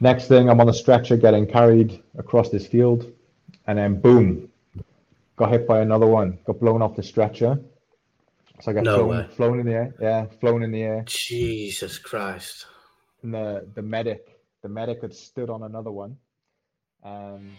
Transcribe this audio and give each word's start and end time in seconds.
Next 0.00 0.28
thing, 0.28 0.48
I'm 0.48 0.60
on 0.60 0.66
the 0.66 0.72
stretcher 0.72 1.16
getting 1.16 1.46
carried 1.46 2.02
across 2.16 2.48
this 2.48 2.66
field, 2.66 3.12
and 3.66 3.78
then 3.78 4.00
boom, 4.00 4.48
got 5.36 5.50
hit 5.50 5.66
by 5.68 5.80
another 5.80 6.06
one, 6.06 6.38
got 6.46 6.58
blown 6.58 6.80
off 6.80 6.96
the 6.96 7.02
stretcher. 7.02 7.60
So 8.60 8.70
I 8.70 8.74
got 8.74 8.84
No 8.84 9.06
flown, 9.06 9.28
flown 9.28 9.60
in 9.60 9.66
the 9.66 9.72
air. 9.72 9.94
Yeah, 10.00 10.26
flown 10.40 10.62
in 10.62 10.72
the 10.72 10.82
air. 10.82 11.02
Jesus 11.06 11.98
Christ. 11.98 12.66
And 13.22 13.34
the 13.34 13.68
the 13.74 13.82
medic, 13.82 14.38
the 14.62 14.68
medic 14.68 15.02
had 15.02 15.14
stood 15.14 15.50
on 15.50 15.62
another 15.62 15.90
one. 15.90 16.16
Um, 17.02 17.52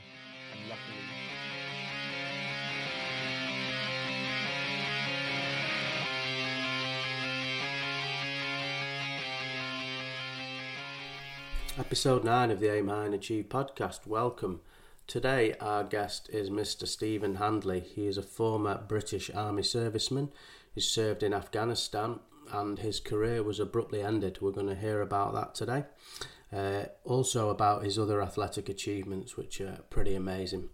Episode 11.79 12.25
9 12.25 12.51
of 12.51 12.59
the 12.59 12.73
Aim 12.73 12.89
High 12.89 13.05
and 13.05 13.13
Achieve 13.13 13.45
podcast. 13.47 14.05
Welcome. 14.05 14.59
Today, 15.07 15.55
our 15.61 15.85
guest 15.85 16.29
is 16.29 16.49
Mr. 16.49 16.85
Stephen 16.85 17.35
Handley. 17.35 17.79
He 17.79 18.07
is 18.07 18.17
a 18.17 18.21
former 18.21 18.83
British 18.87 19.31
Army 19.33 19.61
serviceman. 19.61 20.31
He 20.75 20.81
served 20.81 21.23
in 21.23 21.33
Afghanistan 21.33 22.19
and 22.51 22.79
his 22.79 22.99
career 22.99 23.41
was 23.41 23.57
abruptly 23.57 24.01
ended. 24.01 24.39
We're 24.41 24.51
going 24.51 24.67
to 24.67 24.75
hear 24.75 25.01
about 25.01 25.33
that 25.33 25.55
today. 25.55 25.85
Uh, 26.51 26.87
also, 27.05 27.49
about 27.49 27.85
his 27.85 27.97
other 27.97 28.21
athletic 28.21 28.67
achievements, 28.67 29.37
which 29.37 29.61
are 29.61 29.79
pretty 29.89 30.13
amazing. 30.13 30.69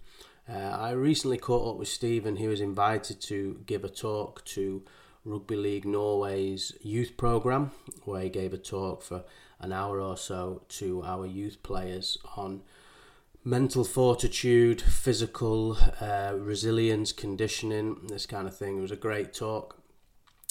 Uh, 0.50 0.58
I 0.58 0.92
recently 0.92 1.38
caught 1.38 1.70
up 1.70 1.78
with 1.78 1.90
Stephen. 1.90 2.38
He 2.38 2.48
was 2.48 2.60
invited 2.60 3.22
to 3.22 3.62
give 3.68 3.84
a 3.84 3.90
talk 3.90 4.44
to 4.46 4.84
Rugby 5.24 5.58
League 5.58 5.86
Norway's 5.86 6.74
youth 6.82 7.18
programme, 7.18 7.72
where 8.06 8.24
he 8.24 8.30
gave 8.30 8.54
a 8.54 8.58
talk 8.58 9.04
for 9.04 9.24
an 9.60 9.72
hour 9.74 10.00
or 10.00 10.18
so 10.18 10.62
to 10.70 11.04
our 11.04 11.26
youth 11.26 11.62
players 11.64 12.18
on 12.36 12.62
mental 13.44 13.84
fortitude, 13.84 14.82
physical 14.82 15.78
uh, 16.02 16.34
resilience, 16.38 17.12
conditioning, 17.12 17.98
this 18.08 18.26
kind 18.26 18.48
of 18.48 18.56
thing. 18.56 18.78
It 18.78 18.82
was 18.82 18.92
a 18.92 18.96
great 18.98 19.34
talk. 19.34 19.78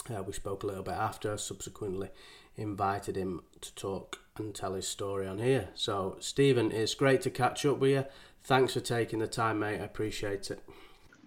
Uh, 0.08 0.22
we 0.22 0.32
spoke 0.32 0.62
a 0.62 0.66
little 0.66 0.82
bit 0.82 0.94
after, 0.94 1.36
subsequently 1.36 2.08
invited 2.56 3.16
him 3.16 3.42
to 3.60 3.74
talk 3.74 4.18
and 4.38 4.54
tell 4.54 4.74
his 4.74 4.88
story 4.88 5.26
on 5.26 5.38
here. 5.38 5.68
So, 5.74 6.16
Stephen, 6.20 6.72
it's 6.72 6.94
great 6.94 7.20
to 7.22 7.30
catch 7.30 7.66
up 7.66 7.78
with 7.78 7.90
you. 7.90 8.04
Thanks 8.44 8.74
for 8.74 8.80
taking 8.80 9.18
the 9.18 9.26
time, 9.26 9.58
mate. 9.58 9.80
I 9.80 9.84
appreciate 9.84 10.50
it. 10.50 10.62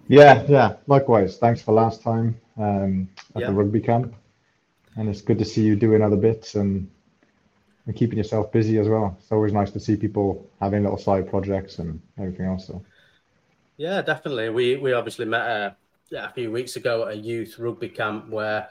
yeah, 0.07 0.43
yeah. 0.47 0.75
Likewise, 0.87 1.37
thanks 1.37 1.61
for 1.61 1.73
last 1.73 2.01
time 2.01 2.39
um, 2.57 3.09
at 3.35 3.41
Yeah. 3.41 3.47
the 3.47 3.53
rugby 3.53 3.81
camp, 3.81 4.15
and 4.95 5.07
it's 5.09 5.21
good 5.21 5.37
to 5.39 5.45
see 5.45 5.61
you 5.63 5.75
doing 5.75 6.01
other 6.01 6.15
bits 6.15 6.55
and 6.55 6.89
and 7.89 7.97
keeping 7.97 8.19
yourself 8.19 8.51
busy 8.51 8.77
as 8.77 8.87
well. 8.87 9.17
It's 9.19 9.31
always 9.31 9.51
nice 9.51 9.71
to 9.71 9.79
see 9.79 9.95
people 9.95 10.47
having 10.61 10.83
little 10.83 10.99
side 10.99 11.27
projects 11.27 11.79
and 11.79 11.99
everything 12.19 12.45
else. 12.45 12.67
So 12.67 12.85
Yeah, 13.77 14.03
definitely. 14.03 14.49
We 14.49 14.77
we 14.77 14.93
obviously 14.93 15.25
met 15.25 15.41
uh, 15.41 15.71
yeah, 16.11 16.29
a 16.29 16.33
few 16.33 16.51
weeks 16.51 16.75
ago 16.75 17.07
at 17.07 17.15
a 17.15 17.17
youth 17.17 17.57
rugby 17.57 17.89
camp 17.89 18.29
where 18.29 18.69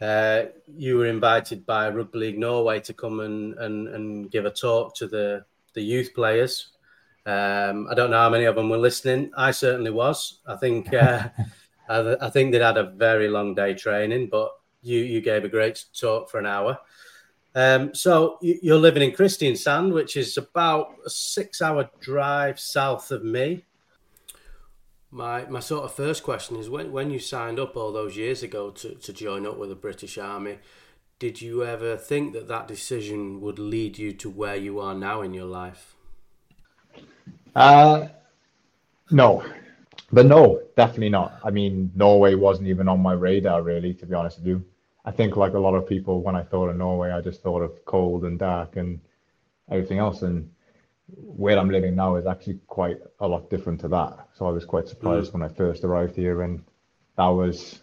uh, 0.00 0.44
you 0.66 0.96
were 0.96 1.06
invited 1.06 1.66
by 1.66 1.90
Rugby 1.90 2.18
League 2.18 2.38
Norway 2.38 2.80
to 2.80 2.94
come 2.94 3.20
and, 3.20 3.52
and, 3.58 3.88
and 3.88 4.30
give 4.30 4.46
a 4.46 4.50
talk 4.50 4.94
to 4.96 5.08
the, 5.08 5.44
the 5.74 5.82
youth 5.82 6.14
players. 6.14 6.68
Um, 7.26 7.86
I 7.90 7.94
don't 7.94 8.10
know 8.10 8.18
how 8.18 8.30
many 8.30 8.44
of 8.44 8.56
them 8.56 8.70
were 8.70 8.78
listening. 8.78 9.30
I 9.36 9.50
certainly 9.50 9.90
was. 9.90 10.40
I 10.46 10.56
think 10.56 10.90
uh, 10.94 11.28
I, 11.90 12.16
I 12.18 12.30
think 12.30 12.52
they'd 12.52 12.62
had 12.62 12.78
a 12.78 12.90
very 12.92 13.28
long 13.28 13.54
day 13.54 13.74
training, 13.74 14.30
but 14.30 14.52
you 14.80 15.00
you 15.00 15.20
gave 15.20 15.44
a 15.44 15.50
great 15.50 15.84
talk 15.92 16.30
for 16.30 16.38
an 16.38 16.46
hour. 16.46 16.78
Um, 17.54 17.94
so 17.94 18.38
you- 18.42 18.58
you're 18.62 18.78
living 18.78 19.02
in 19.02 19.12
Kristiansand, 19.12 19.92
which 19.92 20.16
is 20.16 20.36
about 20.36 20.88
a 21.06 21.10
six-hour 21.10 21.90
drive 22.00 22.58
south 22.58 23.10
of 23.12 23.22
me. 23.24 23.64
My 25.10 25.46
my 25.46 25.60
sort 25.60 25.84
of 25.84 25.94
first 25.94 26.24
question 26.24 26.56
is 26.56 26.68
when 26.68 26.90
when 26.90 27.10
you 27.12 27.20
signed 27.20 27.60
up 27.60 27.76
all 27.76 27.92
those 27.92 28.16
years 28.16 28.42
ago 28.42 28.70
to, 28.72 28.96
to 28.96 29.12
join 29.12 29.46
up 29.46 29.56
with 29.56 29.68
the 29.68 29.76
British 29.76 30.18
Army, 30.18 30.58
did 31.20 31.40
you 31.40 31.64
ever 31.64 31.96
think 31.96 32.32
that 32.32 32.48
that 32.48 32.66
decision 32.66 33.40
would 33.40 33.60
lead 33.60 33.96
you 33.98 34.12
to 34.14 34.28
where 34.28 34.56
you 34.56 34.80
are 34.80 34.94
now 34.94 35.22
in 35.22 35.32
your 35.32 35.46
life? 35.46 35.94
Uh, 37.54 38.08
no, 39.12 39.44
but 40.12 40.26
no, 40.26 40.60
definitely 40.76 41.10
not. 41.10 41.38
I 41.44 41.50
mean, 41.50 41.92
Norway 41.94 42.34
wasn't 42.34 42.66
even 42.68 42.88
on 42.88 43.00
my 43.00 43.12
radar, 43.12 43.62
really, 43.62 43.94
to 43.94 44.06
be 44.06 44.14
honest 44.14 44.38
with 44.38 44.48
you. 44.48 44.64
I 45.04 45.10
think, 45.10 45.36
like 45.36 45.54
a 45.54 45.58
lot 45.58 45.74
of 45.74 45.86
people, 45.86 46.22
when 46.22 46.34
I 46.34 46.42
thought 46.42 46.68
of 46.68 46.76
Norway, 46.76 47.10
I 47.10 47.20
just 47.20 47.42
thought 47.42 47.62
of 47.62 47.84
cold 47.84 48.24
and 48.24 48.38
dark 48.38 48.76
and 48.76 49.00
everything 49.70 49.98
else. 49.98 50.22
And 50.22 50.50
where 51.14 51.58
I'm 51.58 51.70
living 51.70 51.94
now 51.94 52.16
is 52.16 52.26
actually 52.26 52.60
quite 52.66 52.98
a 53.20 53.28
lot 53.28 53.50
different 53.50 53.80
to 53.80 53.88
that. 53.88 54.28
So 54.34 54.46
I 54.46 54.50
was 54.50 54.64
quite 54.64 54.88
surprised 54.88 55.30
mm. 55.30 55.34
when 55.34 55.42
I 55.42 55.48
first 55.48 55.84
arrived 55.84 56.16
here, 56.16 56.42
and 56.42 56.64
that 57.16 57.26
was 57.26 57.80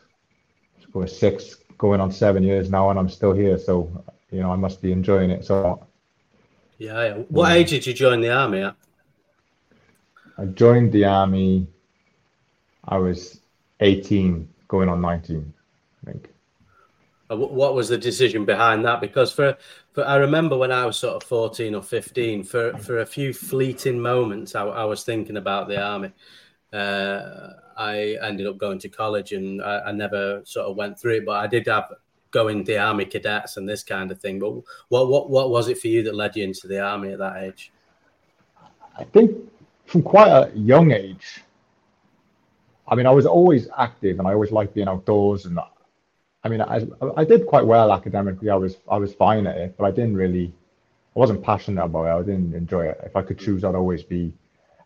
going 0.92 1.08
six, 1.08 1.56
going 1.78 2.02
on 2.02 2.12
seven 2.12 2.44
years 2.44 2.70
now, 2.70 2.90
and 2.90 2.98
I'm 2.98 3.09
still 3.09 3.34
here. 3.34 3.58
So, 3.58 4.03
you 4.32 4.42
know, 4.42 4.52
I 4.52 4.56
must 4.56 4.82
be 4.82 4.92
enjoying 4.92 5.30
it. 5.30 5.46
So 5.46 5.88
Yeah. 6.80 7.03
yeah. 7.03 7.14
What 7.30 7.52
age 7.52 7.70
did 7.70 7.86
you 7.86 7.94
join 7.94 8.22
the 8.22 8.34
army 8.34 8.62
at? 8.62 8.76
I 10.38 10.46
joined 10.46 10.92
the 10.92 11.06
army. 11.06 11.68
I 12.86 12.98
was 12.98 13.40
18, 13.80 14.50
going 14.68 14.90
on 14.90 15.00
19, 15.00 15.53
I 16.02 16.12
think. 16.12 16.30
Uh, 17.31 17.38
wh- 17.38 17.53
What 17.53 17.74
was 17.74 17.88
the 17.88 17.97
decision 17.97 18.44
behind 18.46 18.84
that? 18.86 19.00
Because 19.00 19.31
for, 19.31 19.58
for 19.94 20.06
I 20.06 20.18
remember 20.18 20.58
when 20.58 20.72
I 20.72 20.86
was 20.86 20.97
sort 20.97 21.16
of 21.16 21.24
fourteen 21.24 21.74
or 21.75 21.81
fifteen, 21.81 22.44
for 22.44 22.78
for 22.78 23.00
a 23.00 23.06
few 23.06 23.34
fleeting 23.34 24.00
moments, 24.00 24.53
I, 24.53 24.66
I 24.66 24.84
was 24.84 25.03
thinking 25.03 25.38
about 25.38 25.68
the 25.70 25.81
army. 25.81 26.12
Uh, 26.74 27.53
I 27.78 28.18
ended 28.22 28.47
up 28.47 28.58
going 28.58 28.80
to 28.80 28.90
college, 28.90 29.31
and 29.31 29.62
I, 29.62 29.80
I 29.88 29.91
never 29.94 30.41
sort 30.44 30.68
of 30.68 30.75
went 30.75 31.00
through 31.00 31.18
it. 31.18 31.25
But 31.25 31.38
I 31.44 31.47
did 31.47 31.68
have 31.68 31.94
going 32.31 32.64
the 32.64 32.78
army 32.78 33.06
cadets 33.06 33.58
and 33.58 33.68
this 33.68 33.84
kind 33.84 34.12
of 34.12 34.20
thing. 34.20 34.40
But 34.40 34.52
what 34.90 35.08
what 35.09 35.30
what 35.30 35.50
was 35.50 35.70
it 35.70 35.78
for 35.80 35.88
you 35.88 36.03
that 36.03 36.16
led 36.16 36.36
you 36.36 36.44
into 36.44 36.68
the 36.68 36.81
army 36.81 37.14
at 37.14 37.20
that 37.20 37.38
age? 37.44 37.72
I 38.97 39.06
think 39.06 39.38
from 39.86 40.03
quite 40.03 40.30
a 40.30 40.52
young 40.53 40.91
age. 40.91 41.44
I 42.88 42.96
mean, 42.96 43.06
I 43.06 43.12
was 43.12 43.25
always 43.25 43.70
active, 43.78 44.20
and 44.20 44.28
I 44.28 44.34
always 44.34 44.52
liked 44.52 44.74
being 44.74 44.90
outdoors. 44.90 45.46
And 45.46 45.58
I 46.44 46.50
mean, 46.50 46.62
I 46.62 46.88
I 47.16 47.24
did 47.24 47.46
quite 47.46 47.66
well 47.66 47.91
academically. 47.91 48.50
I 48.50 48.56
was 48.56 48.78
I 48.90 48.97
was 48.97 49.13
fine 49.13 49.46
at 49.47 49.57
it, 49.57 49.75
but 49.78 49.85
I 49.85 49.91
didn't 49.91 50.16
really, 50.16 50.53
I 51.16 51.19
wasn't 51.19 51.44
passionate 51.44 51.84
about 51.84 52.06
it. 52.06 52.19
I 52.19 52.24
didn't 52.24 52.56
enjoy 52.56 52.85
it. 52.88 53.00
If 53.03 53.16
I 53.16 53.22
could 53.22 53.38
choose, 53.38 53.63
I'd 53.63 53.75
always 53.75 54.03
be 54.03 54.34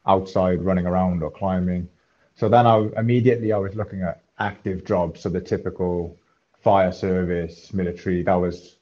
outside 0.05 0.61
running 0.61 0.85
around 0.85 1.23
or 1.23 1.31
climbing. 1.31 1.88
So 2.35 2.49
then 2.49 2.67
I 2.67 2.89
immediately 2.97 3.53
I 3.53 3.57
was 3.57 3.75
looking 3.75 4.01
at 4.01 4.21
active 4.39 4.85
jobs, 4.85 5.21
so 5.21 5.29
the 5.29 5.39
typical 5.39 6.17
fire 6.61 6.91
service, 6.91 7.73
military. 7.73 8.22
That 8.23 8.35
was, 8.35 8.75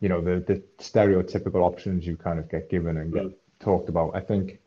you 0.00 0.08
know, 0.08 0.20
the 0.20 0.38
the 0.40 0.62
stereotypical 0.78 1.62
options 1.62 2.06
you 2.06 2.16
kind 2.16 2.38
of 2.38 2.48
get 2.48 2.70
given 2.70 2.98
and 2.98 3.12
get 3.12 3.24
mm. 3.24 3.34
talked 3.58 3.88
about. 3.88 4.14
I 4.14 4.20
think, 4.20 4.60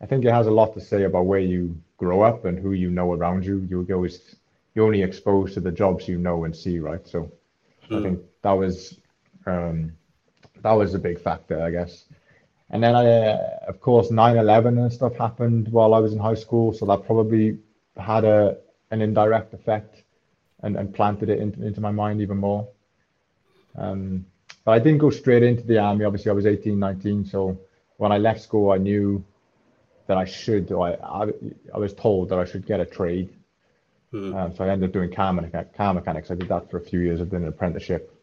I 0.00 0.06
think 0.06 0.24
it 0.24 0.32
has 0.32 0.48
a 0.48 0.50
lot 0.50 0.74
to 0.74 0.80
say 0.80 1.04
about 1.04 1.26
where 1.26 1.38
you 1.40 1.80
grow 1.96 2.22
up 2.22 2.44
and 2.44 2.58
who 2.58 2.72
you 2.72 2.90
know 2.90 3.12
around 3.12 3.44
you. 3.44 3.64
You 3.70 3.86
always 3.94 4.34
you're 4.74 4.86
only 4.86 5.02
exposed 5.02 5.54
to 5.54 5.60
the 5.60 5.72
jobs 5.72 6.08
you 6.08 6.18
know 6.18 6.44
and 6.44 6.56
see, 6.56 6.78
right? 6.78 7.06
So 7.06 7.30
I 7.90 8.00
think 8.00 8.20
that 8.42 8.52
was 8.52 8.98
um, 9.46 9.92
that 10.62 10.72
was 10.72 10.94
a 10.94 10.98
big 10.98 11.20
factor, 11.20 11.62
I 11.62 11.70
guess. 11.70 12.04
And 12.70 12.82
then 12.82 12.94
I, 12.94 13.06
uh, 13.06 13.58
of 13.68 13.80
course, 13.80 14.08
9/11 14.08 14.78
and 14.80 14.92
stuff 14.92 15.14
happened 15.16 15.68
while 15.68 15.92
I 15.92 15.98
was 15.98 16.12
in 16.12 16.18
high 16.18 16.34
school, 16.34 16.72
so 16.72 16.86
that 16.86 17.04
probably 17.04 17.58
had 17.96 18.24
a 18.24 18.56
an 18.90 19.02
indirect 19.02 19.52
effect 19.54 20.02
and, 20.62 20.76
and 20.76 20.94
planted 20.94 21.28
it 21.28 21.38
into, 21.38 21.66
into 21.66 21.80
my 21.80 21.90
mind 21.90 22.20
even 22.20 22.36
more. 22.36 22.68
Um, 23.76 24.26
but 24.64 24.72
I 24.72 24.78
didn't 24.78 24.98
go 24.98 25.10
straight 25.10 25.42
into 25.42 25.64
the 25.64 25.78
army. 25.78 26.04
Obviously, 26.04 26.30
I 26.30 26.34
was 26.34 26.46
18, 26.46 26.78
19, 26.78 27.24
so 27.24 27.58
when 27.96 28.12
I 28.12 28.18
left 28.18 28.40
school, 28.40 28.70
I 28.70 28.76
knew 28.76 29.24
that 30.06 30.16
I 30.16 30.24
should, 30.24 30.70
or 30.72 30.88
I, 30.88 30.92
I, 30.92 31.32
I 31.74 31.78
was 31.78 31.94
told 31.94 32.28
that 32.28 32.38
I 32.38 32.44
should 32.44 32.66
get 32.66 32.80
a 32.80 32.86
trade. 32.86 33.34
Um, 34.12 34.54
so 34.54 34.64
I 34.64 34.68
ended 34.68 34.90
up 34.90 34.92
doing 34.92 35.12
car, 35.12 35.32
mechanic, 35.32 35.74
car 35.74 35.94
mechanics. 35.94 36.30
I 36.30 36.34
did 36.34 36.48
that 36.48 36.70
for 36.70 36.76
a 36.76 36.80
few 36.80 37.00
years. 37.00 37.20
I 37.20 37.24
did 37.24 37.34
an 37.34 37.48
apprenticeship. 37.48 38.14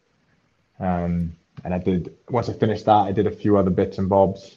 Um, 0.78 1.36
and 1.64 1.74
I 1.74 1.78
did, 1.78 2.16
once 2.28 2.48
I 2.48 2.52
finished 2.52 2.86
that, 2.86 2.92
I 2.92 3.12
did 3.12 3.26
a 3.26 3.30
few 3.30 3.56
other 3.56 3.70
bits 3.70 3.98
and 3.98 4.08
bobs. 4.08 4.56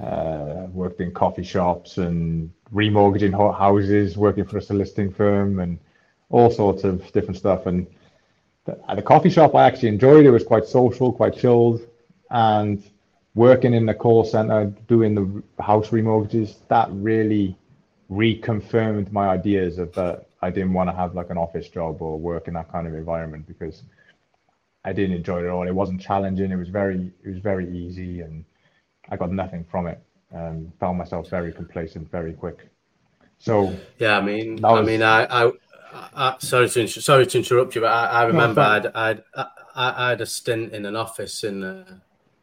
Uh, 0.00 0.66
worked 0.72 1.00
in 1.00 1.10
coffee 1.10 1.42
shops 1.42 1.96
and 1.96 2.50
remortgaging 2.72 3.32
ho- 3.32 3.52
houses, 3.52 4.16
working 4.18 4.44
for 4.44 4.58
a 4.58 4.62
soliciting 4.62 5.10
firm 5.10 5.58
and 5.58 5.78
all 6.28 6.50
sorts 6.50 6.84
of 6.84 7.10
different 7.12 7.38
stuff. 7.38 7.64
And 7.64 7.86
the, 8.66 8.78
at 8.90 8.96
the 8.96 9.02
coffee 9.02 9.30
shop, 9.30 9.54
I 9.54 9.66
actually 9.66 9.88
enjoyed 9.88 10.26
it. 10.26 10.28
It 10.28 10.32
was 10.32 10.44
quite 10.44 10.66
social, 10.66 11.12
quite 11.12 11.34
chilled. 11.34 11.80
And 12.30 12.82
working 13.34 13.72
in 13.72 13.86
the 13.86 13.94
call 13.94 14.24
center, 14.24 14.66
doing 14.86 15.14
the 15.14 15.62
house 15.62 15.88
remortgages, 15.88 16.56
that 16.68 16.88
really 16.90 17.56
reconfirmed 18.10 19.10
my 19.12 19.28
ideas 19.28 19.78
of 19.78 19.92
that 19.94 20.25
I 20.42 20.50
didn't 20.50 20.72
want 20.72 20.90
to 20.90 20.96
have 20.96 21.14
like 21.14 21.30
an 21.30 21.38
office 21.38 21.68
job 21.68 22.02
or 22.02 22.18
work 22.18 22.48
in 22.48 22.54
that 22.54 22.70
kind 22.70 22.86
of 22.86 22.94
environment 22.94 23.46
because 23.46 23.82
I 24.84 24.92
didn't 24.92 25.16
enjoy 25.16 25.40
it 25.40 25.46
at 25.46 25.50
all. 25.50 25.66
It 25.66 25.74
wasn't 25.74 26.00
challenging. 26.00 26.50
It 26.50 26.56
was 26.56 26.68
very, 26.68 27.12
it 27.24 27.28
was 27.28 27.38
very 27.38 27.66
easy 27.76 28.20
and 28.20 28.44
I 29.08 29.16
got 29.16 29.32
nothing 29.32 29.64
from 29.70 29.86
it. 29.86 30.00
Um, 30.34 30.72
found 30.80 30.98
myself 30.98 31.30
very 31.30 31.52
complacent 31.52 32.10
very 32.10 32.32
quick. 32.32 32.68
So 33.38 33.74
yeah, 33.98 34.18
I 34.18 34.22
mean, 34.22 34.56
was... 34.56 34.78
I 34.78 34.82
mean, 34.82 35.02
I, 35.02 35.46
I, 35.46 35.52
I, 36.14 36.36
sorry 36.38 36.68
to 36.68 36.88
sorry 36.88 37.26
to 37.26 37.38
interrupt 37.38 37.74
you, 37.74 37.80
but 37.80 37.92
I, 37.92 38.06
I 38.06 38.24
remember 38.24 38.60
no, 38.60 38.68
I'd, 38.68 38.86
I'd, 38.86 39.22
I, 39.34 39.46
I 39.74 40.08
had 40.10 40.20
a 40.20 40.26
stint 40.26 40.72
in 40.72 40.86
an 40.86 40.96
office 40.96 41.44
in 41.44 41.62
uh, 41.62 41.98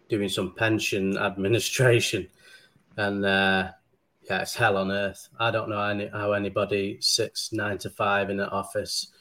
doing 0.08 0.30
some 0.30 0.54
pension 0.56 1.18
administration, 1.18 2.28
and 2.98 3.26
uh, 3.26 3.72
yeah, 4.30 4.42
it's 4.42 4.56
hell 4.56 4.78
on 4.78 4.92
earth. 4.92 5.28
I 5.40 5.52
don't 5.52 5.70
know 5.70 5.82
any, 5.82 6.08
how 6.08 6.34
anybody 6.34 6.98
sits 7.02 7.52
nine 7.52 7.78
to 7.80 7.90
five 7.90 8.30
in 8.30 8.40
an 8.40 8.50
office 8.50 9.12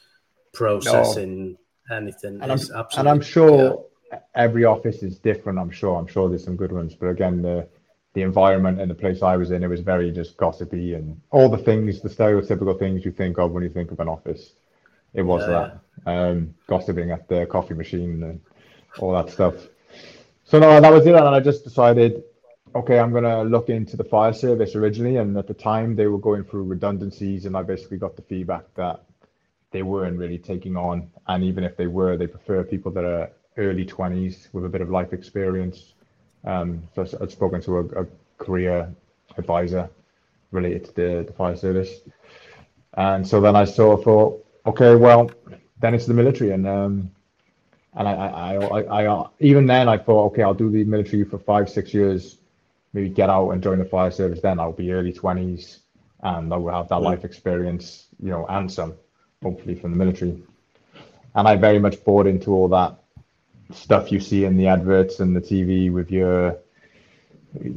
processing 0.53 1.57
no. 1.89 1.97
anything. 1.97 2.39
And 2.41 2.51
I'm, 2.51 2.59
and 2.97 3.09
I'm, 3.09 3.21
sure 3.21 3.85
yeah. 4.11 4.19
every 4.35 4.65
office 4.65 5.03
is 5.03 5.19
different. 5.19 5.59
I'm 5.59 5.71
sure. 5.71 5.97
I'm 5.97 6.07
sure 6.07 6.29
there's 6.29 6.43
some 6.43 6.55
good 6.55 6.71
ones, 6.71 6.95
but 6.95 7.07
again, 7.07 7.41
the 7.41 7.67
the 8.13 8.21
environment 8.21 8.79
and 8.79 8.89
the 8.89 8.95
place 8.95 9.23
I 9.23 9.35
was 9.37 9.49
in, 9.49 9.63
it 9.63 9.67
was 9.67 9.79
very 9.79 10.11
just 10.11 10.37
gossipy 10.37 10.93
and 10.93 11.19
all 11.31 11.49
the 11.49 11.57
things, 11.57 11.99
the 11.99 12.09
stereotypical 12.09 12.77
things 12.77 13.03
you 13.03 13.11
think 13.11 13.39
of 13.39 13.51
when 13.51 13.63
you 13.63 13.69
think 13.69 13.91
of 13.91 13.99
an 13.99 14.07
office. 14.07 14.53
It 15.15 15.23
was 15.23 15.41
yeah. 15.41 15.79
that 16.05 16.11
um, 16.11 16.53
gossiping 16.67 17.09
at 17.09 17.27
the 17.27 17.47
coffee 17.47 17.73
machine 17.73 18.21
and 18.21 18.39
all 18.99 19.13
that 19.13 19.31
stuff. 19.31 19.55
So 20.43 20.59
no, 20.59 20.79
that 20.79 20.93
was 20.93 21.07
it, 21.07 21.15
and 21.15 21.23
I 21.23 21.39
just 21.39 21.63
decided 21.63 22.23
okay, 22.75 22.99
I'm 22.99 23.11
going 23.11 23.23
to 23.23 23.43
look 23.43 23.69
into 23.69 23.97
the 23.97 24.03
fire 24.03 24.33
service 24.33 24.75
originally. 24.75 25.17
And 25.17 25.37
at 25.37 25.47
the 25.47 25.53
time, 25.53 25.95
they 25.95 26.07
were 26.07 26.17
going 26.17 26.43
through 26.43 26.63
redundancies, 26.63 27.45
and 27.45 27.55
I 27.55 27.63
basically 27.63 27.97
got 27.97 28.15
the 28.15 28.21
feedback 28.23 28.65
that 28.75 29.03
they 29.71 29.83
weren't 29.83 30.17
really 30.17 30.37
taking 30.37 30.77
on. 30.77 31.09
And 31.27 31.43
even 31.43 31.63
if 31.63 31.77
they 31.77 31.87
were, 31.87 32.17
they 32.17 32.27
prefer 32.27 32.63
people 32.63 32.91
that 32.93 33.03
are 33.03 33.29
early 33.57 33.85
20s 33.85 34.53
with 34.53 34.65
a 34.65 34.69
bit 34.69 34.81
of 34.81 34.89
life 34.89 35.13
experience. 35.13 35.93
Um, 36.43 36.83
so 36.95 37.07
I'd 37.21 37.31
spoken 37.31 37.61
to 37.61 37.77
a, 37.77 38.01
a 38.01 38.07
career 38.37 38.93
advisor 39.37 39.89
related 40.51 40.85
to 40.85 40.93
the, 40.95 41.23
the 41.27 41.33
fire 41.33 41.55
service. 41.55 42.01
And 42.95 43.27
so 43.27 43.41
then 43.41 43.55
I 43.55 43.65
sort 43.65 43.99
of 43.99 44.05
thought, 44.05 44.45
okay, 44.65 44.95
well, 44.95 45.31
then 45.79 45.93
it's 45.93 46.05
the 46.05 46.13
military. 46.13 46.51
And 46.51 46.67
um, 46.67 47.11
and 47.95 48.07
I, 48.07 48.13
I, 48.13 48.55
I, 48.55 49.07
I, 49.07 49.27
even 49.39 49.67
then 49.67 49.87
I 49.87 49.97
thought, 49.97 50.31
okay, 50.31 50.41
I'll 50.41 50.55
do 50.55 50.71
the 50.71 50.83
military 50.83 51.23
for 51.23 51.37
five, 51.37 51.69
six 51.69 51.93
years 51.93 52.37
maybe 52.93 53.09
get 53.09 53.29
out 53.29 53.49
and 53.49 53.63
join 53.63 53.79
the 53.79 53.85
fire 53.85 54.11
service 54.11 54.39
then 54.41 54.59
I'll 54.59 54.71
be 54.71 54.91
early 54.91 55.11
20s 55.11 55.79
and 56.23 56.53
I 56.53 56.57
will 56.57 56.71
have 56.71 56.89
that 56.89 57.01
yeah. 57.01 57.09
life 57.09 57.25
experience, 57.25 58.07
you 58.21 58.29
know, 58.29 58.45
and 58.47 58.71
some, 58.71 58.93
hopefully 59.41 59.75
from 59.75 59.91
the 59.91 59.97
military. 59.97 60.41
And 61.35 61.47
I 61.47 61.55
very 61.55 61.79
much 61.79 62.03
bought 62.03 62.27
into 62.27 62.51
all 62.51 62.69
that 62.69 62.97
stuff 63.71 64.11
you 64.11 64.19
see 64.19 64.45
in 64.45 64.55
the 64.55 64.67
adverts 64.67 65.19
and 65.19 65.35
the 65.35 65.41
TV 65.41 65.91
with 65.91 66.11
your 66.11 66.57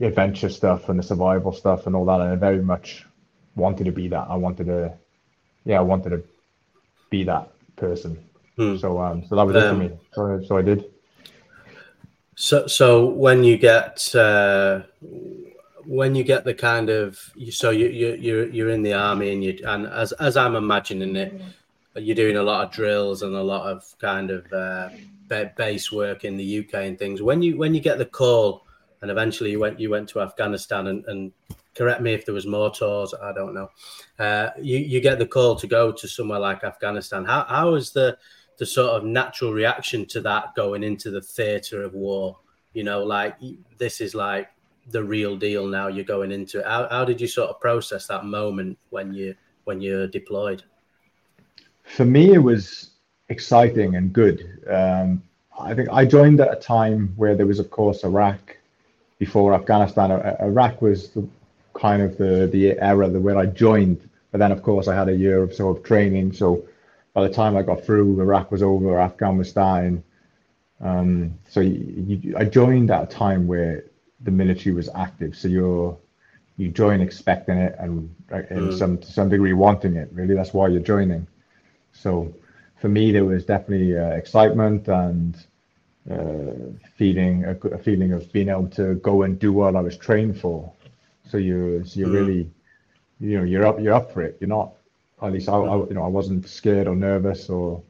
adventure 0.00 0.48
stuff 0.48 0.88
and 0.88 0.98
the 0.98 1.02
survival 1.02 1.52
stuff 1.52 1.86
and 1.86 1.96
all 1.96 2.04
that. 2.04 2.20
And 2.20 2.32
I 2.32 2.36
very 2.36 2.62
much 2.62 3.04
wanted 3.56 3.84
to 3.84 3.92
be 3.92 4.08
that. 4.08 4.26
I 4.28 4.36
wanted 4.36 4.66
to, 4.66 4.94
yeah, 5.64 5.78
I 5.78 5.82
wanted 5.82 6.10
to 6.10 6.22
be 7.10 7.24
that 7.24 7.50
person. 7.74 8.22
Hmm. 8.56 8.76
So, 8.76 9.00
um, 9.00 9.24
so 9.26 9.34
that 9.36 9.46
was 9.46 9.56
um, 9.56 9.62
it 9.82 10.00
for 10.12 10.30
um, 10.30 10.38
me. 10.38 10.40
So, 10.40 10.46
so 10.48 10.56
I 10.56 10.62
did. 10.62 10.84
So, 12.36 12.66
so 12.66 13.06
when 13.06 13.44
you 13.44 13.56
get 13.56 14.14
uh, 14.14 14.82
when 15.86 16.14
you 16.14 16.22
get 16.22 16.44
the 16.44 16.52
kind 16.52 16.90
of 16.90 17.18
so 17.50 17.70
you 17.70 17.88
you 17.88 18.14
you're 18.20 18.48
you're 18.48 18.70
in 18.70 18.82
the 18.82 18.92
army 18.92 19.32
and 19.32 19.42
you 19.42 19.58
and 19.66 19.86
as 19.86 20.12
as 20.12 20.36
I'm 20.36 20.54
imagining 20.54 21.16
it, 21.16 21.40
you're 21.94 22.14
doing 22.14 22.36
a 22.36 22.42
lot 22.42 22.66
of 22.66 22.72
drills 22.72 23.22
and 23.22 23.34
a 23.34 23.42
lot 23.42 23.66
of 23.66 23.84
kind 23.98 24.30
of 24.30 24.52
uh, 24.52 24.90
base 25.56 25.90
work 25.90 26.26
in 26.26 26.36
the 26.36 26.58
UK 26.58 26.74
and 26.74 26.98
things. 26.98 27.22
When 27.22 27.40
you 27.40 27.56
when 27.56 27.74
you 27.74 27.80
get 27.80 27.96
the 27.96 28.04
call 28.04 28.66
and 29.00 29.10
eventually 29.10 29.52
you 29.52 29.58
went 29.58 29.80
you 29.80 29.88
went 29.88 30.06
to 30.10 30.20
Afghanistan 30.20 30.88
and, 30.88 31.04
and 31.06 31.32
correct 31.74 32.02
me 32.02 32.12
if 32.12 32.26
there 32.26 32.34
was 32.34 32.46
more 32.46 32.70
tours. 32.70 33.14
I 33.14 33.32
don't 33.32 33.54
know. 33.54 33.70
Uh, 34.18 34.50
you 34.60 34.76
you 34.76 35.00
get 35.00 35.18
the 35.18 35.26
call 35.26 35.56
to 35.56 35.66
go 35.66 35.90
to 35.90 36.06
somewhere 36.06 36.40
like 36.40 36.64
Afghanistan. 36.64 37.24
How 37.24 37.44
how 37.44 37.74
is 37.76 37.92
the 37.92 38.18
the 38.58 38.66
sort 38.66 38.90
of 38.90 39.04
natural 39.04 39.52
reaction 39.52 40.06
to 40.06 40.20
that 40.22 40.54
going 40.54 40.82
into 40.82 41.10
the 41.10 41.20
theater 41.20 41.82
of 41.82 41.94
war. 41.94 42.36
You 42.72 42.84
know, 42.84 43.02
like 43.04 43.36
this 43.78 44.00
is 44.00 44.14
like 44.14 44.48
the 44.90 45.02
real 45.02 45.36
deal 45.36 45.66
now. 45.66 45.88
You're 45.88 46.04
going 46.04 46.32
into 46.32 46.60
it. 46.60 46.66
How, 46.66 46.88
how 46.90 47.04
did 47.04 47.20
you 47.20 47.26
sort 47.26 47.50
of 47.50 47.60
process 47.60 48.06
that 48.06 48.24
moment 48.24 48.78
when 48.90 49.12
you 49.12 49.34
when 49.64 49.80
you're 49.80 50.06
deployed? 50.06 50.62
For 51.84 52.04
me, 52.04 52.34
it 52.34 52.38
was 52.38 52.90
exciting 53.28 53.96
and 53.96 54.12
good. 54.12 54.64
Um, 54.70 55.22
I 55.58 55.74
think 55.74 55.88
I 55.90 56.04
joined 56.04 56.40
at 56.40 56.52
a 56.52 56.60
time 56.60 57.12
where 57.16 57.34
there 57.34 57.46
was, 57.46 57.58
of 57.58 57.70
course, 57.70 58.04
Iraq 58.04 58.56
before 59.18 59.54
Afghanistan. 59.54 60.10
Iraq 60.40 60.82
was 60.82 61.10
the, 61.10 61.26
kind 61.74 62.02
of 62.02 62.16
the 62.18 62.48
the 62.52 62.78
era 62.80 63.08
where 63.08 63.36
I 63.36 63.46
joined, 63.46 64.08
but 64.32 64.38
then, 64.38 64.52
of 64.52 64.62
course, 64.62 64.88
I 64.88 64.94
had 64.94 65.08
a 65.08 65.14
year 65.14 65.42
of 65.42 65.54
sort 65.54 65.76
of 65.76 65.84
training. 65.84 66.32
So 66.32 66.66
by 67.16 67.26
the 67.26 67.32
time 67.32 67.56
I 67.56 67.62
got 67.62 67.82
through, 67.82 68.20
Iraq 68.20 68.52
was 68.52 68.62
over, 68.62 69.00
Afghanistan. 69.00 70.04
Um, 70.82 71.38
so 71.48 71.60
you, 71.60 72.04
you, 72.22 72.36
I 72.36 72.44
joined 72.44 72.90
at 72.90 73.04
a 73.04 73.06
time 73.06 73.46
where 73.46 73.84
the 74.20 74.30
military 74.30 74.74
was 74.74 74.90
active. 74.94 75.34
So 75.34 75.48
you're 75.48 75.96
you 76.58 76.68
join 76.68 77.00
expecting 77.00 77.56
it 77.56 77.74
and 77.78 78.14
in 78.50 78.68
mm. 78.68 78.78
some 78.78 78.98
to 78.98 79.10
some 79.10 79.30
degree 79.30 79.54
wanting 79.54 79.96
it. 79.96 80.10
Really, 80.12 80.34
that's 80.34 80.52
why 80.52 80.68
you're 80.68 80.82
joining. 80.94 81.26
So 81.94 82.34
for 82.82 82.90
me, 82.90 83.12
there 83.12 83.24
was 83.24 83.46
definitely 83.46 83.96
uh, 83.96 84.10
excitement 84.10 84.86
and 84.88 85.34
uh, 86.10 86.76
feeling 86.98 87.46
a, 87.46 87.52
a, 87.68 87.78
feeling 87.78 88.12
of 88.12 88.30
being 88.30 88.50
able 88.50 88.68
to 88.80 88.96
go 88.96 89.22
and 89.22 89.38
do 89.38 89.54
what 89.54 89.74
I 89.74 89.80
was 89.80 89.96
trained 89.96 90.38
for. 90.38 90.70
So 91.30 91.38
you 91.38 91.82
so 91.86 91.98
you're 91.98 92.10
mm. 92.10 92.20
really 92.20 92.50
you 93.20 93.38
know 93.38 93.44
you're 93.44 93.66
up 93.66 93.80
you're 93.80 93.94
up 93.94 94.12
for 94.12 94.20
it. 94.20 94.36
You're 94.38 94.48
not 94.48 94.74
at 95.22 95.32
least 95.32 95.48
I, 95.48 95.56
I, 95.56 95.76
you 95.76 95.94
know 95.94 96.04
I 96.04 96.08
wasn't 96.08 96.48
scared 96.48 96.88
or 96.88 96.94
nervous 96.94 97.48
or 97.48 97.82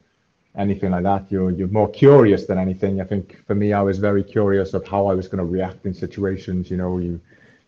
anything 0.57 0.91
like 0.91 1.03
that. 1.03 1.25
You're 1.29 1.51
you're 1.51 1.67
more 1.67 1.89
curious 1.89 2.45
than 2.45 2.57
anything. 2.57 3.01
I 3.01 3.03
think 3.03 3.45
for 3.45 3.55
me, 3.55 3.73
I 3.73 3.81
was 3.81 3.99
very 3.99 4.23
curious 4.23 4.73
of 4.73 4.87
how 4.87 5.07
I 5.07 5.13
was 5.13 5.27
going 5.27 5.39
to 5.39 5.45
react 5.45 5.85
in 5.85 5.93
situations. 5.93 6.71
You 6.71 6.77
know, 6.77 6.97
you 6.97 7.19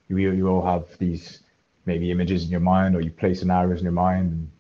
you 0.07 0.17
you 0.17 0.47
all 0.47 0.65
have 0.65 0.85
these 0.97 1.41
maybe 1.85 2.11
images 2.11 2.44
in 2.44 2.50
your 2.50 2.59
mind 2.59 2.95
or 2.95 3.01
you 3.01 3.11
play 3.11 3.33
scenarios 3.33 3.79
in 3.79 3.83
your 3.83 3.91
mind. 3.91 4.31
And 4.31 4.51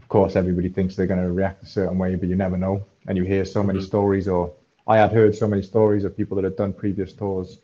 of 0.00 0.08
course, 0.08 0.36
everybody 0.36 0.68
thinks 0.68 0.94
they're 0.94 1.06
going 1.06 1.22
to 1.22 1.32
react 1.32 1.62
a 1.62 1.66
certain 1.66 1.98
way, 1.98 2.14
but 2.14 2.28
you 2.28 2.36
never 2.36 2.56
know. 2.56 2.84
And 3.06 3.16
you 3.16 3.24
hear 3.24 3.44
so 3.44 3.62
many 3.62 3.80
mm-hmm. 3.80 3.86
stories, 3.86 4.28
or 4.28 4.52
I 4.86 4.96
had 4.96 5.12
heard 5.12 5.34
so 5.34 5.48
many 5.48 5.62
stories 5.62 6.04
of 6.04 6.16
people 6.16 6.36
that 6.36 6.44
had 6.44 6.56
done 6.56 6.72
previous 6.72 7.12
tours. 7.12 7.58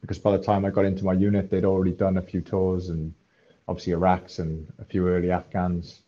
Because 0.00 0.18
by 0.18 0.36
the 0.36 0.42
time 0.42 0.64
I 0.64 0.70
got 0.70 0.84
into 0.84 1.04
my 1.04 1.12
unit, 1.12 1.50
they'd 1.50 1.64
already 1.64 1.90
done 1.90 2.18
a 2.18 2.22
few 2.22 2.40
tours 2.40 2.88
and 2.88 3.12
obviously 3.66 3.92
Iraqs 3.92 4.38
and 4.38 4.66
a 4.78 4.84
few 4.84 5.08
early 5.08 5.30
Afghans 5.30 6.00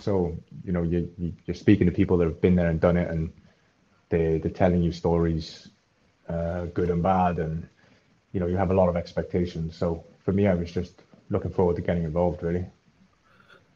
so 0.00 0.36
you 0.64 0.72
know 0.72 0.82
you, 0.82 1.10
you 1.18 1.32
are 1.48 1.54
speaking 1.54 1.86
to 1.86 1.92
people 1.92 2.16
that 2.18 2.24
have 2.24 2.40
been 2.40 2.54
there 2.54 2.68
and 2.68 2.80
done 2.80 2.96
it, 2.96 3.10
and 3.10 3.32
they 4.08 4.38
they're 4.38 4.50
telling 4.50 4.82
you 4.82 4.92
stories, 4.92 5.68
uh, 6.28 6.66
good 6.66 6.90
and 6.90 7.02
bad, 7.02 7.38
and 7.38 7.66
you 8.32 8.40
know 8.40 8.46
you 8.46 8.56
have 8.56 8.70
a 8.70 8.74
lot 8.74 8.88
of 8.88 8.96
expectations. 8.96 9.76
So 9.76 10.04
for 10.24 10.32
me, 10.32 10.46
I 10.46 10.54
was 10.54 10.70
just 10.72 11.02
looking 11.30 11.52
forward 11.52 11.76
to 11.76 11.82
getting 11.82 12.04
involved, 12.04 12.42
really. 12.42 12.66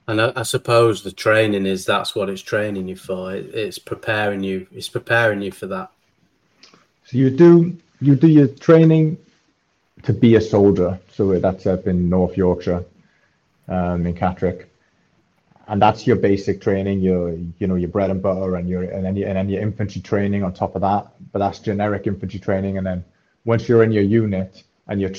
And 0.06 0.20
I, 0.20 0.32
I 0.36 0.42
suppose 0.42 1.02
the 1.02 1.12
training 1.12 1.66
is 1.66 1.84
that's 1.84 2.14
what 2.14 2.30
it's 2.30 2.42
training 2.42 2.88
you 2.88 2.96
for. 2.96 3.34
It, 3.34 3.54
it's 3.54 3.78
preparing 3.78 4.42
you. 4.42 4.66
It's 4.72 4.88
preparing 4.88 5.42
you 5.42 5.52
for 5.52 5.66
that. 5.66 5.90
So 7.04 7.16
you 7.16 7.30
do 7.30 7.76
you 8.00 8.16
do 8.16 8.28
your 8.28 8.48
training 8.48 9.18
to 10.02 10.12
be 10.12 10.36
a 10.36 10.40
soldier. 10.40 10.98
So 11.12 11.38
that's 11.38 11.66
up 11.66 11.86
in 11.86 12.08
North 12.08 12.36
Yorkshire, 12.36 12.84
um, 13.68 14.06
in 14.06 14.14
Catterick 14.14 14.66
and 15.68 15.80
that's 15.82 16.06
your 16.06 16.16
basic 16.16 16.60
training, 16.60 17.00
your 17.00 17.34
you 17.58 17.66
know 17.66 17.74
your 17.76 17.90
bread 17.90 18.10
and 18.10 18.22
butter, 18.22 18.56
and 18.56 18.68
your 18.68 18.82
and 18.84 19.04
then 19.04 19.14
your, 19.14 19.28
and 19.28 19.36
then 19.36 19.48
your 19.48 19.62
infantry 19.62 20.00
training 20.00 20.42
on 20.42 20.52
top 20.52 20.74
of 20.74 20.80
that. 20.80 21.06
But 21.30 21.40
that's 21.40 21.58
generic 21.58 22.06
infantry 22.06 22.40
training, 22.40 22.78
and 22.78 22.86
then 22.86 23.04
once 23.44 23.68
you're 23.68 23.82
in 23.82 23.92
your 23.92 24.02
unit 24.02 24.62
and 24.88 25.00
you're 25.00 25.12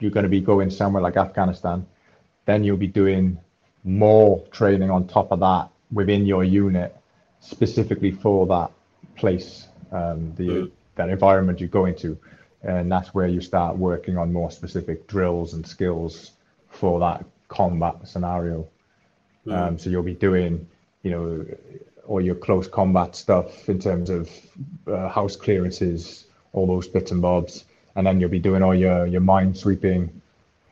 you're 0.00 0.10
going 0.10 0.24
to 0.24 0.30
be 0.30 0.40
going 0.40 0.70
somewhere 0.70 1.02
like 1.02 1.16
Afghanistan, 1.16 1.86
then 2.44 2.62
you'll 2.62 2.76
be 2.76 2.86
doing 2.86 3.38
more 3.82 4.40
training 4.48 4.90
on 4.90 5.06
top 5.06 5.32
of 5.32 5.40
that 5.40 5.68
within 5.90 6.26
your 6.26 6.44
unit, 6.44 6.94
specifically 7.40 8.10
for 8.10 8.46
that 8.46 8.70
place, 9.16 9.68
um, 9.92 10.34
the 10.36 10.48
mm. 10.48 10.70
that 10.96 11.08
environment 11.08 11.60
you're 11.60 11.68
going 11.68 11.94
to, 11.96 12.18
and 12.62 12.92
that's 12.92 13.14
where 13.14 13.26
you 13.26 13.40
start 13.40 13.74
working 13.78 14.18
on 14.18 14.30
more 14.30 14.50
specific 14.50 15.06
drills 15.06 15.54
and 15.54 15.66
skills 15.66 16.32
for 16.68 17.00
that 17.00 17.24
combat 17.48 17.96
scenario. 18.04 18.68
Mm. 19.46 19.52
Um, 19.52 19.78
so 19.78 19.90
you'll 19.90 20.02
be 20.02 20.14
doing, 20.14 20.66
you 21.02 21.10
know, 21.10 21.46
all 22.06 22.20
your 22.20 22.34
close 22.34 22.68
combat 22.68 23.16
stuff 23.16 23.68
in 23.68 23.78
terms 23.78 24.10
of 24.10 24.30
uh, 24.86 25.08
house 25.08 25.36
clearances, 25.36 26.24
all 26.52 26.66
those 26.66 26.86
bits 26.86 27.10
and 27.10 27.22
bobs, 27.22 27.64
and 27.96 28.06
then 28.06 28.20
you'll 28.20 28.30
be 28.30 28.38
doing 28.38 28.62
all 28.62 28.74
your 28.74 29.06
your 29.06 29.20
mine 29.20 29.54
sweeping. 29.54 30.20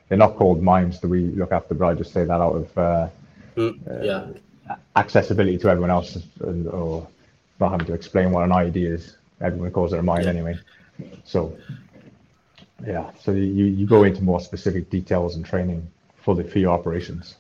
They're 0.09 0.19
not 0.19 0.37
called 0.37 0.63
mines 0.63 1.01
that 1.01 1.09
we 1.09 1.23
look 1.23 1.53
after, 1.53 1.75
but 1.75 1.87
I 1.87 1.95
just 1.95 2.13
say 2.13 2.25
that 2.25 2.41
out 2.41 2.55
of 2.55 2.79
uh, 2.79 3.09
mm, 3.57 4.05
yeah. 4.05 4.27
Uh, 4.71 4.77
accessibility 4.95 5.59
to 5.59 5.69
everyone 5.69 5.91
else, 5.91 6.19
and, 6.41 6.67
or 6.69 7.09
not 7.59 7.71
having 7.71 7.87
to 7.87 7.95
explain 7.95 8.31
what 8.31 8.45
an 8.45 8.51
IED 8.51 8.77
is. 8.77 9.17
Everyone 9.41 9.71
calls 9.71 9.93
it 9.93 9.99
a 9.99 10.03
mine 10.03 10.25
yeah. 10.25 10.31
anyway. 10.31 10.59
So, 11.25 11.57
Yeah, 12.87 13.11
so 13.21 13.33
you, 13.33 13.65
you 13.65 13.87
go 13.87 14.05
into 14.05 14.23
more 14.23 14.41
specific 14.41 14.91
details 14.91 15.37
and 15.37 15.45
training 15.45 15.89
for 16.17 16.35
the 16.35 16.45
for 16.45 16.59
your 16.59 16.73
operations. 16.73 17.37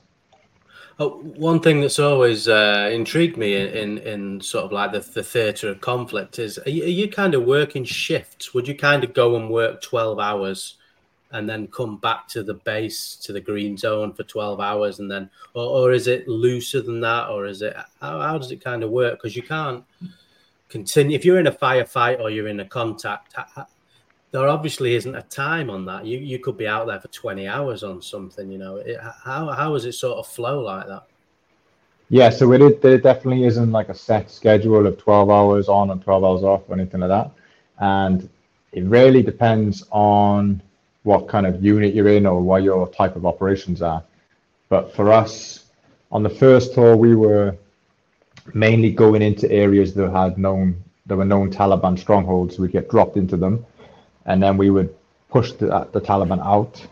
Oh, 1.02 1.18
one 1.37 1.59
thing 1.59 1.80
that's 1.80 1.99
always 1.99 2.47
uh, 2.47 2.88
intrigued 2.92 3.37
me 3.37 3.56
in, 3.56 3.68
in, 3.71 3.99
in 3.99 4.40
sort 4.40 4.64
of 4.64 4.71
like 4.71 4.92
the, 4.92 5.00
the 5.00 5.25
theatre 5.25 5.68
of 5.68 5.80
conflict 5.80 6.38
is 6.38 6.59
are 6.59 6.71
you, 6.71 6.85
are 6.85 6.87
you 6.87 7.09
kind 7.09 7.35
of 7.35 7.42
working 7.42 7.82
shifts? 7.82 8.54
Would 8.54 8.68
you 8.68 8.76
kind 8.76 9.02
of 9.02 9.12
go 9.12 9.35
and 9.35 9.50
work 9.50 9.82
12 9.82 10.21
hours 10.21 10.76
and 11.32 11.49
then 11.49 11.66
come 11.66 11.97
back 11.97 12.28
to 12.28 12.44
the 12.44 12.54
base 12.54 13.16
to 13.16 13.32
the 13.32 13.40
green 13.40 13.76
zone 13.76 14.12
for 14.12 14.23
12 14.23 14.61
hours 14.61 15.00
and 15.00 15.11
then 15.11 15.28
or, 15.54 15.64
or 15.64 15.92
is 15.92 16.06
it 16.06 16.28
looser 16.28 16.80
than 16.80 17.00
that 17.00 17.30
or 17.30 17.47
is 17.47 17.62
it 17.62 17.75
how, 18.00 18.21
how 18.21 18.38
does 18.38 18.52
it 18.52 18.62
kind 18.62 18.85
of 18.85 18.90
work 18.90 19.14
because 19.14 19.35
you 19.35 19.42
can't 19.42 19.82
continue 20.68 21.16
if 21.16 21.25
you're 21.25 21.40
in 21.40 21.49
a 21.49 21.52
firefight 21.52 22.21
or 22.21 22.30
you're 22.30 22.47
in 22.47 22.61
a 22.61 22.64
contact 22.64 23.35
there 24.32 24.48
obviously 24.48 24.94
isn't 24.94 25.14
a 25.14 25.22
time 25.22 25.70
on 25.70 25.84
that. 25.84 26.04
You 26.04 26.18
you 26.18 26.38
could 26.38 26.56
be 26.56 26.66
out 26.66 26.86
there 26.86 27.00
for 27.00 27.08
20 27.08 27.46
hours 27.46 27.84
on 27.84 28.02
something 28.02 28.50
you 28.50 28.58
know. 28.58 28.76
It, 28.76 28.98
how 29.00 29.50
how 29.50 29.72
does 29.72 29.84
it 29.84 29.92
sort 29.92 30.18
of 30.18 30.26
flow 30.26 30.60
like 30.60 30.86
that? 30.88 31.04
Yeah 32.08 32.30
so 32.30 32.52
it, 32.52 32.62
it, 32.62 32.82
there 32.82 32.98
definitely 32.98 33.44
isn't 33.44 33.70
like 33.70 33.88
a 33.88 33.94
set 33.94 34.30
schedule 34.30 34.86
of 34.86 34.98
12 34.98 35.30
hours 35.30 35.68
on 35.68 35.90
and 35.90 36.02
12 36.02 36.24
hours 36.24 36.42
off 36.42 36.62
or 36.68 36.74
anything 36.74 37.00
like 37.00 37.10
that. 37.10 37.30
And 37.78 38.28
it 38.72 38.84
really 38.84 39.22
depends 39.22 39.84
on 39.90 40.62
what 41.02 41.28
kind 41.28 41.46
of 41.46 41.62
unit 41.64 41.94
you're 41.94 42.08
in 42.08 42.26
or 42.26 42.40
what 42.40 42.62
your 42.62 42.88
type 42.88 43.16
of 43.16 43.26
operations 43.26 43.82
are. 43.82 44.02
But 44.68 44.94
for 44.94 45.12
us, 45.12 45.66
on 46.10 46.22
the 46.22 46.30
first 46.30 46.74
tour, 46.74 46.96
we 46.96 47.14
were 47.14 47.56
mainly 48.54 48.90
going 48.92 49.20
into 49.20 49.50
areas 49.50 49.92
that 49.94 50.10
had 50.10 50.38
known 50.38 50.82
there 51.06 51.16
were 51.16 51.24
known 51.24 51.50
Taliban 51.50 51.98
strongholds. 51.98 52.58
We'd 52.58 52.72
get 52.72 52.88
dropped 52.88 53.16
into 53.16 53.36
them, 53.36 53.66
and 54.26 54.42
then 54.42 54.56
we 54.56 54.70
would 54.70 54.94
push 55.30 55.52
the, 55.52 55.88
the 55.92 56.00
Taliban 56.00 56.44
out, 56.44 56.84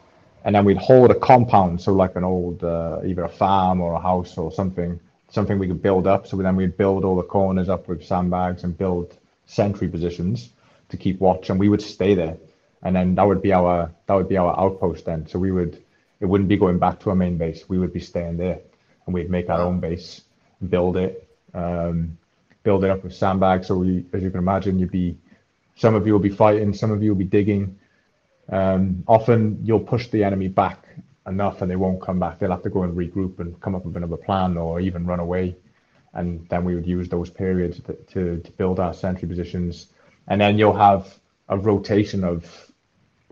and 0.44 0.54
then 0.54 0.64
we'd 0.64 0.78
hold 0.78 1.10
a 1.10 1.14
compound, 1.14 1.80
so 1.80 1.92
like 1.92 2.16
an 2.16 2.24
old 2.24 2.64
uh, 2.64 3.00
either 3.04 3.24
a 3.24 3.28
farm 3.28 3.80
or 3.80 3.94
a 3.94 4.00
house 4.00 4.38
or 4.38 4.50
something, 4.52 4.98
something 5.30 5.58
we 5.58 5.66
could 5.66 5.82
build 5.82 6.06
up. 6.06 6.26
So 6.26 6.36
then 6.36 6.56
we'd 6.56 6.76
build 6.76 7.04
all 7.04 7.16
the 7.16 7.22
corners 7.22 7.68
up 7.68 7.88
with 7.88 8.04
sandbags 8.04 8.64
and 8.64 8.76
build 8.76 9.16
sentry 9.46 9.88
positions 9.88 10.50
to 10.88 10.96
keep 10.96 11.20
watch, 11.20 11.50
and 11.50 11.60
we 11.60 11.68
would 11.68 11.82
stay 11.82 12.14
there 12.14 12.36
and 12.82 12.96
then 12.96 13.14
that 13.14 13.26
would 13.26 13.42
be 13.42 13.52
our 13.52 13.90
that 14.06 14.14
would 14.14 14.28
be 14.28 14.36
our 14.36 14.58
outpost 14.58 15.04
then. 15.04 15.26
So 15.26 15.38
we 15.38 15.52
would 15.52 15.82
it 16.20 16.26
wouldn't 16.26 16.48
be 16.48 16.56
going 16.56 16.78
back 16.78 17.00
to 17.00 17.10
our 17.10 17.16
main 17.16 17.36
base. 17.36 17.68
We 17.68 17.78
would 17.78 17.92
be 17.92 18.00
staying 18.00 18.36
there, 18.36 18.60
and 19.06 19.14
we'd 19.14 19.30
make 19.30 19.48
our 19.48 19.60
own 19.60 19.80
base, 19.80 20.22
build 20.68 20.96
it, 20.96 21.26
um, 21.54 22.18
build 22.62 22.84
it 22.84 22.90
up 22.90 23.04
with 23.04 23.14
sandbags. 23.14 23.68
So 23.68 23.76
we, 23.76 24.04
as 24.12 24.22
you 24.22 24.30
can 24.30 24.38
imagine, 24.38 24.78
you'd 24.78 24.90
be 24.90 25.16
some 25.80 25.94
of 25.94 26.06
you 26.06 26.12
will 26.12 26.20
be 26.20 26.28
fighting, 26.28 26.74
some 26.74 26.90
of 26.90 27.02
you 27.02 27.10
will 27.10 27.18
be 27.18 27.24
digging. 27.24 27.78
Um, 28.50 29.02
often 29.08 29.60
you'll 29.64 29.80
push 29.94 30.08
the 30.08 30.22
enemy 30.22 30.48
back 30.48 30.86
enough, 31.26 31.62
and 31.62 31.70
they 31.70 31.76
won't 31.76 32.02
come 32.02 32.18
back. 32.18 32.38
They'll 32.38 32.50
have 32.50 32.62
to 32.64 32.68
go 32.68 32.82
and 32.82 32.94
regroup 32.94 33.38
and 33.38 33.58
come 33.62 33.74
up 33.74 33.86
with 33.86 33.96
another 33.96 34.18
plan, 34.18 34.58
or 34.58 34.78
even 34.80 35.06
run 35.06 35.20
away. 35.20 35.56
And 36.12 36.46
then 36.50 36.64
we 36.66 36.74
would 36.74 36.86
use 36.86 37.08
those 37.08 37.30
periods 37.30 37.80
to, 37.86 37.94
to, 37.94 38.40
to 38.40 38.50
build 38.58 38.78
our 38.78 38.92
sentry 38.92 39.26
positions, 39.26 39.86
and 40.28 40.38
then 40.38 40.58
you'll 40.58 40.76
have 40.76 41.18
a 41.48 41.56
rotation 41.56 42.24
of 42.24 42.70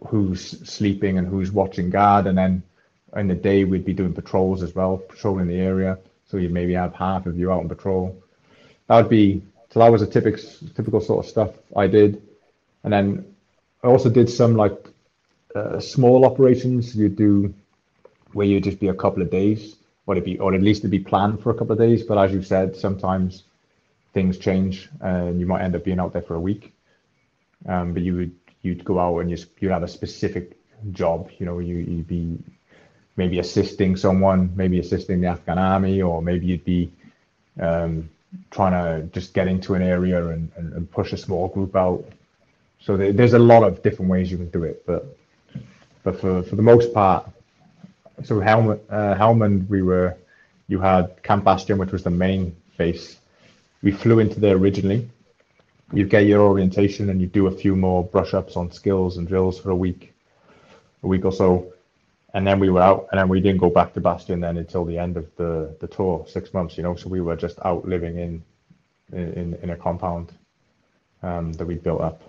who's 0.06 0.42
sleeping 0.66 1.18
and 1.18 1.28
who's 1.28 1.52
watching 1.52 1.90
guard, 1.90 2.26
and 2.26 2.38
then 2.38 2.62
in 3.14 3.28
the 3.28 3.34
day 3.34 3.64
we'd 3.64 3.84
be 3.84 3.92
doing 3.92 4.14
patrols 4.14 4.62
as 4.62 4.74
well, 4.74 4.96
patrolling 4.96 5.48
the 5.48 5.60
area. 5.60 5.98
So 6.30 6.38
you'd 6.38 6.52
maybe 6.52 6.72
have 6.74 6.94
half 6.94 7.26
of 7.26 7.38
you 7.38 7.52
out 7.52 7.60
on 7.60 7.68
patrol. 7.68 8.22
That 8.86 8.96
would 8.96 9.10
be 9.10 9.42
so. 9.70 9.80
That 9.80 9.92
was 9.92 10.00
a 10.00 10.06
typical 10.06 10.42
typical 10.74 11.00
sort 11.02 11.26
of 11.26 11.30
stuff 11.30 11.50
I 11.76 11.86
did, 11.88 12.22
and 12.88 12.92
then 12.94 13.34
I 13.84 13.88
also 13.88 14.08
did 14.08 14.30
some 14.30 14.56
like 14.56 14.88
uh, 15.54 15.78
small 15.78 16.24
operations. 16.24 16.96
You 16.96 17.10
do 17.10 17.52
where 18.32 18.46
you'd 18.46 18.64
just 18.64 18.80
be 18.80 18.88
a 18.88 18.94
couple 18.94 19.22
of 19.22 19.30
days, 19.30 19.76
or 20.06 20.16
it 20.16 20.24
be 20.24 20.38
or 20.38 20.54
at 20.54 20.62
least 20.62 20.80
it'd 20.80 20.90
be 20.90 20.98
planned 20.98 21.42
for 21.42 21.50
a 21.50 21.54
couple 21.54 21.72
of 21.72 21.78
days. 21.78 22.02
But 22.02 22.16
as 22.16 22.32
you 22.32 22.42
said, 22.42 22.76
sometimes 22.76 23.42
things 24.14 24.38
change, 24.38 24.88
and 25.02 25.38
you 25.38 25.44
might 25.44 25.62
end 25.62 25.76
up 25.76 25.84
being 25.84 26.00
out 26.00 26.14
there 26.14 26.22
for 26.22 26.34
a 26.34 26.40
week. 26.40 26.72
Um, 27.66 27.92
but 27.92 28.02
you 28.02 28.16
would 28.16 28.34
you'd 28.62 28.86
go 28.86 28.98
out 28.98 29.18
and 29.18 29.30
you 29.30 29.36
you'd 29.60 29.72
have 29.72 29.82
a 29.82 29.88
specific 29.88 30.56
job. 30.92 31.30
You 31.38 31.44
know, 31.44 31.58
you 31.58 31.76
you'd 31.76 32.08
be 32.08 32.38
maybe 33.16 33.38
assisting 33.38 33.96
someone, 33.96 34.50
maybe 34.56 34.78
assisting 34.78 35.20
the 35.20 35.26
Afghan 35.26 35.58
army, 35.58 36.00
or 36.00 36.22
maybe 36.22 36.46
you'd 36.46 36.64
be 36.64 36.90
um, 37.60 38.08
trying 38.50 38.72
to 38.72 39.06
just 39.08 39.34
get 39.34 39.46
into 39.46 39.74
an 39.74 39.82
area 39.82 40.26
and, 40.28 40.50
and, 40.56 40.72
and 40.72 40.90
push 40.90 41.12
a 41.12 41.18
small 41.18 41.48
group 41.48 41.76
out. 41.76 42.02
So 42.80 42.96
there, 42.96 43.12
there's 43.12 43.34
a 43.34 43.38
lot 43.38 43.64
of 43.64 43.82
different 43.82 44.10
ways 44.10 44.30
you 44.30 44.36
can 44.38 44.50
do 44.50 44.64
it, 44.64 44.84
but 44.86 45.16
but 46.04 46.20
for, 46.20 46.42
for 46.44 46.56
the 46.56 46.62
most 46.62 46.94
part, 46.94 47.28
so 48.24 48.36
Helmand, 48.36 48.80
uh, 48.90 49.14
Helmand, 49.14 49.68
we 49.68 49.82
were 49.82 50.16
you 50.68 50.80
had 50.80 51.22
Camp 51.22 51.44
Bastion, 51.44 51.78
which 51.78 51.92
was 51.92 52.02
the 52.02 52.10
main 52.10 52.56
base. 52.76 53.18
We 53.82 53.92
flew 53.92 54.18
into 54.20 54.40
there 54.40 54.56
originally, 54.56 55.08
you 55.92 56.04
get 56.06 56.26
your 56.26 56.42
orientation 56.42 57.10
and 57.10 57.20
you 57.20 57.26
do 57.26 57.46
a 57.46 57.50
few 57.50 57.74
more 57.74 58.04
brush 58.04 58.34
ups 58.34 58.56
on 58.56 58.70
skills 58.72 59.16
and 59.16 59.26
drills 59.26 59.58
for 59.58 59.70
a 59.70 59.76
week, 59.76 60.12
a 61.02 61.06
week 61.06 61.24
or 61.24 61.32
so, 61.32 61.72
and 62.34 62.46
then 62.46 62.60
we 62.60 62.68
were 62.70 62.82
out, 62.82 63.08
and 63.10 63.18
then 63.18 63.28
we 63.28 63.40
didn't 63.40 63.60
go 63.60 63.70
back 63.70 63.94
to 63.94 64.00
Bastion 64.00 64.40
then 64.40 64.58
until 64.58 64.84
the 64.84 64.98
end 64.98 65.16
of 65.16 65.26
the 65.36 65.76
the 65.80 65.86
tour, 65.88 66.24
six 66.28 66.52
months, 66.52 66.76
you 66.76 66.82
know. 66.82 66.94
So 66.96 67.08
we 67.08 67.20
were 67.20 67.36
just 67.36 67.58
out 67.64 67.86
living 67.88 68.18
in 68.18 68.44
in 69.12 69.54
in 69.62 69.70
a 69.70 69.76
compound 69.76 70.32
um, 71.22 71.52
that 71.54 71.66
we 71.66 71.76
built 71.76 72.00
up. 72.02 72.27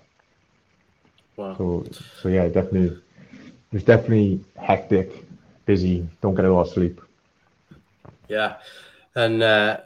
Wow. 1.39 1.55
So 1.58 1.86
so 2.22 2.27
yeah, 2.27 2.50
definitely, 2.50 2.98
it 2.98 3.72
was 3.72 3.84
definitely 3.84 4.43
hectic, 4.58 5.25
busy. 5.65 6.05
Don't 6.22 6.36
get 6.36 6.43
a 6.43 6.53
lot 6.53 6.67
of 6.67 6.74
sleep. 6.74 7.00
Yeah, 8.27 8.58
and. 9.15 9.41
Uh 9.41 9.77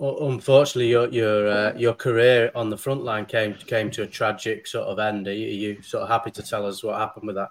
unfortunately, 0.00 0.88
your 0.88 1.08
your 1.08 1.48
uh, 1.48 1.74
your 1.76 1.92
career 1.92 2.50
on 2.54 2.70
the 2.70 2.76
front 2.78 3.02
line 3.04 3.26
came 3.26 3.52
came 3.54 3.90
to 3.90 4.02
a 4.02 4.06
tragic 4.06 4.66
sort 4.66 4.86
of 4.88 4.98
end. 4.98 5.28
Are 5.28 5.34
you, 5.34 5.46
are 5.46 5.60
you, 5.74 5.82
sort 5.82 6.04
of 6.04 6.08
happy 6.08 6.30
to 6.30 6.42
tell 6.42 6.64
us 6.64 6.82
what 6.82 6.96
happened 6.96 7.26
with 7.26 7.36
that? 7.36 7.50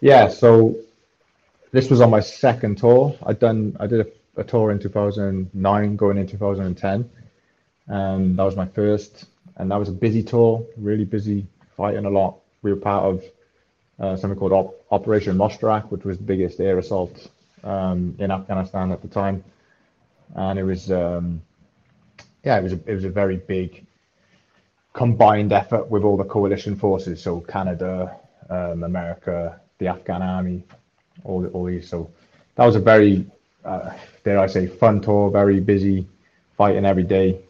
Yeah, 0.00 0.26
so 0.26 0.74
this 1.70 1.88
was 1.88 2.00
on 2.00 2.10
my 2.10 2.18
second 2.18 2.78
tour. 2.78 3.16
I'd 3.26 3.38
done 3.38 3.76
I 3.78 3.86
did 3.86 4.00
a, 4.00 4.40
a 4.40 4.42
tour 4.42 4.72
in 4.72 4.80
2009, 4.80 5.96
going 5.96 6.18
in 6.18 6.26
2010, 6.26 7.08
and 7.86 8.36
that 8.36 8.42
was 8.42 8.56
my 8.56 8.66
first. 8.66 9.26
And 9.56 9.70
that 9.70 9.76
was 9.76 9.88
a 9.88 9.92
busy 9.92 10.24
tour, 10.24 10.66
really 10.76 11.04
busy, 11.04 11.46
fighting 11.76 12.06
a 12.06 12.10
lot. 12.10 12.41
We 12.62 12.72
were 12.72 12.80
part 12.80 13.04
of 13.04 13.24
uh, 14.00 14.16
something 14.16 14.38
called 14.38 14.52
Op- 14.52 14.84
Operation 14.90 15.36
Moshtarak, 15.36 15.90
which 15.90 16.04
was 16.04 16.18
the 16.18 16.24
biggest 16.24 16.60
air 16.60 16.78
assault 16.78 17.28
um, 17.64 18.16
in 18.18 18.30
Afghanistan 18.30 18.92
at 18.92 19.02
the 19.02 19.08
time 19.08 19.44
and 20.36 20.58
it 20.58 20.64
was 20.64 20.90
um, 20.90 21.42
yeah, 22.44 22.58
it 22.58 22.62
was 22.62 22.72
a, 22.72 22.80
it 22.86 22.94
was 22.94 23.04
a 23.04 23.10
very 23.10 23.36
big 23.36 23.86
combined 24.94 25.52
effort 25.52 25.90
with 25.90 26.04
all 26.04 26.16
the 26.16 26.24
coalition 26.24 26.76
forces. 26.76 27.22
So 27.22 27.40
Canada, 27.40 28.16
um, 28.50 28.84
America, 28.84 29.60
the 29.78 29.88
Afghan 29.88 30.22
army, 30.22 30.64
all 31.24 31.46
all 31.48 31.66
these. 31.66 31.88
So 31.88 32.10
that 32.56 32.66
was 32.66 32.76
a 32.76 32.80
very 32.80 33.26
uh, 33.64 33.92
dare 34.24 34.38
I 34.40 34.46
say 34.46 34.66
fun 34.66 35.00
tour, 35.00 35.30
very 35.30 35.60
busy, 35.60 36.08
fighting 36.56 36.84
every 36.84 37.04
day. 37.04 37.40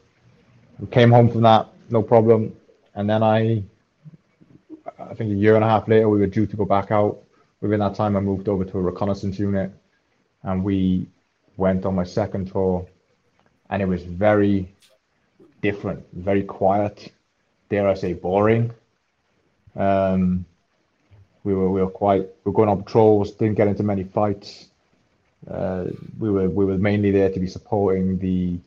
We 0.78 0.88
came 0.88 1.11
home 1.11 1.31
from 1.31 1.42
that, 1.42 1.69
no 1.90 2.02
problem, 2.02 2.54
and 2.95 3.09
then 3.09 3.23
I. 3.23 3.62
I 5.11 5.14
think 5.14 5.32
a 5.32 5.35
year 5.35 5.54
and 5.56 5.64
a 5.64 5.68
half 5.68 5.88
later, 5.88 6.09
we 6.09 6.18
were 6.18 6.26
due 6.26 6.47
to 6.47 6.56
go 6.56 6.64
back 6.64 6.90
out. 6.90 7.18
Within 7.61 7.80
that 7.80 7.94
time, 7.94 8.16
I 8.16 8.21
moved 8.21 8.49
over 8.49 8.64
to 8.64 8.78
a 8.78 8.82
reconnaissance 8.82 9.38
unit, 9.38 9.73
and 10.42 10.64
we 10.64 11.06
went 11.56 11.85
on 11.87 11.94
my 11.94 12.04
second 12.04 12.50
tour, 12.50 12.87
and 13.71 13.82
it 13.82 13.87
was 13.87 14.02
very 14.02 14.68
different, 15.61 16.04
very 16.12 16.42
quiet, 16.42 17.12
dare 17.71 17.88
I 17.88 17.94
say, 17.94 18.12
boring. 18.14 18.73
Um, 19.76 20.44
we 21.44 21.54
were 21.54 21.71
we 21.71 21.80
were 21.80 21.90
quite 21.90 22.23
we 22.23 22.50
were 22.50 22.52
going 22.52 22.68
on 22.68 22.82
patrols, 22.82 23.32
didn't 23.32 23.56
get 23.56 23.68
into 23.68 23.82
many 23.82 24.04
fights. 24.04 24.66
Uh, 25.50 25.87
we 26.18 26.30
were 26.30 26.49
we 26.49 26.64
were 26.64 26.78
mainly 26.78 27.11
there 27.11 27.30
to 27.30 27.40
be 27.40 27.47
supporting 27.49 28.18
the 28.18 28.59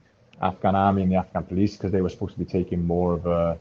Afghan 0.41 0.75
army 0.75 1.03
and 1.03 1.11
the 1.11 1.15
Afghan 1.15 1.43
police 1.43 1.77
because 1.77 1.91
they 1.91 2.01
were 2.01 2.09
supposed 2.09 2.33
to 2.33 2.39
be 2.39 2.45
taking 2.45 2.85
more 2.85 3.13
of 3.13 3.25
a 3.25 3.57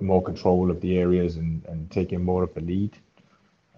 more 0.00 0.22
control 0.22 0.70
of 0.70 0.80
the 0.80 0.98
areas 0.98 1.36
and, 1.36 1.64
and 1.66 1.90
taking 1.90 2.22
more 2.22 2.42
of 2.42 2.54
the 2.54 2.60
lead. 2.60 2.92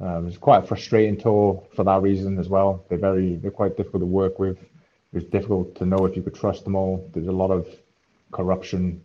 Um, 0.01 0.25
it 0.25 0.27
was 0.27 0.39
quite 0.39 0.65
a 0.65 0.67
frustrating 0.67 1.17
tour 1.17 1.63
for 1.75 1.85
that 1.85 2.03
reason 2.03 2.39
as 2.39 2.49
well. 2.49 2.85
They're 2.89 2.99
very 2.99 3.37
they're 3.37 3.51
quite 3.51 3.77
difficult 3.77 4.03
to 4.03 4.07
work 4.07 4.39
with. 4.39 4.59
It 4.61 5.15
was 5.15 5.25
difficult 5.25 5.75
to 5.77 5.87
know 5.87 6.05
if 6.05 6.17
you 6.17 6.23
could 6.23 6.35
trust 6.35 6.65
them 6.65 6.75
all. 6.75 7.09
There's 7.15 7.29
a 7.29 7.33
lot 7.33 7.51
of 7.51 7.67
corruption 8.33 9.03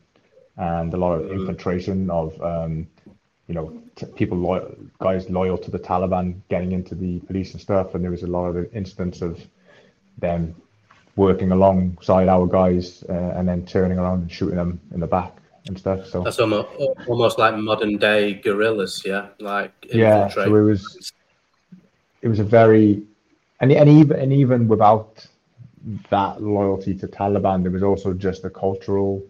and 0.57 0.93
a 0.93 0.97
lot 0.97 1.13
of 1.13 1.23
mm-hmm. 1.23 1.39
infiltration 1.39 2.09
of 2.09 2.41
um, 2.41 2.87
you 3.47 3.55
know 3.55 3.81
t- 3.95 4.05
people 4.17 4.75
guys 4.99 5.29
loyal 5.29 5.57
to 5.59 5.71
the 5.71 5.79
Taliban 5.79 6.41
getting 6.49 6.73
into 6.73 6.93
the 6.93 7.19
police 7.21 7.53
and 7.53 7.61
stuff. 7.61 7.95
And 7.95 8.03
there 8.03 8.11
was 8.11 8.23
a 8.23 8.27
lot 8.27 8.47
of 8.47 8.75
instance 8.75 9.21
of 9.21 9.39
them 10.17 10.55
working 11.15 11.51
alongside 11.51 12.27
our 12.27 12.47
guys 12.47 13.03
uh, 13.07 13.13
and 13.13 13.47
then 13.47 13.65
turning 13.65 13.97
around 13.97 14.21
and 14.21 14.31
shooting 14.31 14.57
them 14.57 14.79
in 14.93 14.99
the 14.99 15.07
back 15.07 15.40
and 15.67 15.77
stuff. 15.77 16.05
So 16.07 16.23
that's 16.23 16.39
almost 16.39 16.69
almost 17.07 17.37
like 17.37 17.55
modern 17.55 17.97
day 17.97 18.33
guerrillas, 18.33 19.03
yeah, 19.05 19.27
like 19.39 19.73
yeah. 19.93 20.27
So 20.29 20.43
it 20.43 20.61
was 20.61 21.11
it 22.21 22.27
was 22.27 22.39
a 22.39 22.43
very 22.43 23.03
and 23.59 23.71
and 23.71 23.89
even 23.89 24.19
and 24.19 24.33
even 24.33 24.67
without 24.67 25.25
that 26.09 26.41
loyalty 26.41 26.93
to 26.95 27.07
Taliban, 27.07 27.63
there 27.63 27.71
was 27.71 27.83
also 27.83 28.13
just 28.13 28.45
a 28.45 28.49
cultural 28.49 29.23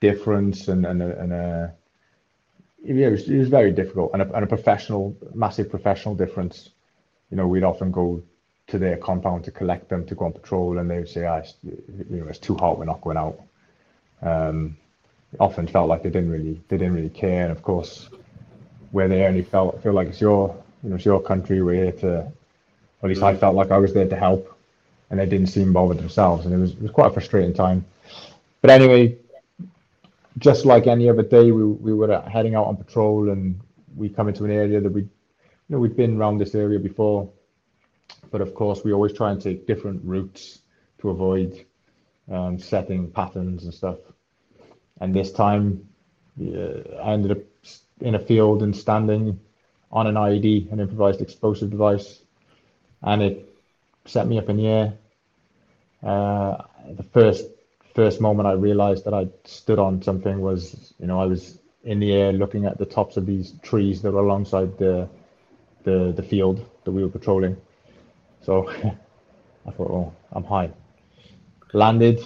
difference 0.00 0.68
and 0.68 0.86
and 0.86 1.02
a, 1.02 1.18
and 1.20 1.32
a 1.32 1.74
yeah, 2.84 3.08
it 3.08 3.10
was, 3.10 3.28
it 3.28 3.38
was 3.38 3.48
very 3.48 3.72
difficult 3.72 4.10
and 4.12 4.22
a, 4.22 4.32
and 4.34 4.44
a 4.44 4.46
professional, 4.46 5.16
massive 5.34 5.68
professional 5.68 6.14
difference. 6.14 6.70
You 7.30 7.36
know, 7.36 7.46
we'd 7.46 7.64
often 7.64 7.90
go 7.90 8.22
to 8.68 8.78
their 8.78 8.96
compound 8.96 9.44
to 9.44 9.50
collect 9.50 9.88
them 9.88 10.06
to 10.06 10.14
go 10.14 10.26
on 10.26 10.32
patrol, 10.32 10.78
and 10.78 10.90
they 10.90 10.98
would 10.98 11.08
say, 11.08 11.26
oh, 11.26 11.36
it's, 11.36 11.54
you 11.62 12.04
know, 12.20 12.28
it's 12.28 12.38
too 12.38 12.54
hot, 12.54 12.78
we're 12.78 12.84
not 12.84 13.00
going 13.00 13.16
out." 13.16 13.40
Um, 14.22 14.76
often 15.38 15.66
felt 15.66 15.88
like 15.88 16.02
they 16.02 16.10
didn't 16.10 16.30
really 16.30 16.60
they 16.68 16.76
didn't 16.76 16.94
really 16.94 17.10
care, 17.10 17.42
and 17.42 17.52
of 17.52 17.62
course, 17.62 18.08
where 18.90 19.08
they 19.08 19.24
only 19.26 19.42
felt 19.42 19.82
feel 19.82 19.92
like 19.92 20.08
it's 20.08 20.20
your 20.20 20.56
you 20.82 20.90
know 20.90 20.96
it's 20.96 21.04
your 21.04 21.20
country, 21.20 21.62
we're 21.62 21.84
here 21.84 21.92
to. 21.92 22.32
At 23.00 23.08
least 23.08 23.22
I 23.22 23.36
felt 23.36 23.54
like 23.54 23.70
I 23.70 23.78
was 23.78 23.94
there 23.94 24.08
to 24.08 24.16
help, 24.16 24.58
and 25.10 25.20
they 25.20 25.26
didn't 25.26 25.48
seem 25.48 25.72
bothered 25.72 25.98
themselves, 25.98 26.46
and 26.46 26.54
it 26.54 26.58
was 26.58 26.72
it 26.72 26.82
was 26.82 26.90
quite 26.90 27.08
a 27.08 27.12
frustrating 27.12 27.54
time. 27.54 27.84
But 28.60 28.70
anyway, 28.70 29.16
just 30.38 30.64
like 30.64 30.86
any 30.86 31.08
other 31.08 31.22
day, 31.22 31.52
we 31.52 31.64
we 31.64 31.94
were 31.94 32.20
heading 32.22 32.54
out 32.54 32.66
on 32.66 32.76
patrol, 32.76 33.30
and 33.30 33.60
we 33.96 34.08
come 34.08 34.28
into 34.28 34.44
an 34.44 34.50
area 34.50 34.80
that 34.80 34.90
we, 34.90 35.02
you 35.02 35.08
know, 35.68 35.78
we'd 35.78 35.96
been 35.96 36.16
around 36.18 36.38
this 36.38 36.54
area 36.54 36.78
before, 36.78 37.30
but 38.30 38.40
of 38.40 38.54
course 38.54 38.82
we 38.84 38.92
always 38.92 39.12
try 39.12 39.30
and 39.30 39.40
take 39.40 39.66
different 39.66 40.00
routes 40.04 40.60
to 40.98 41.10
avoid 41.10 41.64
um, 42.30 42.58
setting 42.58 43.10
patterns 43.10 43.64
and 43.64 43.74
stuff. 43.74 43.98
And 45.00 45.14
this 45.14 45.32
time, 45.32 45.88
uh, 46.40 46.98
I 47.02 47.12
ended 47.12 47.32
up 47.32 47.38
in 48.00 48.14
a 48.14 48.18
field 48.18 48.62
and 48.62 48.76
standing 48.76 49.38
on 49.90 50.06
an 50.06 50.14
IED, 50.14 50.70
an 50.72 50.80
improvised 50.80 51.20
explosive 51.20 51.70
device, 51.70 52.20
and 53.02 53.22
it 53.22 53.48
set 54.04 54.26
me 54.26 54.38
up 54.38 54.48
in 54.48 54.56
the 54.56 54.66
air. 54.66 54.92
Uh, 56.02 56.62
the 56.96 57.02
first 57.02 57.46
first 57.94 58.20
moment 58.20 58.46
I 58.46 58.52
realized 58.52 59.04
that 59.06 59.14
I 59.14 59.26
stood 59.44 59.80
on 59.80 60.02
something 60.02 60.40
was, 60.40 60.94
you 61.00 61.06
know, 61.06 61.20
I 61.20 61.26
was 61.26 61.58
in 61.82 61.98
the 61.98 62.12
air 62.12 62.32
looking 62.32 62.64
at 62.64 62.78
the 62.78 62.86
tops 62.86 63.16
of 63.16 63.26
these 63.26 63.54
trees 63.62 64.02
that 64.02 64.12
were 64.12 64.20
alongside 64.20 64.78
the 64.78 65.08
the, 65.84 66.12
the 66.14 66.22
field 66.22 66.64
that 66.84 66.92
we 66.92 67.02
were 67.02 67.08
patrolling. 67.08 67.56
So 68.42 68.68
I 69.66 69.70
thought, 69.70 69.90
oh, 69.90 70.12
I'm 70.32 70.44
high. 70.44 70.70
Landed 71.72 72.20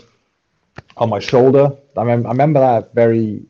on 0.96 1.08
my 1.08 1.18
shoulder. 1.18 1.76
I, 1.96 2.04
mem- 2.04 2.26
I 2.26 2.30
remember 2.30 2.60
that 2.60 2.94
very 2.94 3.42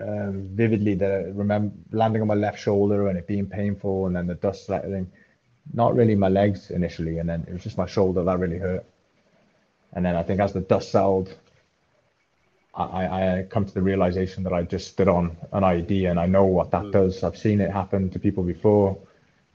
um, 0.00 0.48
vividly. 0.52 0.94
That 0.94 1.10
I 1.12 1.22
remember 1.30 1.74
landing 1.92 2.22
on 2.22 2.28
my 2.28 2.34
left 2.34 2.60
shoulder 2.60 3.08
and 3.08 3.18
it 3.18 3.26
being 3.26 3.46
painful, 3.46 4.06
and 4.06 4.16
then 4.16 4.26
the 4.26 4.34
dust 4.34 4.66
settling. 4.66 5.10
Not 5.72 5.94
really 5.94 6.16
my 6.16 6.28
legs 6.28 6.70
initially, 6.70 7.18
and 7.18 7.28
then 7.28 7.44
it 7.46 7.52
was 7.52 7.62
just 7.62 7.78
my 7.78 7.86
shoulder 7.86 8.24
that 8.24 8.38
really 8.38 8.58
hurt. 8.58 8.84
And 9.92 10.04
then 10.04 10.16
I 10.16 10.22
think 10.22 10.40
as 10.40 10.52
the 10.52 10.60
dust 10.60 10.90
settled, 10.90 11.34
I, 12.74 13.38
I 13.38 13.46
come 13.50 13.66
to 13.66 13.74
the 13.74 13.82
realization 13.82 14.42
that 14.44 14.52
I 14.52 14.62
just 14.62 14.88
stood 14.88 15.08
on 15.08 15.36
an 15.52 15.62
IED 15.62 16.10
and 16.10 16.20
I 16.20 16.26
know 16.26 16.44
what 16.44 16.70
that 16.70 16.84
mm. 16.84 16.92
does. 16.92 17.24
I've 17.24 17.36
seen 17.36 17.60
it 17.60 17.70
happen 17.70 18.08
to 18.10 18.18
people 18.18 18.44
before. 18.44 18.96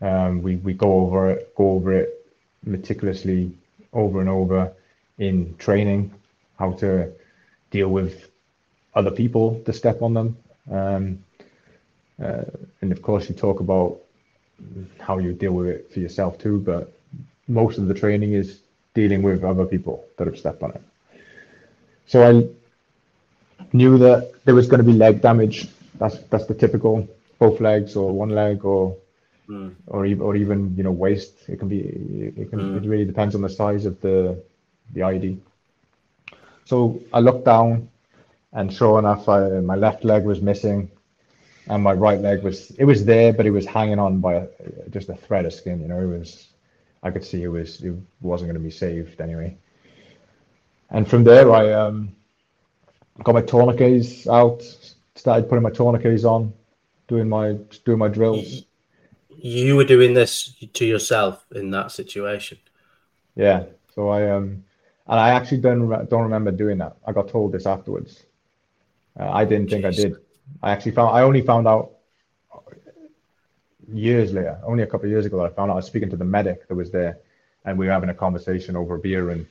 Um, 0.01 0.41
we, 0.41 0.57
we 0.57 0.74
go 0.74 0.93
over 0.93 1.31
it, 1.31 1.55
go 1.55 1.71
over 1.71 1.93
it 1.93 2.25
meticulously 2.63 3.51
over 3.93 4.19
and 4.19 4.29
over 4.29 4.74
in 5.17 5.55
training, 5.57 6.13
how 6.57 6.71
to 6.74 7.12
deal 7.71 7.89
with 7.89 8.29
other 8.93 9.12
people 9.12 9.62
to 9.65 9.74
step 9.74 10.01
on 10.01 10.13
them. 10.13 10.38
Um, 10.71 11.24
uh, 12.24 12.43
and 12.81 12.91
of 12.91 13.01
course, 13.01 13.29
you 13.29 13.35
talk 13.35 13.59
about 13.59 14.00
how 15.00 15.17
you 15.17 15.33
deal 15.33 15.51
with 15.51 15.67
it 15.67 15.91
for 15.91 16.00
yourself 16.00 16.38
too, 16.38 16.59
but 16.59 16.93
most 17.47 17.77
of 17.77 17.88
the 17.88 17.93
training 17.93 18.33
is 18.33 18.59
dealing 18.93 19.21
with 19.21 19.44
other 19.44 19.65
people 19.65 20.05
that 20.18 20.27
have 20.27 20.37
stepped 20.37 20.63
on 20.63 20.72
it. 20.72 20.81
So 22.07 22.24
I 22.24 22.48
knew 23.74 23.98
that 23.98 24.31
there 24.46 24.55
was 24.55 24.68
going 24.68 24.79
to 24.79 24.89
be 24.91 24.94
leg 24.94 25.22
damage. 25.22 25.68
That's 25.96 26.18
that's 26.29 26.46
the 26.46 26.53
typical 26.53 27.07
both 27.39 27.59
legs 27.59 27.96
or 27.96 28.11
one 28.11 28.29
leg 28.29 28.63
or 28.63 28.96
mm. 29.50 29.74
or 29.87 30.05
even 30.05 30.22
or 30.22 30.35
even 30.35 30.75
you 30.77 30.83
know 30.83 30.91
waist. 30.91 31.33
It 31.48 31.59
can 31.59 31.68
be 31.68 31.79
it 31.79 32.50
can 32.50 32.59
mm. 32.59 32.77
it 32.77 32.87
really 32.87 33.05
depends 33.05 33.35
on 33.35 33.41
the 33.41 33.50
size 33.50 33.85
of 33.85 34.00
the 34.01 34.41
the 34.94 35.01
IED. 35.01 35.37
So 36.66 37.01
I 37.14 37.20
looked 37.20 37.46
down, 37.46 37.90
and 38.54 38.74
sure 38.74 39.00
enough, 39.00 39.30
I, 39.30 39.48
my 39.62 39.75
left 39.75 40.04
leg 40.04 40.25
was 40.25 40.42
missing, 40.42 40.92
and 41.68 41.82
my 41.84 41.94
right 41.94 42.20
leg 42.20 42.44
was 42.44 42.72
it 42.72 42.86
was 42.86 43.06
there, 43.06 43.34
but 43.34 43.46
it 43.46 43.51
was 43.51 43.66
hanging 43.66 44.00
on 44.00 44.20
by 44.20 44.34
a, 44.34 44.48
just 44.90 45.10
a 45.10 45.16
thread 45.16 45.46
of 45.46 45.54
skin. 45.54 45.82
You 45.82 45.88
know, 45.88 46.00
it 46.00 46.18
was 46.18 46.48
I 47.04 47.12
could 47.12 47.24
see 47.24 47.44
it 47.44 47.48
was 47.48 47.84
it 47.84 47.94
wasn't 48.22 48.50
going 48.50 48.62
to 48.62 48.68
be 48.68 48.72
saved 48.72 49.22
anyway. 49.22 49.58
And 50.90 51.08
from 51.08 51.24
there, 51.24 51.51
I 51.51 51.72
um, 51.72 52.16
got 53.24 53.36
my 53.36 53.42
tourniquets 53.42 54.28
out, 54.28 54.64
started 55.16 55.50
putting 55.50 55.64
my 55.64 55.72
tourniquets 55.72 56.24
on, 56.24 56.54
doing 57.08 57.30
my 57.30 57.54
doing 57.84 58.00
my 58.00 58.08
drills. 58.08 58.64
You 59.30 59.75
were 59.75 59.84
doing 59.84 60.14
this 60.14 60.56
to 60.74 60.86
yourself 60.86 61.46
in 61.54 61.70
that 61.72 61.92
situation. 61.92 62.58
Yeah. 63.36 63.66
So 63.94 64.10
I 64.10 64.30
um, 64.32 64.64
and 65.07 65.20
I 65.20 65.29
actually 65.29 65.59
don't 65.59 66.09
don't 66.09 66.24
remember 66.24 66.51
doing 66.51 66.77
that. 66.79 66.98
I 67.05 67.11
got 67.11 67.29
told 67.29 67.51
this 67.51 67.65
afterwards. 67.65 68.24
Uh, 69.20 69.29
I 69.31 69.46
didn't 69.46 69.70
think 69.70 69.85
Jeez. 69.85 69.87
I 69.87 69.91
did. 69.91 70.15
I 70.61 70.72
actually 70.72 70.91
found 70.91 71.15
I 71.15 71.22
only 71.22 71.41
found 71.41 71.68
out 71.68 71.91
years 73.91 74.33
later, 74.33 74.59
only 74.63 74.83
a 74.83 74.87
couple 74.87 75.05
of 75.05 75.11
years 75.11 75.25
ago, 75.25 75.37
that 75.37 75.46
I 75.46 75.50
found 75.50 75.70
out 75.70 75.75
I 75.75 75.77
was 75.77 75.85
speaking 75.85 76.09
to 76.09 76.18
the 76.18 76.25
medic 76.25 76.68
that 76.68 76.75
was 76.75 76.91
there, 76.91 77.20
and 77.65 77.77
we 77.77 77.85
were 77.85 77.91
having 77.91 78.09
a 78.09 78.13
conversation 78.13 78.75
over 78.75 78.96
a 78.96 79.00
beer. 79.00 79.29
And 79.29 79.46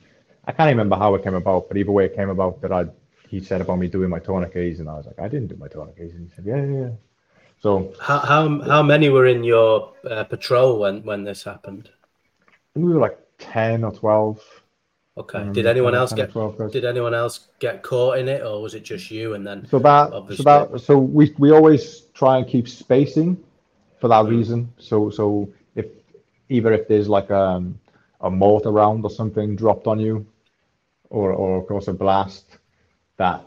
I 0.45 0.51
can't 0.51 0.69
remember 0.69 0.95
how 0.95 1.15
it 1.15 1.23
came 1.23 1.35
about, 1.35 1.67
but 1.67 1.77
either 1.77 1.91
way, 1.91 2.05
it 2.05 2.15
came 2.15 2.29
about 2.29 2.61
that 2.61 2.71
I 2.71 2.85
he 3.29 3.39
said 3.39 3.61
about 3.61 3.79
me 3.79 3.87
doing 3.87 4.09
my 4.09 4.19
tourniquets, 4.19 4.79
and 4.79 4.89
I 4.89 4.93
was 4.93 5.05
like, 5.05 5.19
I 5.19 5.27
didn't 5.27 5.47
do 5.47 5.55
my 5.55 5.67
tourniquets, 5.67 6.13
and 6.13 6.29
he 6.29 6.35
said, 6.35 6.45
Yeah, 6.45 6.63
yeah. 6.63 6.79
yeah. 6.81 6.89
So 7.61 7.93
how 7.99 8.19
how 8.19 8.61
how 8.61 8.83
many 8.83 9.09
were 9.09 9.25
in 9.25 9.43
your 9.43 9.93
uh, 10.09 10.23
patrol 10.25 10.79
when 10.79 11.03
when 11.03 11.23
this 11.23 11.43
happened? 11.43 11.89
we 12.75 12.93
were 12.93 12.99
like 12.99 13.17
ten 13.39 13.83
or 13.83 13.91
twelve. 13.91 14.54
Okay. 15.17 15.39
Um, 15.39 15.53
did 15.53 15.65
anyone 15.65 15.95
else 15.95 16.11
get? 16.11 16.33
Did 16.71 16.83
anyone 16.83 17.13
else 17.13 17.47
get 17.59 17.83
caught 17.83 18.17
in 18.17 18.27
it, 18.27 18.41
or 18.43 18.61
was 18.61 18.75
it 18.75 18.83
just 18.83 19.09
you? 19.09 19.33
And 19.33 19.47
then 19.47 19.65
so 19.69 19.79
that 19.79 20.09
so 20.35 20.43
that 20.43 20.81
so 20.81 20.97
we 20.97 21.33
we 21.37 21.51
always 21.51 22.01
try 22.13 22.37
and 22.37 22.47
keep 22.47 22.67
spacing 22.67 23.41
for 24.01 24.09
that 24.09 24.25
reason. 24.25 24.73
So 24.77 25.09
so 25.09 25.49
if 25.75 25.85
either 26.49 26.73
if 26.73 26.89
there's 26.89 27.07
like 27.07 27.29
a 27.29 27.39
um, 27.39 27.79
a 28.21 28.29
mortar 28.29 28.71
round 28.71 29.05
or 29.05 29.09
something 29.09 29.55
dropped 29.55 29.87
on 29.87 29.99
you, 30.01 30.25
or 31.09 31.31
or 31.31 31.59
of 31.59 31.67
course 31.67 31.87
a 31.87 31.93
blast, 31.93 32.57
that 33.15 33.41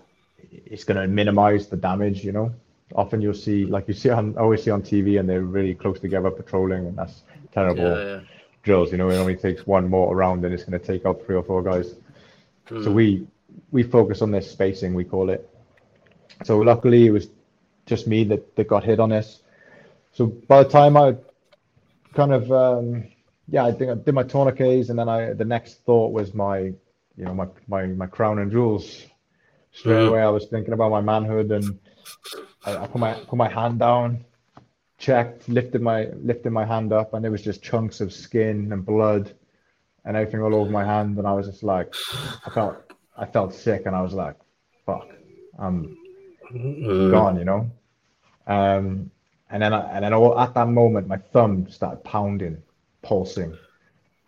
it's 0.51 0.85
going 0.85 0.99
to 0.99 1.07
minimize 1.07 1.67
the 1.67 1.77
damage. 1.77 2.25
You 2.25 2.33
know, 2.33 2.55
often 2.95 3.21
you'll 3.21 3.35
see 3.35 3.67
like 3.67 3.87
you 3.89 3.95
see 3.95 4.09
on 4.09 4.39
always 4.39 4.63
see 4.63 4.71
on 4.71 4.81
TV 4.81 5.21
and 5.21 5.29
they're 5.29 5.43
really 5.43 5.75
close 5.75 6.01
together 6.01 6.31
patrolling, 6.31 6.87
and 6.87 6.97
that's 6.97 7.25
terrible 7.53 7.83
yeah, 7.83 8.05
yeah. 8.05 8.21
Drills. 8.63 8.93
You 8.93 8.99
know, 8.99 9.11
it 9.11 9.17
only 9.17 9.37
takes 9.37 9.67
one 9.67 9.89
mortar 9.89 10.17
round 10.17 10.45
and 10.45 10.55
it's 10.55 10.65
going 10.65 10.79
to 10.79 10.85
take 10.85 11.07
out 11.07 11.25
three 11.25 11.37
or 11.37 11.43
four 11.43 11.63
guys. 11.63 11.95
Mm. 12.69 12.85
So 12.85 12.91
we 12.91 13.27
we 13.71 13.83
focus 13.83 14.23
on 14.23 14.31
this 14.31 14.51
spacing 14.51 14.95
we 14.95 15.05
call 15.05 15.31
it. 15.31 15.49
So 16.45 16.59
luckily 16.59 17.07
it 17.07 17.11
was 17.11 17.29
just 17.87 18.07
me 18.07 18.25
that, 18.25 18.55
that 18.57 18.69
got 18.69 18.85
hit 18.85 19.01
on 19.01 19.11
this. 19.11 19.41
So 20.13 20.27
by 20.27 20.63
the 20.63 20.69
time 20.69 20.97
I 20.97 21.17
kind 22.15 22.33
of 22.33 22.53
um, 22.53 23.05
yeah, 23.49 23.65
I 23.65 23.73
think 23.73 23.91
I 23.91 23.95
did 23.95 24.15
my 24.15 24.23
tourniquets, 24.23 24.91
and 24.91 24.99
then 24.99 25.09
I 25.09 25.33
the 25.33 25.45
next 25.45 25.85
thought 25.85 26.13
was 26.13 26.35
my 26.35 26.59
you 26.59 27.25
know 27.25 27.35
my 27.35 27.47
my 27.67 27.87
my 27.87 28.07
crown 28.07 28.39
and 28.39 28.51
jewels. 28.51 29.05
Straight 29.73 30.07
away, 30.07 30.21
I 30.21 30.29
was 30.29 30.47
thinking 30.47 30.75
about 30.75 30.91
my 30.91 31.01
manhood, 31.01 31.53
and 31.53 31.79
I, 32.65 32.77
I 32.77 32.87
put 32.87 33.01
my 33.01 33.15
put 33.15 33.37
my 33.37 33.49
hand 33.49 33.79
down, 33.79 34.25
checked, 34.99 35.49
lifted 35.49 35.81
my 35.81 36.09
lifted 36.23 36.51
my 36.51 36.65
hand 36.65 36.93
up, 36.93 37.15
and 37.15 37.25
there 37.25 37.31
was 37.31 37.43
just 37.43 37.63
chunks 37.63 38.01
of 38.01 38.13
skin 38.13 38.73
and 38.73 38.85
blood 38.85 39.33
and 40.05 40.17
everything 40.17 40.43
all 40.43 40.55
over 40.55 40.71
my 40.71 40.85
hand, 40.85 41.19
and 41.19 41.27
I 41.27 41.33
was 41.33 41.47
just 41.47 41.63
like, 41.63 41.95
I 42.47 42.51
felt 42.51 42.93
I 43.17 43.27
felt 43.27 43.55
sick, 43.55 43.83
and 43.87 43.95
I 43.95 44.03
was 44.03 44.13
like, 44.15 44.37
fuck, 44.87 45.09
I'm 45.59 45.97
mm. 46.53 47.11
gone, 47.11 47.39
you 47.39 47.45
know. 47.45 47.71
Um, 48.47 49.11
and 49.51 49.63
then, 49.63 49.73
I, 49.73 49.81
and 49.93 50.05
then 50.05 50.13
at 50.13 50.55
that 50.55 50.69
moment, 50.69 51.09
my 51.09 51.17
thumb 51.17 51.69
started 51.71 52.05
pounding, 52.05 52.63
pulsing, 53.03 53.57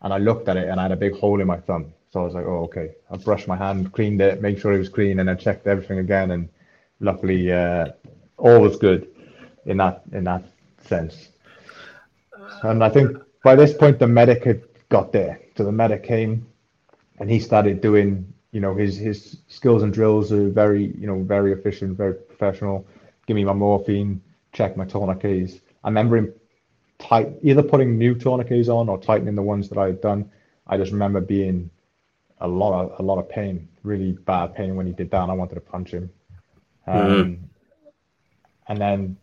and 0.03 0.13
I 0.13 0.19
looked 0.19 0.49
at 0.49 0.57
it, 0.57 0.69
and 0.69 0.79
I 0.79 0.85
had 0.85 0.93
a 0.93 0.97
big 0.97 1.17
hole 1.17 1.41
in 1.41 1.47
my 1.47 1.59
thumb. 1.59 1.93
So 2.11 2.21
I 2.21 2.25
was 2.25 2.35
like, 2.35 2.45
"Oh, 2.45 2.65
okay." 2.65 2.91
I 3.11 3.17
brushed 3.17 3.49
my 3.49 3.57
hand, 3.57 3.93
cleaned 3.93 4.21
it, 4.21 4.43
made 4.43 4.61
sure 4.61 4.73
it 4.73 4.79
was 4.79 4.89
clean, 4.89 5.21
and 5.21 5.31
I 5.31 5.35
checked 5.35 5.67
everything 5.67 5.99
again. 5.99 6.33
And 6.33 6.49
luckily, 6.99 7.53
uh, 7.53 7.89
all 8.37 8.61
was 8.61 8.77
good 8.77 9.09
in 9.67 9.77
that 9.77 10.03
in 10.13 10.25
that 10.25 10.45
sense. 10.91 11.31
And 12.63 12.85
I 12.85 12.91
think 12.91 13.17
by 13.43 13.55
this 13.57 13.73
point, 13.73 13.99
the 13.99 14.07
medic 14.07 14.45
had 14.45 14.61
got 14.91 15.13
there. 15.13 15.41
So 15.57 15.65
the 15.65 15.73
medic 15.73 16.03
came, 16.03 16.47
and 17.19 17.31
he 17.31 17.41
started 17.41 17.81
doing 17.81 18.11
you 18.53 18.61
know, 18.61 18.75
his 18.75 18.97
his 18.97 19.39
skills 19.49 19.83
and 19.83 19.93
drills 19.93 20.33
are 20.33 20.49
very, 20.49 20.87
you 20.99 21.07
know, 21.07 21.23
very 21.23 21.53
efficient, 21.53 21.97
very 21.97 22.15
professional. 22.15 22.87
Give 23.27 23.37
me 23.37 23.45
my 23.45 23.53
morphine, 23.53 24.21
check 24.53 24.77
my 24.77 24.85
tourniquets. 24.85 25.61
I 25.85 25.89
remember 25.89 26.17
him 26.17 26.35
tight, 26.99 27.33
either 27.43 27.63
putting 27.63 27.97
new 27.97 28.15
tourniquets 28.15 28.69
on 28.69 28.89
or 28.89 28.99
tightening 28.99 29.37
the 29.37 29.43
ones 29.43 29.69
that 29.69 29.79
I 29.79 29.87
had 29.87 30.01
done. 30.01 30.31
I 30.67 30.77
just 30.77 30.93
remember 30.93 31.21
being 31.21 31.71
a 32.41 32.49
lot 32.49 32.73
of 32.73 32.99
a 32.99 33.03
lot 33.03 33.19
of 33.19 33.29
pain, 33.29 33.69
really 33.85 34.13
bad 34.13 34.55
pain 34.55 34.75
when 34.75 34.87
he 34.87 34.93
did 34.93 35.11
that. 35.13 35.23
And 35.23 35.31
I 35.31 35.35
wanted 35.35 35.55
to 35.55 35.61
punch 35.61 35.93
him. 35.93 36.11
Um, 36.87 36.97
mm-hmm. 36.97 37.45
And 38.67 38.81
then, 38.81 39.17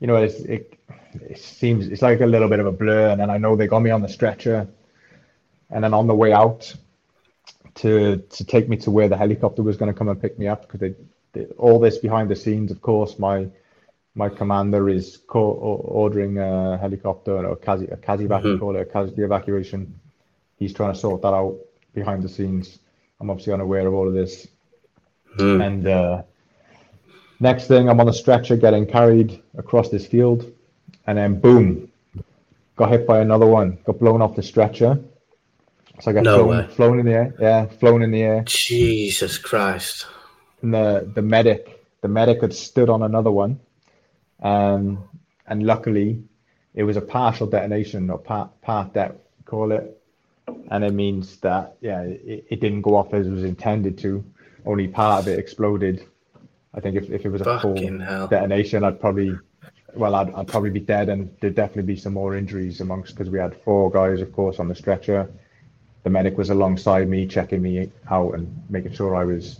you 0.00 0.06
know, 0.06 0.16
it 0.16 0.32
it 0.48 1.38
seems 1.38 1.88
it's 1.88 2.02
like 2.02 2.20
a 2.20 2.26
little 2.26 2.48
bit 2.48 2.60
of 2.60 2.66
a 2.66 2.72
blur. 2.72 3.10
And 3.10 3.20
then 3.20 3.30
I 3.30 3.38
know 3.38 3.56
they 3.56 3.66
got 3.66 3.80
me 3.80 3.90
on 3.90 4.02
the 4.02 4.08
stretcher, 4.08 4.68
and 5.70 5.84
then 5.84 5.94
on 5.94 6.06
the 6.06 6.14
way 6.14 6.32
out, 6.32 6.74
to 7.76 8.18
to 8.18 8.44
take 8.44 8.68
me 8.68 8.76
to 8.78 8.90
where 8.90 9.08
the 9.08 9.16
helicopter 9.16 9.62
was 9.62 9.76
going 9.76 9.92
to 9.92 9.98
come 9.98 10.08
and 10.08 10.20
pick 10.20 10.38
me 10.38 10.48
up 10.48 10.62
because 10.62 10.80
they, 10.80 10.94
they, 11.32 11.46
all 11.58 11.78
this 11.78 11.98
behind 11.98 12.30
the 12.30 12.36
scenes. 12.36 12.70
Of 12.70 12.80
course, 12.80 13.18
my 13.18 13.48
my 14.14 14.28
commander 14.28 14.88
is 14.88 15.18
co- 15.26 15.52
ordering 16.00 16.38
a 16.38 16.78
helicopter 16.78 17.36
or 17.36 17.52
a 17.52 17.56
CASI, 17.56 17.84
a 17.84 17.96
mm-hmm. 17.96 18.58
call 18.58 18.74
it 18.76 18.80
a 18.80 18.84
casualty 18.84 19.22
evacuation. 19.22 20.00
He's 20.58 20.72
trying 20.72 20.94
to 20.94 20.98
sort 20.98 21.20
that 21.22 21.34
out 21.34 21.58
behind 21.94 22.22
the 22.22 22.28
scenes. 22.28 22.78
I'm 23.20 23.28
obviously 23.28 23.52
unaware 23.52 23.86
of 23.86 23.92
all 23.92 24.08
of 24.08 24.14
this. 24.14 24.48
Mm. 25.38 25.66
And 25.66 25.86
uh, 25.86 26.22
next 27.40 27.66
thing, 27.66 27.88
I'm 27.88 28.00
on 28.00 28.06
the 28.06 28.12
stretcher 28.12 28.56
getting 28.56 28.86
carried 28.86 29.42
across 29.56 29.88
this 29.88 30.06
field, 30.06 30.52
and 31.06 31.18
then 31.18 31.40
boom, 31.40 31.90
got 32.76 32.90
hit 32.90 33.06
by 33.06 33.20
another 33.20 33.46
one. 33.46 33.78
Got 33.84 33.98
blown 33.98 34.22
off 34.22 34.36
the 34.36 34.42
stretcher 34.42 34.98
so 36.00 36.10
I 36.10 36.14
got 36.14 36.24
no 36.24 36.44
flown, 36.44 36.68
flown 36.68 36.98
in 37.00 37.06
the 37.06 37.12
air. 37.12 37.34
Yeah, 37.40 37.66
flown 37.66 38.02
in 38.02 38.10
the 38.10 38.22
air. 38.22 38.42
Jesus 38.44 39.38
Christ. 39.38 40.06
And 40.62 40.72
the, 40.72 41.10
the 41.14 41.22
medic, 41.22 41.84
the 42.02 42.08
medic 42.08 42.42
had 42.42 42.54
stood 42.54 42.90
on 42.90 43.02
another 43.02 43.30
one. 43.30 43.60
Um, 44.42 45.08
and 45.46 45.62
luckily, 45.62 46.22
it 46.74 46.82
was 46.82 46.96
a 46.96 47.00
partial 47.00 47.46
detonation 47.46 48.10
or 48.10 48.18
part, 48.18 48.60
part 48.60 48.92
that 48.94 49.16
call 49.44 49.72
it. 49.72 49.92
And 50.70 50.84
it 50.84 50.92
means 50.92 51.38
that, 51.38 51.76
yeah, 51.80 52.02
it, 52.02 52.46
it 52.50 52.60
didn't 52.60 52.82
go 52.82 52.96
off 52.96 53.14
as 53.14 53.26
it 53.26 53.30
was 53.30 53.44
intended 53.44 53.98
to. 53.98 54.24
Only 54.66 54.88
part 54.88 55.22
of 55.22 55.28
it 55.28 55.38
exploded. 55.38 56.04
I 56.76 56.80
think 56.80 56.96
if, 56.96 57.10
if 57.10 57.24
it 57.24 57.30
was 57.30 57.40
a 57.40 57.44
Fucking 57.44 57.98
full 57.98 58.06
hell. 58.06 58.28
detonation, 58.28 58.84
I'd 58.84 59.00
probably, 59.00 59.36
well, 59.94 60.14
I'd, 60.14 60.32
I'd 60.34 60.48
probably 60.48 60.70
be 60.70 60.80
dead 60.80 61.08
and 61.08 61.34
there'd 61.40 61.54
definitely 61.54 61.94
be 61.94 61.96
some 61.96 62.12
more 62.12 62.36
injuries 62.36 62.80
amongst, 62.80 63.14
because 63.14 63.30
we 63.30 63.38
had 63.38 63.56
four 63.62 63.90
guys, 63.90 64.20
of 64.20 64.32
course, 64.32 64.60
on 64.60 64.68
the 64.68 64.74
stretcher 64.74 65.28
the 66.06 66.10
medic 66.10 66.38
was 66.38 66.50
alongside 66.50 67.08
me, 67.08 67.26
checking 67.26 67.60
me 67.60 67.90
out 68.12 68.32
and 68.34 68.46
making 68.70 68.92
sure 68.92 69.16
I 69.16 69.24
was 69.24 69.58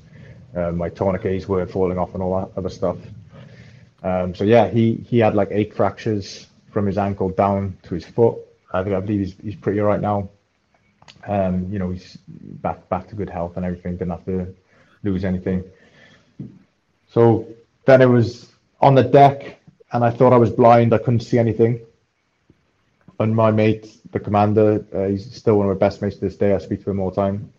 uh, 0.54 0.70
my 0.70 0.88
tourniquets 0.88 1.48
weren't 1.48 1.68
falling 1.72 1.98
off 1.98 2.14
and 2.14 2.22
all 2.22 2.38
that 2.38 2.56
other 2.56 2.68
stuff. 2.68 2.98
Um, 4.04 4.32
so 4.32 4.44
yeah, 4.44 4.68
he 4.68 4.94
he 4.94 5.18
had 5.18 5.34
like 5.34 5.48
eight 5.50 5.74
fractures 5.74 6.46
from 6.70 6.86
his 6.86 6.98
ankle 6.98 7.30
down 7.30 7.76
to 7.82 7.96
his 7.96 8.04
foot. 8.04 8.36
I 8.72 8.84
think 8.84 8.94
I 8.94 9.00
believe 9.00 9.18
he's 9.18 9.34
he's 9.42 9.56
pretty 9.56 9.80
all 9.80 9.88
right 9.88 10.00
now. 10.00 10.28
Um, 11.26 11.66
you 11.72 11.80
know, 11.80 11.90
he's 11.90 12.16
back 12.28 12.88
back 12.88 13.08
to 13.08 13.16
good 13.16 13.28
health 13.28 13.56
and 13.56 13.66
everything. 13.66 13.96
Didn't 13.96 14.12
have 14.12 14.24
to 14.26 14.54
lose 15.02 15.24
anything. 15.24 15.64
So 17.16 17.46
then 17.86 18.02
it 18.02 18.10
was 18.18 18.52
on 18.80 18.94
the 18.94 19.02
deck, 19.02 19.58
and 19.92 20.04
I 20.04 20.10
thought 20.10 20.32
I 20.34 20.36
was 20.36 20.50
blind. 20.50 20.92
I 20.92 20.98
couldn't 20.98 21.20
see 21.20 21.38
anything 21.38 21.80
and 23.20 23.34
my 23.34 23.50
mate, 23.50 23.98
the 24.12 24.20
commander, 24.20 24.84
uh, 24.94 25.08
he's 25.08 25.34
still 25.34 25.58
one 25.58 25.68
of 25.68 25.74
my 25.74 25.78
best 25.78 26.02
mates 26.02 26.16
to 26.16 26.22
this 26.22 26.36
day. 26.36 26.54
I 26.54 26.58
speak 26.58 26.84
to 26.84 26.90
him 26.90 27.00
all 27.00 27.10
the 27.10 27.16
time. 27.16 27.52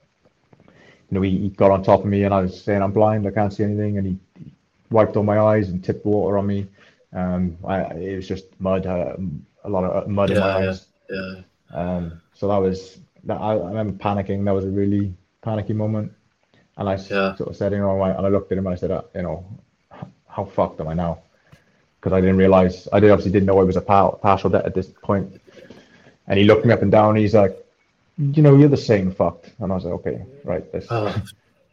You 0.63 1.15
know, 1.15 1.21
he, 1.21 1.37
he 1.37 1.49
got 1.49 1.71
on 1.71 1.83
top 1.83 2.01
of 2.01 2.05
me 2.05 2.23
and 2.23 2.33
I 2.33 2.41
was 2.41 2.61
saying 2.61 2.81
I'm 2.81 2.91
blind, 2.91 3.25
I 3.25 3.31
can't 3.31 3.53
see 3.53 3.63
anything, 3.63 3.97
and 3.97 4.07
he, 4.07 4.17
he 4.37 4.51
wiped 4.91 5.15
all 5.15 5.23
my 5.23 5.39
eyes 5.39 5.69
and 5.69 5.83
tipped 5.83 6.05
water 6.05 6.37
on 6.37 6.47
me. 6.47 6.67
Um, 7.13 7.57
I, 7.65 7.81
it 7.93 8.15
was 8.17 8.27
just 8.27 8.45
mud, 8.59 8.85
uh, 8.85 9.15
a 9.63 9.69
lot 9.69 9.83
of 9.83 10.03
uh, 10.03 10.07
mud 10.07 10.29
yeah, 10.29 10.35
in 10.35 10.41
my 10.41 10.67
eyes. 10.67 10.85
Yeah. 11.09 11.41
Um, 11.73 12.21
so 12.33 12.47
that 12.49 12.57
was 12.57 12.99
that. 13.23 13.39
I, 13.39 13.53
I, 13.53 13.67
remember 13.69 13.93
panicking. 13.93 14.45
That 14.45 14.51
was 14.51 14.65
a 14.65 14.69
really 14.69 15.13
panicky 15.41 15.73
moment. 15.73 16.11
And 16.77 16.87
I 16.87 16.93
yeah. 16.93 17.35
sort 17.35 17.49
of 17.49 17.55
said, 17.55 17.71
you 17.71 17.79
know, 17.79 18.01
and 18.03 18.25
I 18.25 18.29
looked 18.29 18.51
at 18.51 18.57
him 18.57 18.67
and 18.67 18.73
I 18.73 18.77
said, 18.77 18.91
uh, 18.91 19.01
you 19.15 19.23
know, 19.23 19.45
how 20.27 20.45
fucked 20.45 20.79
am 20.79 20.87
I 20.87 20.93
now? 20.93 21.19
Because 21.99 22.13
I 22.13 22.21
didn't 22.21 22.37
realize, 22.37 22.87
I 22.93 22.99
did 22.99 23.09
obviously 23.09 23.31
didn't 23.31 23.47
know 23.47 23.59
I 23.59 23.63
was 23.63 23.75
a 23.75 23.81
partial 23.81 24.49
debt 24.49 24.65
at 24.65 24.75
this 24.75 24.87
point. 25.01 25.41
And 26.27 26.37
he 26.37 26.45
looked 26.45 26.65
me 26.65 26.73
up 26.73 26.83
and 26.83 26.91
down. 26.91 27.09
And 27.09 27.17
he's 27.17 27.33
like, 27.33 27.57
you 28.17 28.43
know, 28.43 28.55
you're 28.55 28.69
the 28.69 28.77
same 28.77 29.11
fucked. 29.11 29.51
And 29.59 29.71
I 29.71 29.75
was 29.75 29.85
like, 29.85 29.93
okay, 29.95 30.25
right. 30.43 30.71
This, 30.71 30.85
oh. 30.91 31.23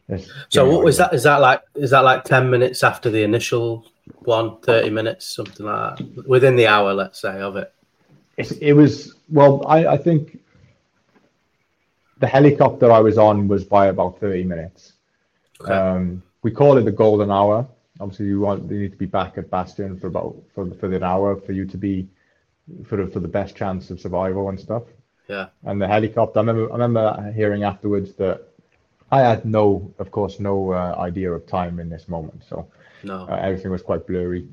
this, 0.07 0.31
so 0.49 0.67
what 0.67 0.83
was 0.83 0.97
that? 0.97 1.13
Is 1.13 1.23
that 1.23 1.37
like, 1.37 1.61
is 1.75 1.91
that 1.91 1.99
like 1.99 2.23
10 2.23 2.49
minutes 2.49 2.83
after 2.83 3.11
the 3.11 3.21
initial 3.21 3.85
one, 4.19 4.57
30 4.61 4.89
minutes, 4.89 5.35
something 5.35 5.67
like 5.67 5.97
that? 5.97 6.27
Within 6.27 6.55
the 6.55 6.65
hour, 6.65 6.93
let's 6.93 7.21
say, 7.21 7.39
of 7.41 7.57
it? 7.57 7.71
It, 8.37 8.51
it 8.59 8.73
was, 8.73 9.15
well, 9.29 9.63
I, 9.67 9.85
I 9.87 9.97
think 9.97 10.39
the 12.17 12.27
helicopter 12.27 12.91
I 12.91 12.99
was 12.99 13.19
on 13.19 13.47
was 13.47 13.63
by 13.63 13.87
about 13.87 14.19
30 14.19 14.43
minutes. 14.45 14.93
Okay. 15.61 15.73
Um, 15.73 16.23
we 16.41 16.51
call 16.51 16.77
it 16.77 16.83
the 16.83 16.91
golden 16.91 17.31
hour. 17.31 17.67
Obviously, 17.99 18.27
you 18.27 18.41
want 18.41 18.69
you 18.69 18.79
need 18.79 18.91
to 18.91 18.97
be 18.97 19.05
back 19.05 19.37
at 19.37 19.49
Bastion 19.49 19.99
for 19.99 20.07
about 20.07 20.35
for, 20.53 20.69
for 20.75 20.93
an 20.93 21.03
hour 21.03 21.35
for 21.37 21.53
you 21.53 21.65
to 21.65 21.77
be 21.77 22.07
for 22.85 22.97
the, 22.97 23.07
for 23.11 23.19
the 23.19 23.27
best 23.27 23.55
chance 23.55 23.89
of 23.89 23.99
survival 23.99 24.49
and 24.49 24.59
stuff. 24.59 24.83
Yeah. 25.27 25.47
And 25.63 25.81
the 25.81 25.87
helicopter, 25.87 26.39
I 26.39 26.41
remember, 26.41 26.69
I 26.71 26.73
remember 26.73 27.31
hearing 27.35 27.63
afterwards 27.63 28.13
that 28.15 28.47
I 29.11 29.21
had 29.21 29.45
no, 29.45 29.93
of 29.99 30.11
course, 30.11 30.39
no 30.39 30.71
uh, 30.71 30.95
idea 30.97 31.31
of 31.31 31.47
time 31.47 31.79
in 31.79 31.89
this 31.89 32.07
moment. 32.07 32.43
So 32.47 32.67
no. 33.03 33.27
Uh, 33.27 33.35
everything 33.35 33.71
was 33.71 33.81
quite 33.81 34.07
blurry. 34.07 34.47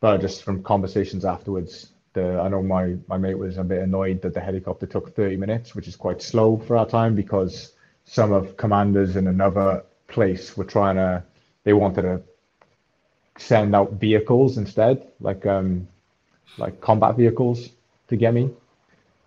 But 0.00 0.20
just 0.20 0.42
from 0.42 0.62
conversations 0.62 1.24
afterwards, 1.24 1.90
the, 2.12 2.38
I 2.38 2.48
know 2.48 2.62
my, 2.62 2.96
my 3.08 3.16
mate 3.16 3.38
was 3.38 3.56
a 3.56 3.64
bit 3.64 3.82
annoyed 3.82 4.22
that 4.22 4.34
the 4.34 4.40
helicopter 4.40 4.86
took 4.86 5.16
30 5.16 5.36
minutes, 5.36 5.74
which 5.74 5.88
is 5.88 5.96
quite 5.96 6.22
slow 6.22 6.58
for 6.58 6.76
our 6.76 6.86
time 6.86 7.14
because 7.14 7.72
some 8.04 8.32
of 8.32 8.56
commanders 8.56 9.16
in 9.16 9.26
another 9.26 9.84
place 10.08 10.56
were 10.56 10.64
trying 10.64 10.96
to, 10.96 11.22
they 11.64 11.72
wanted 11.72 12.02
to 12.02 12.22
send 13.38 13.74
out 13.74 13.92
vehicles 13.94 14.58
instead, 14.58 15.08
like 15.20 15.46
um, 15.46 15.88
like 16.58 16.80
combat 16.80 17.16
vehicles 17.16 17.70
to 18.08 18.16
get 18.16 18.34
me, 18.34 18.50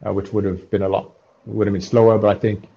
uh, 0.06 0.14
which 0.14 0.32
would 0.34 0.46
have 0.46 0.70
been 0.70 0.84
a 0.84 0.90
lot 0.90 1.12
would 1.46 1.68
have 1.68 1.74
been 1.74 1.82
slower. 1.82 2.18
But 2.18 2.36
I 2.36 2.40
think 2.40 2.68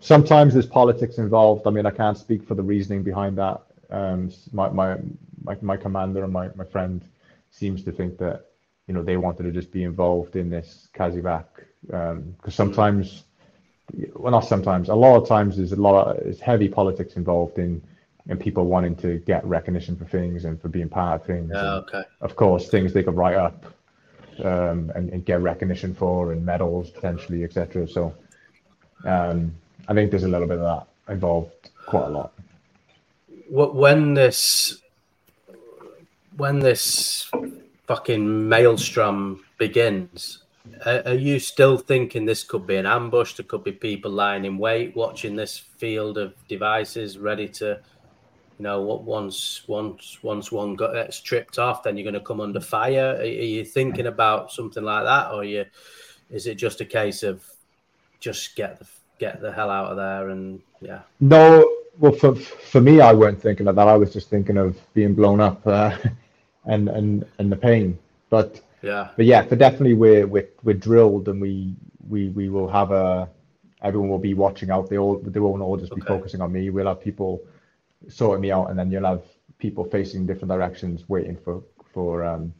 sometimes 0.00 0.52
there's 0.54 0.66
politics 0.66 1.18
involved. 1.18 1.66
I 1.66 1.70
mean, 1.70 1.86
I 1.86 1.90
can't 1.90 2.16
speak 2.16 2.46
for 2.46 2.54
the 2.54 2.62
reasoning 2.62 3.02
behind 3.02 3.38
that. 3.38 3.62
Um, 3.90 4.30
my, 4.52 4.68
my 4.68 4.98
my 5.44 5.56
my 5.62 5.76
commander 5.76 6.24
and 6.24 6.32
my 6.32 6.50
my 6.54 6.64
friend 6.64 7.02
seems 7.50 7.82
to 7.84 7.92
think 7.92 8.18
that 8.18 8.46
you 8.86 8.94
know 8.94 9.02
they 9.02 9.16
wanted 9.16 9.44
to 9.44 9.52
just 9.52 9.72
be 9.72 9.84
involved 9.84 10.36
in 10.36 10.50
this 10.50 10.88
CASEVAC 10.94 11.44
because 11.86 12.12
um, 12.12 12.50
sometimes 12.50 13.24
well 14.14 14.32
not 14.32 14.44
sometimes 14.44 14.88
a 14.88 14.94
lot 14.94 15.16
of 15.16 15.26
times 15.26 15.56
there's 15.56 15.72
a 15.72 15.76
lot 15.76 16.08
of 16.08 16.26
it's 16.26 16.40
heavy 16.40 16.68
politics 16.68 17.14
involved 17.16 17.58
in 17.58 17.82
and 18.28 18.38
people 18.38 18.66
wanting 18.66 18.94
to 18.96 19.18
get 19.20 19.44
recognition 19.44 19.96
for 19.96 20.04
things 20.04 20.44
and 20.44 20.60
for 20.60 20.68
being 20.68 20.88
part 20.88 21.20
of 21.20 21.26
things. 21.26 21.50
Yeah, 21.52 21.74
okay. 21.76 22.02
Of 22.20 22.36
course, 22.36 22.68
things 22.68 22.92
they 22.92 23.02
could 23.02 23.16
write 23.16 23.36
up 23.36 23.64
um, 24.44 24.92
and, 24.94 25.10
and, 25.10 25.24
get 25.24 25.40
recognition 25.40 25.94
for 25.94 26.32
and 26.32 26.44
medals 26.44 26.90
potentially, 26.90 27.42
etc. 27.42 27.88
So 27.88 28.14
um, 29.04 29.52
I 29.88 29.94
think 29.94 30.10
there's 30.10 30.24
a 30.24 30.28
little 30.28 30.46
bit 30.46 30.58
of 30.58 30.86
that 31.06 31.12
involved, 31.12 31.70
quite 31.86 32.04
a 32.04 32.10
lot. 32.10 32.32
When 33.50 34.12
this, 34.12 34.82
when 36.36 36.58
this 36.58 37.30
fucking 37.86 38.48
maelstrom 38.48 39.42
begins, 39.56 40.44
are 40.86 41.14
you 41.14 41.38
still 41.38 41.76
thinking 41.76 42.24
this 42.24 42.44
could 42.44 42.66
be 42.66 42.76
an 42.76 42.86
ambush? 42.86 43.34
There 43.34 43.46
could 43.46 43.64
be 43.64 43.72
people 43.72 44.10
lying 44.10 44.44
in 44.44 44.58
wait, 44.58 44.94
watching 44.96 45.36
this 45.36 45.58
field 45.58 46.18
of 46.18 46.34
devices, 46.48 47.18
ready 47.18 47.48
to 47.48 47.80
you 48.58 48.64
know, 48.64 48.82
what 48.82 49.02
once 49.04 49.62
once 49.68 50.18
once 50.22 50.50
one 50.50 50.74
gets 50.74 51.20
tripped 51.20 51.58
off, 51.58 51.82
then 51.82 51.96
you're 51.96 52.04
going 52.04 52.14
to 52.14 52.20
come 52.20 52.40
under 52.40 52.60
fire. 52.60 53.16
Are, 53.20 53.24
you 53.24 53.64
thinking 53.64 54.08
about 54.08 54.50
something 54.50 54.82
like 54.82 55.04
that, 55.04 55.32
or 55.32 55.44
you 55.44 55.64
is 56.30 56.46
it 56.46 56.56
just 56.56 56.80
a 56.80 56.84
case 56.84 57.22
of 57.22 57.44
just 58.18 58.56
get 58.56 58.80
the 58.80 58.86
get 59.20 59.40
the 59.40 59.52
hell 59.52 59.70
out 59.70 59.92
of 59.92 59.96
there 59.96 60.30
and 60.30 60.60
yeah? 60.80 61.02
No, 61.20 61.72
well, 61.98 62.12
for 62.12 62.34
for 62.34 62.80
me, 62.80 63.00
I 63.00 63.12
weren't 63.12 63.40
thinking 63.40 63.68
of 63.68 63.76
that. 63.76 63.86
I 63.86 63.96
was 63.96 64.12
just 64.12 64.28
thinking 64.28 64.56
of 64.56 64.76
being 64.92 65.14
blown 65.14 65.40
up 65.40 65.64
uh, 65.64 65.96
and 66.64 66.88
and 66.88 67.24
and 67.38 67.52
the 67.52 67.56
pain. 67.56 67.96
But 68.28 68.60
yeah, 68.82 69.08
but 69.16 69.26
yeah, 69.26 69.42
but 69.42 69.58
definitely 69.58 69.94
we're 69.94 70.26
we're, 70.26 70.48
we're 70.62 70.74
drilled 70.74 71.28
and 71.28 71.40
we 71.40 71.74
we 72.08 72.28
we 72.30 72.48
will 72.48 72.68
have 72.68 72.90
a 72.90 73.28
everyone 73.82 74.08
will 74.08 74.18
be 74.18 74.34
watching 74.34 74.70
out. 74.70 74.88
They 74.88 74.98
all 74.98 75.18
they 75.18 75.40
won't 75.40 75.62
all 75.62 75.76
just 75.76 75.94
be 75.94 76.02
okay. 76.02 76.08
focusing 76.08 76.40
on 76.40 76.52
me. 76.52 76.70
We'll 76.70 76.86
have 76.86 77.00
people 77.00 77.42
sorting 78.08 78.42
me 78.42 78.50
out, 78.50 78.70
and 78.70 78.78
then 78.78 78.90
you'll 78.90 79.04
have 79.04 79.22
people 79.58 79.84
facing 79.84 80.26
different 80.26 80.50
directions, 80.50 81.08
waiting 81.08 81.36
for 81.36 81.62
for 81.92 82.24
um, 82.24 82.54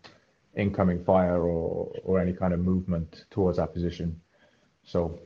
incoming 0.56 1.04
fire 1.04 1.42
or 1.42 1.92
or 2.04 2.20
any 2.20 2.32
kind 2.32 2.52
of 2.54 2.60
movement 2.60 3.24
towards 3.30 3.58
that 3.58 3.72
position. 3.72 4.20
So 4.84 5.20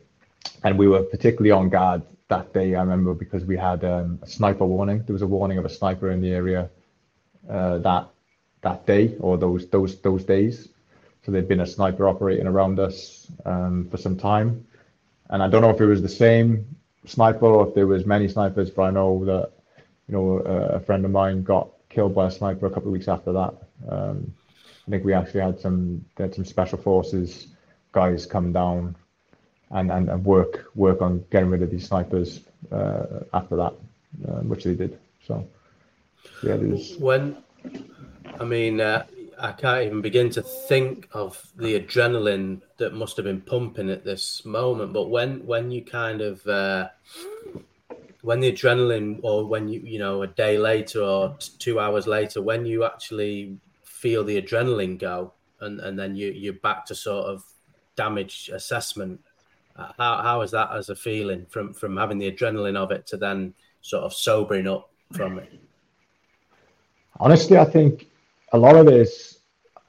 and 0.65 0.79
we 0.79 0.89
were 0.89 1.03
particularly 1.03 1.51
on 1.51 1.69
guard 1.69 2.03
that 2.29 2.53
day. 2.53 2.75
I 2.75 2.81
remember 2.81 3.15
because 3.15 3.45
we 3.45 3.57
had 3.57 3.85
um, 3.85 4.19
a 4.23 4.27
sniper 4.27 4.65
warning. 4.67 5.03
There 5.05 5.13
was 5.13 5.23
a 5.23 5.27
warning 5.27 5.59
of 5.59 5.65
a 5.65 5.69
sniper 5.69 6.11
in 6.11 6.21
the 6.21 6.33
area 6.33 6.71
uh, 7.49 7.79
that 7.79 8.09
that 8.63 8.87
day 8.87 9.17
or 9.21 9.39
those 9.39 9.69
those 9.69 10.01
those 10.01 10.25
days. 10.25 10.69
So 11.25 11.31
there'd 11.31 11.49
been 11.49 11.61
a 11.61 11.67
sniper 11.67 12.09
operating 12.09 12.47
around 12.47 12.81
us 12.81 13.29
um, 13.45 13.89
for 13.91 13.97
some 13.97 14.17
time, 14.17 14.67
and 15.31 15.43
I 15.43 15.49
don't 15.49 15.63
know 15.63 15.71
if 15.71 15.81
it 15.81 15.87
was 15.87 16.03
the 16.03 16.09
same 16.09 16.67
sniper 17.07 17.47
or 17.47 17.69
if 17.69 17.75
there 17.75 17.87
was 17.87 18.07
many 18.07 18.29
snipers, 18.29 18.71
but 18.71 18.83
I 18.83 18.91
know 18.91 19.25
that 19.25 19.51
you 20.09 20.15
know 20.15 20.39
a, 20.41 20.77
a 20.77 20.81
friend 20.81 21.05
of 21.05 21.11
mine 21.11 21.43
got 21.43 21.69
killed 21.89 22.15
by 22.15 22.27
a 22.27 22.31
sniper 22.31 22.67
a 22.67 22.71
couple 22.71 22.89
of 22.89 22.93
weeks 22.93 23.09
after 23.09 23.33
that. 23.33 23.55
Um, 23.89 24.35
I 24.87 24.91
think 24.91 25.05
we 25.05 25.13
actually 25.13 25.41
had 25.41 25.61
some 25.61 26.05
had 26.17 26.35
some 26.35 26.45
special 26.45 26.79
forces 26.79 27.49
guys 27.93 28.27
come 28.27 28.53
down 28.53 28.97
and, 29.71 29.93
and, 29.93 30.09
and 30.09 30.25
work 30.25 30.71
work 30.75 31.01
on 31.03 31.25
getting 31.31 31.51
rid 31.51 31.63
of 31.63 31.71
these 31.71 31.87
snipers 31.87 32.41
uh, 32.73 33.21
after 33.33 33.57
that, 33.57 33.75
uh, 34.29 34.41
which 34.41 34.65
they 34.65 34.75
did. 34.75 34.99
So 35.27 35.47
yeah, 36.43 36.57
there's 36.57 36.97
when 36.99 37.37
I 38.41 38.45
mean 38.45 38.81
uh, 38.81 39.05
I 39.43 39.51
can't 39.51 39.83
even 39.83 40.01
begin 40.01 40.31
to 40.31 40.43
think 40.43 41.09
of 41.13 41.45
the 41.57 41.79
adrenaline 41.79 42.61
that 42.77 42.95
must 42.95 43.17
have 43.17 43.25
been 43.25 43.41
pumping 43.41 43.91
at 43.91 44.05
this 44.05 44.45
moment. 44.45 44.93
But 44.93 45.11
when 45.11 45.45
when 45.45 45.73
you 45.73 45.85
kind 45.85 46.21
of 46.21 46.47
uh, 46.47 46.91
when 48.23 48.39
the 48.39 48.53
adrenaline, 48.53 49.19
or 49.23 49.45
when 49.45 49.67
you 49.67 49.81
you 49.81 49.99
know 49.99 50.23
a 50.23 50.29
day 50.29 50.59
later 50.59 51.03
or 51.03 51.35
t- 51.41 51.51
two 51.59 51.81
hours 51.81 52.07
later, 52.07 52.41
when 52.41 52.65
you 52.65 52.85
actually 52.85 53.59
feel 53.83 54.23
the 54.23 54.41
adrenaline 54.41 54.97
go, 54.97 55.33
and 55.59 55.81
and 55.81 55.99
then 55.99 56.15
you 56.15 56.31
you're 56.31 56.53
back 56.53 56.87
to 56.87 56.95
sort 56.95 57.27
of 57.27 57.43
damage 57.97 58.49
assessment. 58.55 59.21
Uh, 59.75 59.91
how 59.99 60.23
how 60.23 60.41
is 60.43 60.53
that 60.53 60.71
as 60.73 60.89
a 60.89 60.95
feeling 60.95 61.47
from 61.47 61.75
from 61.75 61.97
having 61.97 62.19
the 62.19 62.31
adrenaline 62.31 62.77
of 62.77 62.93
it 62.93 63.09
to 63.09 63.17
then 63.17 63.53
sort 63.81 64.05
of 64.05 64.15
sobering 64.15 64.69
up 64.69 64.89
from 65.11 65.41
it? 65.41 65.53
Honestly, 67.19 67.59
I 67.59 67.65
think 67.65 68.12
a 68.53 68.59
lot 68.59 68.77
of 68.77 68.87
this, 68.87 69.39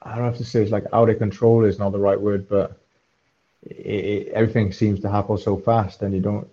I 0.02 0.16
don't 0.16 0.24
have 0.24 0.38
to 0.38 0.44
say 0.44 0.62
it's 0.62 0.72
like 0.72 0.84
out 0.92 1.10
of 1.10 1.18
control 1.18 1.64
is 1.64 1.78
not 1.78 1.92
the 1.92 1.98
right 1.98 2.20
word, 2.20 2.48
but 2.48 2.80
it, 3.62 4.04
it, 4.04 4.28
everything 4.28 4.72
seems 4.72 5.00
to 5.00 5.10
happen 5.10 5.38
so 5.38 5.56
fast, 5.56 6.02
and 6.02 6.14
you 6.14 6.20
don't. 6.20 6.48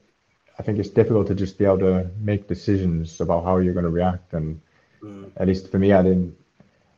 I 0.60 0.64
think 0.64 0.78
it's 0.78 0.90
difficult 0.90 1.28
to 1.28 1.36
just 1.36 1.58
be 1.58 1.66
able 1.66 1.80
to 1.80 2.10
make 2.20 2.48
decisions 2.48 3.20
about 3.20 3.44
how 3.44 3.58
you're 3.58 3.74
going 3.74 3.86
to 3.86 3.90
react, 3.90 4.34
and 4.34 4.62
mm. 5.02 5.30
at 5.38 5.48
least 5.48 5.72
for 5.72 5.80
me, 5.80 5.94
I 5.94 6.04
didn't. 6.04 6.36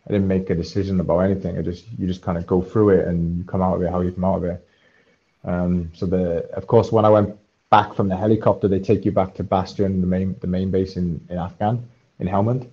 I 0.08 0.12
didn't 0.12 0.28
make 0.28 0.50
a 0.50 0.56
decision 0.56 1.00
about 1.00 1.20
anything. 1.20 1.58
I 1.58 1.62
just 1.62 1.86
you 1.98 2.08
just 2.08 2.22
kind 2.22 2.38
of 2.38 2.46
go 2.46 2.62
through 2.62 2.90
it 2.90 3.08
and 3.08 3.38
you 3.38 3.44
come 3.46 3.62
out 3.62 3.76
of 3.76 3.82
it 3.84 3.90
how 3.90 4.02
you 4.02 4.12
come 4.12 4.26
out 4.26 4.38
of 4.38 4.44
it. 4.44 4.68
Um, 5.46 5.92
so 5.94 6.06
the 6.06 6.50
of 6.54 6.68
course 6.68 6.92
when 6.92 7.06
I 7.06 7.10
went 7.10 7.38
back 7.70 7.94
from 7.94 8.10
the 8.10 8.18
helicopter, 8.18 8.68
they 8.68 8.80
take 8.80 9.06
you 9.06 9.12
back 9.12 9.34
to 9.36 9.44
Bastion, 9.44 10.02
the 10.02 10.08
main 10.08 10.36
the 10.42 10.48
main 10.48 10.72
base 10.72 10.98
in 10.98 11.26
in 11.30 11.38
Afghan 11.38 11.88
in 12.20 12.28
Helmand, 12.28 12.68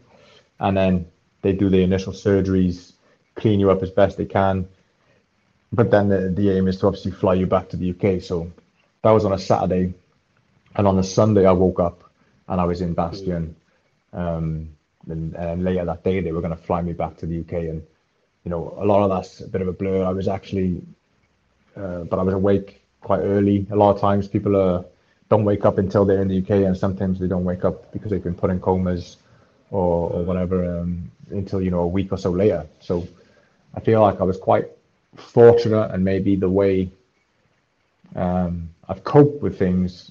and 0.59 0.77
then 0.77 1.07
they 1.43 1.53
do 1.53 1.69
the 1.69 1.83
initial 1.83 2.13
surgeries, 2.13 2.93
clean 3.35 3.61
you 3.61 3.71
up 3.71 3.83
as 3.83 3.91
best 3.91 4.17
they 4.19 4.27
can. 4.27 4.69
But 5.73 5.91
then 5.91 6.09
the, 6.09 6.29
the 6.29 6.51
aim 6.51 6.69
is 6.69 6.79
to 6.79 6.87
obviously 6.87 7.13
fly 7.13 7.35
you 7.35 7.47
back 7.47 7.69
to 7.71 7.77
the 7.77 7.91
UK. 7.91 8.23
So 8.23 8.51
that 9.03 9.11
was 9.11 9.25
on 9.25 9.33
a 9.33 9.39
Saturday. 9.39 9.95
And 10.77 10.87
on 10.87 10.99
a 10.99 11.05
Sunday, 11.05 11.47
I 11.47 11.53
woke 11.53 11.81
up 11.81 12.05
and 12.49 12.61
I 12.61 12.65
was 12.65 12.81
in 12.81 12.95
Bastion. 12.95 13.57
Um, 14.13 14.71
and, 15.09 15.35
and 15.35 15.65
later 15.65 15.85
that 15.85 16.05
day, 16.05 16.21
they 16.21 16.33
were 16.33 16.41
going 16.41 16.57
to 16.57 16.63
fly 16.63 16.83
me 16.83 16.93
back 16.93 17.17
to 17.19 17.27
the 17.27 17.41
UK. 17.41 17.53
And, 17.53 17.83
you 18.45 18.51
know, 18.51 18.77
a 18.79 18.85
lot 18.85 19.03
of 19.03 19.11
that's 19.11 19.41
a 19.41 19.49
bit 19.49 19.63
of 19.63 19.69
a 19.69 19.73
blur. 19.73 20.05
I 20.05 20.11
was 20.11 20.29
actually, 20.29 20.83
uh, 21.77 22.05
but 22.05 22.19
I 22.19 22.23
was 22.23 22.35
awake 22.35 22.83
quite 23.01 23.21
early. 23.21 23.67
A 23.71 23.77
lot 23.77 23.95
of 23.95 24.01
times 24.01 24.29
people 24.29 24.57
are, 24.57 24.85
don't 25.29 25.45
wake 25.45 25.65
up 25.65 25.79
until 25.79 26.05
they're 26.05 26.23
in 26.23 26.29
the 26.29 26.39
UK, 26.39 26.67
and 26.67 26.77
sometimes 26.77 27.21
they 27.21 27.29
don't 27.29 27.45
wake 27.45 27.65
up 27.65 27.93
because 27.93 28.11
they've 28.11 28.23
been 28.23 28.35
put 28.35 28.51
in 28.51 28.61
comas 28.61 29.17
or, 29.71 30.11
or 30.11 30.23
whatever. 30.23 30.81
Um, 30.81 31.11
until 31.31 31.61
you 31.61 31.71
know 31.71 31.81
a 31.81 31.87
week 31.87 32.13
or 32.13 32.19
so 32.19 32.31
later. 32.31 32.67
So 32.81 33.07
I 33.75 33.81
feel 33.81 34.01
like 34.01 34.21
I 34.21 34.25
was 34.25 34.37
quite 34.37 34.69
fortunate, 35.17 35.91
and 35.93 36.05
maybe 36.05 36.37
the 36.37 36.49
way 36.49 36.91
um, 38.17 38.69
I've 38.89 39.05
coped 39.05 39.43
with 39.43 39.59
things 39.59 40.11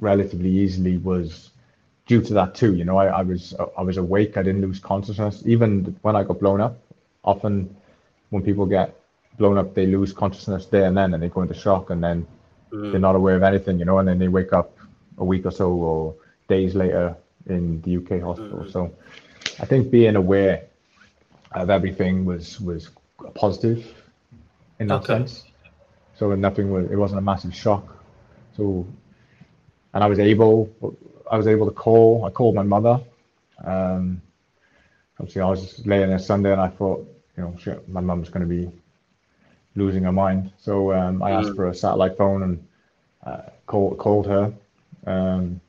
relatively 0.00 0.50
easily 0.50 0.96
was 0.96 1.50
due 2.06 2.22
to 2.22 2.34
that 2.34 2.54
too. 2.54 2.74
You 2.74 2.84
know, 2.84 2.96
I, 2.96 3.06
I 3.06 3.22
was 3.22 3.54
I 3.76 3.82
was 3.82 3.96
awake. 3.96 4.36
I 4.36 4.42
didn't 4.42 4.62
lose 4.62 4.78
consciousness 4.78 5.42
even 5.46 5.96
when 6.02 6.16
I 6.16 6.24
got 6.24 6.40
blown 6.40 6.60
up. 6.60 6.78
Often 7.24 7.74
when 8.30 8.42
people 8.42 8.66
get 8.66 8.96
blown 9.38 9.58
up, 9.58 9.74
they 9.74 9.86
lose 9.86 10.12
consciousness 10.12 10.66
there 10.66 10.84
and 10.84 10.96
then, 10.96 11.14
and 11.14 11.22
they 11.22 11.28
go 11.28 11.42
into 11.42 11.54
shock, 11.54 11.90
and 11.90 12.02
then 12.02 12.26
mm. 12.72 12.90
they're 12.90 13.00
not 13.00 13.16
aware 13.16 13.36
of 13.36 13.42
anything. 13.42 13.78
You 13.78 13.84
know, 13.84 13.98
and 13.98 14.08
then 14.08 14.18
they 14.18 14.28
wake 14.28 14.52
up 14.52 14.76
a 15.18 15.24
week 15.24 15.44
or 15.44 15.50
so 15.50 15.70
or 15.70 16.14
days 16.48 16.74
later 16.74 17.16
in 17.46 17.80
the 17.82 17.96
UK 17.96 18.22
hospital. 18.22 18.60
Mm. 18.60 18.72
So 18.72 18.92
I 19.60 19.66
think 19.66 19.90
being 19.90 20.16
aware 20.16 20.66
of 21.52 21.70
everything 21.70 22.24
was 22.24 22.60
was 22.60 22.90
positive 23.34 23.86
in 24.78 24.88
that 24.88 25.02
okay. 25.02 25.06
sense. 25.06 25.44
So 26.14 26.34
nothing 26.34 26.70
was 26.70 26.90
it 26.90 26.96
wasn't 26.96 27.18
a 27.18 27.22
massive 27.22 27.54
shock. 27.54 27.84
So 28.56 28.86
and 29.94 30.04
I 30.04 30.06
was 30.06 30.18
able 30.18 30.70
I 31.30 31.36
was 31.36 31.46
able 31.46 31.66
to 31.66 31.72
call. 31.72 32.24
I 32.24 32.30
called 32.30 32.54
my 32.54 32.62
mother. 32.62 33.00
Um, 33.64 34.20
obviously, 35.18 35.42
I 35.42 35.48
was 35.48 35.84
laying 35.86 36.08
there 36.08 36.18
Sunday, 36.18 36.52
and 36.52 36.60
I 36.60 36.68
thought, 36.68 37.08
you 37.36 37.42
know, 37.42 37.56
shit, 37.58 37.88
my 37.88 38.00
mum's 38.00 38.28
going 38.28 38.46
to 38.46 38.54
be 38.54 38.70
losing 39.76 40.02
her 40.02 40.12
mind. 40.12 40.52
So 40.58 40.92
um, 40.92 41.22
I 41.22 41.30
asked 41.30 41.50
mm. 41.50 41.56
for 41.56 41.68
a 41.68 41.74
satellite 41.74 42.16
phone 42.18 42.42
and 42.42 42.68
uh, 43.24 43.42
called 43.66 43.98
called 43.98 44.26
her. 44.26 44.52
Um, 45.06 45.60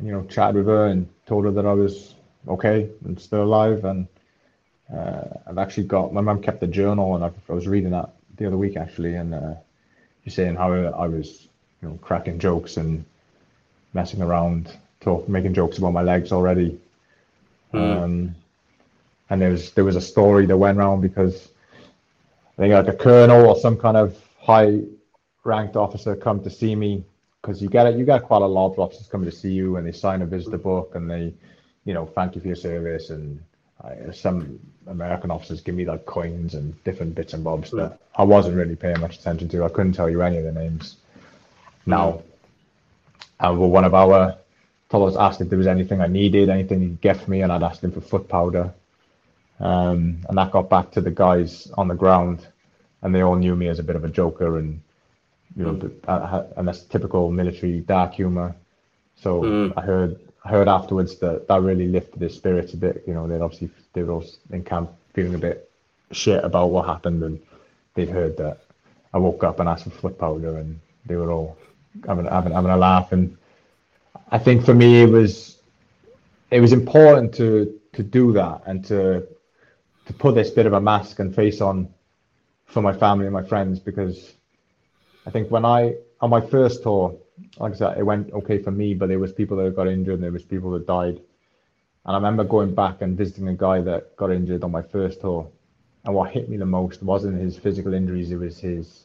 you 0.00 0.12
know, 0.12 0.22
chatted 0.24 0.56
with 0.56 0.66
her 0.66 0.86
and 0.86 1.08
told 1.26 1.44
her 1.44 1.50
that 1.50 1.66
I 1.66 1.72
was 1.72 2.14
okay 2.48 2.90
and 3.04 3.20
still 3.20 3.42
alive. 3.42 3.84
And 3.84 4.06
uh, 4.94 5.24
I've 5.46 5.58
actually 5.58 5.84
got 5.84 6.12
my 6.12 6.20
mum 6.20 6.42
kept 6.42 6.62
a 6.62 6.66
journal, 6.66 7.14
and 7.14 7.24
I've, 7.24 7.34
i 7.48 7.52
was 7.52 7.66
reading 7.66 7.90
that 7.90 8.10
the 8.36 8.46
other 8.46 8.56
week 8.56 8.76
actually, 8.76 9.14
and 9.14 9.34
uh, 9.34 9.54
she's 10.24 10.34
saying 10.34 10.56
how 10.56 10.72
I 10.72 11.06
was, 11.06 11.48
you 11.82 11.88
know, 11.88 11.98
cracking 12.02 12.38
jokes 12.38 12.76
and 12.76 13.04
messing 13.94 14.22
around, 14.22 14.76
talk, 15.00 15.28
making 15.28 15.54
jokes 15.54 15.78
about 15.78 15.92
my 15.92 16.02
legs 16.02 16.32
already. 16.32 16.78
Mm. 17.72 18.02
Um, 18.04 18.34
and 19.30 19.40
there 19.40 19.50
was 19.50 19.72
there 19.72 19.84
was 19.84 19.96
a 19.96 20.00
story 20.00 20.46
that 20.46 20.56
went 20.56 20.78
around 20.78 21.00
because 21.00 21.48
I 22.58 22.62
think 22.62 22.74
like 22.74 22.88
a 22.88 22.92
colonel 22.96 23.46
or 23.46 23.56
some 23.58 23.76
kind 23.76 23.96
of 23.96 24.16
high 24.38 24.80
ranked 25.42 25.76
officer 25.76 26.14
come 26.14 26.42
to 26.42 26.50
see 26.50 26.74
me 26.76 27.04
because 27.46 27.62
you 27.62 27.68
get 27.68 27.86
it 27.86 27.96
you 27.96 28.04
get 28.04 28.24
quite 28.24 28.42
a 28.42 28.46
lot 28.46 28.72
of 28.72 28.78
officers 28.78 29.06
coming 29.06 29.30
to 29.30 29.36
see 29.36 29.52
you 29.52 29.76
and 29.76 29.86
they 29.86 29.92
sign 29.92 30.22
a 30.22 30.26
visitor 30.26 30.58
book 30.58 30.96
and 30.96 31.08
they 31.08 31.32
you 31.86 31.94
know, 31.94 32.04
thank 32.04 32.34
you 32.34 32.42
for 32.42 32.48
your 32.48 32.56
service. 32.56 33.08
And 33.08 33.42
uh, 33.82 34.12
some 34.12 34.58
American 34.86 35.30
officers 35.30 35.62
give 35.62 35.74
me 35.74 35.86
like 35.86 36.04
coins 36.04 36.54
and 36.54 36.82
different 36.84 37.14
bits 37.14 37.32
and 37.32 37.42
bobs 37.42 37.70
that 37.70 37.92
mm. 37.92 37.98
I 38.16 38.24
wasn't 38.24 38.56
really 38.56 38.76
paying 38.76 39.00
much 39.00 39.18
attention 39.18 39.48
to. 39.50 39.64
I 39.64 39.68
couldn't 39.70 39.92
tell 39.92 40.10
you 40.10 40.20
any 40.20 40.36
of 40.36 40.44
the 40.44 40.52
names. 40.52 40.96
Now, 41.86 42.22
and 43.40 43.58
well, 43.58 43.70
one 43.70 43.84
of 43.84 43.94
our 43.94 44.36
fellows 44.90 45.16
asked 45.16 45.40
if 45.40 45.48
there 45.48 45.58
was 45.58 45.68
anything 45.68 46.00
I 46.00 46.08
needed, 46.08 46.48
anything 46.48 46.80
he'd 46.80 47.00
get 47.00 47.18
for 47.18 47.30
me, 47.30 47.42
and 47.42 47.52
I'd 47.52 47.62
asked 47.62 47.84
him 47.84 47.92
for 47.92 48.00
foot 48.00 48.28
powder. 48.28 48.74
Um, 49.60 50.18
and 50.28 50.36
that 50.36 50.50
got 50.50 50.68
back 50.68 50.90
to 50.92 51.00
the 51.00 51.10
guys 51.10 51.70
on 51.78 51.86
the 51.88 51.94
ground, 51.94 52.46
and 53.02 53.14
they 53.14 53.22
all 53.22 53.36
knew 53.36 53.54
me 53.54 53.68
as 53.68 53.78
a 53.78 53.84
bit 53.84 53.96
of 53.96 54.04
a 54.04 54.08
joker 54.08 54.58
and 54.58 54.80
you 55.54 55.64
know, 55.64 55.74
mm. 55.74 56.58
and 56.58 56.68
that's 56.68 56.82
typical 56.82 57.30
military 57.30 57.80
dark 57.80 58.14
humor. 58.14 58.54
So 59.16 59.42
mm. 59.42 59.72
I 59.76 59.80
heard 59.82 60.18
heard 60.46 60.68
afterwards 60.68 61.16
that 61.18 61.48
that 61.48 61.62
really 61.62 61.88
lifted 61.88 62.22
his 62.22 62.34
spirits 62.34 62.72
a 62.72 62.76
bit. 62.76 63.04
You 63.06 63.14
know, 63.14 63.26
they'd 63.26 63.40
obviously 63.40 63.70
they 63.92 64.02
were 64.02 64.12
all 64.12 64.24
in 64.50 64.64
camp 64.64 64.90
feeling 65.12 65.34
a 65.34 65.38
bit 65.38 65.70
shit 66.12 66.44
about 66.44 66.70
what 66.70 66.86
happened, 66.86 67.22
and 67.22 67.40
they'd 67.94 68.08
heard 68.08 68.36
that 68.38 68.60
I 69.12 69.18
woke 69.18 69.44
up 69.44 69.60
and 69.60 69.68
asked 69.68 69.84
for 69.84 69.90
foot 69.90 70.18
powder, 70.18 70.58
and 70.58 70.80
they 71.04 71.16
were 71.16 71.30
all 71.30 71.56
having 72.06 72.26
having 72.26 72.52
having 72.52 72.70
a 72.70 72.76
laugh. 72.76 73.12
And 73.12 73.36
I 74.30 74.38
think 74.38 74.64
for 74.64 74.74
me, 74.74 75.02
it 75.02 75.10
was 75.10 75.58
it 76.50 76.60
was 76.60 76.72
important 76.72 77.34
to 77.36 77.80
to 77.94 78.02
do 78.02 78.32
that 78.32 78.62
and 78.66 78.84
to 78.86 79.26
to 80.06 80.12
put 80.12 80.34
this 80.34 80.50
bit 80.50 80.66
of 80.66 80.72
a 80.72 80.80
mask 80.80 81.18
and 81.18 81.34
face 81.34 81.60
on 81.60 81.88
for 82.66 82.82
my 82.82 82.92
family 82.92 83.26
and 83.26 83.32
my 83.32 83.42
friends 83.42 83.78
because 83.78 84.34
I 85.26 85.30
think 85.30 85.50
when 85.50 85.64
I 85.64 85.96
on 86.20 86.30
my 86.30 86.40
first 86.40 86.82
tour 86.82 87.16
like 87.58 87.72
I 87.74 87.76
said, 87.76 87.98
it 87.98 88.02
went 88.02 88.32
okay 88.32 88.62
for 88.62 88.70
me, 88.70 88.94
but 88.94 89.08
there 89.08 89.18
was 89.18 89.32
people 89.32 89.56
that 89.58 89.76
got 89.76 89.88
injured 89.88 90.14
and 90.14 90.22
there 90.22 90.32
was 90.32 90.42
people 90.42 90.70
that 90.72 90.86
died. 90.86 91.20
And 92.04 92.14
I 92.14 92.14
remember 92.14 92.44
going 92.44 92.74
back 92.74 93.02
and 93.02 93.16
visiting 93.16 93.48
a 93.48 93.54
guy 93.54 93.80
that 93.82 94.16
got 94.16 94.30
injured 94.30 94.62
on 94.62 94.70
my 94.70 94.82
first 94.82 95.20
tour. 95.20 95.48
And 96.04 96.14
what 96.14 96.30
hit 96.30 96.48
me 96.48 96.56
the 96.56 96.66
most 96.66 97.02
wasn't 97.02 97.40
his 97.40 97.58
physical 97.58 97.92
injuries; 97.92 98.30
it 98.30 98.36
was 98.36 98.60
his 98.60 99.04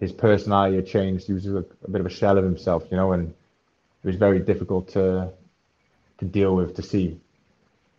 his 0.00 0.10
personality 0.10 0.76
had 0.76 0.86
changed. 0.86 1.26
He 1.26 1.34
was 1.34 1.46
a, 1.46 1.58
a 1.58 1.90
bit 1.90 2.00
of 2.00 2.06
a 2.06 2.10
shell 2.10 2.38
of 2.38 2.44
himself, 2.44 2.84
you 2.90 2.96
know, 2.96 3.12
and 3.12 3.28
it 3.28 4.06
was 4.06 4.16
very 4.16 4.38
difficult 4.38 4.88
to 4.92 5.30
to 6.18 6.24
deal 6.24 6.56
with 6.56 6.74
to 6.76 6.82
see. 6.82 7.20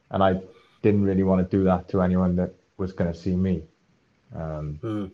And 0.10 0.24
I 0.24 0.42
didn't 0.82 1.04
really 1.04 1.24
want 1.24 1.48
to 1.48 1.58
do 1.58 1.64
that 1.66 1.88
to 1.90 2.02
anyone 2.02 2.36
that 2.38 2.52
was 2.78 2.94
going 2.94 3.14
to 3.14 3.18
see 3.18 3.36
me. 3.36 3.62
Um, 4.36 4.80
mm. 4.82 5.12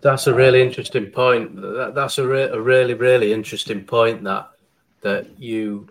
That's 0.00 0.26
a 0.28 0.34
really 0.34 0.62
interesting 0.62 1.06
point. 1.06 1.56
That, 1.56 1.92
that's 1.94 2.18
a, 2.18 2.26
re- 2.26 2.42
a 2.42 2.60
really, 2.60 2.94
really 2.94 3.32
interesting 3.32 3.84
point. 3.84 4.22
That 4.24 4.50
that 5.00 5.38
you 5.38 5.88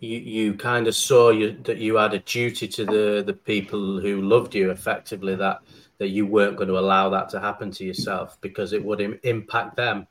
you 0.00 0.18
you 0.18 0.54
kind 0.54 0.86
of 0.86 0.94
saw 0.94 1.30
you 1.30 1.52
that 1.64 1.78
you 1.78 1.96
had 1.96 2.14
a 2.14 2.18
duty 2.20 2.68
to 2.68 2.84
the 2.84 3.22
the 3.26 3.32
people 3.32 4.00
who 4.00 4.20
loved 4.20 4.54
you 4.54 4.70
effectively 4.70 5.34
that 5.36 5.60
that 5.98 6.08
you 6.08 6.26
weren't 6.26 6.56
going 6.56 6.68
to 6.68 6.78
allow 6.78 7.08
that 7.08 7.30
to 7.30 7.40
happen 7.40 7.70
to 7.70 7.84
yourself 7.84 8.38
because 8.42 8.74
it 8.74 8.84
would 8.84 9.00
Im- 9.00 9.18
impact 9.22 9.76
them 9.76 10.06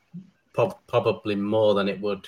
pro- 0.52 0.76
probably 0.88 1.36
more 1.36 1.74
than 1.74 1.88
it 1.88 2.00
would 2.00 2.26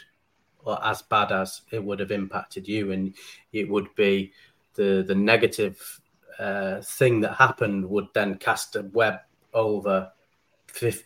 or 0.64 0.84
as 0.84 1.02
bad 1.02 1.32
as 1.32 1.62
it 1.72 1.82
would 1.82 1.98
have 1.98 2.12
impacted 2.12 2.68
you 2.68 2.92
and 2.92 3.14
it 3.52 3.68
would 3.68 3.92
be 3.96 4.32
the 4.74 5.02
the 5.08 5.14
negative 5.14 6.00
uh, 6.38 6.80
thing 6.82 7.20
that 7.20 7.34
happened 7.34 7.84
would 7.84 8.06
then 8.14 8.36
cast 8.36 8.76
a 8.76 8.82
web 8.92 9.18
over 9.54 10.08
50, 10.08 10.17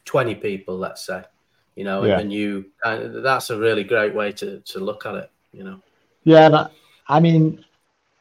20 0.04 0.34
people 0.36 0.76
let's 0.76 1.04
say 1.06 1.22
you 1.76 1.84
know 1.84 2.04
yeah. 2.04 2.18
and 2.18 2.32
you 2.32 2.66
and 2.84 3.24
that's 3.24 3.50
a 3.50 3.58
really 3.58 3.84
great 3.84 4.14
way 4.14 4.32
to 4.32 4.60
to 4.60 4.80
look 4.80 5.06
at 5.06 5.14
it 5.14 5.30
you 5.52 5.64
know 5.64 5.80
yeah, 6.24 6.46
and 6.46 6.56
I, 6.56 6.68
I 7.08 7.20
mean, 7.20 7.64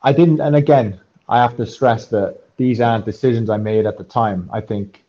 I 0.02 0.14
didn't. 0.14 0.40
And 0.42 0.56
again, 0.56 1.00
I 1.30 1.40
have 1.40 1.58
to 1.58 1.66
stress 1.66 2.08
that 2.08 2.40
these 2.58 2.82
aren't 2.82 3.06
decisions 3.06 3.50
I 3.50 3.58
made 3.58 3.86
at 3.86 3.98
the 3.98 4.04
time. 4.04 4.50
I 4.52 4.62
think, 4.62 5.04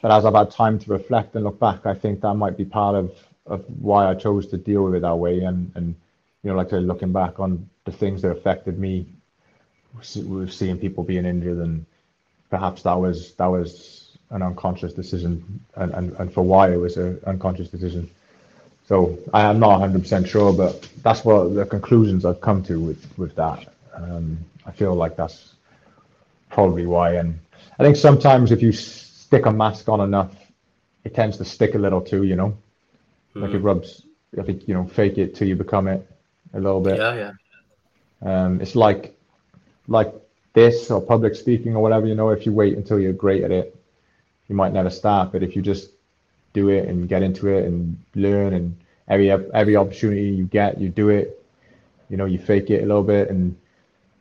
but 0.00 0.10
as 0.10 0.24
I've 0.24 0.34
had 0.34 0.50
time 0.50 0.78
to 0.80 0.90
reflect 0.90 1.34
and 1.34 1.44
look 1.44 1.58
back, 1.60 1.86
I 1.86 1.94
think 1.94 2.20
that 2.20 2.34
might 2.34 2.56
be 2.56 2.64
part 2.64 2.96
of 2.96 3.12
of 3.46 3.64
why 3.80 4.08
I 4.08 4.14
chose 4.14 4.46
to 4.48 4.56
deal 4.56 4.84
with 4.84 4.94
it 4.94 5.02
that 5.02 5.16
way. 5.16 5.40
And 5.40 5.70
and 5.74 5.94
you 6.42 6.50
know, 6.50 6.56
like 6.56 6.68
I 6.68 6.70
said, 6.70 6.84
looking 6.84 7.12
back 7.12 7.38
on 7.38 7.68
the 7.84 7.92
things 7.92 8.22
that 8.22 8.30
affected 8.30 8.78
me, 8.78 9.06
with 9.94 10.52
seeing 10.52 10.78
people 10.78 11.04
being 11.04 11.26
injured, 11.26 11.58
and 11.58 11.84
perhaps 12.50 12.82
that 12.82 12.98
was 12.98 13.34
that 13.34 13.46
was 13.46 14.01
an 14.32 14.42
unconscious 14.42 14.92
decision, 14.92 15.60
and 15.76 15.92
and, 15.94 16.12
and 16.18 16.32
for 16.32 16.42
why 16.42 16.72
it 16.72 16.76
was 16.76 16.96
an 16.96 17.20
unconscious 17.26 17.68
decision. 17.68 18.10
So 18.88 19.16
I 19.32 19.42
am 19.42 19.60
not 19.60 19.80
100% 19.80 20.26
sure, 20.26 20.52
but 20.52 20.88
that's 21.02 21.24
what 21.24 21.54
the 21.54 21.64
conclusions 21.64 22.24
I've 22.24 22.40
come 22.40 22.62
to 22.64 22.80
with 22.80 23.06
with 23.16 23.34
that. 23.36 23.72
Um, 23.94 24.38
I 24.66 24.72
feel 24.72 24.94
like 24.94 25.16
that's 25.16 25.54
probably 26.50 26.86
why. 26.86 27.14
And 27.14 27.38
I 27.78 27.84
think 27.84 27.96
sometimes 27.96 28.52
if 28.52 28.62
you 28.62 28.72
stick 28.72 29.46
a 29.46 29.52
mask 29.52 29.88
on 29.88 30.00
enough, 30.00 30.34
it 31.04 31.14
tends 31.14 31.36
to 31.38 31.44
stick 31.44 31.74
a 31.74 31.78
little 31.78 32.00
too. 32.00 32.24
You 32.24 32.36
know, 32.36 32.48
mm-hmm. 32.48 33.42
like 33.42 33.52
it 33.52 33.58
hmm. 33.58 33.66
rubs. 33.66 34.02
I 34.38 34.42
think 34.42 34.66
you 34.66 34.74
know, 34.74 34.86
fake 34.86 35.18
it 35.18 35.34
till 35.34 35.48
you 35.48 35.56
become 35.56 35.88
it 35.88 36.06
a 36.54 36.60
little 36.60 36.80
bit. 36.80 36.98
Yeah, 36.98 37.14
yeah. 37.14 38.44
Um, 38.44 38.60
it's 38.60 38.74
like 38.74 39.14
like 39.88 40.12
this 40.54 40.90
or 40.90 41.00
public 41.00 41.34
speaking 41.34 41.74
or 41.76 41.82
whatever. 41.82 42.06
You 42.06 42.14
know, 42.14 42.30
if 42.30 42.46
you 42.46 42.52
wait 42.52 42.76
until 42.76 42.98
you're 42.98 43.12
great 43.12 43.42
at 43.42 43.50
it, 43.50 43.76
you 44.52 44.56
might 44.56 44.72
never 44.72 44.90
start. 44.90 45.32
But 45.32 45.42
if 45.42 45.56
you 45.56 45.62
just 45.62 45.90
do 46.52 46.68
it 46.68 46.88
and 46.88 47.08
get 47.08 47.22
into 47.22 47.48
it 47.48 47.64
and 47.64 47.98
learn 48.14 48.52
and 48.52 48.76
every 49.08 49.30
every 49.30 49.76
opportunity 49.76 50.28
you 50.30 50.44
get 50.44 50.78
you 50.78 50.88
do 50.88 51.08
it 51.08 51.42
you 52.10 52.16
know 52.16 52.26
you 52.26 52.38
fake 52.38 52.68
it 52.70 52.82
a 52.84 52.86
little 52.86 53.02
bit 53.02 53.30
and 53.30 53.56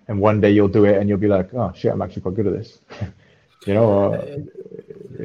and 0.08 0.20
one 0.20 0.40
day 0.42 0.50
you'll 0.50 0.68
do 0.80 0.86
it 0.86 0.98
and 0.98 1.10
you'll 1.10 1.18
be 1.18 1.28
like 1.28 1.54
oh 1.54 1.72
shit 1.76 1.92
i'm 1.92 2.02
actually 2.02 2.22
quite 2.22 2.36
good 2.36 2.48
at 2.48 2.54
this. 2.54 2.80
You 3.68 3.76
know 3.76 4.18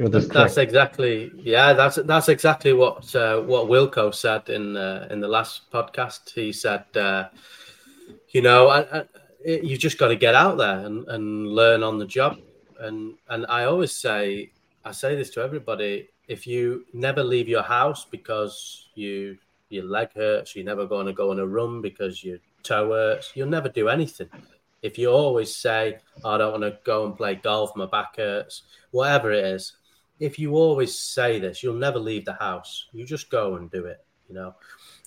that's, 0.09 0.27
that's 0.27 0.57
exactly 0.57 1.31
yeah 1.37 1.73
that's 1.73 1.95
that's 1.95 2.29
exactly 2.29 2.71
what 2.71 3.15
uh, 3.15 3.41
what 3.41 3.65
wilco 3.65 4.13
said 4.13 4.47
in 4.49 4.77
uh, 4.77 5.07
in 5.09 5.21
the 5.21 5.27
last 5.27 5.71
podcast. 5.71 6.29
He 6.35 6.53
said 6.53 6.85
uh, 6.95 7.29
you 8.29 8.43
know 8.43 8.67
I, 8.67 8.99
I, 8.99 9.03
you 9.43 9.75
just 9.75 9.97
got 9.97 10.09
to 10.09 10.15
get 10.15 10.35
out 10.35 10.59
there 10.59 10.85
and, 10.85 11.07
and 11.07 11.47
learn 11.47 11.81
on 11.81 11.97
the 11.97 12.05
job. 12.05 12.37
And 12.79 13.15
and 13.27 13.47
i 13.49 13.63
always 13.63 13.97
say 13.97 14.51
i 14.87 14.91
say 14.91 15.15
this 15.15 15.29
to 15.29 15.41
everybody 15.41 16.09
if 16.27 16.45
you 16.45 16.85
never 16.93 17.23
leave 17.23 17.47
your 17.47 17.63
house 17.63 18.05
because 18.05 18.89
you 18.95 19.37
your 19.69 19.85
leg 19.85 20.09
hurts, 20.15 20.55
you're 20.55 20.65
never 20.65 20.85
going 20.85 21.05
to 21.05 21.13
go 21.13 21.31
on 21.31 21.39
a 21.39 21.45
run 21.45 21.81
because 21.81 22.23
your 22.23 22.37
toe 22.63 22.91
hurts, 22.91 23.31
you'll 23.35 23.49
never 23.49 23.69
do 23.69 23.89
anything. 23.89 24.29
If 24.81 24.97
you 24.97 25.09
always 25.09 25.55
say, 25.55 25.99
oh, 26.23 26.31
I 26.31 26.37
don't 26.37 26.61
want 26.61 26.63
to 26.63 26.79
go 26.83 27.05
and 27.05 27.17
play 27.17 27.35
golf, 27.35 27.75
my 27.75 27.85
back 27.85 28.17
hurts, 28.17 28.63
whatever 28.91 29.31
it 29.31 29.43
is, 29.43 29.73
if 30.19 30.39
you 30.39 30.55
always 30.55 30.97
say 30.97 31.39
this, 31.39 31.61
you'll 31.61 31.75
never 31.75 31.99
leave 31.99 32.25
the 32.25 32.33
house. 32.33 32.87
You 32.93 33.05
just 33.05 33.29
go 33.29 33.55
and 33.55 33.69
do 33.69 33.85
it, 33.85 34.03
you 34.27 34.35
know. 34.35 34.55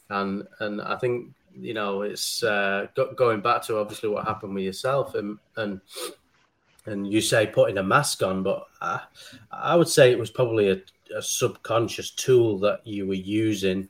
And 0.08 0.46
and 0.60 0.82
I 0.82 0.96
think 0.96 1.32
you 1.58 1.74
know 1.74 2.02
it's 2.02 2.42
uh, 2.42 2.86
going 3.16 3.40
back 3.40 3.62
to 3.62 3.78
obviously 3.78 4.08
what 4.08 4.26
happened 4.26 4.54
with 4.54 4.64
yourself, 4.64 5.14
and 5.14 5.38
and 5.56 5.80
and 6.86 7.10
you 7.10 7.20
say 7.20 7.46
putting 7.46 7.78
a 7.78 7.82
mask 7.82 8.22
on, 8.22 8.42
but 8.42 8.66
I, 8.80 9.00
I 9.52 9.76
would 9.76 9.88
say 9.88 10.10
it 10.10 10.18
was 10.18 10.30
probably 10.30 10.70
a 10.70 10.80
a 11.14 11.22
subconscious 11.22 12.10
tool 12.10 12.58
that 12.58 12.86
you 12.86 13.06
were 13.06 13.14
using 13.14 13.88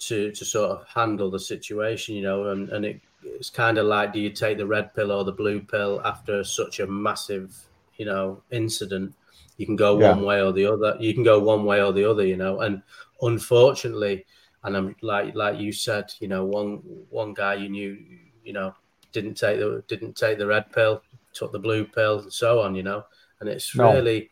to 0.00 0.32
to 0.32 0.44
sort 0.44 0.70
of 0.70 0.86
handle 0.88 1.30
the 1.30 1.38
situation, 1.38 2.14
you 2.16 2.22
know, 2.22 2.48
and, 2.48 2.68
and 2.70 2.84
it, 2.84 3.00
it's 3.22 3.50
kind 3.50 3.78
of 3.78 3.86
like 3.86 4.12
do 4.12 4.20
you 4.20 4.30
take 4.30 4.58
the 4.58 4.66
red 4.66 4.94
pill 4.94 5.12
or 5.12 5.24
the 5.24 5.32
blue 5.32 5.60
pill 5.60 6.00
after 6.04 6.42
such 6.42 6.80
a 6.80 6.86
massive, 6.86 7.56
you 7.96 8.06
know, 8.06 8.42
incident? 8.50 9.14
You 9.58 9.66
can 9.66 9.76
go 9.76 9.98
yeah. 9.98 10.10
one 10.10 10.24
way 10.24 10.42
or 10.42 10.52
the 10.52 10.66
other. 10.66 10.96
You 10.98 11.14
can 11.14 11.22
go 11.22 11.38
one 11.38 11.64
way 11.64 11.82
or 11.82 11.92
the 11.92 12.08
other, 12.08 12.26
you 12.26 12.36
know, 12.36 12.60
and 12.60 12.82
unfortunately, 13.20 14.24
and 14.64 14.76
I'm 14.76 14.96
like 15.02 15.34
like 15.34 15.60
you 15.60 15.72
said, 15.72 16.12
you 16.18 16.28
know, 16.28 16.44
one 16.44 16.82
one 17.10 17.34
guy 17.34 17.54
you 17.54 17.68
knew, 17.68 17.98
you 18.44 18.52
know, 18.52 18.74
didn't 19.12 19.34
take 19.34 19.60
the 19.60 19.84
didn't 19.86 20.16
take 20.16 20.38
the 20.38 20.46
red 20.46 20.72
pill, 20.72 21.02
took 21.32 21.52
the 21.52 21.58
blue 21.58 21.84
pill, 21.84 22.20
and 22.20 22.32
so 22.32 22.60
on, 22.60 22.74
you 22.74 22.82
know, 22.82 23.04
and 23.40 23.48
it's 23.48 23.74
no. 23.74 23.92
really 23.92 24.30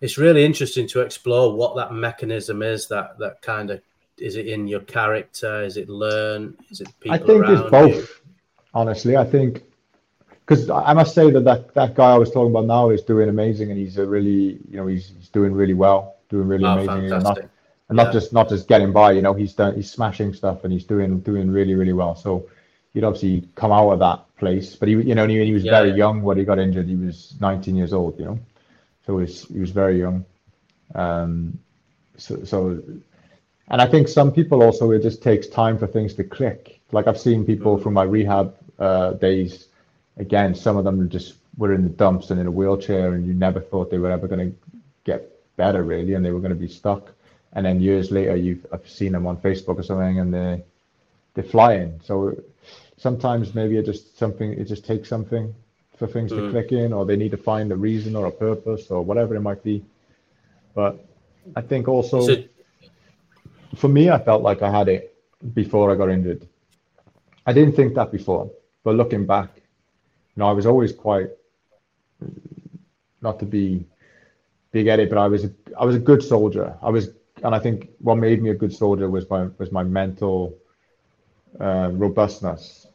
it's 0.00 0.18
really 0.18 0.44
interesting 0.44 0.86
to 0.88 1.00
explore 1.00 1.56
what 1.56 1.76
that 1.76 1.92
mechanism 1.92 2.62
is 2.62 2.86
that 2.88 3.18
that 3.18 3.40
kind 3.42 3.70
of 3.70 3.80
is 4.18 4.36
it 4.36 4.46
in 4.46 4.66
your 4.66 4.80
character? 4.80 5.62
Is 5.62 5.76
it 5.76 5.88
learn 5.88 6.56
is 6.70 6.80
it 6.80 6.88
people 7.00 7.14
i 7.14 7.18
think 7.18 7.44
it's 7.48 7.70
both 7.70 7.94
you? 7.94 8.08
honestly. 8.74 9.16
I 9.16 9.24
think 9.24 9.62
because 10.40 10.70
i 10.70 10.92
must 10.92 11.12
say 11.14 11.30
that, 11.32 11.40
that 11.40 11.74
that 11.74 11.94
guy 11.96 12.12
i 12.12 12.18
was 12.18 12.30
talking 12.30 12.52
about 12.52 12.66
now 12.66 12.90
is 12.90 13.02
doing 13.02 13.28
amazing 13.28 13.70
and 13.70 13.78
he's 13.78 13.98
a 13.98 14.06
really 14.06 14.60
you 14.70 14.76
know 14.76 14.86
he's, 14.86 15.12
he's 15.18 15.28
doing 15.28 15.52
really 15.52 15.74
well 15.74 16.16
doing 16.28 16.48
really 16.48 16.64
oh, 16.64 16.78
amazing. 16.78 17.12
And 17.12 17.24
not, 17.24 17.38
and 17.88 17.96
not 17.96 18.12
just 18.12 18.32
not 18.32 18.48
just 18.48 18.68
getting 18.68 18.92
by 18.92 19.12
you 19.12 19.22
know 19.22 19.34
he's 19.34 19.54
done 19.54 19.74
he's 19.74 19.90
smashing 19.90 20.34
stuff 20.34 20.64
and 20.64 20.72
he's 20.72 20.84
doing 20.84 21.20
doing 21.20 21.50
really 21.50 21.74
really 21.74 21.92
well. 21.92 22.14
So 22.14 22.48
he'd 22.94 23.04
obviously 23.04 23.48
come 23.54 23.72
out 23.72 23.90
of 23.90 23.98
that 24.00 24.24
place 24.36 24.76
but 24.76 24.88
he 24.88 24.94
you 24.94 25.14
know 25.14 25.26
he, 25.26 25.44
he 25.44 25.52
was 25.52 25.64
yeah, 25.64 25.72
very 25.72 25.90
yeah. 25.90 25.96
young 25.96 26.22
when 26.22 26.36
he 26.36 26.44
got 26.44 26.58
injured 26.58 26.86
he 26.86 26.96
was 26.96 27.34
19 27.40 27.74
years 27.74 27.92
old 27.92 28.18
you 28.18 28.24
know 28.26 28.38
so 29.06 29.18
he 29.18 29.22
was, 29.22 29.42
he 29.44 29.60
was 29.60 29.70
very 29.70 29.98
young. 29.98 30.24
Um, 30.94 31.58
so, 32.16 32.42
so, 32.44 32.82
and 33.68 33.80
I 33.80 33.86
think 33.86 34.08
some 34.08 34.32
people 34.32 34.62
also, 34.62 34.90
it 34.90 35.02
just 35.02 35.22
takes 35.22 35.46
time 35.46 35.78
for 35.78 35.86
things 35.86 36.14
to 36.14 36.24
click. 36.24 36.80
Like 36.92 37.06
I've 37.06 37.18
seen 37.18 37.44
people 37.44 37.78
from 37.78 37.94
my 37.94 38.02
rehab 38.02 38.56
uh, 38.78 39.12
days, 39.12 39.68
again, 40.16 40.54
some 40.54 40.76
of 40.76 40.84
them 40.84 41.08
just 41.08 41.34
were 41.56 41.72
in 41.72 41.84
the 41.84 41.88
dumps 41.88 42.30
and 42.30 42.40
in 42.40 42.46
a 42.46 42.50
wheelchair, 42.50 43.14
and 43.14 43.26
you 43.26 43.32
never 43.32 43.60
thought 43.60 43.90
they 43.90 43.98
were 43.98 44.10
ever 44.10 44.26
going 44.26 44.50
to 44.50 44.56
get 45.04 45.30
better, 45.56 45.84
really, 45.84 46.14
and 46.14 46.24
they 46.24 46.32
were 46.32 46.40
going 46.40 46.50
to 46.50 46.56
be 46.56 46.68
stuck. 46.68 47.12
And 47.52 47.64
then 47.64 47.80
years 47.80 48.10
later, 48.10 48.36
you've 48.36 48.66
I've 48.72 48.88
seen 48.88 49.12
them 49.12 49.26
on 49.26 49.38
Facebook 49.38 49.78
or 49.78 49.82
something, 49.82 50.18
and 50.18 50.34
they 50.34 50.64
they're 51.34 51.44
flying. 51.44 52.00
So 52.04 52.36
sometimes 52.96 53.54
maybe 53.54 53.76
it 53.76 53.84
just 53.84 54.18
something 54.18 54.52
it 54.52 54.64
just 54.64 54.84
takes 54.84 55.08
something 55.08 55.54
for 55.96 56.06
things 56.06 56.32
mm. 56.32 56.36
to 56.36 56.50
click 56.50 56.72
in, 56.72 56.92
or 56.92 57.04
they 57.06 57.16
need 57.16 57.30
to 57.30 57.36
find 57.36 57.72
a 57.72 57.76
reason 57.76 58.16
or 58.16 58.26
a 58.26 58.30
purpose 58.30 58.90
or 58.90 59.02
whatever 59.02 59.34
it 59.34 59.40
might 59.40 59.62
be. 59.62 59.84
But 60.74 61.04
I 61.54 61.62
think 61.62 61.88
also 61.88 62.20
so, 62.20 62.44
for 63.76 63.88
me, 63.88 64.10
I 64.10 64.18
felt 64.18 64.42
like 64.42 64.62
I 64.62 64.70
had 64.70 64.88
it 64.88 65.14
before 65.54 65.90
I 65.90 65.96
got 65.96 66.10
injured. 66.10 66.46
I 67.46 67.52
didn't 67.52 67.74
think 67.74 67.94
that 67.94 68.10
before, 68.12 68.50
but 68.84 68.94
looking 68.94 69.24
back, 69.24 69.50
you 69.56 70.40
know, 70.40 70.48
I 70.48 70.52
was 70.52 70.66
always 70.66 70.92
quite 70.92 71.30
not 73.22 73.38
to 73.38 73.46
be 73.46 73.86
big 74.72 74.88
at 74.88 74.98
it, 74.98 75.08
but 75.08 75.18
I 75.18 75.28
was 75.28 75.44
a, 75.44 75.50
I 75.78 75.84
was 75.84 75.96
a 75.96 75.98
good 75.98 76.22
soldier. 76.22 76.76
I 76.82 76.90
was, 76.90 77.10
and 77.42 77.54
I 77.54 77.58
think 77.58 77.88
what 78.00 78.16
made 78.16 78.42
me 78.42 78.50
a 78.50 78.54
good 78.54 78.74
soldier 78.74 79.08
was 79.08 79.28
my 79.30 79.48
was 79.58 79.72
my 79.72 79.82
mental 79.82 80.58
uh, 81.60 81.90
robustness 81.92 82.85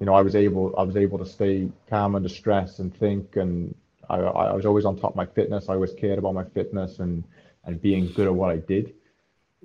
you 0.00 0.06
know, 0.06 0.14
I 0.14 0.22
was 0.22 0.34
able 0.34 0.74
I 0.78 0.82
was 0.82 0.96
able 0.96 1.18
to 1.18 1.26
stay 1.26 1.68
calm 1.88 2.14
under 2.14 2.28
stress 2.28 2.78
and 2.78 2.92
think, 2.92 3.36
and 3.36 3.74
I, 4.08 4.16
I 4.16 4.54
was 4.54 4.64
always 4.64 4.86
on 4.86 4.96
top 4.96 5.10
of 5.10 5.16
my 5.16 5.26
fitness. 5.26 5.68
I 5.68 5.74
always 5.74 5.92
cared 5.92 6.18
about 6.18 6.34
my 6.34 6.44
fitness 6.44 6.98
and 6.98 7.22
and 7.64 7.80
being 7.80 8.10
good 8.12 8.26
at 8.26 8.34
what 8.34 8.50
I 8.50 8.56
did. 8.56 8.94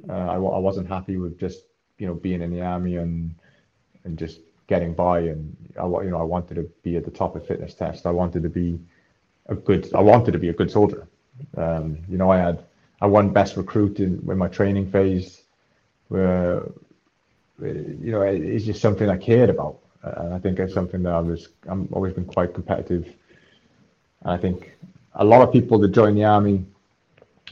Uh, 0.10 0.14
I, 0.14 0.36
I 0.36 0.60
wasn't 0.60 0.90
happy 0.90 1.16
with 1.16 1.40
just 1.40 1.64
you 1.98 2.06
know 2.06 2.14
being 2.14 2.42
in 2.42 2.52
the 2.52 2.62
army 2.62 2.98
and 2.98 3.34
and 4.04 4.20
just 4.20 4.42
getting 4.68 4.94
by. 4.94 5.20
And 5.20 5.56
I 5.80 5.86
you 5.86 6.10
know 6.12 6.20
I 6.20 6.24
wanted 6.24 6.56
to 6.56 6.70
be 6.84 6.98
at 6.98 7.06
the 7.06 7.12
top 7.12 7.38
of 7.38 7.48
fitness 7.48 7.74
test. 7.74 8.06
I 8.06 8.12
wanted 8.12 8.44
to 8.44 8.50
be 8.50 8.78
a 9.48 9.56
good. 9.56 9.90
I 9.96 10.02
wanted 10.02 10.34
to 10.34 10.38
be 10.40 10.50
a 10.50 10.54
good 10.54 10.70
soldier. 10.70 11.08
Um, 11.56 12.00
you 12.10 12.18
know, 12.18 12.30
I 12.30 12.40
had 12.40 12.66
I 13.00 13.08
won 13.08 13.30
best 13.30 13.56
recruit 13.56 14.00
in, 14.02 14.28
in 14.30 14.38
my 14.38 14.50
training 14.50 14.92
phase. 14.92 15.44
Where 16.10 16.70
you 17.62 18.12
know 18.12 18.22
it's 18.24 18.66
just 18.66 18.82
something 18.82 19.10
I 19.10 19.16
cared 19.16 19.50
about 19.50 19.80
and 20.18 20.34
I 20.34 20.40
think 20.40 20.60
it's 20.60 20.74
something 20.74 21.04
that 21.04 21.14
I 21.14 21.20
was 21.20 21.50
I'm 21.68 21.90
always 21.92 22.14
been 22.14 22.26
quite 22.26 22.54
competitive. 22.54 23.06
And 24.22 24.32
I 24.32 24.38
think 24.38 24.78
a 25.14 25.24
lot 25.26 25.42
of 25.42 25.54
people 25.54 25.80
that 25.80 25.90
join 25.90 26.16
the 26.16 26.26
army 26.26 26.66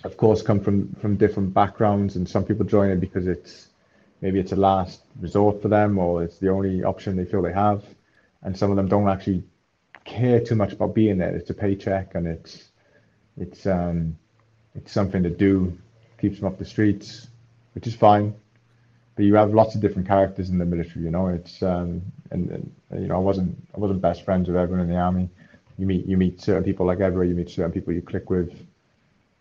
of 0.03 0.17
course, 0.17 0.41
come 0.41 0.59
from 0.59 0.93
from 0.95 1.15
different 1.15 1.53
backgrounds, 1.53 2.15
and 2.15 2.27
some 2.27 2.45
people 2.45 2.65
join 2.65 2.89
it 2.89 2.99
because 2.99 3.27
it's 3.27 3.69
maybe 4.21 4.39
it's 4.39 4.51
a 4.51 4.55
last 4.55 5.01
resort 5.19 5.61
for 5.61 5.69
them, 5.69 5.97
or 5.97 6.23
it's 6.23 6.37
the 6.39 6.49
only 6.49 6.83
option 6.83 7.15
they 7.15 7.25
feel 7.25 7.41
they 7.41 7.53
have, 7.53 7.83
and 8.43 8.57
some 8.57 8.69
of 8.69 8.75
them 8.77 8.87
don't 8.87 9.07
actually 9.07 9.43
care 10.03 10.39
too 10.39 10.55
much 10.55 10.73
about 10.73 10.93
being 10.93 11.17
there. 11.17 11.35
It's 11.35 11.49
a 11.49 11.53
paycheck, 11.53 12.15
and 12.15 12.27
it's 12.27 12.65
it's 13.37 13.65
um 13.65 14.17
it's 14.75 14.91
something 14.91 15.23
to 15.23 15.29
do, 15.29 15.77
keeps 16.19 16.39
them 16.39 16.47
off 16.47 16.57
the 16.57 16.65
streets, 16.65 17.27
which 17.73 17.87
is 17.87 17.95
fine. 17.95 18.35
But 19.15 19.25
you 19.25 19.35
have 19.35 19.53
lots 19.53 19.75
of 19.75 19.81
different 19.81 20.07
characters 20.07 20.49
in 20.49 20.57
the 20.57 20.65
military, 20.65 21.05
you 21.05 21.11
know. 21.11 21.27
It's 21.27 21.61
um 21.63 22.01
and, 22.31 22.49
and 22.49 22.71
you 23.01 23.07
know 23.07 23.15
I 23.15 23.19
wasn't 23.19 23.55
I 23.75 23.79
wasn't 23.79 24.01
best 24.01 24.23
friends 24.25 24.47
with 24.47 24.57
everyone 24.57 24.85
in 24.85 24.89
the 24.89 24.99
army. 24.99 25.29
You 25.77 25.85
meet 25.85 26.05
you 26.05 26.17
meet 26.17 26.41
certain 26.41 26.63
people 26.63 26.85
like 26.85 26.99
everywhere. 26.99 27.25
You 27.25 27.35
meet 27.35 27.49
certain 27.49 27.71
people 27.71 27.93
you 27.93 28.01
click 28.01 28.29
with 28.29 28.51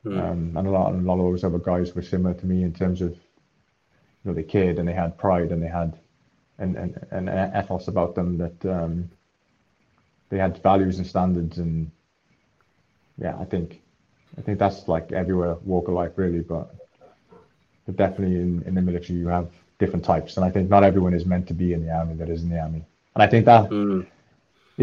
Mm. 0.05 0.18
Um, 0.20 0.57
and 0.57 0.66
a 0.66 0.70
lot, 0.70 0.93
a 0.93 0.97
lot 0.97 1.14
of 1.14 1.33
those 1.33 1.45
other 1.45 1.59
guys 1.59 1.95
were 1.95 2.03
similar 2.03 2.35
to 2.35 2.47
me 2.47 2.64
in 2.64 2.73
terms 2.73 3.03
of, 3.03 3.12
you 3.12 3.18
know, 4.25 4.35
they 4.35 4.43
cared 4.43 4.79
and 4.79 4.89
they 4.89 4.93
had 4.93 5.16
pride 5.16 5.53
and 5.53 5.62
they 5.62 5.68
had 5.68 5.99
and 6.59 6.77
and, 6.77 7.07
and 7.11 7.29
ethos 7.57 7.89
about 7.89 8.14
them 8.14 8.37
that 8.39 8.66
um, 8.66 9.11
they 10.29 10.39
had 10.39 10.61
values 10.62 10.99
and 10.99 11.07
standards 11.07 11.59
and 11.59 11.91
yeah, 13.16 13.37
I 13.39 13.45
think 13.45 13.81
I 14.37 14.43
think 14.43 14.59
that's 14.59 14.89
like 14.89 15.12
everywhere 15.12 15.55
walk 15.64 15.89
of 15.89 15.95
life 15.95 16.12
really, 16.16 16.41
but 16.41 16.75
but 17.87 17.97
definitely 17.97 18.37
in, 18.37 18.62
in 18.66 18.75
the 18.75 18.83
military 18.83 19.18
you 19.18 19.29
have 19.29 19.51
different 19.83 20.05
types, 20.05 20.37
and 20.37 20.45
I 20.49 20.51
think 20.55 20.64
not 20.74 20.83
everyone 20.91 21.14
is 21.14 21.24
meant 21.33 21.47
to 21.49 21.55
be 21.62 21.68
in 21.74 21.80
the 21.85 21.93
army 22.01 22.14
that 22.20 22.28
is 22.35 22.43
in 22.45 22.51
the 22.55 22.61
army, 22.66 22.83
and 23.14 23.20
I 23.26 23.28
think 23.33 23.45
that 23.53 23.64
mm. 23.70 24.07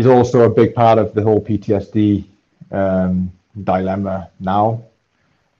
is 0.02 0.08
also 0.16 0.38
a 0.50 0.54
big 0.62 0.72
part 0.84 0.98
of 1.04 1.14
the 1.16 1.24
whole 1.28 1.42
PTSD 1.48 2.26
um, 2.72 3.32
dilemma 3.72 4.30
now 4.40 4.66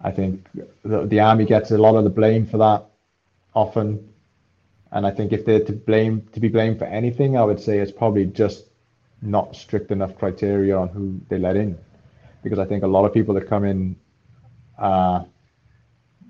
I 0.02 0.12
think 0.12 0.48
the, 0.84 1.06
the 1.06 1.20
army 1.20 1.46
gets 1.46 1.72
a 1.72 1.78
lot 1.78 1.96
of 1.96 2.04
the 2.04 2.10
blame 2.10 2.46
for 2.46 2.58
that 2.58 2.86
often. 3.54 4.08
And 4.92 5.06
I 5.06 5.12
think 5.12 5.34
if 5.34 5.46
they're 5.46 5.64
to 5.66 5.74
blame 5.74 6.28
to 6.34 6.40
be 6.40 6.48
blamed 6.48 6.80
for 6.80 6.86
anything, 6.86 7.38
I 7.38 7.44
would 7.44 7.60
say 7.60 7.80
it's 7.80 7.92
probably 7.92 8.26
just 8.26 8.66
not 9.22 9.56
strict 9.56 9.92
enough 9.92 10.18
criteria 10.18 10.78
on 10.78 10.88
who 10.88 11.20
they 11.30 11.38
let 11.38 11.56
in. 11.56 11.78
Because 12.44 12.60
I 12.60 12.66
think 12.66 12.84
a 12.84 12.88
lot 12.88 13.06
of 13.06 13.14
people 13.14 13.34
that 13.36 13.48
come 13.48 13.66
in 13.66 13.96
are 14.78 15.26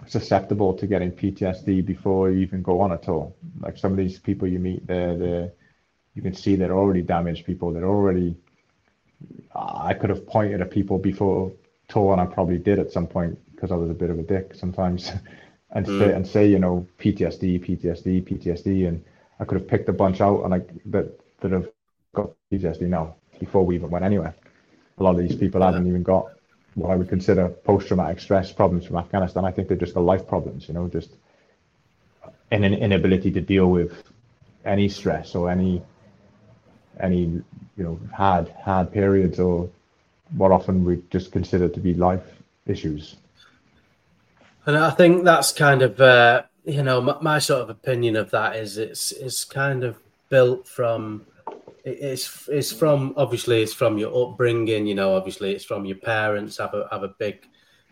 susceptible 0.08 0.74
to 0.74 0.88
getting 0.88 1.12
PTSD 1.12 1.86
before 1.86 2.30
you 2.32 2.40
even 2.40 2.62
go 2.62 2.82
on 2.82 2.92
at 2.92 3.10
all. 3.10 3.36
Like 3.60 3.78
some 3.78 3.92
of 3.92 3.98
these 3.98 4.20
people 4.20 4.48
you 4.48 4.60
meet, 4.60 4.86
they're, 4.88 5.18
they're 5.18 5.52
you 6.16 6.22
can 6.22 6.34
see 6.34 6.56
they're 6.56 6.76
already 6.76 7.02
damaged 7.02 7.46
people. 7.46 7.72
They're 7.72 7.86
already. 7.86 8.36
I 9.56 9.94
could 9.94 10.10
have 10.10 10.26
pointed 10.28 10.62
at 10.62 10.72
people 10.72 10.98
before 10.98 11.52
tour, 11.88 12.12
and 12.14 12.22
I 12.22 12.26
probably 12.26 12.58
did 12.58 12.80
at 12.80 12.92
some 12.92 13.08
point 13.08 13.38
because 13.54 13.72
I 13.72 13.76
was 13.76 13.90
a 13.90 13.94
bit 13.94 14.10
of 14.10 14.20
a 14.20 14.24
dick 14.24 14.54
sometimes, 14.56 15.12
and 15.72 15.86
mm. 15.86 16.00
say 16.00 16.14
and 16.14 16.28
say 16.28 16.48
you 16.48 16.60
know 16.60 16.86
PTSD, 17.00 17.66
PTSD, 17.66 18.24
PTSD, 18.28 18.88
and 18.88 19.04
I 19.40 19.46
could 19.46 19.60
have 19.60 19.68
picked 19.68 19.90
a 19.90 19.94
bunch 19.94 20.22
out 20.22 20.42
and 20.42 20.52
like 20.52 20.70
that 20.88 21.20
that 21.42 21.52
have 21.52 21.70
got 22.14 22.32
PTSD 22.52 22.82
now 22.82 23.16
before 23.40 23.66
we 23.66 23.76
even 23.76 23.90
went 23.90 24.04
anywhere. 24.04 24.36
A 24.98 25.04
lot 25.04 25.12
of 25.12 25.22
these 25.22 25.36
people 25.36 25.62
yeah. 25.62 25.68
haven't 25.68 25.88
even 25.88 26.04
got 26.04 26.32
what 26.76 26.92
I 26.92 26.96
would 26.96 27.10
consider 27.10 27.50
post-traumatic 27.50 28.20
stress 28.20 28.52
problems 28.52 28.86
from 28.86 28.98
Afghanistan. 28.98 29.46
I 29.46 29.52
think 29.52 29.68
they're 29.68 29.78
just 29.78 29.94
the 29.94 30.02
life 30.02 30.28
problems, 30.28 30.68
you 30.68 30.74
know, 30.74 30.88
just 30.88 31.10
an 32.52 32.64
inability 32.64 33.32
to 33.32 33.42
deal 33.42 33.68
with 33.68 34.04
any 34.66 34.90
stress 34.90 35.36
or 35.36 35.50
any 35.50 35.82
any 37.00 37.22
you 37.78 37.84
know 37.84 38.00
hard 38.14 38.50
hard 38.64 38.92
periods 38.92 39.40
or 39.40 39.70
what 40.36 40.52
often 40.52 40.84
we 40.84 41.02
just 41.10 41.32
consider 41.32 41.68
to 41.70 41.80
be 41.80 41.94
life 41.94 42.26
issues. 42.66 43.16
And 44.66 44.78
I 44.78 44.92
think 44.92 45.24
that's 45.24 45.52
kind 45.52 45.82
of, 45.82 46.00
uh, 46.00 46.44
you 46.64 46.84
know, 46.84 47.02
my, 47.02 47.18
my, 47.22 47.40
sort 47.40 47.62
of 47.62 47.70
opinion 47.70 48.16
of 48.16 48.30
that 48.32 48.56
is 48.56 48.78
it's 48.78 49.12
it's 49.12 49.44
kind 49.44 49.84
of 49.84 49.98
built 50.30 50.68
from, 50.68 51.26
it's 51.90 52.48
it's 52.50 52.72
from 52.72 53.14
obviously 53.18 53.62
it's 53.62 53.74
from 53.74 53.98
your 53.98 54.12
upbringing, 54.16 54.88
you 54.88 54.96
know, 54.96 55.16
obviously 55.16 55.54
it's 55.54 55.66
from 55.66 55.86
your 55.86 55.98
parents 55.98 56.58
have 56.58 56.74
a 56.74 56.88
have 56.92 57.04
a 57.04 57.14
big 57.20 57.48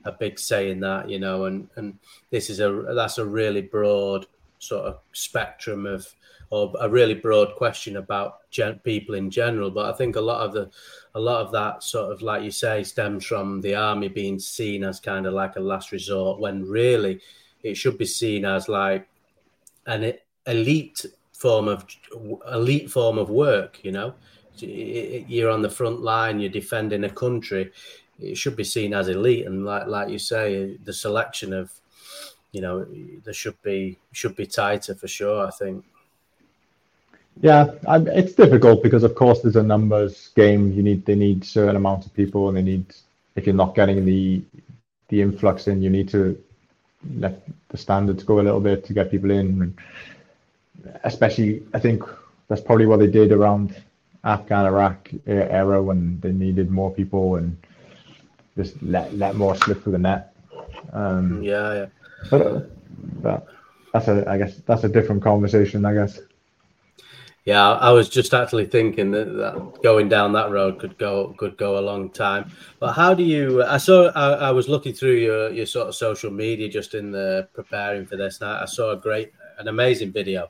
a 0.05 0.11
big 0.11 0.39
say 0.39 0.71
in 0.71 0.79
that, 0.81 1.09
you 1.09 1.19
know, 1.19 1.45
and 1.45 1.69
and 1.75 1.97
this 2.29 2.49
is 2.49 2.59
a 2.59 2.85
that's 2.95 3.17
a 3.17 3.25
really 3.25 3.61
broad 3.61 4.25
sort 4.59 4.85
of 4.85 4.99
spectrum 5.13 5.85
of 5.85 6.07
or 6.49 6.73
a 6.79 6.89
really 6.89 7.13
broad 7.13 7.55
question 7.55 7.97
about 7.97 8.49
gen- 8.51 8.79
people 8.79 9.15
in 9.15 9.29
general. 9.29 9.69
But 9.69 9.93
I 9.93 9.97
think 9.97 10.15
a 10.15 10.21
lot 10.21 10.45
of 10.45 10.53
the 10.53 10.69
a 11.13 11.19
lot 11.19 11.45
of 11.45 11.51
that 11.51 11.83
sort 11.83 12.11
of 12.11 12.21
like 12.21 12.43
you 12.43 12.51
say 12.51 12.83
stems 12.83 13.25
from 13.25 13.61
the 13.61 13.75
army 13.75 14.07
being 14.07 14.39
seen 14.39 14.83
as 14.83 14.99
kind 14.99 15.25
of 15.25 15.33
like 15.33 15.55
a 15.55 15.59
last 15.59 15.91
resort 15.91 16.39
when 16.39 16.63
really 16.63 17.19
it 17.63 17.75
should 17.75 17.97
be 17.97 18.05
seen 18.05 18.45
as 18.45 18.69
like 18.69 19.07
an 19.85 20.13
elite 20.45 21.05
form 21.38 21.67
of 21.67 21.85
elite 22.51 22.89
form 22.89 23.17
of 23.17 23.29
work 23.29 23.79
you 23.83 23.91
know 23.91 24.13
you're 24.59 25.51
on 25.51 25.61
the 25.61 25.69
front 25.69 26.01
line 26.01 26.39
you're 26.39 26.49
defending 26.49 27.03
a 27.03 27.09
country 27.09 27.71
it 28.19 28.35
should 28.35 28.55
be 28.55 28.63
seen 28.63 28.93
as 28.93 29.07
elite 29.07 29.45
and 29.45 29.63
like 29.63 29.85
like 29.88 30.09
you 30.09 30.17
say 30.17 30.77
the 30.83 30.93
selection 30.93 31.53
of 31.53 31.71
you 32.51 32.61
know 32.61 32.85
there 33.23 33.33
should 33.33 33.61
be 33.61 33.97
should 34.11 34.35
be 34.35 34.47
tighter 34.47 34.95
for 34.95 35.07
sure 35.07 35.45
i 35.45 35.51
think 35.51 35.85
yeah, 37.41 37.71
I, 37.88 37.97
it's 37.97 38.33
difficult 38.33 38.81
because 38.81 39.03
of 39.03 39.13
course 39.15 39.41
there's 39.41 39.55
a 39.55 39.63
numbers 39.63 40.29
game. 40.35 40.71
You 40.71 40.81
need 40.81 41.05
they 41.05 41.15
need 41.15 41.45
certain 41.45 41.75
amount 41.75 42.05
of 42.05 42.13
people, 42.13 42.47
and 42.47 42.57
they 42.57 42.63
need 42.63 42.85
if 43.35 43.45
you're 43.45 43.55
not 43.55 43.75
getting 43.75 44.05
the 44.05 44.41
the 45.09 45.21
influx 45.21 45.67
in, 45.67 45.81
you 45.81 45.89
need 45.89 46.09
to 46.09 46.41
let 47.15 47.41
the 47.69 47.77
standards 47.77 48.23
go 48.23 48.39
a 48.39 48.41
little 48.41 48.59
bit 48.59 48.83
to 48.85 48.93
get 48.93 49.11
people 49.11 49.31
in. 49.31 49.61
And 49.61 49.77
especially, 51.03 51.63
I 51.73 51.80
think 51.80 52.03
that's 52.47 52.61
probably 52.61 52.86
what 52.86 52.99
they 52.99 53.07
did 53.07 53.32
around 53.32 53.75
Afghan 54.23 54.65
Iraq 54.65 55.09
era 55.25 55.82
when 55.82 56.19
they 56.19 56.32
needed 56.32 56.69
more 56.69 56.91
people 56.91 57.36
and 57.36 57.57
just 58.55 58.82
let 58.82 59.13
let 59.15 59.36
more 59.36 59.55
slip 59.55 59.84
through 59.84 59.93
the 59.93 59.99
net. 59.99 60.34
Um, 60.93 61.41
yeah, 61.43 61.73
yeah. 61.73 61.86
But, 62.30 63.21
but 63.21 63.47
that's 63.93 64.07
a 64.07 64.30
I 64.30 64.38
guess 64.38 64.57
that's 64.65 64.84
a 64.84 64.89
different 64.89 65.23
conversation. 65.23 65.86
I 65.86 65.93
guess. 65.93 66.19
Yeah, 67.47 67.71
I 67.75 67.91
was 67.91 68.09
just 68.09 68.34
actually 68.34 68.65
thinking 68.65 69.11
that, 69.11 69.80
going 69.82 70.09
down 70.09 70.34
that 70.34 70.51
road 70.51 70.80
could 70.80 70.97
go 70.97 71.34
could 71.38 71.55
go 71.55 71.80
a 71.80 71.84
long 71.89 72.09
time. 72.09 72.51
But 72.80 72.91
how 72.91 73.13
do 73.13 73.23
you? 73.23 73.63
I 73.63 73.78
saw 73.78 74.11
I, 74.15 74.49
I, 74.49 74.51
was 74.51 74.67
looking 74.67 74.93
through 74.93 75.15
your 75.15 75.49
your 75.51 75.65
sort 75.65 75.88
of 75.88 75.95
social 75.95 76.30
media 76.30 76.67
just 76.67 76.93
in 76.93 77.11
the 77.11 77.47
preparing 77.53 78.05
for 78.05 78.17
this. 78.17 78.41
And 78.41 78.49
I, 78.49 78.63
I 78.63 78.65
saw 78.65 78.91
a 78.91 78.97
great, 78.97 79.32
an 79.59 79.69
amazing 79.69 80.11
video, 80.11 80.49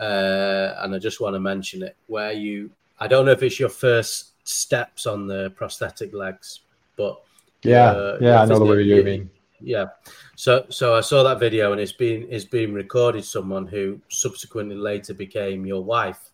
uh, 0.00 0.74
and 0.78 0.94
I 0.94 0.98
just 0.98 1.20
want 1.20 1.34
to 1.34 1.40
mention 1.40 1.82
it 1.82 1.96
where 2.06 2.32
you. 2.32 2.70
I 2.98 3.06
don't 3.06 3.26
know 3.26 3.32
if 3.32 3.42
it's 3.42 3.60
your 3.60 3.68
first 3.68 4.30
steps 4.48 5.06
on 5.06 5.26
the 5.26 5.50
prosthetic 5.50 6.14
legs, 6.14 6.60
but 6.96 7.20
yeah, 7.62 7.90
uh, 7.90 8.18
yeah, 8.20 8.40
I 8.40 8.44
know 8.46 8.58
the 8.58 8.64
way 8.64 8.82
you 8.82 9.02
mean. 9.02 9.30
Yeah, 9.60 9.86
so, 10.34 10.66
so 10.68 10.94
I 10.94 11.00
saw 11.00 11.22
that 11.22 11.40
video, 11.40 11.72
and 11.72 11.80
it's 11.80 11.92
been 11.92 12.26
it's 12.30 12.44
been 12.44 12.74
recorded. 12.74 13.24
Someone 13.24 13.66
who 13.66 14.00
subsequently 14.08 14.76
later 14.76 15.14
became 15.14 15.64
your 15.64 15.82
wife 15.82 16.30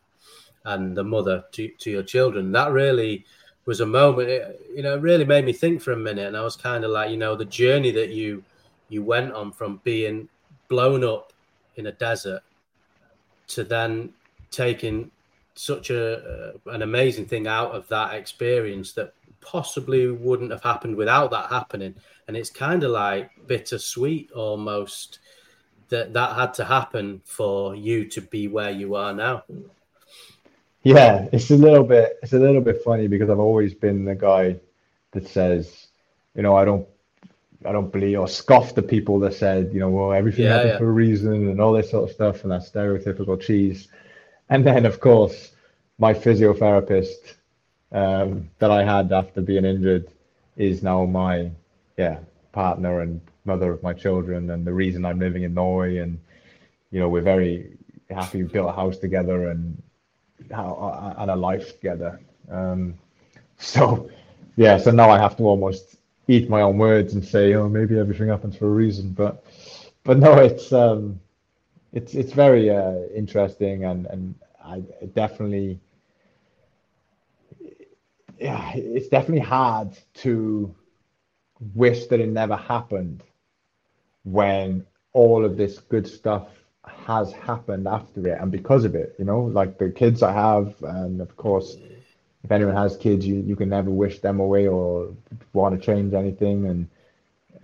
and 0.64 0.96
the 0.96 1.04
mother 1.04 1.44
to, 1.52 1.68
to 1.68 1.90
your 1.90 2.02
children. 2.02 2.52
That 2.52 2.72
really 2.72 3.24
was 3.64 3.80
a 3.80 3.86
moment. 3.86 4.28
It, 4.28 4.60
you 4.74 4.82
know, 4.82 4.96
really 4.98 5.24
made 5.24 5.44
me 5.44 5.52
think 5.52 5.82
for 5.82 5.92
a 5.92 5.96
minute, 5.96 6.26
and 6.26 6.36
I 6.36 6.42
was 6.42 6.56
kind 6.56 6.84
of 6.84 6.90
like, 6.90 7.10
you 7.10 7.16
know, 7.16 7.36
the 7.36 7.44
journey 7.44 7.92
that 7.92 8.10
you 8.10 8.42
you 8.88 9.02
went 9.02 9.32
on 9.32 9.52
from 9.52 9.80
being 9.84 10.28
blown 10.68 11.04
up 11.04 11.32
in 11.76 11.86
a 11.86 11.92
desert 11.92 12.42
to 13.54 13.64
then 13.64 14.12
taking 14.50 15.10
such 15.54 15.90
a 15.90 16.14
uh, 16.14 16.70
an 16.70 16.82
amazing 16.82 17.26
thing 17.26 17.46
out 17.46 17.72
of 17.72 17.86
that 17.88 18.14
experience 18.14 18.92
that 18.92 19.12
possibly 19.40 20.08
wouldn't 20.08 20.50
have 20.50 20.62
happened 20.62 20.96
without 20.96 21.30
that 21.30 21.50
happening 21.50 21.94
and 22.28 22.36
it's 22.36 22.50
kind 22.50 22.84
of 22.84 22.90
like 22.90 23.30
bittersweet 23.46 24.30
almost 24.32 25.18
that 25.92 26.14
that 26.14 26.34
had 26.34 26.54
to 26.54 26.64
happen 26.64 27.20
for 27.24 27.74
you 27.74 28.06
to 28.06 28.22
be 28.22 28.48
where 28.48 28.70
you 28.70 28.94
are 28.94 29.12
now. 29.12 29.44
Yeah, 30.82 31.28
it's 31.32 31.50
a 31.50 31.56
little 31.56 31.84
bit 31.84 32.18
it's 32.22 32.32
a 32.32 32.38
little 32.38 32.62
bit 32.62 32.82
funny 32.82 33.06
because 33.08 33.28
I've 33.28 33.38
always 33.38 33.74
been 33.74 34.04
the 34.04 34.14
guy 34.14 34.58
that 35.10 35.28
says, 35.28 35.88
you 36.34 36.42
know, 36.42 36.56
I 36.56 36.64
don't 36.64 36.88
I 37.66 37.72
don't 37.72 37.92
believe 37.92 38.18
or 38.18 38.28
scoff 38.28 38.74
the 38.74 38.82
people 38.82 39.18
that 39.20 39.34
said, 39.34 39.72
you 39.72 39.80
know, 39.80 39.88
well 39.88 40.12
everything 40.12 40.44
yeah, 40.44 40.54
happens 40.54 40.72
yeah. 40.72 40.78
for 40.78 40.88
a 40.88 40.92
reason 40.92 41.48
and 41.48 41.60
all 41.60 41.72
this 41.72 41.90
sort 41.90 42.08
of 42.08 42.14
stuff 42.14 42.42
and 42.42 42.52
that 42.52 42.62
stereotypical 42.62 43.40
cheese. 43.40 43.88
And 44.48 44.66
then 44.66 44.86
of 44.86 45.00
course 45.00 45.52
my 45.98 46.14
physiotherapist 46.14 47.34
um, 47.92 48.50
that 48.58 48.70
I 48.70 48.84
had 48.84 49.12
after 49.12 49.40
being 49.40 49.64
injured 49.64 50.08
is 50.56 50.82
now 50.82 51.04
my 51.04 51.50
yeah, 51.96 52.18
partner 52.52 53.00
and 53.00 53.20
mother 53.44 53.72
of 53.72 53.82
my 53.82 53.92
children, 53.92 54.50
and 54.50 54.66
the 54.66 54.72
reason 54.72 55.04
I'm 55.04 55.18
living 55.18 55.42
in 55.42 55.54
Norway, 55.54 55.98
and 55.98 56.18
you 56.90 57.00
know, 57.00 57.08
we're 57.08 57.22
very 57.22 57.76
happy 58.10 58.42
we 58.42 58.48
built 58.48 58.68
a 58.68 58.72
house 58.72 58.98
together 58.98 59.50
and 59.50 59.82
how, 60.50 61.14
and 61.18 61.30
a 61.30 61.36
life 61.36 61.76
together. 61.76 62.20
Um, 62.50 62.94
so 63.58 64.10
yeah, 64.56 64.76
so 64.78 64.90
now 64.90 65.10
I 65.10 65.18
have 65.18 65.36
to 65.36 65.44
almost 65.44 65.96
eat 66.28 66.48
my 66.48 66.62
own 66.62 66.78
words 66.78 67.14
and 67.14 67.24
say, 67.24 67.54
oh, 67.54 67.68
maybe 67.68 67.98
everything 67.98 68.28
happens 68.28 68.56
for 68.56 68.66
a 68.66 68.70
reason. 68.70 69.10
But 69.12 69.44
but 70.04 70.18
no, 70.18 70.38
it's 70.38 70.72
um, 70.72 71.20
it's 71.92 72.14
it's 72.14 72.32
very 72.32 72.70
uh, 72.70 72.94
interesting, 73.14 73.84
and 73.84 74.06
and 74.06 74.34
I 74.64 74.80
definitely 75.14 75.80
yeah, 78.42 78.72
it's 78.74 79.08
definitely 79.08 79.46
hard 79.46 79.96
to 80.14 80.74
wish 81.74 82.06
that 82.06 82.18
it 82.20 82.28
never 82.28 82.56
happened 82.56 83.22
when 84.24 84.84
all 85.12 85.44
of 85.44 85.56
this 85.56 85.78
good 85.78 86.06
stuff 86.06 86.48
has 86.84 87.32
happened 87.32 87.86
after 87.86 88.26
it 88.26 88.40
and 88.40 88.50
because 88.50 88.84
of 88.84 88.96
it 88.96 89.14
you 89.18 89.24
know 89.24 89.42
like 89.42 89.78
the 89.78 89.88
kids 89.90 90.22
i 90.22 90.32
have 90.32 90.74
and 90.82 91.20
of 91.20 91.36
course 91.36 91.76
if 92.44 92.50
anyone 92.50 92.74
has 92.74 92.96
kids 92.96 93.26
you, 93.26 93.36
you 93.36 93.56
can 93.56 93.68
never 93.68 93.90
wish 93.90 94.20
them 94.20 94.40
away 94.40 94.66
or 94.66 95.14
want 95.52 95.78
to 95.78 95.84
change 95.84 96.12
anything. 96.14 96.66
And 96.66 96.88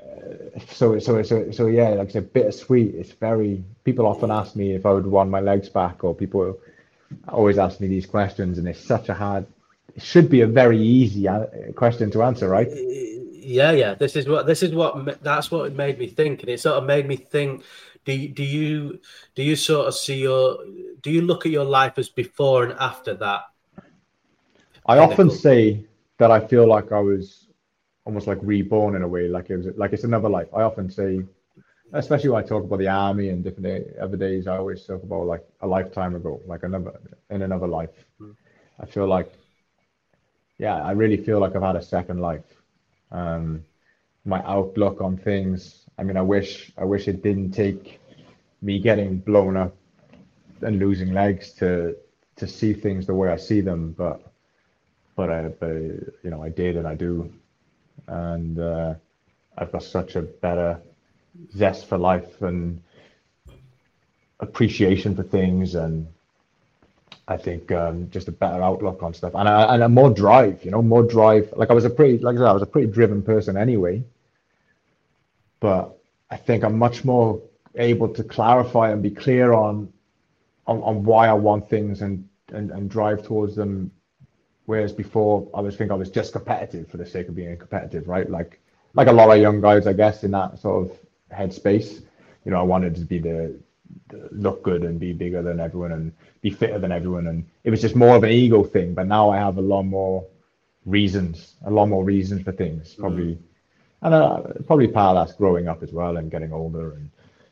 uh, 0.01 0.61
so 0.69 0.99
so 0.99 1.23
so 1.23 1.51
so 1.51 1.67
yeah 1.67 1.89
like 1.91 2.09
it's 2.09 2.17
a 2.17 2.21
bittersweet. 2.21 2.95
It's 2.95 3.13
very 3.13 3.65
people 3.85 4.07
often 4.07 4.31
ask 4.31 4.55
me 4.55 4.73
if 4.73 4.85
i 4.85 4.93
would 4.93 5.07
want 5.07 5.31
my 5.31 5.41
legs 5.41 5.69
back 5.69 6.05
or 6.05 6.15
people 6.15 6.59
always 7.29 7.57
ask 7.59 7.81
me 7.81 7.87
these 7.89 8.07
questions 8.07 8.59
and 8.59 8.69
it's 8.69 8.85
such 8.95 9.09
a 9.09 9.15
hard 9.15 9.47
it 9.95 10.03
should 10.03 10.29
be 10.29 10.43
a 10.43 10.47
very 10.47 10.79
easy 10.79 11.27
uh, 11.27 11.47
question 11.75 12.11
to 12.11 12.23
answer 12.23 12.49
right? 12.49 12.69
Yeah 12.71 13.73
yeah. 13.73 13.95
This 13.95 14.15
is 14.15 14.29
what 14.29 14.47
this 14.47 14.63
is 14.63 14.73
what 14.75 15.23
that's 15.23 15.51
what 15.51 15.67
it 15.69 15.75
made 15.75 15.99
me 15.99 16.07
think 16.07 16.43
and 16.43 16.51
it 16.51 16.61
sort 16.61 16.77
of 16.77 16.85
made 16.85 17.07
me 17.09 17.17
think 17.17 17.65
do 18.05 18.29
do 18.29 18.45
you 18.45 19.01
do 19.35 19.43
you 19.43 19.57
sort 19.57 19.89
of 19.89 19.95
see 19.95 20.21
your 20.29 20.59
do 21.01 21.11
you 21.11 21.23
look 21.23 21.47
at 21.47 21.53
your 21.53 21.65
life 21.65 21.95
as 21.97 22.11
before 22.11 22.65
and 22.65 22.75
after 22.79 23.15
that 23.15 23.43
i 24.89 24.99
often 24.99 25.31
say 25.31 25.85
that 26.19 26.31
i 26.31 26.41
feel 26.41 26.67
like 26.67 26.93
i 26.93 27.01
was 27.01 27.47
almost 28.05 28.27
like 28.27 28.39
reborn 28.43 28.97
in 28.97 29.03
a 29.03 29.09
way 29.09 29.29
like 29.29 29.51
it 29.51 29.57
was 29.57 29.67
like 29.77 29.93
it's 29.93 30.05
another 30.05 30.29
life 30.29 30.49
i 30.55 30.63
often 30.63 30.91
say 30.91 31.23
especially 31.93 32.29
when 32.31 32.43
i 32.43 32.47
talk 32.47 32.65
about 32.65 32.79
the 32.79 32.89
army 32.89 33.29
and 33.31 33.45
different 33.45 33.65
day, 33.65 33.85
other 34.01 34.17
days 34.17 34.47
i 34.47 34.57
always 34.57 34.85
talk 34.85 35.03
about 35.03 35.27
like 35.27 35.45
a 35.61 35.67
lifetime 35.67 36.15
ago 36.15 36.41
like 36.47 36.63
another 36.63 36.93
in 37.31 37.43
another 37.43 37.67
life 37.67 37.91
mm. 38.21 38.35
i 38.81 38.87
feel 38.87 39.07
like 39.07 39.33
yeah 40.59 40.77
i 40.83 40.93
really 40.93 41.17
feel 41.17 41.39
like 41.39 41.55
i've 41.55 41.63
had 41.63 41.77
a 41.77 41.83
second 41.83 42.21
life 42.21 42.45
um, 43.11 43.65
my 44.25 44.43
outlook 44.45 45.01
on 45.01 45.17
things. 45.17 45.87
I 45.99 46.03
mean, 46.03 46.17
I 46.17 46.23
wish 46.23 46.73
I 46.77 46.85
wish 46.85 47.09
it 47.09 47.23
didn't 47.23 47.53
take 47.53 48.01
me 48.61 48.79
getting 48.79 49.19
blown 49.19 49.57
up 49.57 49.75
and 50.61 50.79
losing 50.79 51.13
legs 51.13 51.53
to 51.55 51.97
to 52.37 52.47
see 52.47 52.73
things 52.73 53.07
the 53.07 53.15
way 53.15 53.31
I 53.31 53.37
see 53.37 53.61
them, 53.61 53.95
but 53.97 54.21
but 55.19 55.31
I 55.31 55.49
but 55.49 55.73
you 56.23 56.31
know 56.31 56.45
I 56.45 56.49
did 56.49 56.77
and 56.77 56.87
I 56.87 56.95
do, 56.95 57.31
and 58.07 58.59
uh, 58.61 58.95
I've 59.59 59.73
got 59.73 59.83
such 59.83 60.15
a 60.15 60.23
better 60.23 60.81
zest 61.57 61.87
for 61.89 61.99
life 61.99 62.41
and 62.43 62.81
appreciation 64.41 65.17
for 65.17 65.25
things 65.25 65.75
and 65.75 66.07
I 67.27 67.37
think 67.37 67.73
um, 67.73 68.09
just 68.11 68.29
a 68.29 68.33
better 68.33 68.63
outlook 68.63 69.03
on 69.03 69.13
stuff 69.13 69.35
and 69.35 69.49
and 69.49 69.83
a 69.83 69.89
more 69.89 70.11
drive, 70.11 70.65
you 70.65 70.71
know, 70.71 70.83
more 70.83 71.03
drive. 71.03 71.53
Like 71.57 71.71
I 71.71 71.75
was 71.75 71.85
a 71.85 71.91
pretty, 71.91 72.19
like 72.19 72.37
I 72.37 72.39
said, 72.39 72.47
I 72.47 72.53
was 72.53 72.63
a 72.63 72.73
pretty 72.75 72.91
driven 72.91 73.21
person 73.23 73.57
anyway. 73.57 74.05
But 75.59 75.99
I 76.31 76.37
think 76.37 76.63
I'm 76.63 76.79
much 76.79 77.05
more 77.05 77.43
able 77.75 78.09
to 78.15 78.23
clarify 78.23 78.93
and 78.93 79.03
be 79.03 79.11
clear 79.11 79.53
on 79.53 79.93
on, 80.69 80.81
on 80.83 81.03
why 81.03 81.27
I 81.29 81.33
want 81.35 81.69
things 81.69 82.03
and, 82.03 82.29
and 82.53 82.71
and 82.71 82.89
drive 82.89 83.27
towards 83.27 83.57
them. 83.57 83.91
Whereas 84.69 84.93
before, 84.93 85.49
I 85.55 85.63
was 85.63 85.77
think 85.77 85.91
I 85.91 85.95
was 85.95 86.11
just 86.11 86.35
competitive 86.35 86.89
for 86.89 86.99
the 86.99 87.07
sake 87.07 87.29
of 87.29 87.35
being 87.35 87.57
competitive, 87.57 88.07
right? 88.07 88.29
Like 88.29 88.61
like 88.93 89.09
a 89.09 89.13
lot 89.13 89.35
of 89.35 89.41
young 89.41 89.63
guys, 89.63 89.87
I 89.87 89.95
guess, 89.95 90.25
in 90.25 90.33
that 90.33 90.59
sort 90.59 90.85
of 90.85 90.99
headspace. 91.35 92.03
You 92.45 92.51
know, 92.51 92.61
I 92.61 92.65
wanted 92.65 92.95
to 92.97 93.01
be 93.01 93.19
the 93.19 93.59
look 94.31 94.63
good 94.63 94.83
and 94.83 95.01
be 95.01 95.15
bigger 95.15 95.41
than 95.41 95.59
everyone 95.59 95.93
and 95.93 96.13
be 96.43 96.51
fitter 96.51 96.79
than 96.79 96.93
everyone. 96.93 97.29
And 97.29 97.47
it 97.65 97.71
was 97.71 97.81
just 97.81 97.97
more 97.97 98.15
of 98.15 98.25
an 98.25 98.31
ego 98.31 98.63
thing. 98.63 98.93
But 98.93 99.07
now 99.07 99.31
I 99.31 99.39
have 99.39 99.57
a 99.57 99.63
lot 99.63 99.85
more 99.85 100.27
reasons, 100.85 101.55
a 101.65 101.71
lot 101.71 101.89
more 101.89 102.05
reasons 102.05 102.43
for 102.43 102.53
things. 102.53 102.95
Mm. 102.95 102.99
Probably, 102.99 103.33
mm. 103.37 103.43
and 104.03 104.13
uh, 104.13 104.41
probably 104.67 104.89
part 104.89 105.17
of 105.17 105.27
that's 105.27 105.39
growing 105.39 105.67
up 105.67 105.83
as 105.83 105.95
well 105.95 106.19
and 106.19 106.31
getting 106.31 106.53
older 106.53 106.93
and 106.93 107.09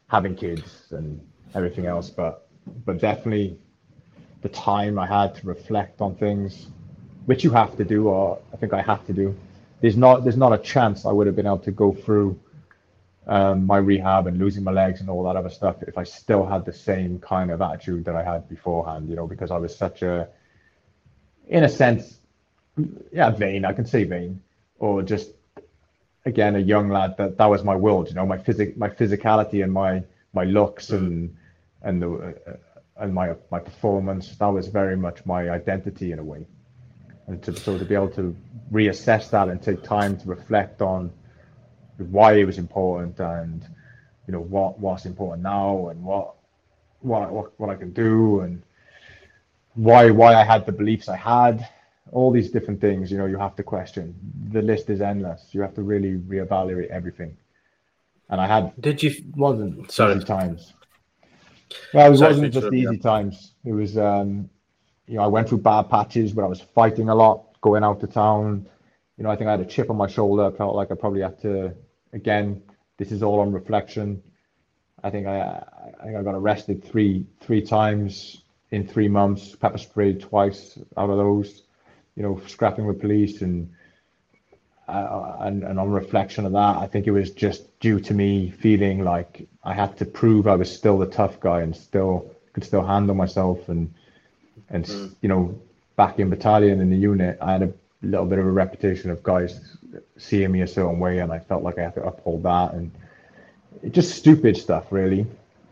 having 0.09 0.37
kids 0.37 0.89
and 0.91 1.19
everything 1.55 1.87
else. 1.87 2.11
But 2.11 2.47
but 2.85 3.01
definitely 3.01 3.59
the 4.43 4.51
time 4.51 4.99
I 4.99 5.07
had 5.07 5.35
to 5.37 5.47
reflect 5.47 6.03
on 6.03 6.15
things, 6.15 6.67
which 7.27 7.45
you 7.45 7.51
have 7.51 7.77
to 7.77 7.85
do, 7.85 8.09
or 8.09 8.39
I 8.53 8.57
think 8.57 8.73
I 8.73 8.83
have 8.83 9.07
to 9.07 9.13
do. 9.13 9.37
There's 9.81 9.97
not 9.97 10.25
there's 10.25 10.37
not 10.37 10.53
a 10.53 10.59
chance 10.59 11.05
I 11.05 11.13
would 11.13 11.27
have 11.27 11.37
been 11.37 11.47
able 11.47 11.59
to 11.59 11.73
go 11.73 11.93
through 11.93 12.39
um, 13.27 13.67
my 13.67 13.79
rehab 13.79 14.27
and 14.27 14.39
losing 14.39 14.63
my 14.65 14.73
legs 14.73 15.01
and 15.01 15.11
all 15.11 15.25
that 15.25 15.37
other 15.37 15.51
stuff 15.51 15.83
if 15.83 15.99
I 15.99 16.05
still 16.05 16.47
had 16.47 16.65
the 16.65 16.73
same 16.73 17.19
kind 17.19 17.51
of 17.51 17.61
attitude 17.61 18.05
that 18.05 18.15
I 18.15 18.23
had 18.23 18.49
beforehand, 18.49 19.09
you 19.09 19.17
know, 19.17 19.27
because 19.27 19.51
I 19.51 19.59
was 19.59 19.77
such 19.77 20.03
a, 20.03 20.29
in 21.49 21.65
a 21.65 21.69
sense, 21.69 22.19
yeah, 23.13 23.31
vain, 23.31 23.65
I 23.65 23.73
can 23.73 23.85
say 23.85 24.05
vain, 24.05 24.41
or 24.79 25.03
just, 25.03 25.31
again, 26.25 26.57
a 26.57 26.61
young 26.61 26.89
lad 26.89 27.17
that 27.19 27.37
that 27.39 27.47
was 27.47 27.65
my 27.65 27.75
world, 27.75 28.09
you 28.09 28.15
know, 28.15 28.27
my 28.27 28.39
physic, 28.39 28.77
my 28.77 28.89
physicality 28.89 29.65
and 29.65 29.73
my, 29.73 30.03
my 30.33 30.45
looks 30.45 30.91
mm. 30.91 30.99
and, 30.99 31.37
and 31.83 32.03
the, 32.03 32.13
uh, 32.47 32.57
and 32.99 33.13
my, 33.13 33.35
my 33.51 33.59
performance, 33.59 34.37
that 34.37 34.47
was 34.47 34.69
very 34.69 34.97
much 34.97 35.27
my 35.27 35.51
identity 35.51 36.13
in 36.13 36.19
a 36.19 36.25
way. 36.25 36.47
And 37.27 37.43
to, 37.43 37.57
so 37.57 37.77
to 37.77 37.85
be 37.85 37.95
able 37.95 38.11
to 38.11 38.37
reassess 38.73 39.31
that 39.31 39.49
and 39.49 39.61
take 39.61 39.83
time 39.83 40.17
to 40.19 40.29
reflect 40.29 40.81
on, 40.81 41.11
why 41.99 42.35
it 42.35 42.45
was 42.45 42.59
important 42.59 43.19
and 43.21 43.67
you 44.27 44.33
know 44.33 44.41
what 44.41 44.79
what's 44.79 45.07
important 45.07 45.43
now 45.43 45.89
and 45.89 46.03
what 46.03 46.35
what 47.01 47.31
what, 47.33 47.61
what 47.61 47.71
I 47.71 47.77
can 47.77 47.93
do 47.93 48.41
and 48.41 48.63
why 49.75 50.11
why 50.11 50.35
I 50.35 50.45
had 50.45 50.67
the 50.67 50.73
beliefs 50.73 51.09
I 51.09 51.17
had. 51.17 51.69
All 52.13 52.31
these 52.31 52.51
different 52.51 52.81
things 52.81 53.11
you 53.11 53.19
know 53.19 53.27
you 53.27 53.39
have 53.39 53.57
to 53.57 53.63
question. 53.63 54.15
The 54.53 54.63
list 54.63 54.91
is 54.91 55.01
endless. 55.01 55.49
You 55.53 55.61
have 55.63 55.75
to 55.75 55.83
really 55.83 56.17
reevaluate 56.17 56.89
everything. 56.89 57.37
And 58.29 58.41
I 58.41 58.47
had 58.47 58.81
did 58.81 59.03
you 59.03 59.15
wasn't 59.35 59.91
sorry. 59.91 60.23
times. 60.23 60.73
Well 61.93 62.13
it 62.13 62.21
wasn't 62.21 62.53
just 62.53 62.73
easy 62.73 62.99
times. 62.99 63.53
It 63.65 63.73
was 63.73 63.97
um 63.97 64.51
you 65.07 65.17
know 65.17 65.23
I 65.23 65.29
went 65.29 65.49
through 65.49 65.59
bad 65.59 65.89
patches 65.91 66.35
where 66.35 66.47
I 66.47 66.49
was 66.49 66.61
fighting 66.61 67.09
a 67.09 67.15
lot 67.15 67.61
going 67.61 67.85
out 67.85 68.01
to 68.01 68.07
town 68.07 68.69
you 69.17 69.25
know 69.25 69.31
I 69.31 69.37
think 69.37 69.49
I 69.49 69.53
had 69.53 69.61
a 69.61 69.67
chip 69.67 69.91
on 69.91 69.97
my 69.97 70.07
shoulder 70.07 70.45
I 70.45 70.51
felt 70.51 70.75
like 70.75 70.91
I 70.91 70.95
probably 70.95 71.23
had 71.23 71.41
to 71.43 71.75
again, 72.17 72.63
this 72.97 73.13
is 73.13 73.23
all 73.23 73.41
on 73.41 73.53
reflection. 73.53 74.23
I 75.05 75.11
think 75.11 75.27
I, 75.27 75.63
I 76.01 76.05
think 76.05 76.17
I 76.17 76.23
got 76.23 76.35
arrested 76.35 76.83
three 76.85 77.27
three 77.41 77.63
times 77.63 78.43
in 78.73 78.89
three 78.89 79.09
months, 79.09 79.55
pepper 79.55 79.79
sprayed 79.79 80.21
twice 80.21 80.79
out 80.97 81.11
of 81.11 81.17
those, 81.19 81.63
you 82.17 82.23
know, 82.25 82.41
scrapping 82.49 82.87
with 82.87 83.01
police 83.01 83.43
and 83.43 83.71
uh, 84.89 85.37
and 85.41 85.63
and 85.63 85.79
on 85.79 85.91
reflection 85.91 86.47
of 86.47 86.53
that, 86.53 86.77
I 86.77 86.87
think 86.87 87.07
it 87.07 87.13
was 87.13 87.31
just 87.31 87.79
due 87.81 88.01
to 88.01 88.15
me 88.15 88.51
feeling 88.51 89.05
like 89.05 89.47
I 89.63 89.75
had 89.75 89.97
to 89.99 90.05
prove 90.05 90.49
I 90.49 90.57
was 90.57 90.75
still 90.75 90.99
the 90.99 91.07
tough 91.07 91.39
guy 91.41 91.61
and 91.61 91.77
still 91.77 92.33
could 92.53 92.65
still 92.65 92.85
handle 92.85 93.15
myself 93.15 93.69
and 93.69 93.93
and 94.71 94.85
mm. 94.85 95.15
you 95.21 95.29
know 95.29 95.59
back 95.97 96.19
in 96.19 96.29
battalion 96.31 96.81
in 96.81 96.91
the 96.91 96.97
unit, 96.97 97.39
I 97.41 97.53
had 97.53 97.63
a 97.63 97.73
little 98.03 98.27
bit 98.27 98.39
of 98.39 98.47
a 98.47 98.51
reputation 98.51 99.11
of 99.11 99.23
guys 99.23 99.77
seeing 100.19 100.53
me 100.53 100.61
a 100.61 100.67
certain 100.67 100.99
way, 100.99 101.19
and 101.19 101.33
I 101.33 101.39
felt 101.39 101.63
like 101.63 101.79
I 101.79 101.83
had 101.83 101.95
to 101.95 102.05
uphold 102.05 102.43
that, 102.43 102.75
and 102.75 102.91
it's 103.83 103.95
just 103.95 104.15
stupid 104.15 104.57
stuff, 104.57 104.87
really. 104.91 105.27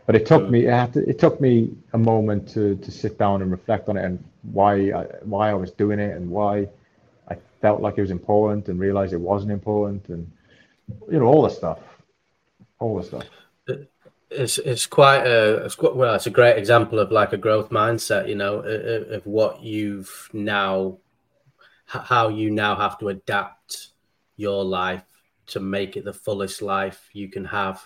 But 0.05 0.15
it 0.15 0.25
took 0.25 0.43
mm. 0.43 0.51
me, 0.51 0.65
it, 0.65 0.71
had 0.71 0.93
to, 0.93 1.09
it 1.09 1.19
took 1.19 1.39
me 1.41 1.75
a 1.93 1.97
moment 1.97 2.49
to 2.49 2.75
to 2.75 2.91
sit 2.91 3.17
down 3.17 3.41
and 3.41 3.51
reflect 3.51 3.89
on 3.89 3.97
it, 3.97 4.05
and 4.05 4.23
why 4.51 4.91
I, 4.91 5.03
why 5.23 5.49
I 5.49 5.53
was 5.53 5.71
doing 5.71 5.99
it, 5.99 6.15
and 6.15 6.29
why 6.29 6.67
I 7.29 7.37
felt 7.61 7.81
like 7.81 7.97
it 7.97 8.01
was 8.01 8.11
important, 8.11 8.67
and 8.69 8.79
realized 8.79 9.13
it 9.13 9.21
wasn't 9.21 9.51
important, 9.51 10.09
and 10.09 10.31
you 11.11 11.19
know 11.19 11.25
all 11.25 11.43
the 11.43 11.49
stuff, 11.49 11.79
all 12.79 12.97
the 12.97 13.03
stuff. 13.03 13.25
It's 14.37 14.57
it's 14.57 14.85
quite 14.85 15.25
a 15.25 15.65
it's 15.65 15.75
quite, 15.75 15.95
well 15.95 16.15
it's 16.15 16.27
a 16.27 16.31
great 16.31 16.57
example 16.57 16.99
of 16.99 17.11
like 17.11 17.33
a 17.33 17.37
growth 17.37 17.69
mindset, 17.69 18.27
you 18.27 18.35
know, 18.35 18.59
of, 18.59 19.11
of 19.11 19.25
what 19.25 19.63
you've 19.63 20.29
now 20.33 20.97
how 21.85 22.29
you 22.29 22.49
now 22.49 22.75
have 22.75 22.97
to 22.99 23.09
adapt 23.09 23.89
your 24.37 24.65
life 24.65 25.03
to 25.47 25.59
make 25.59 25.95
it 25.95 26.03
the 26.03 26.13
fullest 26.13 26.61
life 26.61 27.09
you 27.13 27.29
can 27.29 27.45
have, 27.45 27.83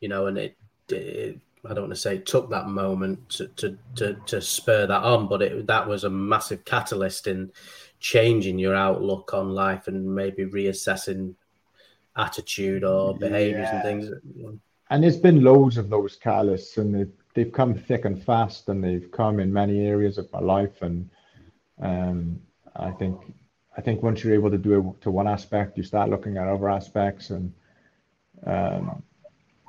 you 0.00 0.08
know, 0.08 0.26
and 0.26 0.38
it, 0.38 0.56
it 0.88 1.40
I 1.64 1.74
don't 1.74 1.84
want 1.84 1.94
to 1.94 2.00
say 2.00 2.16
it 2.16 2.26
took 2.26 2.50
that 2.50 2.66
moment 2.66 3.28
to, 3.30 3.46
to, 3.48 3.78
to, 3.96 4.14
to 4.26 4.40
spur 4.40 4.86
that 4.86 5.02
on, 5.02 5.28
but 5.28 5.42
it, 5.42 5.66
that 5.68 5.86
was 5.86 6.02
a 6.02 6.10
massive 6.10 6.64
catalyst 6.64 7.28
in 7.28 7.52
changing 8.00 8.58
your 8.58 8.74
outlook 8.74 9.32
on 9.32 9.50
life 9.50 9.86
and 9.86 10.12
maybe 10.12 10.44
reassessing 10.44 11.34
attitude 12.16 12.82
or 12.82 13.16
behaviors 13.16 13.68
yeah. 13.72 13.74
and 13.74 13.82
things. 13.82 14.62
And 14.92 15.02
there's 15.02 15.16
been 15.16 15.42
loads 15.42 15.78
of 15.78 15.88
those 15.88 16.18
catalysts, 16.18 16.76
and 16.76 16.94
they've, 16.94 17.12
they've 17.32 17.50
come 17.50 17.74
thick 17.74 18.04
and 18.04 18.22
fast, 18.22 18.68
and 18.68 18.84
they've 18.84 19.10
come 19.10 19.40
in 19.40 19.50
many 19.50 19.86
areas 19.86 20.18
of 20.18 20.30
my 20.34 20.40
life. 20.40 20.82
And 20.82 21.08
um, 21.80 22.38
I 22.76 22.90
think 22.90 23.18
I 23.74 23.80
think 23.80 24.02
once 24.02 24.22
you're 24.22 24.34
able 24.34 24.50
to 24.50 24.58
do 24.58 24.78
it 24.78 25.00
to 25.04 25.10
one 25.10 25.26
aspect, 25.26 25.78
you 25.78 25.82
start 25.82 26.10
looking 26.10 26.36
at 26.36 26.46
other 26.46 26.68
aspects, 26.68 27.30
and 27.30 27.54
um, 28.44 29.02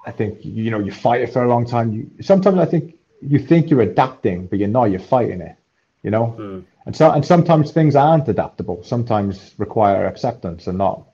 I 0.06 0.12
think 0.12 0.40
you 0.42 0.70
know 0.70 0.80
you 0.80 0.92
fight 0.92 1.22
it 1.22 1.32
for 1.32 1.46
a 1.46 1.48
long 1.48 1.66
time. 1.66 1.94
You 1.94 2.12
sometimes 2.22 2.60
I 2.60 2.66
think 2.66 2.98
you 3.22 3.40
think 3.40 3.70
you're 3.70 3.88
adapting, 3.94 4.48
but 4.48 4.60
you 4.60 4.68
know 4.68 4.84
you're 4.84 5.00
fighting 5.00 5.40
it. 5.40 5.56
You 6.04 6.12
know, 6.12 6.36
mm. 6.38 6.66
and 6.86 6.94
so 6.94 7.10
and 7.12 7.26
sometimes 7.26 7.72
things 7.72 7.96
aren't 7.96 8.28
adaptable. 8.28 8.84
Sometimes 8.84 9.56
require 9.58 10.06
acceptance 10.06 10.68
and 10.68 10.78
not 10.78 11.08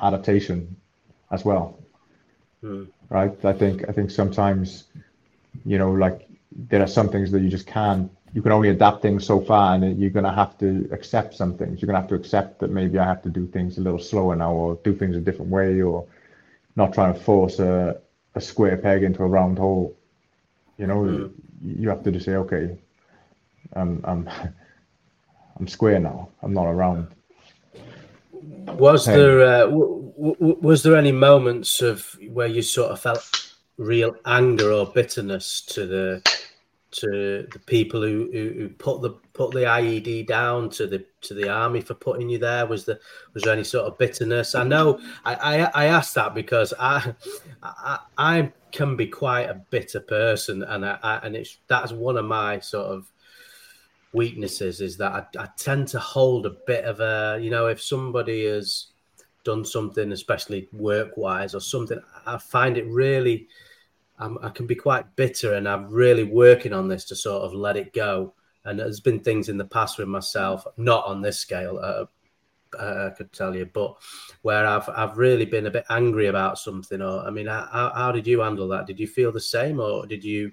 adaptation 0.00 0.76
as 1.30 1.44
well. 1.44 1.78
Mm. 2.64 2.88
Right? 3.10 3.44
I 3.44 3.52
think 3.52 3.88
I 3.88 3.92
think 3.92 4.10
sometimes 4.10 4.84
you 5.64 5.78
know 5.78 5.92
like 5.92 6.28
there 6.68 6.82
are 6.82 6.86
some 6.86 7.08
things 7.08 7.30
that 7.32 7.40
you 7.40 7.48
just 7.48 7.66
can't 7.66 8.10
you 8.32 8.42
can 8.42 8.52
only 8.52 8.68
adapt 8.68 9.02
things 9.02 9.26
so 9.26 9.40
far 9.40 9.74
and 9.74 9.98
you're 10.00 10.10
going 10.10 10.24
to 10.24 10.32
have 10.32 10.56
to 10.58 10.88
accept 10.92 11.34
some 11.34 11.56
things 11.56 11.80
you're 11.80 11.86
going 11.86 11.94
to 11.96 12.00
have 12.00 12.08
to 12.08 12.14
accept 12.14 12.60
that 12.60 12.70
maybe 12.70 12.98
i 12.98 13.04
have 13.04 13.22
to 13.22 13.28
do 13.28 13.46
things 13.46 13.78
a 13.78 13.80
little 13.80 13.98
slower 13.98 14.36
now 14.36 14.52
or 14.52 14.78
do 14.84 14.94
things 14.94 15.16
a 15.16 15.20
different 15.20 15.50
way 15.50 15.80
or 15.82 16.06
not 16.76 16.92
trying 16.92 17.12
to 17.12 17.20
force 17.20 17.58
a, 17.58 18.00
a 18.34 18.40
square 18.40 18.76
peg 18.76 19.02
into 19.02 19.22
a 19.22 19.26
round 19.26 19.58
hole 19.58 19.96
you 20.78 20.86
know 20.86 21.02
mm. 21.02 21.32
you 21.64 21.88
have 21.88 22.02
to 22.02 22.10
just 22.10 22.24
say 22.24 22.34
okay 22.34 22.76
i'm 23.74 24.00
i'm 24.04 24.28
i'm 25.58 25.68
square 25.68 25.98
now 25.98 26.28
i'm 26.42 26.52
not 26.52 26.66
around 26.66 27.06
was 28.78 29.06
hey. 29.06 29.16
there 29.16 29.42
uh, 29.42 29.60
w- 29.66 29.99
w- 30.20 30.58
was 30.60 30.82
there 30.82 30.96
any 30.96 31.12
moments 31.12 31.80
of 31.82 32.16
where 32.28 32.46
you 32.46 32.62
sort 32.62 32.90
of 32.90 33.00
felt 33.00 33.54
real 33.78 34.14
anger 34.26 34.72
or 34.72 34.86
bitterness 34.86 35.62
to 35.62 35.86
the 35.86 36.22
to 36.92 37.46
the 37.52 37.58
people 37.66 38.02
who, 38.02 38.28
who, 38.32 38.52
who, 38.58 38.68
put 38.68 39.00
the 39.00 39.10
put 39.32 39.52
the 39.52 39.60
IED 39.60 40.26
down 40.26 40.68
to 40.68 40.86
the 40.88 41.04
to 41.20 41.34
the 41.34 41.48
army 41.48 41.80
for 41.80 41.94
putting 41.94 42.28
you 42.28 42.38
there? 42.38 42.66
Was 42.66 42.84
there 42.84 42.98
was 43.32 43.44
there 43.44 43.52
any 43.52 43.64
sort 43.64 43.86
of 43.86 43.96
bitterness? 43.96 44.54
I 44.54 44.64
know 44.64 45.00
I 45.24 45.34
I, 45.34 45.70
I 45.74 45.84
asked 45.86 46.14
that 46.16 46.34
because 46.34 46.74
I, 46.78 47.14
I, 47.62 47.98
I 48.18 48.52
can 48.72 48.96
be 48.96 49.06
quite 49.06 49.48
a 49.48 49.62
bitter 49.70 50.00
person, 50.00 50.62
and 50.64 50.84
I, 50.84 50.98
I, 51.02 51.16
and 51.18 51.36
it's 51.36 51.58
that's 51.68 51.92
one 51.92 52.16
of 52.16 52.24
my 52.24 52.58
sort 52.60 52.86
of 52.86 53.10
weaknesses 54.12 54.80
is 54.80 54.96
that 54.96 55.12
I, 55.12 55.42
I 55.44 55.48
tend 55.56 55.86
to 55.88 56.00
hold 56.00 56.44
a 56.44 56.56
bit 56.66 56.84
of 56.84 56.98
a 57.00 57.38
you 57.40 57.50
know 57.50 57.68
if 57.68 57.80
somebody 57.80 58.46
has 58.46 58.89
done 59.44 59.64
something 59.64 60.12
especially 60.12 60.68
work 60.72 61.16
wise 61.16 61.54
or 61.54 61.60
something 61.60 62.00
I 62.26 62.38
find 62.38 62.76
it 62.76 62.86
really 62.86 63.48
I'm, 64.20 64.38
i 64.42 64.50
can 64.50 64.66
be 64.66 64.74
quite 64.74 65.16
bitter, 65.16 65.54
and 65.54 65.68
I'm 65.68 65.90
really 65.90 66.24
working 66.24 66.72
on 66.72 66.88
this 66.88 67.04
to 67.06 67.16
sort 67.16 67.42
of 67.42 67.54
let 67.54 67.76
it 67.76 67.92
go. 67.92 68.34
And 68.64 68.78
there's 68.78 69.00
been 69.00 69.20
things 69.20 69.48
in 69.48 69.56
the 69.56 69.64
past 69.64 69.98
with 69.98 70.08
myself, 70.08 70.66
not 70.76 71.06
on 71.06 71.22
this 71.22 71.38
scale, 71.38 71.78
uh, 71.78 72.04
uh, 72.78 73.10
I 73.10 73.16
could 73.16 73.32
tell 73.32 73.56
you, 73.56 73.64
but 73.64 73.96
where 74.42 74.66
I've 74.66 74.88
I've 74.90 75.18
really 75.18 75.46
been 75.46 75.66
a 75.66 75.70
bit 75.70 75.86
angry 75.90 76.26
about 76.26 76.58
something. 76.58 77.00
Or 77.02 77.26
I 77.26 77.30
mean, 77.30 77.46
how, 77.46 77.90
how 77.94 78.12
did 78.12 78.26
you 78.26 78.40
handle 78.40 78.68
that? 78.68 78.86
Did 78.86 79.00
you 79.00 79.08
feel 79.08 79.32
the 79.32 79.40
same, 79.40 79.80
or 79.80 80.06
did 80.06 80.22
you? 80.22 80.52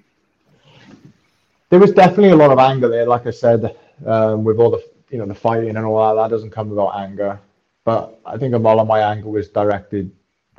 There 1.69 1.79
was 1.79 1.91
definitely 1.91 2.29
a 2.29 2.35
lot 2.35 2.51
of 2.51 2.57
anger 2.57 2.87
there. 2.87 3.05
Like 3.05 3.27
I 3.27 3.31
said, 3.31 3.75
um, 4.05 4.43
with 4.43 4.57
all 4.57 4.71
the 4.71 4.83
you 5.11 5.19
know 5.19 5.25
the 5.25 5.35
fighting 5.35 5.75
and 5.75 5.85
all 5.85 6.15
that, 6.15 6.23
that 6.23 6.33
doesn't 6.33 6.49
come 6.49 6.69
without 6.69 6.97
anger. 6.97 7.39
But 7.87 8.19
I 8.25 8.37
think 8.37 8.53
a 8.53 8.57
lot 8.57 8.79
of 8.79 8.85
my 8.85 8.99
anger 8.99 9.29
was 9.29 9.47
directed, 9.47 10.11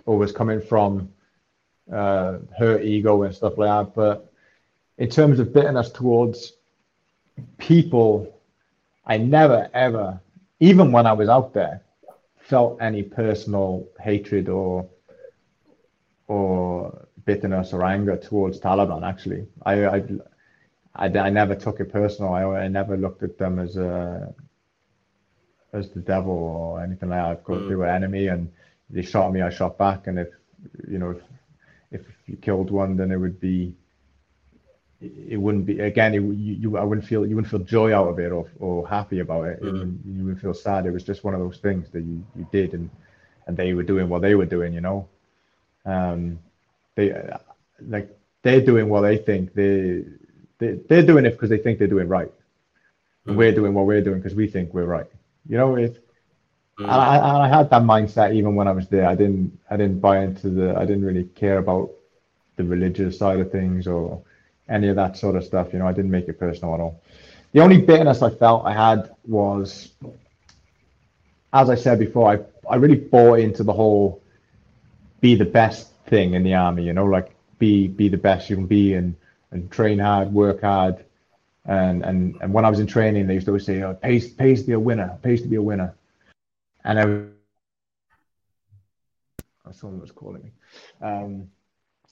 or 0.07 0.16
was 0.16 0.33
coming 0.33 0.62
from 0.62 1.11
uh, 1.93 2.39
hurt 2.59 2.83
ego 2.85 3.24
and 3.24 3.35
stuff 3.35 3.59
like 3.59 3.68
that. 3.68 3.95
But 3.95 4.33
in 4.97 5.11
terms 5.11 5.39
of 5.39 5.53
bitterness 5.53 5.91
towards 5.91 6.55
people, 7.59 8.41
I 9.05 9.18
never 9.18 9.68
ever, 9.74 10.18
even 10.61 10.91
when 10.91 11.07
I 11.07 11.12
was 11.12 11.29
out 11.29 11.53
there, 11.53 11.83
felt 12.39 12.81
any 12.81 13.03
personal 13.03 13.87
hatred 14.01 14.49
or 14.49 14.89
or 16.29 17.09
bitterness 17.26 17.74
or 17.74 17.85
anger 17.85 18.16
towards 18.16 18.59
Taliban. 18.59 19.07
Actually, 19.07 19.47
I 19.66 19.85
I, 19.85 20.03
I, 20.95 21.07
I 21.26 21.29
never 21.29 21.55
took 21.55 21.79
it 21.81 21.93
personal. 21.93 22.33
I, 22.33 22.45
I 22.64 22.68
never 22.68 22.97
looked 22.97 23.22
at 23.22 23.37
them 23.37 23.59
as 23.59 23.76
a 23.76 24.33
as 25.73 25.91
the 25.91 26.01
devil 26.01 26.33
or 26.33 26.83
anything 26.83 27.09
like 27.11 27.21
that. 27.21 27.33
Of 27.33 27.45
course, 27.45 27.62
mm. 27.62 27.69
they 27.69 27.75
were 27.75 27.87
enemy, 27.87 28.29
and 28.29 28.51
they 28.91 29.03
shot 29.03 29.33
me. 29.33 29.43
I 29.43 29.51
shot 29.51 29.79
back, 29.79 30.07
and 30.07 30.19
if 30.19 30.29
you 30.89 30.99
know 30.99 31.11
if 31.11 31.23
if 31.91 32.07
you 32.27 32.37
killed 32.37 32.71
one, 32.71 32.97
then 32.97 33.11
it 33.11 33.16
would 33.16 33.41
be 33.41 33.75
it 35.01 35.41
wouldn't 35.41 35.64
be 35.64 35.79
again 35.81 36.14
it, 36.14 36.23
you, 36.23 36.33
you 36.33 36.77
I 36.77 36.83
wouldn't 36.83 37.07
feel 37.07 37.25
you 37.25 37.37
wouldn't 37.37 37.51
feel 37.51 37.61
joy 37.61 37.95
out 37.95 38.09
of 38.09 38.19
it 38.19 38.33
or, 38.33 38.51
or 38.59 38.89
happy 38.89 39.21
about 39.21 39.45
it 39.45 39.62
mm. 39.62 39.99
you 40.05 40.25
wouldn't 40.25 40.41
feel 40.41 40.55
sad 40.55 40.87
it 40.87 40.91
was 40.91 41.05
just 41.05 41.23
one 41.23 41.35
of 41.35 41.41
those 41.41 41.59
things 41.59 41.89
that 41.91 42.01
you, 42.01 42.25
you 42.35 42.49
did 42.51 42.75
and 42.75 42.91
and 43.47 43.57
they 43.57 43.75
were 43.75 43.85
doing 43.85 44.09
what 44.09 44.23
they 44.23 44.35
were 44.35 44.45
doing 44.45 44.73
you 44.73 44.81
know 44.81 45.09
um 45.85 46.41
they 46.97 47.14
like 47.87 48.11
they're 48.43 48.61
doing 48.61 48.89
what 48.89 49.03
they 49.03 49.16
think 49.16 49.55
they, 49.55 50.05
they 50.59 50.73
they're 50.89 51.07
doing 51.07 51.25
it 51.25 51.31
because 51.31 51.51
they 51.51 51.59
think 51.59 51.79
they're 51.79 51.87
doing 51.87 52.09
right 52.09 52.33
mm. 53.25 53.37
we're 53.37 53.55
doing 53.55 53.75
what 53.75 53.87
we're 53.87 54.03
doing 54.03 54.19
because 54.19 54.35
we 54.35 54.49
think 54.49 54.75
we're 54.75 54.85
right 54.85 55.11
you 55.49 55.57
know 55.57 55.74
it 55.76 56.05
Mm. 56.78 56.84
And 56.84 56.92
I, 56.92 57.16
and 57.16 57.42
I 57.42 57.49
had 57.49 57.70
that 57.70 57.82
mindset 57.82 58.34
even 58.34 58.55
when 58.55 58.68
I 58.68 58.72
was 58.72 58.86
there. 58.88 59.07
I 59.07 59.14
didn't 59.16 59.59
I 59.68 59.76
didn't 59.76 60.01
buy 60.01 60.20
into 60.20 60.49
the 60.49 60.76
I 60.76 60.84
didn't 60.84 61.05
really 61.05 61.24
care 61.24 61.59
about 61.59 61.90
the 62.57 62.64
religious 62.64 63.18
side 63.18 63.40
of 63.40 63.51
things 63.51 63.86
or 63.86 64.22
any 64.68 64.88
of 64.88 64.96
that 64.96 65.16
sort 65.16 65.34
of 65.34 65.44
stuff. 65.44 65.72
You 65.72 65.80
know, 65.80 65.88
I 65.88 65.92
didn't 65.92 66.11
make 66.11 66.28
it 66.28 66.38
personal 66.38 66.74
at 66.74 66.80
all. 66.80 67.03
The 67.53 67.61
only 67.61 67.78
bitterness 67.78 68.22
I 68.22 68.30
felt 68.30 68.64
I 68.64 68.74
had 68.74 69.11
was, 69.26 69.92
as 71.53 71.68
I 71.68 71.74
said 71.74 71.99
before, 71.99 72.30
I 72.32 72.72
I 72.72 72.76
really 72.76 72.96
bought 72.96 73.40
into 73.40 73.64
the 73.64 73.72
whole 73.72 74.22
be 75.20 75.34
the 75.34 75.46
best 75.46 75.92
thing 76.07 76.34
in 76.34 76.44
the 76.44 76.55
army. 76.55 76.84
You 76.84 76.92
know, 76.92 77.07
like 77.07 77.34
be 77.59 77.88
be 77.88 78.09
the 78.09 78.18
best 78.18 78.51
you 78.51 78.55
can 78.55 78.66
be 78.66 78.94
and 78.94 79.16
and 79.51 79.68
train 79.72 79.99
hard, 79.99 80.32
work 80.32 80.61
hard. 80.61 81.05
And, 81.69 82.05
and 82.05 82.37
and 82.41 82.53
when 82.53 82.64
I 82.64 82.71
was 82.71 82.81
in 82.81 82.87
training, 82.87 83.27
they 83.27 83.35
used 83.35 83.47
to 83.47 83.53
always 83.53 83.66
say, 83.66 83.83
oh, 83.83 83.95
pays 83.95 84.33
pays 84.33 84.62
to 84.62 84.66
be 84.66 84.73
a 84.73 84.81
winner, 84.81 85.19
pays 85.23 85.43
to 85.43 85.49
be 85.49 85.57
a 85.57 85.62
winner 85.62 85.95
and 86.89 86.99
I, 86.99 87.03
oh, 89.66 89.73
someone 89.73 90.01
was 90.01 90.11
calling 90.11 90.43
me. 90.43 90.51
Um, 91.03 91.49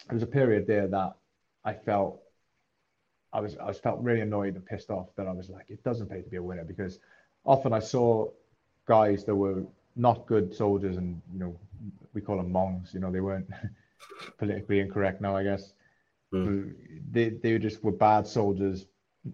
there 0.06 0.14
was 0.14 0.22
a 0.22 0.26
period 0.26 0.66
there 0.66 0.86
that 0.88 1.16
I 1.64 1.72
felt 1.72 2.20
I 3.32 3.40
was 3.40 3.56
I 3.56 3.64
was 3.64 3.78
felt 3.78 4.00
really 4.00 4.20
annoyed 4.20 4.54
and 4.54 4.64
pissed 4.64 4.90
off 4.90 5.08
that 5.16 5.26
I 5.26 5.32
was 5.32 5.48
like, 5.48 5.66
it 5.68 5.82
doesn't 5.82 6.08
pay 6.08 6.22
to 6.22 6.30
be 6.30 6.36
a 6.36 6.42
winner 6.42 6.64
because 6.64 7.00
often 7.44 7.72
I 7.72 7.80
saw 7.80 8.28
guys 8.86 9.24
that 9.24 9.34
were 9.34 9.64
not 9.96 10.26
good 10.26 10.54
soldiers 10.54 10.98
and 10.98 11.20
you 11.32 11.38
know 11.38 11.58
we 12.12 12.20
call 12.20 12.36
them 12.36 12.52
mongs. 12.52 12.92
You 12.92 13.00
know 13.00 13.10
they 13.10 13.20
weren't 13.20 13.48
politically 14.38 14.80
incorrect 14.80 15.20
now, 15.22 15.36
I 15.36 15.42
guess. 15.42 15.72
Mm. 16.34 16.74
They 17.10 17.30
they 17.30 17.58
just 17.58 17.82
were 17.82 17.92
bad 17.92 18.26
soldiers, 18.26 18.86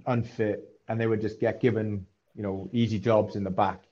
unfit, 0.07 0.81
and 0.89 1.01
they 1.01 1.07
would 1.07 1.21
just 1.21 1.41
get 1.41 1.61
given 1.61 2.07
you 2.35 2.43
know 2.43 2.69
easy 2.73 2.99
jobs 2.99 3.37
in 3.37 3.45
the 3.45 3.51
back 3.51 3.83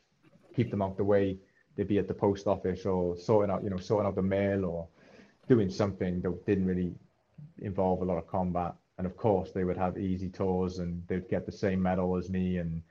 keep 0.54 0.70
them 0.70 0.82
out 0.82 0.96
the 0.96 1.04
way. 1.04 1.38
They'd 1.76 1.88
be 1.88 1.98
at 1.98 2.08
the 2.08 2.14
post 2.14 2.46
office 2.46 2.84
or 2.84 3.16
sorting 3.16 3.50
out, 3.50 3.62
you 3.64 3.70
know, 3.70 3.78
sorting 3.78 4.06
out 4.06 4.14
the 4.14 4.22
mail 4.22 4.64
or 4.64 4.88
doing 5.48 5.70
something 5.70 6.20
that 6.20 6.46
didn't 6.46 6.66
really 6.66 6.92
involve 7.58 8.02
a 8.02 8.04
lot 8.04 8.18
of 8.18 8.26
combat. 8.26 8.74
And 8.98 9.06
of 9.06 9.16
course, 9.16 9.52
they 9.52 9.64
would 9.64 9.78
have 9.78 9.96
easy 9.96 10.28
tours 10.28 10.78
and 10.78 11.02
they'd 11.06 11.28
get 11.28 11.46
the 11.46 11.52
same 11.52 11.80
medal 11.82 12.16
as 12.16 12.28
me 12.28 12.58
and 12.58 12.82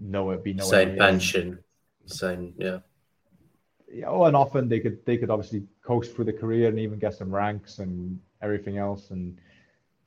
no, 0.00 0.30
it'd 0.32 0.44
be 0.44 0.54
no 0.54 0.64
same 0.64 0.96
pension, 0.96 1.58
same, 2.06 2.54
yeah. 2.56 2.78
Yeah, 3.92 4.06
oh, 4.06 4.24
and 4.24 4.34
often 4.34 4.68
they 4.68 4.80
could 4.80 5.04
they 5.06 5.16
could 5.16 5.30
obviously 5.30 5.62
coast 5.84 6.16
through 6.16 6.24
the 6.24 6.32
career 6.32 6.68
and 6.68 6.80
even 6.80 6.98
get 6.98 7.14
some 7.14 7.32
ranks 7.32 7.78
and 7.78 8.18
everything 8.42 8.76
else. 8.76 9.10
And 9.10 9.38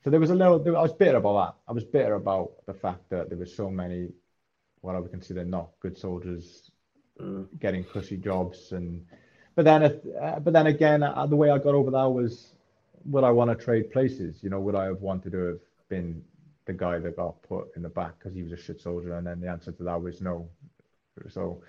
so 0.04 0.10
there 0.10 0.20
was 0.20 0.30
a 0.30 0.34
little. 0.34 0.76
I 0.76 0.82
was 0.82 0.92
bitter 0.92 1.18
about 1.18 1.46
that. 1.46 1.70
I 1.70 1.72
was 1.72 1.84
bitter 1.84 2.14
about 2.14 2.52
the 2.66 2.74
fact 2.74 3.10
that 3.10 3.28
there 3.28 3.38
were 3.38 3.46
so 3.46 3.70
many 3.70 4.08
what 4.80 4.94
I 4.94 5.00
would 5.00 5.10
consider 5.10 5.44
not 5.44 5.70
good 5.80 5.96
soldiers 5.96 6.70
mm. 7.20 7.46
getting 7.58 7.84
cushy 7.84 8.16
jobs 8.16 8.72
and 8.72 9.04
but 9.54 9.64
then 9.64 9.82
if, 9.82 9.94
uh, 10.20 10.38
but 10.38 10.52
then 10.52 10.68
again 10.68 11.02
uh, 11.02 11.26
the 11.26 11.36
way 11.36 11.50
I 11.50 11.58
got 11.58 11.74
over 11.74 11.90
that 11.90 12.04
was 12.04 12.54
would 13.04 13.24
I 13.24 13.30
want 13.30 13.50
to 13.50 13.64
trade 13.64 13.90
places 13.90 14.42
you 14.42 14.50
know 14.50 14.60
would 14.60 14.74
I 14.74 14.84
have 14.84 15.00
wanted 15.00 15.32
to 15.32 15.38
have 15.38 15.60
been 15.88 16.22
the 16.66 16.72
guy 16.72 16.98
that 16.98 17.16
got 17.16 17.42
put 17.42 17.68
in 17.76 17.82
the 17.82 17.88
back 17.88 18.18
because 18.18 18.34
he 18.34 18.42
was 18.42 18.52
a 18.52 18.56
shit 18.56 18.80
soldier 18.80 19.16
and 19.16 19.26
then 19.26 19.40
the 19.40 19.48
answer 19.48 19.72
to 19.72 19.82
that 19.84 20.00
was 20.00 20.20
no 20.20 20.48
so 21.28 21.62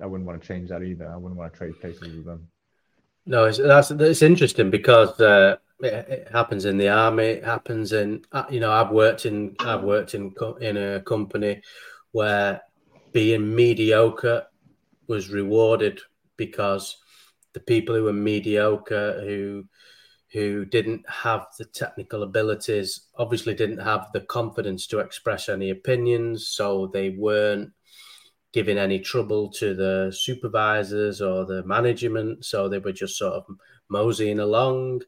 I 0.00 0.06
wouldn't 0.06 0.26
want 0.26 0.40
to 0.40 0.46
change 0.46 0.68
that 0.70 0.82
either 0.82 1.08
I 1.08 1.16
wouldn't 1.16 1.38
want 1.38 1.52
to 1.52 1.58
trade 1.58 1.80
places 1.80 2.14
with 2.14 2.26
them 2.26 2.48
no 3.24 3.44
it's, 3.44 3.58
that's 3.58 3.90
it's 3.90 4.22
interesting 4.22 4.70
because 4.70 5.18
uh, 5.20 5.56
it, 5.82 6.28
happens 6.32 6.64
in 6.64 6.78
the 6.78 6.88
army 6.88 7.24
it 7.24 7.44
happens 7.44 7.92
in 7.92 8.24
uh, 8.32 8.44
you 8.50 8.60
know 8.60 8.72
I've 8.72 8.90
worked 8.90 9.26
in 9.26 9.54
I've 9.60 9.82
worked 9.82 10.14
in 10.14 10.34
in 10.60 10.76
a 10.76 11.00
company 11.00 11.62
where 12.12 12.60
being 13.12 13.54
mediocre 13.54 14.46
was 15.08 15.30
rewarded 15.30 16.00
because 16.36 16.96
the 17.52 17.60
people 17.60 17.94
who 17.94 18.04
were 18.04 18.12
mediocre 18.12 19.20
who 19.24 19.64
who 20.32 20.64
didn't 20.64 21.04
have 21.08 21.46
the 21.58 21.66
technical 21.66 22.22
abilities 22.22 23.08
obviously 23.16 23.54
didn't 23.54 23.78
have 23.78 24.08
the 24.14 24.22
confidence 24.22 24.86
to 24.86 24.98
express 24.98 25.48
any 25.48 25.70
opinions 25.70 26.48
so 26.48 26.86
they 26.86 27.10
weren't 27.10 27.70
giving 28.52 28.78
any 28.78 28.98
trouble 28.98 29.50
to 29.50 29.74
the 29.74 30.14
supervisors 30.14 31.20
or 31.22 31.46
the 31.46 31.62
management. 31.64 32.44
So 32.44 32.68
they 32.68 32.78
were 32.78 32.92
just 32.92 33.16
sort 33.16 33.34
of 33.34 33.46
moseying 33.88 34.40
along. 34.40 35.02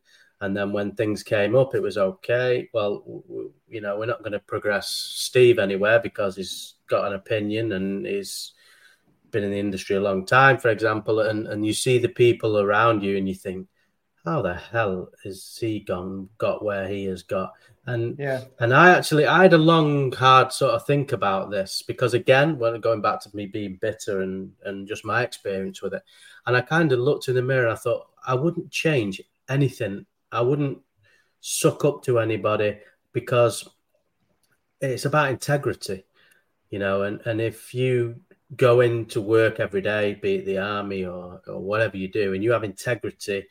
And 0.45 0.55
then 0.55 0.73
when 0.73 0.93
things 0.93 1.23
came 1.23 1.57
up, 1.57 1.75
it 1.75 1.81
was 1.81 1.97
okay. 1.97 2.69
Well, 2.75 3.03
you 3.67 3.81
know, 3.81 3.99
we're 3.99 4.07
not 4.07 4.21
going 4.21 4.33
to 4.33 4.41
progress 4.41 4.89
Steve 4.89 5.59
anywhere 5.59 6.01
because 6.01 6.37
he's 6.37 6.75
got 6.87 7.07
an 7.07 7.15
opinion 7.15 7.73
and 7.73 8.07
he's 8.07 8.53
been 9.31 9.43
in 9.43 9.51
the 9.51 9.59
industry 9.59 9.97
a 9.97 10.01
long 10.01 10.27
time, 10.27 10.59
for 10.59 10.69
example. 10.69 11.21
And, 11.21 11.47
and 11.47 11.65
you 11.65 11.73
see 11.73 11.99
the 11.99 12.11
people 12.11 12.59
around 12.59 13.03
you 13.03 13.17
and 13.17 13.27
you 13.27 13.35
think, 13.35 13.69
how 14.25 14.43
the 14.43 14.55
hell 14.55 15.09
has 15.25 15.57
he 15.59 15.81
gone, 15.81 16.29
got 16.37 16.63
where 16.63 16.87
he 16.89 17.07
has 17.07 17.23
got? 17.23 17.53
And 17.87 18.19
yeah, 18.19 18.45
and 18.61 18.73
I 18.73 18.91
actually 18.97 19.27
I 19.27 19.43
had 19.43 19.53
a 19.53 19.59
long, 19.59 20.11
hard 20.13 20.53
sort 20.53 20.73
of 20.73 20.87
think 20.87 21.13
about 21.13 21.51
this 21.51 21.83
because 21.87 22.15
again, 22.15 22.59
when 22.59 22.81
going 22.81 23.03
back 23.03 23.21
to 23.21 23.37
me 23.37 23.45
being 23.45 23.77
bitter 23.81 24.23
and 24.23 24.53
and 24.65 24.89
just 24.89 25.05
my 25.05 25.23
experience 25.23 25.83
with 25.83 25.93
it, 25.93 26.03
and 26.47 26.57
I 26.57 26.63
kind 26.63 26.93
of 26.93 27.01
looked 27.01 27.29
in 27.29 27.35
the 27.35 27.43
mirror. 27.43 27.65
and 27.65 27.73
I 27.73 27.77
thought 27.77 28.09
I 28.27 28.35
wouldn't 28.35 28.71
change 28.71 29.21
anything. 29.51 30.07
I 30.35 30.41
wouldn't 30.41 30.79
suck 31.41 31.85
up 31.85 32.03
to 32.05 32.19
anybody 32.19 32.79
because 33.13 33.69
it's 34.81 35.05
about 35.05 35.31
integrity, 35.31 36.05
you 36.71 36.79
know. 36.79 37.03
And 37.03 37.21
and 37.25 37.41
if 37.41 37.75
you 37.75 38.21
go 38.57 38.81
into 38.81 39.21
work 39.21 39.61
every 39.61 39.81
day, 39.81 40.15
be 40.15 40.37
it 40.37 40.47
the 40.47 40.59
army 40.59 41.05
or 41.05 41.41
or 41.47 41.61
whatever 41.61 41.97
you 41.97 42.09
do, 42.09 42.35
and 42.35 42.43
you 42.43 42.53
have 42.53 42.65
integrity 42.65 43.47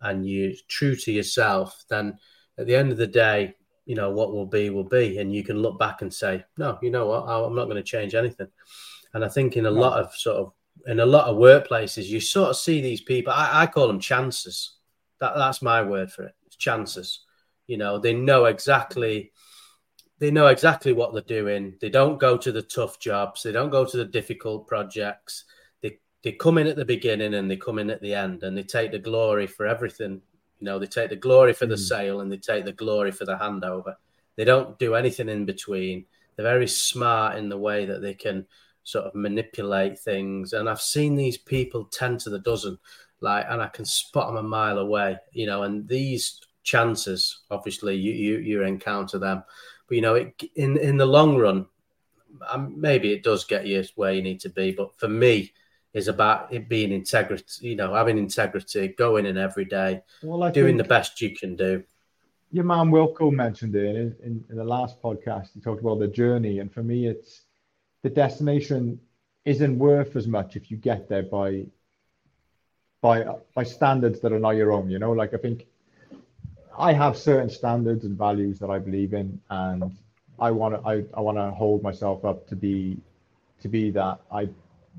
and 0.00 0.26
you're 0.28 0.52
true 0.68 0.94
to 0.94 1.12
yourself, 1.12 1.84
then 1.90 2.18
at 2.56 2.66
the 2.66 2.76
end 2.76 2.92
of 2.92 2.98
the 2.98 3.06
day, 3.06 3.54
you 3.84 3.94
know 3.94 4.10
what 4.10 4.32
will 4.32 4.46
be 4.46 4.70
will 4.70 4.84
be, 4.84 5.18
and 5.18 5.34
you 5.34 5.42
can 5.42 5.58
look 5.58 5.78
back 5.78 6.02
and 6.02 6.12
say, 6.12 6.44
no, 6.56 6.78
you 6.82 6.90
know 6.90 7.06
what, 7.06 7.24
I'm 7.24 7.54
not 7.54 7.64
going 7.64 7.76
to 7.76 7.82
change 7.82 8.14
anything. 8.14 8.48
And 9.14 9.24
I 9.24 9.28
think 9.28 9.56
in 9.56 9.66
a 9.66 9.70
lot 9.70 9.98
of 9.98 10.14
sort 10.14 10.36
of 10.36 10.52
in 10.86 11.00
a 11.00 11.06
lot 11.06 11.26
of 11.26 11.36
workplaces, 11.36 12.06
you 12.06 12.20
sort 12.20 12.50
of 12.50 12.56
see 12.56 12.80
these 12.80 13.00
people. 13.00 13.32
I, 13.32 13.62
I 13.62 13.66
call 13.66 13.88
them 13.88 14.00
chances. 14.00 14.77
That 15.20 15.34
that's 15.36 15.62
my 15.62 15.82
word 15.82 16.12
for 16.12 16.24
it. 16.24 16.34
It's 16.46 16.56
chances. 16.56 17.20
You 17.66 17.76
know, 17.76 17.98
they 17.98 18.14
know 18.14 18.46
exactly 18.46 19.32
they 20.20 20.30
know 20.32 20.48
exactly 20.48 20.92
what 20.92 21.12
they're 21.12 21.22
doing. 21.22 21.74
They 21.80 21.90
don't 21.90 22.18
go 22.18 22.36
to 22.36 22.50
the 22.50 22.62
tough 22.62 22.98
jobs. 22.98 23.42
They 23.44 23.52
don't 23.52 23.70
go 23.70 23.84
to 23.84 23.96
the 23.96 24.04
difficult 24.04 24.66
projects. 24.66 25.44
They 25.80 25.98
they 26.22 26.32
come 26.32 26.58
in 26.58 26.66
at 26.66 26.76
the 26.76 26.84
beginning 26.84 27.34
and 27.34 27.50
they 27.50 27.56
come 27.56 27.78
in 27.78 27.90
at 27.90 28.02
the 28.02 28.14
end, 28.14 28.42
and 28.42 28.56
they 28.56 28.64
take 28.64 28.92
the 28.92 28.98
glory 28.98 29.46
for 29.46 29.66
everything 29.66 30.22
you 30.60 30.64
know, 30.64 30.78
they 30.78 30.86
take 30.86 31.10
the 31.10 31.16
glory 31.16 31.52
for 31.52 31.66
the 31.66 31.76
mm. 31.76 31.88
sale 31.88 32.20
and 32.20 32.30
they 32.30 32.36
take 32.36 32.64
the 32.64 32.72
glory 32.72 33.12
for 33.12 33.24
the 33.24 33.36
handover. 33.36 33.94
They 34.36 34.44
don't 34.44 34.78
do 34.78 34.94
anything 34.94 35.28
in 35.28 35.44
between. 35.44 36.06
They're 36.36 36.44
very 36.44 36.68
smart 36.68 37.36
in 37.36 37.48
the 37.48 37.58
way 37.58 37.86
that 37.86 38.02
they 38.02 38.14
can 38.14 38.46
sort 38.84 39.04
of 39.06 39.14
manipulate 39.14 39.98
things. 39.98 40.52
And 40.52 40.68
I've 40.68 40.80
seen 40.80 41.14
these 41.14 41.38
people 41.38 41.84
10 41.84 42.18
to 42.18 42.30
the 42.30 42.38
dozen, 42.38 42.78
like, 43.20 43.46
and 43.48 43.60
I 43.60 43.68
can 43.68 43.84
spot 43.84 44.28
them 44.28 44.36
a 44.36 44.48
mile 44.48 44.78
away, 44.78 45.18
you 45.32 45.46
know, 45.46 45.62
and 45.62 45.88
these 45.88 46.40
chances, 46.62 47.40
obviously, 47.50 47.96
you, 47.96 48.12
you, 48.12 48.38
you 48.38 48.62
encounter 48.62 49.18
them. 49.18 49.42
But, 49.88 49.94
you 49.94 50.02
know, 50.02 50.14
it, 50.14 50.42
in, 50.54 50.76
in 50.78 50.96
the 50.96 51.06
long 51.06 51.36
run, 51.36 51.66
um, 52.48 52.80
maybe 52.80 53.12
it 53.12 53.22
does 53.22 53.44
get 53.44 53.66
you 53.66 53.84
where 53.96 54.12
you 54.12 54.22
need 54.22 54.40
to 54.40 54.50
be. 54.50 54.72
But 54.72 54.98
for 54.98 55.08
me, 55.08 55.52
is 55.94 56.08
about 56.08 56.52
it 56.52 56.68
being 56.68 56.92
integrity, 56.92 57.68
you 57.68 57.76
know, 57.76 57.94
having 57.94 58.18
integrity, 58.18 58.88
going 58.88 59.26
in 59.26 59.38
every 59.38 59.64
day, 59.64 60.02
well, 60.22 60.50
doing 60.50 60.76
the 60.76 60.84
best 60.84 61.20
you 61.20 61.34
can 61.34 61.56
do. 61.56 61.82
Your 62.52 62.64
man 62.64 62.90
Wilco 62.90 63.32
mentioned 63.32 63.74
it 63.74 63.96
in, 63.96 64.16
in, 64.22 64.44
in, 64.48 64.56
the 64.56 64.64
last 64.64 65.02
podcast. 65.02 65.48
He 65.52 65.60
talked 65.60 65.80
about 65.80 65.98
the 65.98 66.08
journey, 66.08 66.60
and 66.60 66.72
for 66.72 66.82
me, 66.82 67.06
it's 67.06 67.42
the 68.02 68.10
destination 68.10 69.00
isn't 69.44 69.78
worth 69.78 70.16
as 70.16 70.26
much 70.26 70.56
if 70.56 70.70
you 70.70 70.76
get 70.76 71.08
there 71.08 71.22
by 71.22 71.66
by 73.00 73.24
by 73.54 73.64
standards 73.64 74.20
that 74.20 74.32
are 74.32 74.38
not 74.38 74.56
your 74.56 74.72
own. 74.72 74.90
You 74.90 74.98
know, 74.98 75.12
like 75.12 75.34
I 75.34 75.36
think 75.38 75.66
I 76.76 76.92
have 76.92 77.16
certain 77.16 77.50
standards 77.50 78.04
and 78.04 78.16
values 78.16 78.58
that 78.60 78.70
I 78.70 78.78
believe 78.78 79.14
in, 79.14 79.40
and 79.50 79.96
I 80.38 80.50
want 80.50 80.74
to 80.74 80.88
I, 80.88 81.04
I 81.14 81.20
want 81.20 81.38
to 81.38 81.50
hold 81.50 81.82
myself 81.82 82.24
up 82.24 82.46
to 82.48 82.56
be 82.56 82.98
to 83.60 83.68
be 83.68 83.90
that. 83.90 84.20
I 84.32 84.48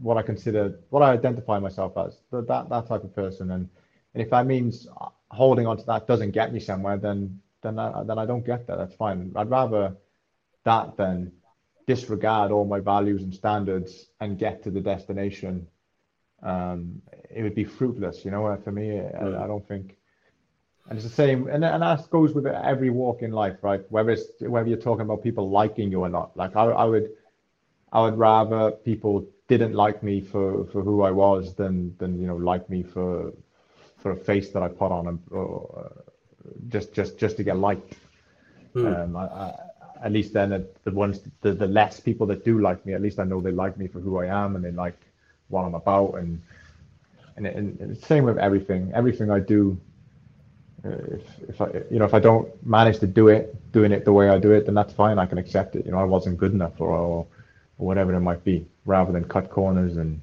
what 0.02 0.18
I 0.18 0.22
consider, 0.22 0.80
what 0.90 1.04
I 1.04 1.12
identify 1.12 1.60
myself 1.60 1.98
as, 1.98 2.20
that 2.32 2.48
that 2.48 2.70
that 2.70 2.88
type 2.88 3.04
of 3.04 3.16
person. 3.16 3.52
And 3.52 3.70
and 4.14 4.24
if 4.24 4.30
that 4.32 4.46
means 4.46 4.88
holding 5.30 5.68
on 5.68 5.78
to 5.78 5.86
that 5.86 6.08
doesn't 6.08 6.32
get 6.32 6.54
me 6.54 6.60
somewhere, 6.60 6.98
then 6.98 7.40
then 7.62 7.78
I, 7.78 8.04
then 8.04 8.18
I 8.18 8.26
don't 8.26 8.46
get 8.46 8.68
that. 8.68 8.78
That's 8.78 8.96
fine. 8.96 9.32
I'd 9.36 9.50
rather 9.50 9.96
that 10.64 10.98
than 10.98 11.32
disregard 11.88 12.52
all 12.52 12.66
my 12.66 12.80
values 12.80 13.24
and 13.24 13.34
standards 13.34 14.10
and 14.22 14.38
get 14.38 14.64
to 14.64 14.72
the 14.72 14.80
destination. 14.80 15.68
Um, 16.44 17.02
it 17.30 17.44
would 17.44 17.56
be 17.56 17.64
fruitless, 17.64 18.26
you 18.26 18.32
know. 18.32 18.58
For 18.64 18.72
me, 18.72 19.00
I, 19.00 19.44
I 19.44 19.48
don't 19.48 19.68
think. 19.68 19.96
And 20.90 20.98
it's 20.98 21.08
the 21.08 21.14
same, 21.14 21.48
and, 21.48 21.64
and 21.64 21.84
that 21.84 22.10
goes 22.10 22.34
with 22.34 22.48
every 22.48 22.90
walk 22.90 23.22
in 23.22 23.32
life, 23.32 23.58
right? 23.62 23.82
Whether 23.90 24.12
it's 24.12 24.26
whether 24.40 24.68
you're 24.68 24.78
talking 24.78 25.02
about 25.02 25.22
people 25.22 25.50
liking 25.50 25.92
you 25.92 26.02
or 26.02 26.10
not. 26.10 26.36
Like 26.36 26.56
I, 26.56 26.64
I 26.64 26.86
would, 26.86 27.10
I 27.92 28.02
would 28.02 28.18
rather 28.18 28.72
people 28.72 29.28
didn't 29.48 29.74
like 29.74 30.02
me 30.02 30.22
for, 30.22 30.66
for 30.66 30.82
who 30.82 31.02
I 31.04 31.12
was 31.12 31.54
than 31.56 31.96
than 31.98 32.20
you 32.20 32.28
know 32.28 32.38
like 32.38 32.70
me 32.70 32.84
for 32.84 33.34
for 33.98 34.12
a 34.12 34.16
face 34.16 34.50
that 34.52 34.64
I 34.64 34.68
put 34.68 34.92
on 34.92 35.08
and 35.08 35.20
uh, 35.36 35.90
just 36.70 36.94
just 36.94 37.20
just 37.20 37.38
to 37.38 37.44
get 37.44 37.58
liked. 37.58 37.96
Hmm. 38.74 38.86
Um, 38.86 39.16
I, 39.16 39.26
I, 39.26 39.54
at 40.02 40.12
least 40.12 40.34
then 40.34 40.66
the 40.84 40.92
ones 40.92 41.20
the, 41.42 41.54
the 41.54 41.68
less 41.68 42.00
people 42.00 42.26
that 42.28 42.46
do 42.46 42.60
like 42.60 42.86
me, 42.86 42.94
at 42.94 43.02
least 43.02 43.20
I 43.20 43.26
know 43.26 43.42
they 43.42 43.52
like 43.52 43.78
me 43.78 43.88
for 43.88 44.00
who 44.00 44.18
I 44.20 44.28
am 44.28 44.56
and 44.56 44.64
they 44.64 44.72
like 44.72 44.98
what 45.50 45.66
I'm 45.66 45.76
about 45.76 46.16
and 46.16 46.42
and, 47.36 47.46
and, 47.48 47.80
and 47.80 47.98
same 47.98 48.26
with 48.26 48.38
everything. 48.38 48.92
Everything 48.94 49.32
I 49.32 49.40
do, 49.40 49.80
uh, 50.86 50.90
if 50.90 51.50
if 51.50 51.62
I 51.62 51.68
you 51.90 52.00
know 52.00 52.06
if 52.06 52.14
I 52.14 52.20
don't 52.20 52.48
manage 52.66 53.00
to 53.00 53.08
do 53.08 53.30
it, 53.30 53.56
doing 53.72 53.92
it 53.92 54.06
the 54.06 54.14
way 54.14 54.30
I 54.30 54.38
do 54.38 54.52
it, 54.52 54.66
then 54.66 54.76
that's 54.76 54.94
fine. 54.94 55.18
I 55.20 55.26
can 55.26 55.38
accept 55.38 55.76
it. 55.76 55.86
You 55.86 55.92
know 55.92 56.00
I 56.00 56.04
wasn't 56.04 56.38
good 56.38 56.54
enough 56.54 56.80
or, 56.80 56.92
or 56.92 57.28
or 57.78 57.88
whatever 57.88 58.14
it 58.14 58.20
might 58.20 58.44
be, 58.44 58.66
rather 58.86 59.12
than 59.12 59.24
cut 59.24 59.50
corners 59.50 59.98
and 59.98 60.22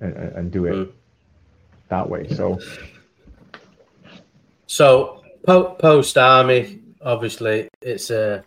and, 0.00 0.14
and 0.14 0.50
do 0.50 0.66
it 0.66 0.74
mm. 0.74 0.92
that 1.88 2.08
way. 2.08 2.28
So, 2.28 2.58
so 4.66 5.22
post 5.44 6.18
army, 6.18 6.80
obviously, 7.00 7.68
it's 7.80 8.10
a 8.10 8.44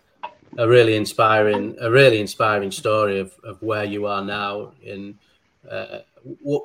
a 0.58 0.68
really 0.68 0.96
inspiring 0.96 1.76
a 1.80 1.90
really 1.90 2.20
inspiring 2.20 2.70
story 2.70 3.20
of, 3.20 3.32
of 3.44 3.62
where 3.62 3.84
you 3.84 4.06
are 4.06 4.24
now. 4.24 4.72
In 4.82 5.18
uh, 5.70 6.00
what 6.42 6.64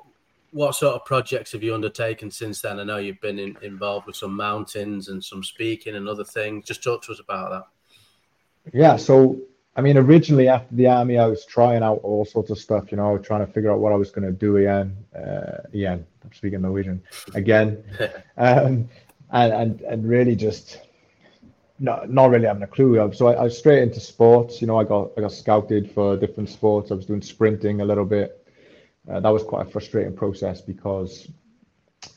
what 0.52 0.76
sort 0.76 0.96
of 0.96 1.06
projects 1.06 1.54
have 1.54 1.64
you 1.64 1.74
undertaken 1.74 2.30
since 2.30 2.62
then? 2.62 2.80
I 2.80 2.84
know 2.84 2.98
you've 2.98 3.22
been 3.22 3.40
in, 3.40 3.58
involved 3.62 4.06
with 4.06 4.18
some 4.18 4.36
mountains 4.36 5.08
and 5.08 5.24
some 5.24 5.44
speaking 5.44 5.96
and 5.96 6.10
other 6.10 6.26
things. 6.26 6.66
Just 6.66 6.84
talk 6.84 7.02
to 7.04 7.14
us 7.14 7.20
about 7.20 7.52
that. 7.52 8.74
Yeah, 8.74 8.98
so 8.98 9.40
I 9.76 9.82
mean, 9.82 9.98
originally 9.98 10.50
after 10.50 10.76
the 10.76 10.88
army, 10.88 11.18
I 11.18 11.28
was 11.28 11.46
trying 11.46 11.84
out 11.84 12.02
all 12.04 12.26
sorts 12.26 12.50
of 12.50 12.60
stuff. 12.60 12.92
You 12.92 12.98
know, 12.98 13.18
trying 13.18 13.46
to 13.46 13.52
figure 13.52 13.72
out 13.72 13.80
what 13.80 13.94
I 13.94 13.96
was 13.96 14.12
going 14.12 14.26
to 14.26 14.34
do 14.34 14.58
again. 14.58 14.98
Uh, 15.16 15.58
again, 15.74 16.06
I'm 16.24 16.34
speaking 16.34 16.62
Norwegian 16.62 17.02
again, 17.34 17.84
um, 18.38 18.90
and 19.32 19.54
and 19.54 19.82
and 19.82 20.08
really 20.08 20.36
just 20.36 20.82
not 21.80 22.10
not 22.10 22.30
really 22.30 22.46
having 22.46 22.64
a 22.64 22.68
clue. 22.68 23.12
So 23.14 23.28
I, 23.28 23.34
I 23.34 23.44
was 23.44 23.58
straight 23.58 23.82
into 23.82 24.00
sports. 24.02 24.60
You 24.62 24.68
know, 24.68 24.78
I 24.78 24.84
got 24.84 25.12
I 25.18 25.22
got 25.22 25.32
scouted 25.32 25.92
for 25.92 26.18
different 26.18 26.50
sports. 26.50 26.92
I 26.92 26.96
was 26.96 27.06
doing 27.06 27.22
sprinting 27.22 27.80
a 27.80 27.86
little 27.86 28.06
bit. 28.06 28.41
Uh, 29.12 29.20
that 29.20 29.30
was 29.30 29.44
quite 29.44 29.68
a 29.68 29.70
frustrating 29.70 30.16
process 30.16 30.62
because 30.62 31.30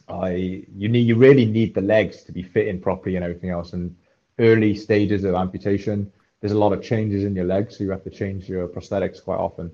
I 0.08 0.64
you 0.76 0.88
need 0.88 1.06
you 1.06 1.16
really 1.16 1.44
need 1.44 1.74
the 1.74 1.80
legs 1.80 2.22
to 2.24 2.32
be 2.32 2.42
fitting 2.42 2.80
properly 2.80 3.16
and 3.16 3.24
everything 3.24 3.50
else. 3.50 3.72
And 3.72 3.96
early 4.38 4.74
stages 4.74 5.24
of 5.24 5.34
amputation 5.34 6.12
there's 6.44 6.52
a 6.52 6.58
lot 6.58 6.74
of 6.74 6.82
changes 6.82 7.24
in 7.24 7.34
your 7.34 7.46
legs, 7.46 7.78
so 7.78 7.84
you 7.84 7.90
have 7.90 8.04
to 8.04 8.10
change 8.10 8.50
your 8.50 8.68
prosthetics 8.68 9.24
quite 9.24 9.38
often. 9.38 9.70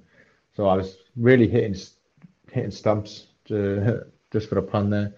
So 0.54 0.68
I 0.68 0.76
was 0.76 0.98
really 1.16 1.48
hitting 1.48 1.74
hitting 2.52 2.70
stumps, 2.70 3.26
to, 3.46 4.06
just 4.32 4.48
for 4.48 4.58
a 4.58 4.62
pun 4.62 4.88
there, 4.88 5.12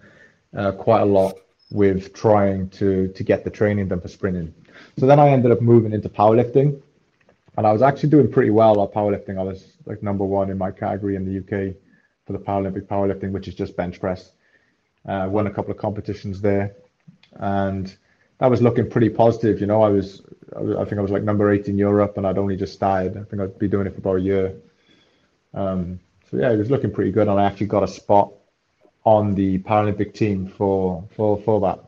uh, 0.57 0.71
quite 0.71 1.01
a 1.01 1.05
lot 1.05 1.35
with 1.69 2.11
trying 2.11 2.69
to 2.69 3.07
to 3.09 3.23
get 3.23 3.43
the 3.43 3.51
training 3.51 3.87
done 3.89 4.01
for 4.01 4.07
sprinting. 4.07 4.51
So 4.97 5.05
then 5.05 5.19
I 5.19 5.29
ended 5.29 5.51
up 5.51 5.61
moving 5.61 5.93
into 5.93 6.09
powerlifting, 6.09 6.81
and 7.55 7.67
I 7.67 7.71
was 7.71 7.83
actually 7.83 8.09
doing 8.09 8.31
pretty 8.31 8.49
well 8.49 8.83
at 8.83 8.91
powerlifting. 8.91 9.37
I 9.37 9.43
was 9.43 9.73
like 9.85 10.01
number 10.01 10.25
one 10.25 10.49
in 10.49 10.57
my 10.57 10.71
category 10.71 11.15
in 11.15 11.23
the 11.23 11.37
UK 11.37 11.75
for 12.25 12.33
the 12.33 12.39
Paralympic 12.39 12.87
powerlifting, 12.87 13.31
which 13.31 13.47
is 13.47 13.55
just 13.55 13.75
bench 13.75 13.99
press. 13.99 14.31
Uh, 15.07 15.27
won 15.29 15.47
a 15.47 15.51
couple 15.51 15.71
of 15.71 15.77
competitions 15.77 16.39
there, 16.39 16.75
and 17.33 17.97
that 18.39 18.49
was 18.49 18.61
looking 18.61 18.89
pretty 18.89 19.09
positive. 19.09 19.59
You 19.59 19.67
know, 19.67 19.81
I 19.81 19.89
was 19.89 20.21
I 20.55 20.85
think 20.85 20.97
I 20.97 21.01
was 21.01 21.11
like 21.11 21.23
number 21.23 21.51
eight 21.51 21.67
in 21.67 21.77
Europe, 21.77 22.17
and 22.17 22.25
I'd 22.25 22.37
only 22.37 22.55
just 22.55 22.73
started. 22.73 23.17
I 23.17 23.23
think 23.23 23.41
I'd 23.41 23.59
be 23.59 23.67
doing 23.67 23.87
it 23.87 23.93
for 23.93 23.99
about 23.99 24.17
a 24.17 24.21
year. 24.21 24.55
Um, 25.53 25.99
so 26.29 26.37
yeah, 26.37 26.51
it 26.51 26.57
was 26.57 26.69
looking 26.69 26.91
pretty 26.91 27.11
good, 27.11 27.27
and 27.27 27.39
I 27.39 27.43
actually 27.45 27.67
got 27.67 27.83
a 27.83 27.87
spot 27.87 28.31
on 29.05 29.35
the 29.35 29.59
Paralympic 29.59 30.13
team 30.13 30.47
for 30.47 31.03
for 31.15 31.41
for 31.41 31.59
that. 31.61 31.79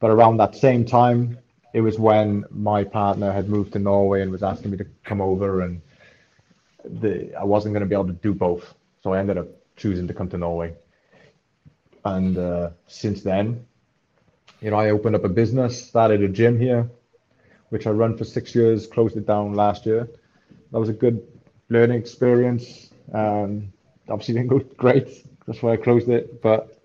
But 0.00 0.10
around 0.10 0.38
that 0.38 0.56
same 0.56 0.84
time, 0.84 1.38
it 1.74 1.80
was 1.80 1.98
when 1.98 2.44
my 2.50 2.84
partner 2.84 3.32
had 3.32 3.48
moved 3.48 3.72
to 3.74 3.78
Norway 3.78 4.22
and 4.22 4.32
was 4.32 4.42
asking 4.42 4.72
me 4.72 4.76
to 4.78 4.86
come 5.04 5.20
over, 5.20 5.62
and 5.62 5.80
the 6.84 7.34
I 7.34 7.44
wasn't 7.44 7.72
going 7.74 7.82
to 7.82 7.88
be 7.88 7.94
able 7.94 8.08
to 8.08 8.12
do 8.12 8.34
both, 8.34 8.74
so 9.02 9.12
I 9.12 9.18
ended 9.18 9.38
up 9.38 9.48
choosing 9.76 10.06
to 10.08 10.14
come 10.14 10.28
to 10.30 10.38
Norway. 10.38 10.74
And 12.04 12.36
uh, 12.36 12.70
since 12.86 13.22
then, 13.22 13.66
you 14.60 14.70
know, 14.70 14.76
I 14.76 14.90
opened 14.90 15.16
up 15.16 15.24
a 15.24 15.28
business, 15.28 15.86
started 15.88 16.22
a 16.22 16.28
gym 16.28 16.58
here, 16.58 16.90
which 17.70 17.86
I 17.86 17.90
run 17.90 18.16
for 18.16 18.24
six 18.24 18.54
years, 18.54 18.86
closed 18.86 19.16
it 19.16 19.26
down 19.26 19.54
last 19.54 19.86
year. 19.86 20.08
That 20.70 20.78
was 20.78 20.88
a 20.88 20.92
good 20.92 21.22
learning 21.68 21.98
experience. 21.98 22.90
Um, 23.12 23.72
obviously 24.08 24.34
didn't 24.38 24.48
go 24.48 24.58
great. 24.76 25.26
That's 25.46 25.62
why 25.62 25.72
I 25.72 25.76
closed 25.76 26.08
it. 26.08 26.42
But 26.42 26.78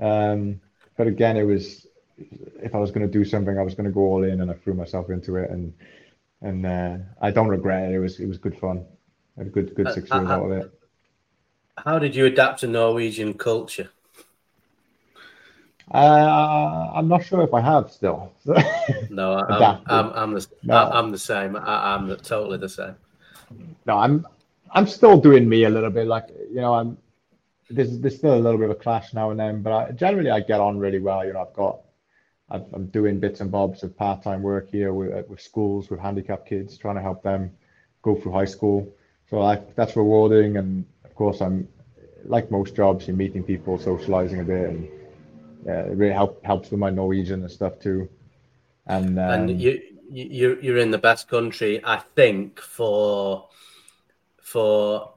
um, 0.00 0.60
but 0.96 1.06
again, 1.06 1.36
it 1.36 1.44
was 1.44 1.86
if 2.16 2.74
I 2.74 2.78
was 2.78 2.90
going 2.90 3.06
to 3.06 3.12
do 3.12 3.24
something, 3.24 3.58
I 3.58 3.62
was 3.62 3.74
going 3.74 3.86
to 3.86 3.92
go 3.92 4.00
all 4.00 4.24
in, 4.24 4.40
and 4.40 4.50
I 4.50 4.54
threw 4.54 4.74
myself 4.74 5.10
into 5.10 5.36
it, 5.36 5.50
and 5.50 5.72
and 6.40 6.66
uh, 6.66 6.96
I 7.20 7.30
don't 7.30 7.48
regret 7.48 7.90
it. 7.90 7.94
It 7.94 7.98
was 7.98 8.20
it 8.20 8.26
was 8.26 8.38
good 8.38 8.58
fun. 8.58 8.84
I 9.36 9.40
had 9.40 9.46
a 9.48 9.50
good 9.50 9.74
good 9.74 9.92
six 9.92 10.10
uh, 10.10 10.16
years 10.16 10.28
uh, 10.28 10.32
out 10.32 10.44
of 10.44 10.52
it. 10.52 10.77
How 11.84 11.98
did 11.98 12.14
you 12.14 12.26
adapt 12.26 12.60
to 12.60 12.66
Norwegian 12.66 13.34
culture? 13.34 13.90
Uh, 15.92 16.90
I'm 16.94 17.08
not 17.08 17.24
sure 17.24 17.42
if 17.42 17.54
I 17.54 17.60
have 17.60 17.90
still. 17.90 18.32
no, 19.10 19.38
I'm, 19.38 19.82
I'm, 19.86 20.12
I'm, 20.12 20.34
the 20.34 20.46
no. 20.62 20.76
I'm 20.76 21.10
the 21.10 21.18
same. 21.18 21.56
I, 21.56 21.94
am 21.94 22.14
totally 22.16 22.58
the 22.58 22.68
same. 22.68 22.94
No, 23.86 23.96
I'm 23.96 24.26
I'm 24.70 24.86
still 24.86 25.18
doing 25.18 25.48
me 25.48 25.64
a 25.64 25.70
little 25.70 25.90
bit. 25.90 26.06
Like 26.06 26.28
you 26.50 26.60
know, 26.60 26.74
I'm 26.74 26.98
there's 27.70 27.98
there's 28.00 28.18
still 28.18 28.34
a 28.34 28.36
little 28.36 28.58
bit 28.58 28.70
of 28.70 28.76
a 28.76 28.80
clash 28.80 29.14
now 29.14 29.30
and 29.30 29.40
then, 29.40 29.62
but 29.62 29.72
I, 29.72 29.90
generally 29.92 30.30
I 30.30 30.40
get 30.40 30.60
on 30.60 30.78
really 30.78 30.98
well. 30.98 31.24
You 31.24 31.32
know, 31.32 31.40
I've 31.40 31.54
got 31.54 31.80
i 32.50 32.56
am 32.56 32.86
doing 32.86 33.20
bits 33.20 33.40
and 33.40 33.50
bobs 33.50 33.82
of 33.82 33.96
part-time 33.96 34.42
work 34.42 34.70
here 34.70 34.94
with, 34.94 35.28
with 35.28 35.40
schools 35.40 35.90
with 35.90 36.00
handicapped 36.00 36.48
kids, 36.48 36.78
trying 36.78 36.94
to 36.96 37.02
help 37.02 37.22
them 37.22 37.50
go 38.02 38.14
through 38.14 38.32
high 38.32 38.46
school. 38.46 38.90
So 39.28 39.64
that's 39.76 39.96
rewarding, 39.96 40.56
and 40.56 40.86
course 41.18 41.40
I'm 41.40 41.68
like 42.24 42.50
most 42.50 42.74
jobs, 42.74 43.06
you're 43.06 43.16
meeting 43.16 43.42
people, 43.42 43.78
socializing 43.78 44.40
a 44.40 44.44
bit, 44.44 44.70
and 44.70 44.88
yeah, 45.66 45.80
it 45.80 45.96
really 45.96 46.14
help, 46.14 46.44
helps 46.44 46.70
with 46.70 46.80
my 46.80 46.90
Norwegian 46.90 47.42
and 47.42 47.50
stuff 47.50 47.78
too. 47.80 48.08
And 48.86 49.18
um, 49.18 49.30
and 49.30 49.60
you 49.60 49.82
you 50.10 50.58
you're 50.62 50.78
in 50.78 50.90
the 50.90 50.98
best 50.98 51.28
country, 51.28 51.80
I 51.84 51.98
think, 52.16 52.60
for 52.60 53.48
for 54.40 55.12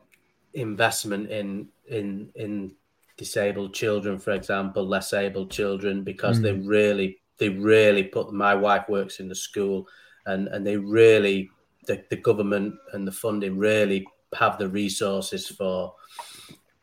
investment 0.53 1.29
in 1.29 1.69
in 1.87 2.29
in 2.35 2.73
disabled 3.17 3.73
children, 3.73 4.19
for 4.19 4.31
example, 4.31 4.85
less 4.85 5.13
able 5.13 5.47
children, 5.47 6.03
because 6.03 6.39
mm. 6.39 6.43
they 6.43 6.53
really 6.53 7.21
they 7.37 7.49
really 7.49 8.03
put. 8.03 8.33
My 8.33 8.55
wife 8.55 8.89
works 8.89 9.19
in 9.19 9.29
the 9.29 9.35
school, 9.35 9.87
and 10.25 10.47
and 10.47 10.65
they 10.65 10.77
really 10.77 11.49
the, 11.87 12.03
the 12.09 12.17
government 12.17 12.75
and 12.93 13.07
the 13.07 13.11
funding 13.11 13.57
really 13.57 14.05
have 14.37 14.57
the 14.57 14.69
resources 14.69 15.47
for 15.47 15.93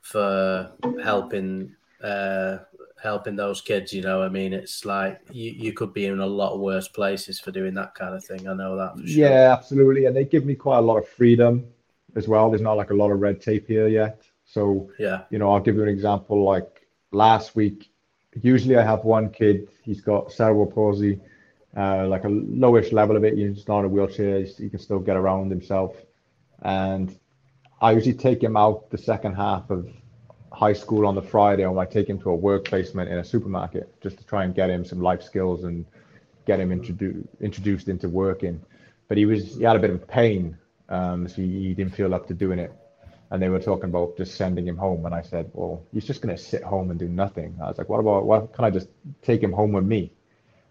for 0.01 0.71
helping 1.03 1.75
uh, 2.03 2.59
helping 3.03 3.37
those 3.37 3.61
kids. 3.61 3.93
You 3.93 4.03
know, 4.03 4.23
I 4.23 4.29
mean, 4.29 4.53
it's 4.53 4.85
like 4.85 5.21
you, 5.31 5.51
you 5.53 5.73
could 5.73 5.93
be 5.93 6.07
in 6.07 6.21
a 6.21 6.27
lot 6.27 6.53
of 6.53 6.61
worse 6.61 6.89
places 6.89 7.41
for 7.41 7.51
doing 7.51 7.75
that 7.75 7.95
kind 7.95 8.15
of 8.15 8.25
thing. 8.25 8.49
I 8.49 8.55
know 8.55 8.77
that. 8.77 8.97
Sure. 8.97 9.29
Yeah, 9.29 9.53
absolutely, 9.53 10.07
and 10.07 10.17
they 10.17 10.25
give 10.25 10.45
me 10.45 10.55
quite 10.55 10.79
a 10.79 10.83
lot 10.83 10.99
of 10.99 11.09
freedom 11.09 11.67
as 12.17 12.29
well. 12.29 12.51
There's 12.51 12.63
not 12.63 12.77
like 12.77 12.91
a 12.91 12.95
lot 12.95 13.11
of 13.11 13.21
red 13.21 13.41
tape 13.41 13.67
here 13.67 13.89
yet. 13.89 14.23
So 14.45 14.91
yeah, 14.99 15.23
you 15.31 15.39
know, 15.39 15.53
I'll 15.53 15.61
give 15.61 15.77
you 15.77 15.83
an 15.83 15.89
example. 15.89 16.43
Like 16.43 16.87
last 17.13 17.55
week, 17.57 17.91
usually 18.41 18.77
I 18.77 18.83
have 18.83 19.05
one 19.05 19.31
kid. 19.31 19.69
He's 19.83 20.01
got 20.01 20.33
cerebral 20.33 20.67
palsy, 20.67 21.21
uh, 21.77 22.07
like 22.07 22.25
a 22.25 22.29
lowish 22.29 22.93
level 22.93 23.17
of 23.17 23.25
it. 23.25 23.37
He's 23.37 23.69
not 23.69 23.81
in 23.81 23.85
a 23.87 23.89
wheelchair. 23.89 24.43
He 24.43 24.69
can 24.71 24.79
still 24.79 25.01
get 25.01 25.17
around 25.17 25.51
himself, 25.51 25.97
and 26.63 27.19
I 27.81 27.93
usually 27.93 28.15
take 28.15 28.43
him 28.43 28.57
out 28.57 28.91
the 28.91 28.99
second 28.99 29.35
half 29.35 29.71
of 29.71 29.89
high 30.53 30.73
school 30.73 31.07
on 31.07 31.15
the 31.15 31.23
Friday, 31.23 31.65
or 31.65 31.79
I 31.79 31.87
take 31.87 32.09
him 32.09 32.19
to 32.21 32.31
a 32.31 32.35
work 32.35 32.65
placement 32.65 33.09
in 33.11 33.19
a 33.19 33.25
supermarket 33.25 34.01
just 34.01 34.19
to 34.19 34.25
try 34.25 34.45
and 34.45 34.55
get 34.55 34.71
him 34.71 34.85
some 34.85 35.01
life 35.01 35.23
skills 35.23 35.65
and 35.65 35.85
get 36.47 36.59
him 36.59 36.73
introduced 36.73 37.29
introduced 37.41 37.89
into 37.89 38.09
working. 38.09 38.61
But 39.07 39.19
he 39.19 39.27
was 39.27 39.57
he 39.57 39.63
had 39.63 39.77
a 39.77 39.79
bit 39.79 39.91
of 39.91 40.07
pain, 40.09 40.59
um, 40.89 41.29
so 41.29 41.37
he, 41.37 41.69
he 41.69 41.75
didn't 41.75 41.95
feel 41.95 42.15
up 42.15 42.27
to 42.29 42.35
doing 42.35 42.59
it. 42.59 42.73
And 43.31 43.43
they 43.43 43.51
were 43.51 43.61
talking 43.61 43.91
about 43.91 44.17
just 44.17 44.37
sending 44.37 44.67
him 44.67 44.77
home, 44.77 45.05
and 45.07 45.15
I 45.15 45.23
said, 45.23 45.51
"Well, 45.53 45.83
he's 45.93 46.07
just 46.07 46.23
going 46.23 46.35
to 46.35 46.43
sit 46.43 46.63
home 46.63 46.91
and 46.91 46.99
do 46.99 47.09
nothing." 47.09 47.57
I 47.63 47.69
was 47.69 47.79
like, 47.79 47.89
"What 47.89 48.01
about? 48.01 48.25
What 48.25 48.53
can 48.55 48.65
I 48.65 48.71
just 48.71 48.89
take 49.23 49.43
him 49.43 49.53
home 49.53 49.73
with 49.73 49.85
me, 49.85 50.11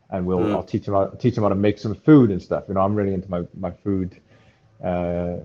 and 0.09 0.25
we'll 0.25 0.39
mm. 0.39 0.53
I'll 0.53 0.63
teach 0.63 0.87
him 0.87 0.95
how 0.95 1.05
teach 1.05 1.37
him 1.37 1.43
how 1.43 1.49
to 1.49 1.55
make 1.55 1.77
some 1.77 1.93
food 1.93 2.31
and 2.31 2.41
stuff. 2.41 2.63
You 2.67 2.73
know, 2.73 2.81
I'm 2.81 2.95
really 2.95 3.13
into 3.13 3.29
my 3.29 3.43
my 3.55 3.71
food, 3.71 4.19
uh, 4.83 5.37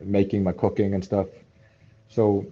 making 0.00 0.44
my 0.44 0.52
cooking 0.52 0.94
and 0.94 1.04
stuff. 1.04 1.26
So 2.08 2.46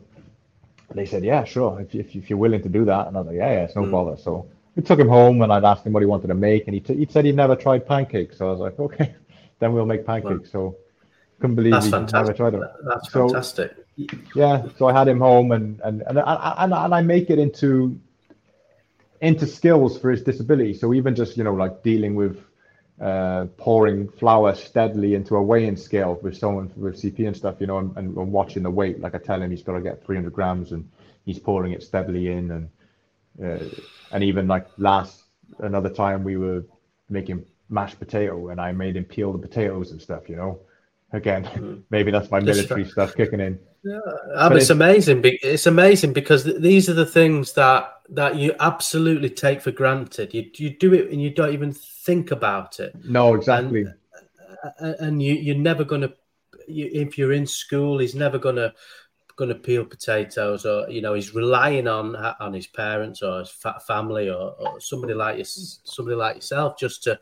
they 0.94 1.06
said, 1.06 1.24
yeah, 1.24 1.44
sure, 1.44 1.80
if, 1.80 1.94
if, 1.94 2.14
if, 2.14 2.30
you're 2.30 2.38
willing 2.38 2.62
to 2.62 2.68
do 2.68 2.84
that. 2.84 3.06
And 3.06 3.16
I 3.16 3.20
was 3.20 3.28
like, 3.28 3.36
yeah, 3.36 3.52
yeah, 3.52 3.64
it's 3.64 3.76
no 3.76 3.82
mm. 3.82 3.90
bother. 3.90 4.16
So 4.16 4.46
we 4.76 4.82
took 4.82 4.98
him 4.98 5.08
home 5.08 5.42
and 5.42 5.52
I'd 5.52 5.64
asked 5.64 5.86
him 5.86 5.92
what 5.92 6.00
he 6.00 6.06
wanted 6.06 6.28
to 6.28 6.34
make. 6.34 6.66
And 6.66 6.74
he, 6.74 6.80
t- 6.80 6.96
he 6.96 7.06
said 7.06 7.24
he'd 7.24 7.36
never 7.36 7.56
tried 7.56 7.86
pancakes. 7.86 8.38
So 8.38 8.48
I 8.48 8.50
was 8.50 8.60
like, 8.60 8.78
okay, 8.78 9.14
then 9.58 9.72
we'll 9.72 9.86
make 9.86 10.06
pancakes. 10.06 10.50
So 10.50 10.76
couldn't 11.40 11.56
believe 11.56 11.72
That's 11.72 11.86
he 11.86 11.90
never 11.90 12.32
tried 12.32 12.50
them. 12.50 12.64
That's 12.84 13.10
so, 13.12 13.28
fantastic. 13.28 13.76
Yeah, 14.34 14.66
so 14.76 14.88
I 14.88 14.92
had 14.92 15.06
him 15.06 15.20
home 15.20 15.52
and, 15.52 15.80
and, 15.80 16.02
and, 16.02 16.18
and, 16.18 16.72
and 16.74 16.94
I 16.94 17.02
make 17.02 17.30
it 17.30 17.38
into 17.38 18.00
into 19.20 19.46
skills 19.46 19.98
for 19.98 20.10
his 20.10 20.22
disability. 20.22 20.74
So 20.74 20.92
even 20.92 21.14
just, 21.14 21.36
you 21.36 21.44
know, 21.44 21.54
like 21.54 21.82
dealing 21.82 22.14
with 22.14 22.44
uh, 23.00 23.46
pouring 23.56 24.08
flour 24.08 24.54
steadily 24.54 25.14
into 25.14 25.36
a 25.36 25.42
weighing 25.42 25.76
scale 25.76 26.18
with 26.22 26.36
someone 26.36 26.70
with 26.76 27.00
CP 27.00 27.26
and 27.26 27.36
stuff, 27.36 27.56
you 27.58 27.66
know, 27.66 27.78
and, 27.78 27.96
and, 27.96 28.16
and, 28.16 28.32
watching 28.32 28.62
the 28.62 28.70
weight. 28.70 29.00
Like 29.00 29.14
I 29.14 29.18
tell 29.18 29.42
him, 29.42 29.50
he's 29.50 29.62
got 29.62 29.74
to 29.74 29.80
get 29.80 30.04
300 30.04 30.32
grams, 30.32 30.72
and 30.72 30.88
he's 31.24 31.38
pouring 31.38 31.72
it 31.72 31.82
steadily 31.82 32.30
in, 32.30 32.50
and 32.52 32.70
uh, 33.42 33.64
and 34.12 34.22
even 34.22 34.46
like 34.46 34.68
last 34.78 35.24
another 35.58 35.90
time 35.90 36.22
we 36.22 36.36
were 36.36 36.64
making 37.08 37.44
mashed 37.68 37.98
potato, 37.98 38.48
and 38.48 38.60
I 38.60 38.72
made 38.72 38.96
him 38.96 39.04
peel 39.04 39.32
the 39.32 39.38
potatoes 39.38 39.90
and 39.90 40.00
stuff, 40.00 40.28
you 40.28 40.36
know. 40.36 40.60
Again, 41.14 41.44
mm-hmm. 41.44 41.76
maybe 41.90 42.10
that's 42.10 42.30
my 42.30 42.40
military 42.40 42.84
stuff 42.84 43.14
kicking 43.14 43.38
in. 43.38 43.58
Yeah, 43.84 44.00
mean, 44.48 44.56
it's, 44.56 44.64
it's 44.64 44.70
amazing. 44.70 45.20
It's 45.24 45.66
amazing 45.66 46.12
because 46.12 46.42
these 46.42 46.88
are 46.88 46.94
the 46.94 47.06
things 47.06 47.52
that 47.52 47.92
that 48.10 48.36
you 48.36 48.54
absolutely 48.58 49.30
take 49.30 49.60
for 49.60 49.70
granted. 49.70 50.34
You 50.34 50.50
you 50.56 50.70
do 50.70 50.92
it 50.92 51.12
and 51.12 51.22
you 51.22 51.30
don't 51.30 51.52
even 51.52 51.72
think 51.72 52.32
about 52.32 52.80
it. 52.80 52.94
No, 53.04 53.34
exactly. 53.34 53.82
And, 53.82 53.94
uh, 54.80 54.94
and 54.98 55.22
you 55.22 55.34
you're 55.34 55.56
never 55.56 55.84
gonna 55.84 56.12
you, 56.66 56.90
if 56.92 57.16
you're 57.16 57.32
in 57.32 57.46
school, 57.46 57.98
he's 57.98 58.16
never 58.16 58.38
gonna 58.38 58.74
gonna 59.36 59.54
peel 59.54 59.84
potatoes 59.84 60.66
or 60.66 60.88
you 60.90 61.00
know 61.00 61.14
he's 61.14 61.34
relying 61.34 61.86
on 61.86 62.16
on 62.16 62.52
his 62.52 62.66
parents 62.66 63.22
or 63.22 63.40
his 63.40 63.54
family 63.86 64.30
or, 64.30 64.54
or 64.58 64.80
somebody 64.80 65.14
like 65.14 65.38
you, 65.38 65.44
somebody 65.44 66.16
like 66.16 66.36
yourself 66.36 66.76
just 66.76 67.04
to 67.04 67.20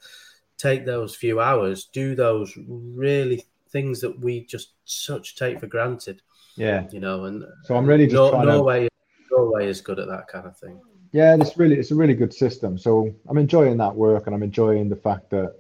take 0.57 0.87
those 0.87 1.15
few 1.15 1.41
hours, 1.41 1.87
do 1.87 2.15
those 2.15 2.57
really 2.69 3.45
things 3.73 4.01
that 4.01 4.21
we 4.21 4.45
just 4.45 4.75
such 4.85 5.37
take 5.37 5.59
for 5.59 5.67
granted. 5.67 6.23
Yeah, 6.57 6.87
you 6.93 7.01
know, 7.01 7.25
and 7.25 7.45
so 7.65 7.77
I'm 7.77 7.87
really 7.87 8.07
just 8.07 8.15
no, 8.15 8.43
Norway. 8.43 8.85
To... 8.85 8.91
Norway 9.31 9.67
is 9.67 9.81
good 9.81 9.99
at 9.99 10.09
that 10.09 10.29
kind 10.29 10.47
of 10.47 10.57
thing. 10.57 10.81
Yeah, 11.13 11.37
it's 11.39 11.57
really 11.57 11.77
it's 11.79 11.91
a 11.91 11.95
really 11.95 12.15
good 12.15 12.33
system. 12.33 12.79
So 12.79 13.15
I'm 13.29 13.39
enjoying 13.39 13.79
that 13.79 13.95
work, 13.95 14.27
and 14.27 14.35
I'm 14.35 14.43
enjoying 14.43 14.89
the 14.89 14.97
fact 14.97 15.31
that 15.31 15.55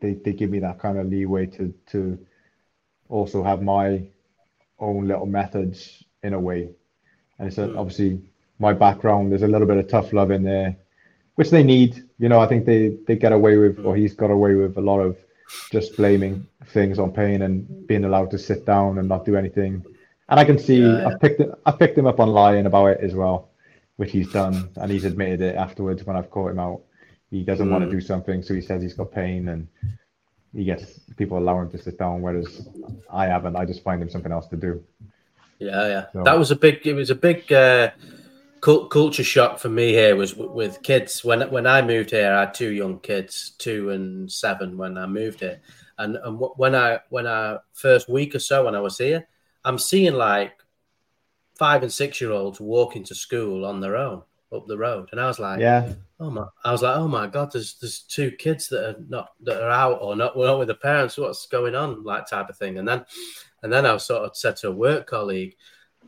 they, 0.00 0.14
they 0.14 0.32
give 0.32 0.50
me 0.50 0.58
that 0.60 0.78
kind 0.78 0.98
of 0.98 1.06
leeway 1.06 1.46
to 1.46 1.72
to 1.92 2.18
also 3.08 3.42
have 3.42 3.62
my 3.62 4.02
own 4.78 5.06
little 5.06 5.26
methods 5.26 6.04
in 6.22 6.34
a 6.34 6.40
way. 6.40 6.70
And 7.38 7.48
it's 7.48 7.56
mm. 7.56 7.76
obviously 7.78 8.20
my 8.58 8.72
background. 8.72 9.30
There's 9.30 9.42
a 9.42 9.48
little 9.48 9.66
bit 9.66 9.78
of 9.78 9.88
tough 9.88 10.12
love 10.12 10.30
in 10.30 10.42
there, 10.42 10.76
which 11.36 11.50
they 11.50 11.62
need. 11.62 12.04
You 12.18 12.28
know, 12.28 12.40
I 12.40 12.46
think 12.46 12.64
they 12.64 12.96
they 13.06 13.16
get 13.16 13.32
away 13.32 13.56
with, 13.58 13.78
or 13.84 13.96
he's 13.96 14.14
got 14.14 14.30
away 14.30 14.54
with 14.54 14.76
a 14.76 14.80
lot 14.80 15.00
of 15.00 15.16
just 15.70 15.96
blaming 15.96 16.46
things 16.66 16.98
on 16.98 17.12
pain 17.12 17.42
and 17.42 17.86
being 17.86 18.04
allowed 18.04 18.30
to 18.30 18.38
sit 18.38 18.66
down 18.66 18.98
and 18.98 19.08
not 19.08 19.24
do 19.24 19.36
anything 19.36 19.84
and 20.28 20.40
I 20.40 20.44
can 20.44 20.58
see 20.58 20.82
yeah. 20.82 21.06
I 21.06 21.14
picked 21.16 21.40
it, 21.40 21.50
I 21.64 21.72
picked 21.72 21.96
him 21.96 22.06
up 22.06 22.20
on 22.20 22.28
lying 22.28 22.66
about 22.66 22.86
it 22.86 23.00
as 23.00 23.14
well, 23.14 23.50
which 23.96 24.10
he's 24.10 24.30
done, 24.32 24.68
and 24.76 24.90
he's 24.90 25.04
admitted 25.04 25.40
it 25.40 25.56
afterwards 25.56 26.04
when 26.04 26.16
I've 26.16 26.30
caught 26.30 26.50
him 26.50 26.58
out. 26.58 26.82
He 27.30 27.42
doesn't 27.42 27.68
mm. 27.68 27.70
want 27.70 27.84
to 27.84 27.90
do 27.90 28.00
something, 28.00 28.42
so 28.42 28.54
he 28.54 28.60
says 28.60 28.82
he's 28.82 28.94
got 28.94 29.12
pain, 29.12 29.48
and 29.48 29.68
he 30.54 30.64
gets 30.64 30.98
people 31.16 31.38
allow 31.38 31.60
him 31.60 31.70
to 31.70 31.78
sit 31.78 31.98
down. 31.98 32.22
Whereas 32.22 32.68
I 33.12 33.26
haven't. 33.26 33.56
I 33.56 33.64
just 33.64 33.82
find 33.82 34.02
him 34.02 34.10
something 34.10 34.32
else 34.32 34.48
to 34.48 34.56
do. 34.56 34.82
Yeah, 35.58 35.88
yeah. 35.88 36.06
So, 36.12 36.22
that 36.24 36.38
was 36.38 36.50
a 36.50 36.56
big. 36.56 36.86
It 36.86 36.94
was 36.94 37.10
a 37.10 37.14
big 37.14 37.52
uh, 37.52 37.90
culture 38.60 39.24
shock 39.24 39.58
for 39.58 39.68
me 39.68 39.92
here. 39.92 40.16
Was 40.16 40.34
with 40.34 40.82
kids 40.82 41.24
when 41.24 41.42
when 41.50 41.66
I 41.66 41.82
moved 41.82 42.10
here. 42.10 42.32
I 42.32 42.40
had 42.40 42.54
two 42.54 42.70
young 42.70 42.98
kids, 43.00 43.52
two 43.58 43.90
and 43.90 44.30
seven, 44.30 44.76
when 44.76 44.98
I 44.98 45.06
moved 45.06 45.40
here, 45.40 45.60
and 45.98 46.16
and 46.16 46.40
when 46.56 46.74
I 46.74 47.00
when 47.10 47.26
I 47.26 47.58
first 47.72 48.08
week 48.08 48.34
or 48.34 48.40
so 48.40 48.64
when 48.64 48.74
I 48.74 48.80
was 48.80 48.98
here 48.98 49.26
I'm 49.66 49.78
seeing 49.78 50.14
like 50.14 50.52
five 51.58 51.82
and 51.82 51.92
six 51.92 52.20
year 52.20 52.30
olds 52.30 52.60
walking 52.60 53.02
to 53.04 53.14
school 53.14 53.66
on 53.66 53.80
their 53.80 53.96
own. 53.96 54.22
up 54.52 54.66
the 54.68 54.78
road, 54.78 55.08
and 55.10 55.20
I 55.20 55.26
was 55.26 55.40
like, 55.40 55.58
Yeah. 55.58 55.92
oh 56.20 56.30
my, 56.30 56.46
I 56.64 56.70
was 56.70 56.82
like, 56.82 56.96
oh 56.96 57.08
my 57.08 57.26
god, 57.26 57.50
there's 57.50 57.74
there's 57.80 57.98
two 58.02 58.30
kids 58.30 58.68
that 58.68 58.88
are 58.88 58.96
not 59.08 59.32
that 59.42 59.60
are 59.60 59.70
out 59.70 59.98
or 60.00 60.14
not, 60.14 60.36
not 60.36 60.58
with 60.60 60.68
the 60.68 60.76
parents. 60.76 61.18
What's 61.18 61.46
going 61.46 61.74
on, 61.74 62.04
like 62.04 62.28
type 62.28 62.48
of 62.48 62.56
thing. 62.56 62.78
And 62.78 62.86
then, 62.86 63.04
and 63.64 63.72
then 63.72 63.84
I 63.84 63.92
was 63.92 64.06
sort 64.06 64.22
of 64.22 64.36
said 64.36 64.54
to 64.58 64.68
a 64.68 64.72
work 64.72 65.08
colleague, 65.08 65.56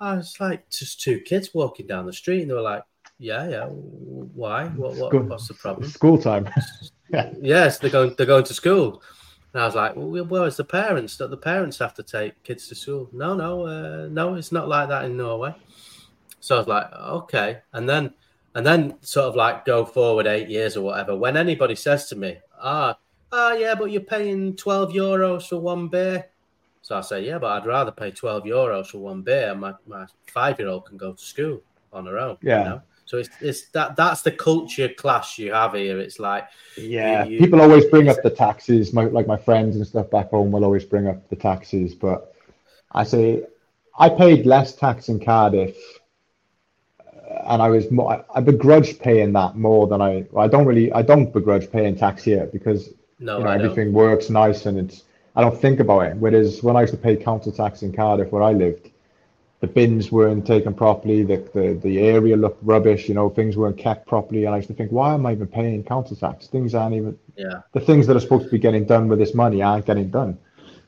I 0.00 0.16
was 0.16 0.36
like, 0.40 0.68
just 0.70 1.00
two 1.00 1.20
kids 1.20 1.52
walking 1.54 1.86
down 1.86 2.06
the 2.06 2.12
street, 2.12 2.42
and 2.42 2.50
they 2.50 2.54
were 2.54 2.60
like, 2.60 2.82
yeah, 3.18 3.48
yeah, 3.48 3.66
why? 3.66 4.66
What, 4.66 4.96
what 4.96 5.10
School- 5.10 5.22
what's 5.24 5.48
the 5.48 5.54
problem? 5.54 5.90
School 5.90 6.18
time. 6.18 6.48
yeah. 7.08 7.32
Yes, 7.40 7.78
they're 7.78 7.90
going 7.90 8.14
they're 8.16 8.26
going 8.26 8.44
to 8.44 8.54
school. 8.54 9.02
And 9.52 9.62
I 9.62 9.66
was 9.66 9.74
like, 9.74 9.92
well, 9.96 10.44
it's 10.44 10.58
the 10.58 10.64
parents. 10.64 11.16
Don't 11.16 11.30
the 11.30 11.36
parents 11.36 11.78
have 11.78 11.94
to 11.94 12.02
take 12.02 12.42
kids 12.44 12.68
to 12.68 12.74
school? 12.74 13.08
No, 13.12 13.34
no, 13.34 13.66
uh, 13.66 14.08
no, 14.10 14.34
it's 14.34 14.52
not 14.52 14.68
like 14.68 14.88
that 14.90 15.04
in 15.04 15.16
Norway. 15.16 15.54
So 16.40 16.56
I 16.56 16.58
was 16.58 16.68
like, 16.68 16.92
okay. 16.92 17.58
And 17.72 17.88
then 17.88 18.14
and 18.54 18.64
then 18.64 18.98
sort 19.00 19.26
of 19.26 19.36
like 19.36 19.64
go 19.64 19.84
forward 19.84 20.26
eight 20.26 20.48
years 20.48 20.76
or 20.76 20.82
whatever. 20.82 21.16
When 21.16 21.36
anybody 21.36 21.74
says 21.74 22.08
to 22.08 22.16
me, 22.16 22.38
ah, 22.60 22.96
ah, 23.32 23.52
yeah, 23.54 23.74
but 23.74 23.90
you're 23.90 24.02
paying 24.02 24.54
twelve 24.54 24.92
euros 24.92 25.48
for 25.48 25.58
one 25.58 25.88
beer. 25.88 26.26
So 26.88 26.96
I 26.96 27.02
say, 27.02 27.26
yeah, 27.26 27.36
but 27.36 27.48
I'd 27.52 27.66
rather 27.66 27.90
pay 27.90 28.10
twelve 28.10 28.44
euros 28.44 28.86
for 28.86 28.96
one 28.96 29.20
beer. 29.20 29.54
My 29.54 29.74
my 29.86 30.06
five 30.32 30.58
year 30.58 30.68
old 30.68 30.86
can 30.86 30.96
go 30.96 31.12
to 31.12 31.22
school 31.22 31.60
on 31.92 32.06
her 32.06 32.18
own. 32.18 32.38
Yeah. 32.40 32.58
You 32.62 32.68
know? 32.70 32.82
So 33.04 33.18
it's, 33.18 33.28
it's 33.42 33.66
that 33.72 33.94
that's 33.94 34.22
the 34.22 34.30
culture 34.32 34.88
clash 34.88 35.38
you 35.38 35.52
have 35.52 35.74
here. 35.74 35.98
It's 36.00 36.18
like 36.18 36.48
Yeah, 36.78 37.24
You- 37.24 37.32
you- 37.32 37.40
people 37.40 37.60
always 37.60 37.84
bring 37.84 38.08
up 38.08 38.16
the 38.22 38.30
taxes. 38.30 38.94
My 38.94 39.04
like 39.04 39.26
my 39.26 39.36
friends 39.36 39.76
and 39.76 39.86
stuff 39.86 40.08
back 40.10 40.30
home 40.30 40.50
will 40.50 40.64
always 40.64 40.86
bring 40.86 41.06
up 41.08 41.28
the 41.28 41.36
taxes, 41.36 41.94
but 41.94 42.32
I 42.92 43.04
say 43.04 43.42
I 43.98 44.08
paid 44.08 44.46
less 44.46 44.74
tax 44.74 45.10
in 45.10 45.20
Cardiff, 45.20 45.76
uh, 47.04 47.50
and 47.50 47.60
I 47.60 47.68
was 47.68 47.90
more. 47.90 48.12
I, 48.14 48.38
I 48.38 48.40
begrudged 48.40 48.98
paying 48.98 49.34
that 49.34 49.56
more 49.56 49.86
than 49.88 50.00
I. 50.00 50.24
I 50.34 50.48
don't 50.48 50.64
really. 50.64 50.90
I 50.92 51.02
don't 51.02 51.34
begrudge 51.34 51.70
paying 51.70 51.96
tax 51.96 52.22
here 52.22 52.46
because 52.50 52.88
no, 53.20 53.38
you 53.40 53.44
know 53.44 53.50
everything 53.50 53.92
works 53.92 54.30
nice 54.30 54.64
and 54.64 54.78
it's. 54.78 55.02
I 55.38 55.42
don't 55.42 55.58
think 55.58 55.78
about 55.78 56.00
it. 56.00 56.16
Whereas 56.16 56.64
when 56.64 56.76
I 56.76 56.80
used 56.80 56.92
to 56.94 56.98
pay 56.98 57.14
council 57.16 57.52
tax 57.52 57.82
in 57.82 57.92
Cardiff, 57.92 58.32
where 58.32 58.42
I 58.42 58.52
lived, 58.52 58.90
the 59.60 59.68
bins 59.68 60.10
weren't 60.10 60.44
taken 60.44 60.74
properly, 60.74 61.22
the, 61.22 61.36
the, 61.54 61.80
the 61.80 62.00
area 62.00 62.36
looked 62.36 62.60
rubbish, 62.62 63.08
you 63.08 63.14
know, 63.14 63.30
things 63.30 63.56
weren't 63.56 63.78
kept 63.78 64.08
properly. 64.08 64.46
And 64.46 64.54
I 64.54 64.58
used 64.58 64.68
to 64.68 64.74
think, 64.74 64.90
why 64.90 65.14
am 65.14 65.24
I 65.26 65.32
even 65.32 65.46
paying 65.46 65.84
council 65.84 66.16
tax? 66.16 66.48
Things 66.48 66.74
aren't 66.74 66.96
even, 66.96 67.16
Yeah, 67.36 67.60
the 67.72 67.78
things 67.80 68.08
that 68.08 68.16
are 68.16 68.20
supposed 68.20 68.46
to 68.46 68.50
be 68.50 68.58
getting 68.58 68.84
done 68.84 69.06
with 69.06 69.20
this 69.20 69.32
money 69.32 69.62
aren't 69.62 69.86
getting 69.86 70.10
done. 70.10 70.36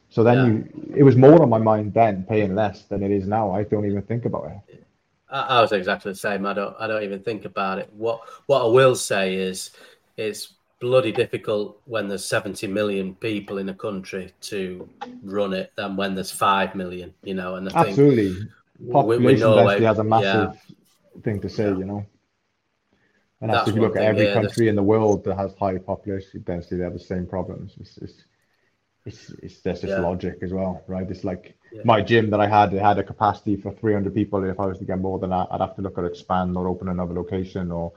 So 0.08 0.24
then 0.24 0.72
you, 0.74 0.94
it 0.96 1.04
was 1.04 1.14
more 1.14 1.40
on 1.40 1.48
my 1.48 1.58
mind 1.58 1.94
then 1.94 2.24
paying 2.24 2.56
less 2.56 2.82
than 2.82 3.04
it 3.04 3.12
is 3.12 3.28
now. 3.28 3.52
I 3.52 3.62
don't 3.62 3.86
even 3.86 4.02
think 4.02 4.24
about 4.24 4.50
it. 4.68 4.84
I, 5.30 5.42
I 5.42 5.60
was 5.60 5.70
exactly 5.70 6.10
the 6.10 6.18
same. 6.18 6.44
I 6.44 6.52
don't 6.52 6.74
I 6.80 6.88
don't 6.88 7.04
even 7.04 7.22
think 7.22 7.44
about 7.44 7.78
it. 7.78 7.88
What 7.92 8.20
what 8.46 8.62
I 8.62 8.66
will 8.66 8.96
say 8.96 9.36
is 9.36 9.70
it's 10.16 10.54
bloody 10.80 11.12
difficult 11.12 11.80
when 11.84 12.08
there's 12.08 12.24
70 12.24 12.66
million 12.66 13.14
people 13.16 13.58
in 13.58 13.68
a 13.68 13.74
country 13.74 14.32
to 14.42 14.88
run 15.22 15.52
it 15.52 15.72
than 15.76 15.96
when 15.96 16.14
there's 16.14 16.30
five 16.30 16.74
million. 16.74 17.12
You 17.22 17.34
know, 17.34 17.56
and 17.56 17.68
I 17.68 17.72
think 17.72 17.88
Absolutely. 17.88 18.48
with 18.80 18.92
Population 18.92 19.40
Norway- 19.40 19.64
density 19.78 19.84
has 19.84 19.98
a 19.98 20.02
yeah. 20.02 20.08
massive 20.08 20.60
thing 21.22 21.40
to 21.40 21.48
say, 21.48 21.64
you 21.68 21.84
know. 21.84 22.06
And 23.42 23.50
that's, 23.52 23.68
if 23.68 23.74
you 23.74 23.80
look 23.80 23.96
at 23.96 24.02
every 24.02 24.24
yeah, 24.24 24.34
that's- 24.34 24.46
country 24.48 24.68
in 24.68 24.76
the 24.76 24.82
world 24.82 25.24
that 25.24 25.36
has 25.36 25.54
high 25.54 25.78
population 25.78 26.42
density, 26.42 26.76
they 26.76 26.84
have 26.84 26.92
the 26.92 26.98
same 26.98 27.26
problems. 27.26 27.74
It's 27.80 27.96
it's 27.98 28.24
it's, 29.06 29.30
it's 29.42 29.60
there's 29.62 29.80
just 29.80 29.90
Yeah. 29.92 30.00
logic 30.00 30.38
as 30.42 30.52
well, 30.52 30.82
right? 30.86 31.10
It's 31.10 31.24
like 31.24 31.56
Yeah. 31.72 31.80
my 31.86 32.02
gym 32.02 32.28
that 32.30 32.40
I 32.40 32.46
had, 32.46 32.74
it 32.74 32.82
had 32.82 32.98
a 32.98 33.02
capacity 33.02 33.56
for 33.56 33.72
300 33.72 34.12
people. 34.14 34.44
If 34.44 34.60
I 34.60 34.66
was 34.66 34.78
to 34.78 34.84
get 34.84 34.98
more 34.98 35.18
than 35.18 35.30
that, 35.30 35.48
I'd 35.50 35.60
have 35.62 35.74
to 35.76 35.82
look 35.82 35.96
at 35.96 36.04
expand 36.04 36.54
or 36.56 36.68
open 36.68 36.88
another 36.88 37.14
location 37.14 37.70
or 37.72 37.92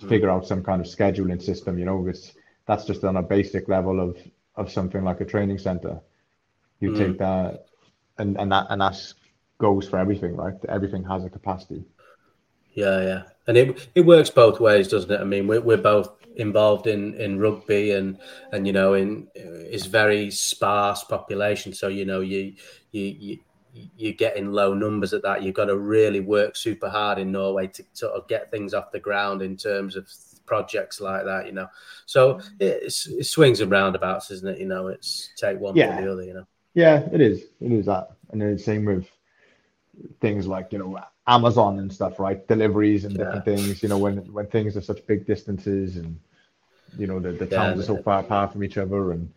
Figure 0.00 0.30
out 0.30 0.46
some 0.46 0.62
kind 0.62 0.80
of 0.80 0.86
scheduling 0.86 1.40
system. 1.40 1.78
You 1.78 1.84
know, 1.84 2.06
it's 2.06 2.32
that's 2.66 2.84
just 2.84 3.04
on 3.04 3.16
a 3.16 3.22
basic 3.22 3.68
level 3.68 4.00
of 4.00 4.18
of 4.56 4.70
something 4.70 5.04
like 5.04 5.20
a 5.20 5.24
training 5.24 5.58
center. 5.58 6.00
You 6.80 6.90
Mm. 6.90 6.98
take 6.98 7.18
that, 7.18 7.66
and 8.18 8.38
and 8.38 8.52
that 8.52 8.66
and 8.70 8.80
that 8.80 8.96
goes 9.58 9.88
for 9.88 9.98
everything, 9.98 10.36
right? 10.36 10.54
Everything 10.68 11.04
has 11.04 11.24
a 11.24 11.30
capacity. 11.30 11.84
Yeah, 12.74 13.00
yeah, 13.02 13.22
and 13.46 13.56
it 13.56 13.88
it 13.94 14.00
works 14.00 14.30
both 14.30 14.58
ways, 14.60 14.88
doesn't 14.88 15.10
it? 15.10 15.20
I 15.20 15.24
mean, 15.24 15.46
we're 15.46 15.60
we're 15.60 15.76
both 15.76 16.10
involved 16.36 16.88
in 16.88 17.14
in 17.14 17.38
rugby, 17.38 17.92
and 17.92 18.18
and 18.52 18.66
you 18.66 18.72
know, 18.72 18.94
in 18.94 19.28
it's 19.34 19.86
very 19.86 20.30
sparse 20.30 21.04
population, 21.04 21.72
so 21.72 21.86
you 21.88 22.04
know, 22.04 22.20
you 22.20 22.54
you 22.90 23.04
you 23.04 23.38
you're 23.96 24.12
getting 24.12 24.52
low 24.52 24.74
numbers 24.74 25.12
at 25.12 25.22
that. 25.22 25.42
You've 25.42 25.54
got 25.54 25.66
to 25.66 25.76
really 25.76 26.20
work 26.20 26.56
super 26.56 26.88
hard 26.88 27.18
in 27.18 27.32
Norway 27.32 27.66
to 27.68 27.84
sort 27.92 28.14
of 28.14 28.28
get 28.28 28.50
things 28.50 28.74
off 28.74 28.92
the 28.92 29.00
ground 29.00 29.42
in 29.42 29.56
terms 29.56 29.96
of 29.96 30.08
projects 30.46 31.00
like 31.00 31.24
that, 31.24 31.46
you 31.46 31.52
know. 31.52 31.68
So 32.06 32.40
it's, 32.60 33.06
it 33.06 33.24
swings 33.24 33.60
and 33.60 33.70
roundabouts, 33.70 34.30
isn't 34.30 34.48
it? 34.48 34.58
You 34.60 34.66
know, 34.66 34.88
it's 34.88 35.32
take 35.36 35.58
one 35.58 35.76
Yeah. 35.76 35.86
for 35.86 35.92
the 35.92 36.10
other, 36.10 36.22
you 36.22 36.34
know. 36.34 36.46
Yeah, 36.74 37.08
it 37.12 37.20
is. 37.20 37.44
It 37.60 37.72
is 37.72 37.86
that, 37.86 38.10
and 38.30 38.40
then 38.40 38.52
the 38.52 38.58
same 38.58 38.84
with 38.84 39.08
things 40.20 40.46
like 40.46 40.72
you 40.72 40.78
know 40.78 40.98
Amazon 41.26 41.78
and 41.78 41.92
stuff, 41.92 42.18
right? 42.18 42.46
Deliveries 42.48 43.04
and 43.04 43.16
different 43.16 43.44
things. 43.44 43.82
You 43.82 43.88
know, 43.88 43.98
when 43.98 44.18
when 44.32 44.46
things 44.46 44.76
are 44.76 44.80
such 44.80 45.06
big 45.06 45.26
distances 45.26 45.96
and 45.96 46.18
you 46.98 47.06
know 47.06 47.20
the, 47.20 47.32
the 47.32 47.46
Yeah, 47.46 47.74
towns 47.74 47.80
are 47.80 47.82
so 47.82 47.98
far 47.98 48.20
apart 48.20 48.52
from 48.52 48.64
each 48.64 48.78
other 48.78 49.12
and 49.12 49.30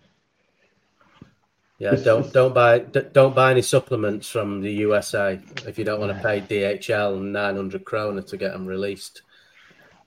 Yeah, 1.80 1.95
don't 1.95 2.32
don't 2.39 2.53
buy 2.53 2.80
don't 2.80 3.36
buy 3.36 3.51
any 3.51 3.61
supplements 3.61 4.30
from 4.30 4.61
the 4.61 4.71
USA 4.86 5.39
if 5.67 5.78
you 5.78 5.86
don't 5.86 5.99
want 5.99 6.15
to 6.15 6.21
pay 6.23 6.41
DHL 6.41 7.21
nine 7.21 7.55
hundred 7.55 7.86
krona 7.86 8.25
to 8.28 8.38
get 8.38 8.51
them 8.53 8.65
released. 8.65 9.21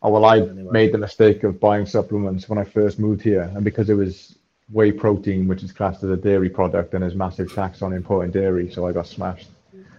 Oh 0.03 0.11
well, 0.11 0.25
I 0.25 0.39
Anyway. 0.39 0.73
made 0.73 0.93
the 0.93 0.99
mistake 0.99 1.45
of 1.45 1.61
buying 1.61 1.87
supplements 1.87 2.49
when 2.49 2.59
I 2.59 2.65
first 2.65 2.99
moved 2.99 3.23
here, 3.23 3.51
and 3.55 3.63
because 3.65 3.91
it 3.91 3.95
was 3.95 4.37
whey 4.73 4.93
protein, 4.93 5.47
which 5.49 5.63
is 5.63 5.73
classed 5.73 6.03
as 6.05 6.11
a 6.11 6.17
dairy 6.17 6.49
product, 6.49 6.95
and 6.95 7.03
there's 7.03 7.15
massive 7.15 7.53
tax 7.55 7.83
on 7.83 7.93
importing 7.93 8.31
dairy, 8.31 8.71
so 8.71 8.87
I 8.87 8.93
got 8.93 9.07
smashed. 9.07 9.49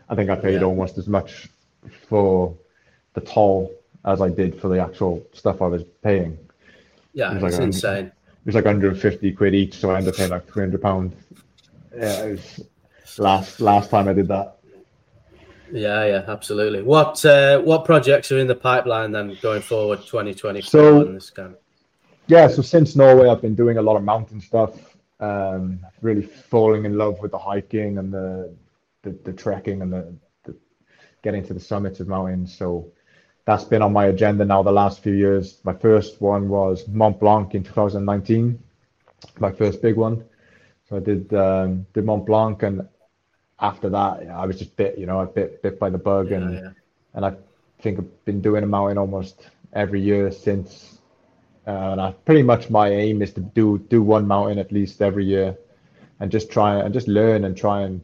I 0.10 0.16
think 0.16 0.30
I 0.30 0.36
paid 0.36 0.62
Yeah. 0.62 0.64
almost 0.68 0.98
as 0.98 1.08
much 1.08 1.50
for 2.08 2.56
the 3.14 3.22
toll 3.22 3.72
as 4.06 4.22
I 4.22 4.30
did 4.30 4.60
for 4.60 4.70
the 4.70 4.80
actual 4.80 5.24
stuff 5.34 5.62
I 5.62 5.68
was 5.68 5.84
paying. 6.02 6.38
Yeah, 7.14 7.28
It's 7.36 7.44
it's 7.44 7.54
like 7.54 7.62
a- 7.62 7.64
insane. 7.66 8.06
It 8.06 8.46
was 8.46 8.56
like 8.56 8.66
150 8.66 9.32
quid 9.34 9.54
each, 9.54 9.76
so 9.76 9.92
I 9.92 9.98
ended 9.98 10.14
up 10.14 10.18
paying 10.18 10.32
like 10.32 10.48
300 10.52 10.82
pound. 10.82 11.12
Yeah, 11.96 12.26
it 12.26 12.32
was 12.32 13.20
last 13.20 13.60
last 13.60 13.90
time 13.90 14.08
I 14.08 14.14
did 14.14 14.28
that. 14.30 14.58
Yeah, 15.72 16.06
yeah, 16.06 16.24
absolutely. 16.28 16.82
What 16.82 17.24
uh, 17.26 17.60
what 17.62 17.86
projects 17.86 18.32
are 18.32 18.40
in 18.40 18.48
the 18.48 18.56
pipeline 18.56 19.12
then 19.12 19.38
going 19.42 19.62
forward, 19.62 20.06
twenty 20.06 20.34
twenty? 20.34 20.62
So- 20.62 21.04
this 21.06 21.30
kind. 21.30 21.56
Yeah, 22.28 22.48
so 22.48 22.62
since 22.62 22.96
Norway, 22.96 23.28
I've 23.28 23.42
been 23.42 23.56
doing 23.56 23.78
a 23.78 23.82
lot 23.82 23.98
of 23.98 24.04
mountain 24.04 24.40
stuff. 24.40 24.96
Um, 25.20 25.80
really 26.02 26.22
falling 26.22 26.86
in 26.86 26.98
love 26.98 27.20
with 27.20 27.32
the 27.32 27.38
hiking 27.38 27.98
and 27.98 28.14
the 28.14 28.56
the, 29.04 29.12
the 29.24 29.34
trekking 29.34 29.82
and 29.82 29.92
the, 29.92 30.14
the 30.46 30.56
getting 31.24 31.46
to 31.48 31.54
the 31.54 31.60
summits 31.60 32.00
of 32.00 32.08
mountains. 32.08 32.56
So 32.56 32.92
that's 33.46 33.64
been 33.64 33.82
on 33.82 33.92
my 33.92 34.06
agenda 34.06 34.46
now 34.46 34.64
the 34.64 34.72
last 34.72 35.02
few 35.04 35.14
years. 35.14 35.60
My 35.64 35.74
first 35.74 36.22
one 36.22 36.48
was 36.48 36.88
Mont 36.88 37.20
Blanc 37.20 37.54
in 37.56 37.64
2019, 37.64 38.62
my 39.40 39.52
first 39.52 39.82
big 39.82 39.96
one. 39.96 40.24
So 40.92 40.98
I 40.98 41.00
did 41.00 41.34
um, 41.34 41.86
did 41.94 42.04
Mont 42.04 42.26
Blanc, 42.26 42.62
and 42.64 42.86
after 43.62 43.90
that, 43.90 44.28
I 44.28 44.46
was 44.46 44.60
just 44.60 44.76
bit, 44.76 44.98
you 44.98 45.06
know, 45.06 45.22
I 45.22 45.26
bit 45.26 45.64
bit 45.64 45.80
by 45.80 45.90
the 45.90 45.98
bug, 45.98 46.32
Yeah, 46.32 46.38
and 46.38 46.54
yeah. 46.54 46.70
and 47.14 47.26
I 47.26 47.34
think 47.80 47.98
I've 47.98 48.26
been 48.26 48.42
doing 48.42 48.64
a 48.64 48.68
mountain 48.68 48.98
almost 48.98 49.50
every 49.72 50.02
year 50.02 50.32
since. 50.32 51.00
Uh, 51.66 51.92
and 51.92 52.02
I 52.02 52.12
pretty 52.26 52.44
much 52.44 52.70
my 52.70 52.90
aim 52.90 53.22
is 53.22 53.32
to 53.34 53.40
do 53.40 53.78
do 53.78 54.02
one 54.04 54.28
mountain 54.28 54.60
at 54.60 54.74
least 54.74 55.02
every 55.02 55.24
year, 55.24 55.58
and 56.20 56.30
just 56.30 56.52
try 56.52 56.76
and 56.76 56.94
just 56.94 57.08
learn 57.08 57.46
and 57.46 57.56
try 57.56 57.84
and 57.84 58.02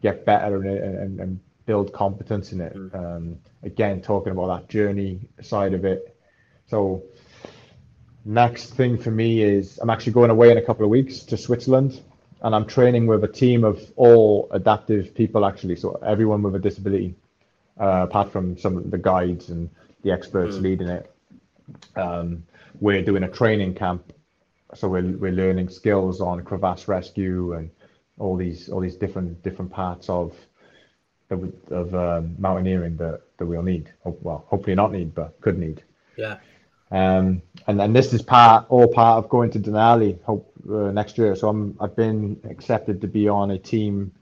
get 0.00 0.24
better 0.24 0.64
in 0.64 0.70
it 0.74 0.82
and, 0.82 0.98
and, 0.98 1.20
and 1.20 1.40
build 1.66 1.92
competence 1.92 2.52
in 2.52 2.62
it. 2.62 2.74
Um, 2.94 3.36
again, 3.62 4.00
talking 4.00 4.32
about 4.32 4.46
that 4.46 4.68
journey 4.70 5.20
side 5.42 5.74
of 5.74 5.84
it. 5.84 6.16
So 6.66 7.02
next 8.26 8.74
thing 8.74 8.98
for 8.98 9.10
me 9.10 9.42
is 9.42 9.78
I'm 9.78 9.88
actually 9.88 10.12
going 10.12 10.30
away 10.30 10.50
in 10.50 10.58
a 10.58 10.62
couple 10.62 10.84
of 10.84 10.90
weeks 10.90 11.20
to 11.20 11.36
Switzerland, 11.36 12.02
and 12.42 12.54
I'm 12.54 12.66
training 12.66 13.06
with 13.06 13.24
a 13.24 13.28
team 13.28 13.64
of 13.64 13.80
all 13.96 14.48
adaptive 14.50 15.14
people 15.14 15.46
actually. 15.46 15.76
So 15.76 15.92
everyone 16.04 16.42
with 16.42 16.54
a 16.56 16.58
disability, 16.58 17.14
uh, 17.80 18.02
apart 18.08 18.32
from 18.32 18.58
some 18.58 18.76
of 18.76 18.90
the 18.90 18.98
guides 18.98 19.50
and 19.50 19.70
the 20.02 20.10
experts 20.10 20.56
leading 20.56 20.88
it. 20.88 21.10
Um, 21.94 22.44
we're 22.80 23.02
doing 23.02 23.22
a 23.22 23.28
training 23.28 23.74
camp, 23.74 24.12
so 24.74 24.88
we're 24.88 25.16
we're 25.16 25.32
learning 25.32 25.68
skills 25.68 26.20
on 26.20 26.42
crevasse 26.44 26.88
rescue 26.88 27.54
and 27.54 27.70
all 28.18 28.36
these 28.36 28.68
all 28.68 28.80
these 28.80 28.96
different 28.96 29.42
different 29.42 29.70
parts 29.70 30.08
of 30.08 30.34
of, 31.30 31.52
of 31.70 31.94
um, 31.94 32.34
mountaineering 32.38 32.96
that 32.98 33.22
that 33.38 33.46
we'll 33.46 33.62
need. 33.62 33.92
Well, 34.04 34.44
hopefully 34.48 34.76
not 34.76 34.92
need, 34.92 35.14
but 35.14 35.40
could 35.40 35.58
need. 35.58 35.82
Yeah, 36.16 36.38
Um, 36.90 37.42
and 37.66 37.80
and 37.80 37.94
this 37.94 38.12
is 38.12 38.22
part 38.22 38.66
all 38.68 38.86
part 38.86 39.18
of 39.22 39.28
going 39.28 39.50
to 39.50 39.58
Denali 39.58 40.22
hope 40.22 40.52
uh, 40.70 40.92
next 40.92 41.18
year. 41.18 41.34
So 41.34 41.48
I'm 41.48 41.76
I've 41.80 41.96
been 41.96 42.40
accepted 42.48 43.00
to 43.00 43.08
be 43.08 43.28
on 43.28 43.50
a 43.50 43.58
team 43.58 44.12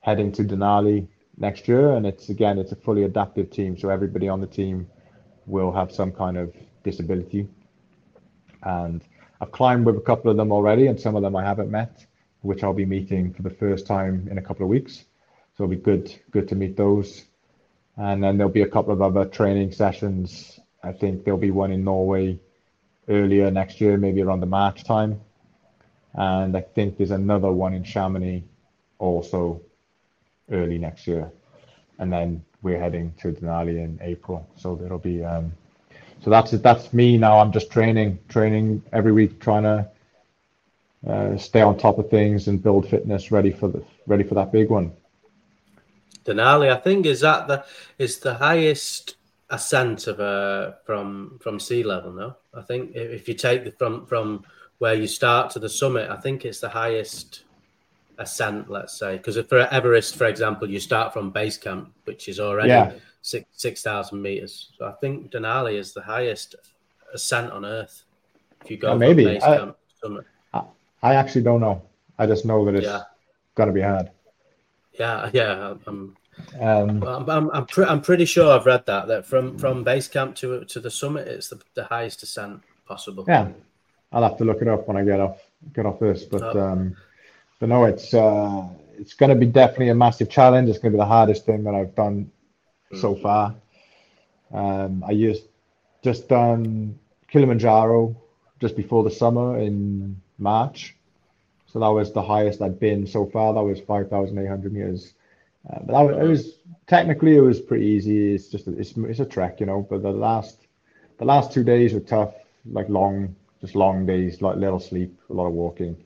heading 0.00 0.32
to 0.32 0.44
Denali 0.44 1.06
next 1.36 1.68
year, 1.68 1.92
and 1.92 2.06
it's 2.06 2.28
again 2.30 2.58
it's 2.58 2.72
a 2.72 2.76
fully 2.76 3.04
adaptive 3.04 3.50
team. 3.50 3.76
So 3.76 3.90
everybody 3.90 4.28
on 4.28 4.40
the 4.40 4.46
team 4.46 4.88
will 5.46 5.72
have 5.72 5.92
some 5.92 6.12
kind 6.12 6.36
of 6.36 6.54
disability. 6.82 7.48
And 8.62 9.02
I've 9.40 9.52
climbed 9.52 9.84
with 9.86 9.96
a 9.96 10.00
couple 10.00 10.30
of 10.30 10.36
them 10.36 10.52
already, 10.52 10.86
and 10.86 10.98
some 10.98 11.16
of 11.16 11.22
them 11.22 11.36
I 11.36 11.44
haven't 11.44 11.70
met, 11.70 12.06
which 12.40 12.64
I'll 12.64 12.72
be 12.72 12.86
meeting 12.86 13.32
for 13.34 13.42
the 13.42 13.50
first 13.50 13.86
time 13.86 14.26
in 14.30 14.38
a 14.38 14.42
couple 14.42 14.64
of 14.64 14.70
weeks. 14.70 15.04
So 15.56 15.64
it'll 15.64 15.76
be 15.76 15.82
good, 15.82 16.14
good 16.30 16.48
to 16.48 16.54
meet 16.54 16.76
those. 16.76 17.24
And 17.96 18.22
then 18.22 18.36
there'll 18.36 18.52
be 18.52 18.62
a 18.62 18.68
couple 18.68 18.92
of 18.92 19.02
other 19.02 19.24
training 19.24 19.72
sessions. 19.72 20.58
I 20.86 20.92
think 20.92 21.24
there'll 21.24 21.38
be 21.38 21.50
one 21.50 21.72
in 21.72 21.84
Norway 21.84 22.38
earlier 23.08 23.50
next 23.50 23.80
year, 23.80 23.96
maybe 23.96 24.22
around 24.22 24.40
the 24.40 24.46
March 24.46 24.84
time. 24.84 25.20
And 26.14 26.56
I 26.56 26.62
think 26.62 26.96
there's 26.96 27.10
another 27.10 27.52
one 27.52 27.74
in 27.74 27.84
Chamonix 27.84 28.42
also 28.98 29.60
early 30.50 30.78
next 30.78 31.06
year. 31.06 31.30
And 31.98 32.12
then 32.12 32.44
we're 32.62 32.78
heading 32.78 33.12
to 33.20 33.32
Denali 33.32 33.76
in 33.78 33.98
April. 34.02 34.48
So 34.56 34.80
it'll 34.84 34.98
be 34.98 35.24
um, 35.24 35.52
so 36.22 36.30
that's. 36.30 36.50
That's 36.52 36.92
me 36.92 37.16
now. 37.16 37.38
I'm 37.38 37.52
just 37.52 37.70
training, 37.70 38.18
training 38.28 38.82
every 38.92 39.12
week, 39.12 39.40
trying 39.40 39.62
to 39.64 39.88
uh, 41.06 41.36
stay 41.36 41.60
on 41.60 41.78
top 41.78 41.98
of 41.98 42.10
things 42.10 42.48
and 42.48 42.62
build 42.62 42.88
fitness 42.88 43.30
ready 43.30 43.52
for 43.52 43.68
the 43.68 43.84
ready 44.06 44.24
for 44.24 44.34
that 44.34 44.52
big 44.52 44.70
one. 44.70 44.92
Denali, 46.24 46.70
I 46.70 46.80
think, 46.80 47.06
is 47.06 47.20
that 47.20 47.46
the 47.46 47.64
is 47.98 48.18
the 48.18 48.34
highest 48.34 49.15
ascent 49.50 50.06
of 50.06 50.20
a 50.20 50.78
from 50.84 51.38
from 51.40 51.60
sea 51.60 51.82
level. 51.82 52.12
No, 52.12 52.36
I 52.54 52.62
think 52.62 52.92
if 52.94 53.28
you 53.28 53.34
take 53.34 53.64
the 53.64 53.72
from 53.72 54.06
from 54.06 54.44
where 54.78 54.94
you 54.94 55.06
start 55.06 55.50
to 55.52 55.58
the 55.58 55.68
summit, 55.68 56.10
I 56.10 56.16
think 56.16 56.44
it's 56.44 56.60
the 56.60 56.68
highest 56.68 57.44
ascent. 58.18 58.70
Let's 58.70 58.98
say 58.98 59.16
because 59.16 59.38
for 59.46 59.58
Everest, 59.58 60.16
for 60.16 60.26
example, 60.26 60.68
you 60.68 60.80
start 60.80 61.12
from 61.12 61.30
base 61.30 61.58
camp, 61.58 61.92
which 62.04 62.28
is 62.28 62.40
already 62.40 62.70
yeah. 62.70 62.92
six 63.22 63.46
six 63.52 63.82
thousand 63.82 64.20
meters. 64.22 64.72
So 64.78 64.86
I 64.86 64.92
think 64.92 65.30
Denali 65.30 65.78
is 65.78 65.92
the 65.92 66.02
highest 66.02 66.56
ascent 67.14 67.52
on 67.52 67.64
Earth. 67.64 68.04
If 68.64 68.70
you 68.70 68.76
go 68.76 68.92
yeah, 68.92 68.98
maybe 68.98 69.24
base 69.24 69.42
I, 69.42 69.56
camp 69.58 69.76
summit. 70.00 70.24
I, 71.02 71.14
actually 71.14 71.42
don't 71.42 71.60
know. 71.60 71.82
I 72.18 72.26
just 72.26 72.44
know 72.44 72.64
that 72.64 72.74
it's 72.74 72.86
yeah. 72.86 73.64
to 73.64 73.72
be 73.72 73.82
hard. 73.82 74.10
Yeah, 74.98 75.30
yeah. 75.32 75.74
I'm, 75.86 76.16
um, 76.60 77.02
I'm, 77.02 77.28
I'm, 77.28 77.50
I'm, 77.50 77.66
pre- 77.66 77.84
I'm, 77.84 78.00
pretty 78.00 78.24
sure 78.24 78.52
I've 78.52 78.66
read 78.66 78.86
that 78.86 79.08
that 79.08 79.26
from 79.26 79.58
from 79.58 79.84
base 79.84 80.08
camp 80.08 80.36
to 80.36 80.64
to 80.64 80.80
the 80.80 80.90
summit, 80.90 81.28
it's 81.28 81.48
the, 81.48 81.60
the 81.74 81.84
highest 81.84 82.22
ascent 82.22 82.62
possible. 82.86 83.24
Yeah, 83.26 83.48
I'll 84.12 84.22
have 84.22 84.38
to 84.38 84.44
look 84.44 84.62
it 84.62 84.68
up 84.68 84.86
when 84.88 84.96
I 84.96 85.04
get 85.04 85.20
off 85.20 85.40
get 85.74 85.86
off 85.86 85.98
this, 85.98 86.24
but 86.24 86.42
oh. 86.42 86.60
um, 86.60 86.96
but 87.58 87.68
no, 87.68 87.84
it's 87.84 88.12
uh, 88.14 88.68
it's 88.98 89.14
going 89.14 89.30
to 89.30 89.36
be 89.36 89.46
definitely 89.46 89.88
a 89.88 89.94
massive 89.94 90.28
challenge. 90.28 90.68
It's 90.68 90.78
going 90.78 90.92
to 90.92 90.96
be 90.96 91.00
the 91.00 91.06
hardest 91.06 91.46
thing 91.46 91.64
that 91.64 91.74
I've 91.74 91.94
done 91.94 92.30
mm. 92.92 93.00
so 93.00 93.14
far. 93.14 93.54
Um, 94.52 95.04
I 95.06 95.12
used 95.12 95.44
just 96.02 96.28
done 96.28 96.98
Kilimanjaro 97.28 98.16
just 98.60 98.76
before 98.76 99.02
the 99.02 99.10
summer 99.10 99.58
in 99.58 100.20
March, 100.38 100.96
so 101.66 101.80
that 101.80 101.88
was 101.88 102.12
the 102.12 102.22
highest 102.22 102.62
I'd 102.62 102.78
been 102.78 103.06
so 103.06 103.26
far. 103.26 103.54
That 103.54 103.62
was 103.62 103.80
5,800 103.80 104.72
meters. 104.72 105.14
Uh, 105.70 105.80
but 105.80 105.92
that 105.92 106.02
was, 106.02 106.16
it 106.16 106.28
was 106.28 106.58
technically 106.86 107.36
it 107.36 107.40
was 107.40 107.60
pretty 107.60 107.86
easy. 107.86 108.34
It's 108.34 108.48
just 108.48 108.66
a, 108.66 108.78
it's 108.78 108.94
it's 108.96 109.20
a 109.20 109.24
trek, 109.24 109.60
you 109.60 109.66
know. 109.66 109.86
But 109.88 110.02
the 110.02 110.10
last 110.10 110.66
the 111.18 111.24
last 111.24 111.52
two 111.52 111.64
days 111.64 111.92
were 111.92 112.00
tough, 112.00 112.34
like 112.70 112.88
long, 112.88 113.34
just 113.60 113.74
long 113.74 114.06
days, 114.06 114.42
like 114.42 114.56
little 114.56 114.80
sleep, 114.80 115.18
a 115.30 115.32
lot 115.32 115.46
of 115.46 115.52
walking. 115.52 115.96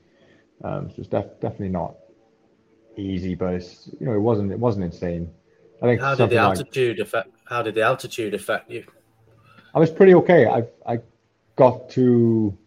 Um, 0.63 0.89
so 0.89 0.95
it's 0.99 1.07
def- 1.07 1.39
definitely 1.41 1.69
not 1.69 1.95
easy, 2.97 3.35
but 3.35 3.53
it's 3.53 3.89
you 3.99 4.05
know 4.05 4.13
it 4.13 4.19
wasn't 4.19 4.51
it 4.51 4.59
wasn't 4.59 4.85
insane. 4.85 5.31
I 5.81 5.85
think 5.85 6.01
how 6.01 6.15
did 6.15 6.29
the 6.29 6.37
altitude 6.37 6.99
like, 6.99 7.07
affect? 7.07 7.29
How 7.45 7.61
did 7.61 7.75
the 7.75 7.83
altitude 7.83 8.33
affect 8.33 8.69
you? 8.69 8.85
I 9.73 9.79
was 9.79 9.91
pretty 9.91 10.15
okay. 10.15 10.47
I 10.47 10.63
I 10.91 10.99
got 11.55 11.89
to 11.91 12.57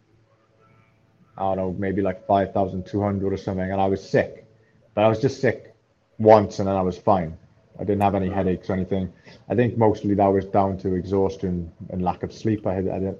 I 1.37 1.43
don't 1.43 1.57
know, 1.57 1.77
maybe 1.77 2.01
like 2.01 2.27
5,200 2.29 3.33
or 3.33 3.37
something, 3.37 3.73
and 3.73 3.81
I 3.81 3.87
was 3.87 4.09
sick. 4.09 4.47
But 4.95 5.03
I 5.03 5.09
was 5.09 5.21
just 5.21 5.41
sick 5.41 5.74
once, 6.19 6.59
and 6.59 6.69
then 6.69 6.77
I 6.77 6.83
was 6.83 6.99
fine. 6.99 7.37
I 7.79 7.85
didn't 7.85 8.03
have 8.03 8.15
any 8.15 8.31
headaches 8.31 8.71
or 8.71 8.75
anything. 8.75 9.13
I 9.49 9.55
think 9.55 9.77
mostly 9.77 10.15
that 10.15 10.27
was 10.27 10.45
down 10.47 10.79
to 10.79 10.95
exhaustion 10.95 11.73
and 11.91 12.03
lack 12.03 12.23
of 12.23 12.33
sleep. 12.33 12.67
I 12.67 12.75
had, 12.75 12.89
I 12.89 13.01
had 13.01 13.19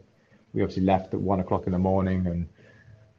we 0.53 0.63
obviously 0.63 0.85
left 0.85 1.13
at 1.13 1.21
one 1.21 1.41
o'clock 1.41 1.67
in 1.67 1.73
the 1.73 1.79
morning, 1.79 2.27
and 2.27 2.49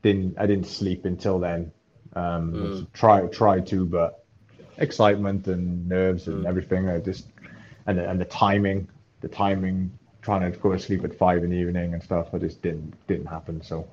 didn't 0.02 0.40
I 0.40 0.46
didn't 0.46 0.68
sleep 0.68 1.06
until 1.06 1.40
then. 1.40 1.72
Um, 2.14 2.54
mm. 2.54 2.94
Try 2.94 3.26
tried 3.28 3.68
to, 3.68 3.86
but 3.86 4.24
excitement 4.78 5.48
and 5.48 5.88
nerves 5.88 6.28
and 6.28 6.46
mm. 6.46 6.48
everything. 6.48 6.88
I 6.88 7.00
just 7.00 7.28
and 7.86 8.00
and 8.00 8.20
the 8.20 8.26
timing, 8.26 8.88
the 9.20 9.28
timing, 9.28 9.92
trying 10.22 10.50
to 10.50 10.58
go 10.58 10.72
to 10.72 10.80
sleep 10.80 11.04
at 11.04 11.18
five 11.18 11.44
in 11.44 11.50
the 11.50 11.58
evening 11.58 11.94
and 11.94 12.02
stuff. 12.02 12.34
I 12.34 12.38
just 12.38 12.62
didn't 12.62 12.94
didn't 13.08 13.28
happen. 13.28 13.62
So 13.62 13.88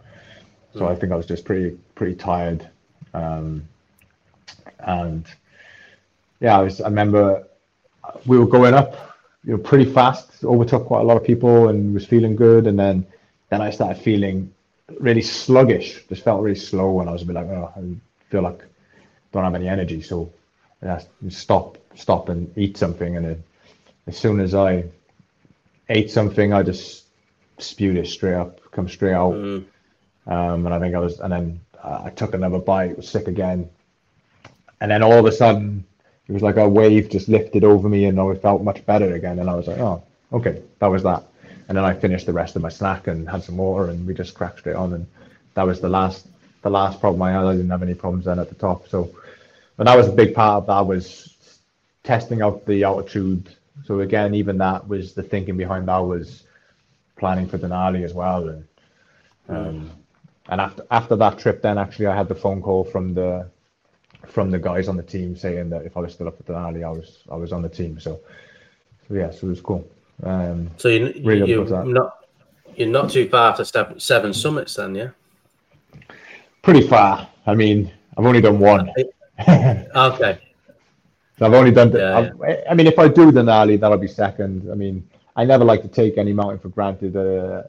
so 0.74 0.88
I 0.88 0.94
think 0.94 1.12
I 1.12 1.16
was 1.16 1.26
just 1.26 1.44
pretty 1.44 1.76
pretty 1.94 2.14
tired, 2.14 2.68
um, 3.12 3.68
and 4.78 5.26
yeah, 6.42 6.58
I 6.58 6.62
was. 6.62 6.80
I 6.80 6.88
remember 6.88 7.46
we 8.26 8.36
were 8.36 8.48
going 8.48 8.74
up, 8.74 9.16
you 9.44 9.52
know, 9.52 9.58
pretty 9.58 9.90
fast. 9.90 10.44
Overtook 10.44 10.86
quite 10.86 11.00
a 11.00 11.04
lot 11.04 11.16
of 11.16 11.24
people 11.24 11.68
and 11.68 11.94
was 11.94 12.04
feeling 12.04 12.34
good, 12.34 12.66
and 12.66 12.78
then 12.78 13.06
then 13.48 13.62
I 13.62 13.70
started 13.70 14.02
feeling 14.02 14.52
really 14.98 15.22
sluggish. 15.22 16.04
Just 16.08 16.24
felt 16.24 16.42
really 16.42 16.58
slow, 16.58 17.00
and 17.00 17.08
I 17.08 17.12
was 17.12 17.22
a 17.22 17.26
bit 17.26 17.36
like, 17.36 17.46
oh, 17.46 17.72
I 17.76 17.80
feel 18.28 18.42
like 18.42 18.64
don't 19.32 19.44
have 19.44 19.54
any 19.54 19.68
energy. 19.68 20.02
So 20.02 20.32
I 20.82 21.00
stop 21.28 21.78
stop 21.94 22.28
and 22.28 22.52
eat 22.58 22.76
something, 22.76 23.16
and 23.16 23.24
then 23.24 23.44
as 24.08 24.18
soon 24.18 24.40
as 24.40 24.52
I 24.52 24.84
ate 25.88 26.10
something, 26.10 26.52
I 26.52 26.64
just 26.64 27.04
spewed 27.58 27.96
it 27.96 28.08
straight 28.08 28.34
up, 28.34 28.60
come 28.72 28.88
straight 28.88 29.14
out. 29.14 29.34
Mm. 29.34 29.64
Um, 30.26 30.66
and 30.66 30.74
I 30.74 30.80
think 30.80 30.94
I 30.94 30.98
was, 30.98 31.20
and 31.20 31.32
then 31.32 31.60
I 31.82 32.10
took 32.10 32.34
another 32.34 32.58
bite, 32.58 32.96
was 32.96 33.08
sick 33.08 33.28
again. 33.28 33.70
And 34.80 34.90
then 34.90 35.02
all 35.04 35.12
of 35.12 35.26
a 35.26 35.32
sudden, 35.32 35.84
it 36.32 36.36
was 36.36 36.42
like 36.42 36.56
a 36.56 36.66
wave 36.66 37.10
just 37.10 37.28
lifted 37.28 37.62
over 37.62 37.90
me 37.90 38.06
and 38.06 38.18
I 38.18 38.34
felt 38.36 38.62
much 38.62 38.86
better 38.86 39.12
again. 39.12 39.38
And 39.38 39.50
I 39.50 39.54
was 39.54 39.66
like, 39.66 39.76
oh, 39.80 40.02
okay, 40.32 40.62
that 40.78 40.86
was 40.86 41.02
that. 41.02 41.24
And 41.68 41.76
then 41.76 41.84
I 41.84 41.92
finished 41.92 42.24
the 42.24 42.32
rest 42.32 42.56
of 42.56 42.62
my 42.62 42.70
snack 42.70 43.06
and 43.06 43.28
had 43.28 43.44
some 43.44 43.58
water 43.58 43.90
and 43.90 44.06
we 44.06 44.14
just 44.14 44.34
cracked 44.34 44.60
straight 44.60 44.76
on. 44.76 44.94
And 44.94 45.06
that 45.52 45.64
was 45.64 45.78
the 45.78 45.90
last, 45.90 46.26
the 46.62 46.70
last 46.70 47.00
problem 47.00 47.20
I 47.20 47.32
had. 47.32 47.44
I 47.44 47.52
didn't 47.52 47.68
have 47.68 47.82
any 47.82 47.92
problems 47.92 48.24
then 48.24 48.38
at 48.38 48.48
the 48.48 48.54
top. 48.54 48.88
So, 48.88 49.14
but 49.76 49.84
that 49.84 49.94
was 49.94 50.08
a 50.08 50.12
big 50.12 50.34
part 50.34 50.62
of 50.62 50.66
that 50.68 50.86
was 50.86 51.36
testing 52.02 52.40
out 52.40 52.64
the 52.64 52.82
altitude. 52.82 53.54
So 53.84 54.00
again, 54.00 54.34
even 54.34 54.56
that 54.56 54.88
was 54.88 55.12
the 55.12 55.22
thinking 55.22 55.58
behind 55.58 55.86
that 55.88 55.98
was 55.98 56.44
planning 57.18 57.46
for 57.46 57.58
Denali 57.58 58.04
as 58.04 58.14
well. 58.14 58.48
And, 58.48 58.64
um, 59.50 59.90
and 60.48 60.62
after 60.62 60.86
after 60.90 61.14
that 61.16 61.38
trip, 61.38 61.60
then 61.60 61.76
actually 61.76 62.06
I 62.06 62.16
had 62.16 62.28
the 62.28 62.34
phone 62.34 62.62
call 62.62 62.84
from 62.84 63.12
the 63.12 63.50
from 64.26 64.50
the 64.50 64.58
guys 64.58 64.88
on 64.88 64.96
the 64.96 65.02
team 65.02 65.36
saying 65.36 65.70
that 65.70 65.84
if 65.84 65.96
I 65.96 66.00
was 66.00 66.14
still 66.14 66.28
up 66.28 66.38
at 66.40 66.46
Denali, 66.46 66.84
I 66.84 66.90
was 66.90 67.22
I 67.30 67.36
was 67.36 67.52
on 67.52 67.62
the 67.62 67.68
team. 67.68 67.98
So 68.00 68.20
so 69.08 69.14
yeah, 69.14 69.30
so 69.30 69.46
it 69.46 69.50
was 69.50 69.60
cool. 69.60 69.88
Um, 70.22 70.70
so 70.76 70.88
you 70.88 71.20
really 71.24 71.50
you're 71.50 71.84
not 71.84 72.22
you're 72.76 72.88
not 72.88 73.10
too 73.10 73.28
far 73.28 73.50
after 73.50 73.64
seven, 73.64 74.00
seven 74.00 74.32
summits 74.32 74.74
then, 74.74 74.94
yeah. 74.94 75.10
Pretty 76.62 76.86
far. 76.86 77.28
I 77.46 77.54
mean, 77.54 77.92
I've 78.16 78.24
only 78.24 78.40
done 78.40 78.58
one. 78.58 78.90
okay. 79.48 80.40
So 81.38 81.46
I've 81.46 81.54
only 81.54 81.72
done. 81.72 81.90
Yeah, 81.90 82.30
yeah. 82.46 82.62
I 82.70 82.74
mean, 82.74 82.86
if 82.86 82.98
I 82.98 83.08
do 83.08 83.32
the 83.32 83.40
Denali, 83.40 83.80
that'll 83.80 83.96
be 83.96 84.06
second. 84.06 84.68
I 84.70 84.74
mean, 84.74 85.08
I 85.34 85.44
never 85.44 85.64
like 85.64 85.82
to 85.82 85.88
take 85.88 86.18
any 86.18 86.32
mountain 86.32 86.58
for 86.58 86.68
granted. 86.68 87.16
Uh, 87.16 87.62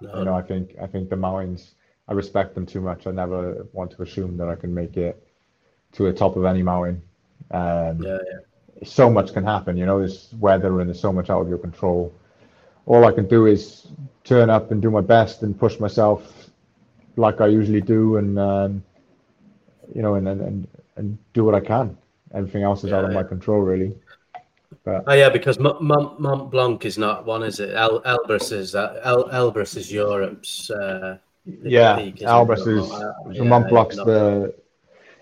no. 0.00 0.18
You 0.18 0.24
know, 0.24 0.34
I 0.34 0.42
think 0.42 0.74
I 0.82 0.86
think 0.86 1.10
the 1.10 1.16
mountains 1.16 1.74
I 2.08 2.12
respect 2.12 2.54
them 2.54 2.66
too 2.66 2.80
much. 2.80 3.06
I 3.06 3.10
never 3.10 3.66
want 3.72 3.90
to 3.92 4.02
assume 4.02 4.36
that 4.38 4.48
I 4.48 4.56
can 4.56 4.74
make 4.74 4.96
it 4.96 5.23
to 5.94 6.04
the 6.04 6.12
top 6.12 6.36
of 6.36 6.44
any 6.44 6.62
mountain. 6.62 7.02
Um, 7.50 8.02
yeah, 8.02 8.18
yeah. 8.18 8.84
So 8.84 9.08
much 9.08 9.32
can 9.32 9.44
happen, 9.44 9.76
you 9.76 9.86
know. 9.86 9.98
There's 9.98 10.32
weather 10.38 10.80
and 10.80 10.88
there's 10.88 11.00
so 11.00 11.12
much 11.12 11.30
out 11.30 11.40
of 11.40 11.48
your 11.48 11.58
control. 11.58 12.12
All 12.86 13.04
I 13.04 13.12
can 13.12 13.26
do 13.26 13.46
is 13.46 13.88
turn 14.24 14.50
up 14.50 14.70
and 14.70 14.82
do 14.82 14.90
my 14.90 15.00
best 15.00 15.42
and 15.42 15.58
push 15.58 15.78
myself 15.80 16.50
like 17.16 17.40
I 17.40 17.46
usually 17.46 17.80
do, 17.80 18.16
and 18.16 18.38
um, 18.38 18.82
you 19.94 20.02
know, 20.02 20.14
and, 20.16 20.26
and 20.28 20.68
and 20.96 21.18
do 21.32 21.44
what 21.44 21.54
I 21.54 21.60
can. 21.60 21.96
Everything 22.34 22.62
else 22.62 22.82
is 22.84 22.90
yeah, 22.90 22.98
out 22.98 23.04
of 23.04 23.12
my 23.12 23.22
control, 23.22 23.60
really. 23.60 23.96
But, 24.84 25.04
oh 25.06 25.14
yeah, 25.14 25.30
because 25.30 25.58
Mont, 25.58 25.80
Mont 25.80 26.50
Blanc 26.50 26.84
is 26.84 26.98
not 26.98 27.24
one, 27.24 27.42
is 27.42 27.60
it? 27.60 27.74
El, 27.74 28.02
Elbrus 28.02 28.52
is 28.52 28.74
uh, 28.74 29.00
El, 29.04 29.28
Elbrus 29.28 29.76
is 29.76 29.90
Europe's 29.92 30.70
uh, 30.70 31.18
yeah, 31.46 31.98
Elbrus 31.98 32.66
is 32.66 32.90
uh, 32.90 33.12
yeah, 33.30 33.42
Mont 33.44 33.68
Blanc's 33.68 33.96
the. 33.96 34.54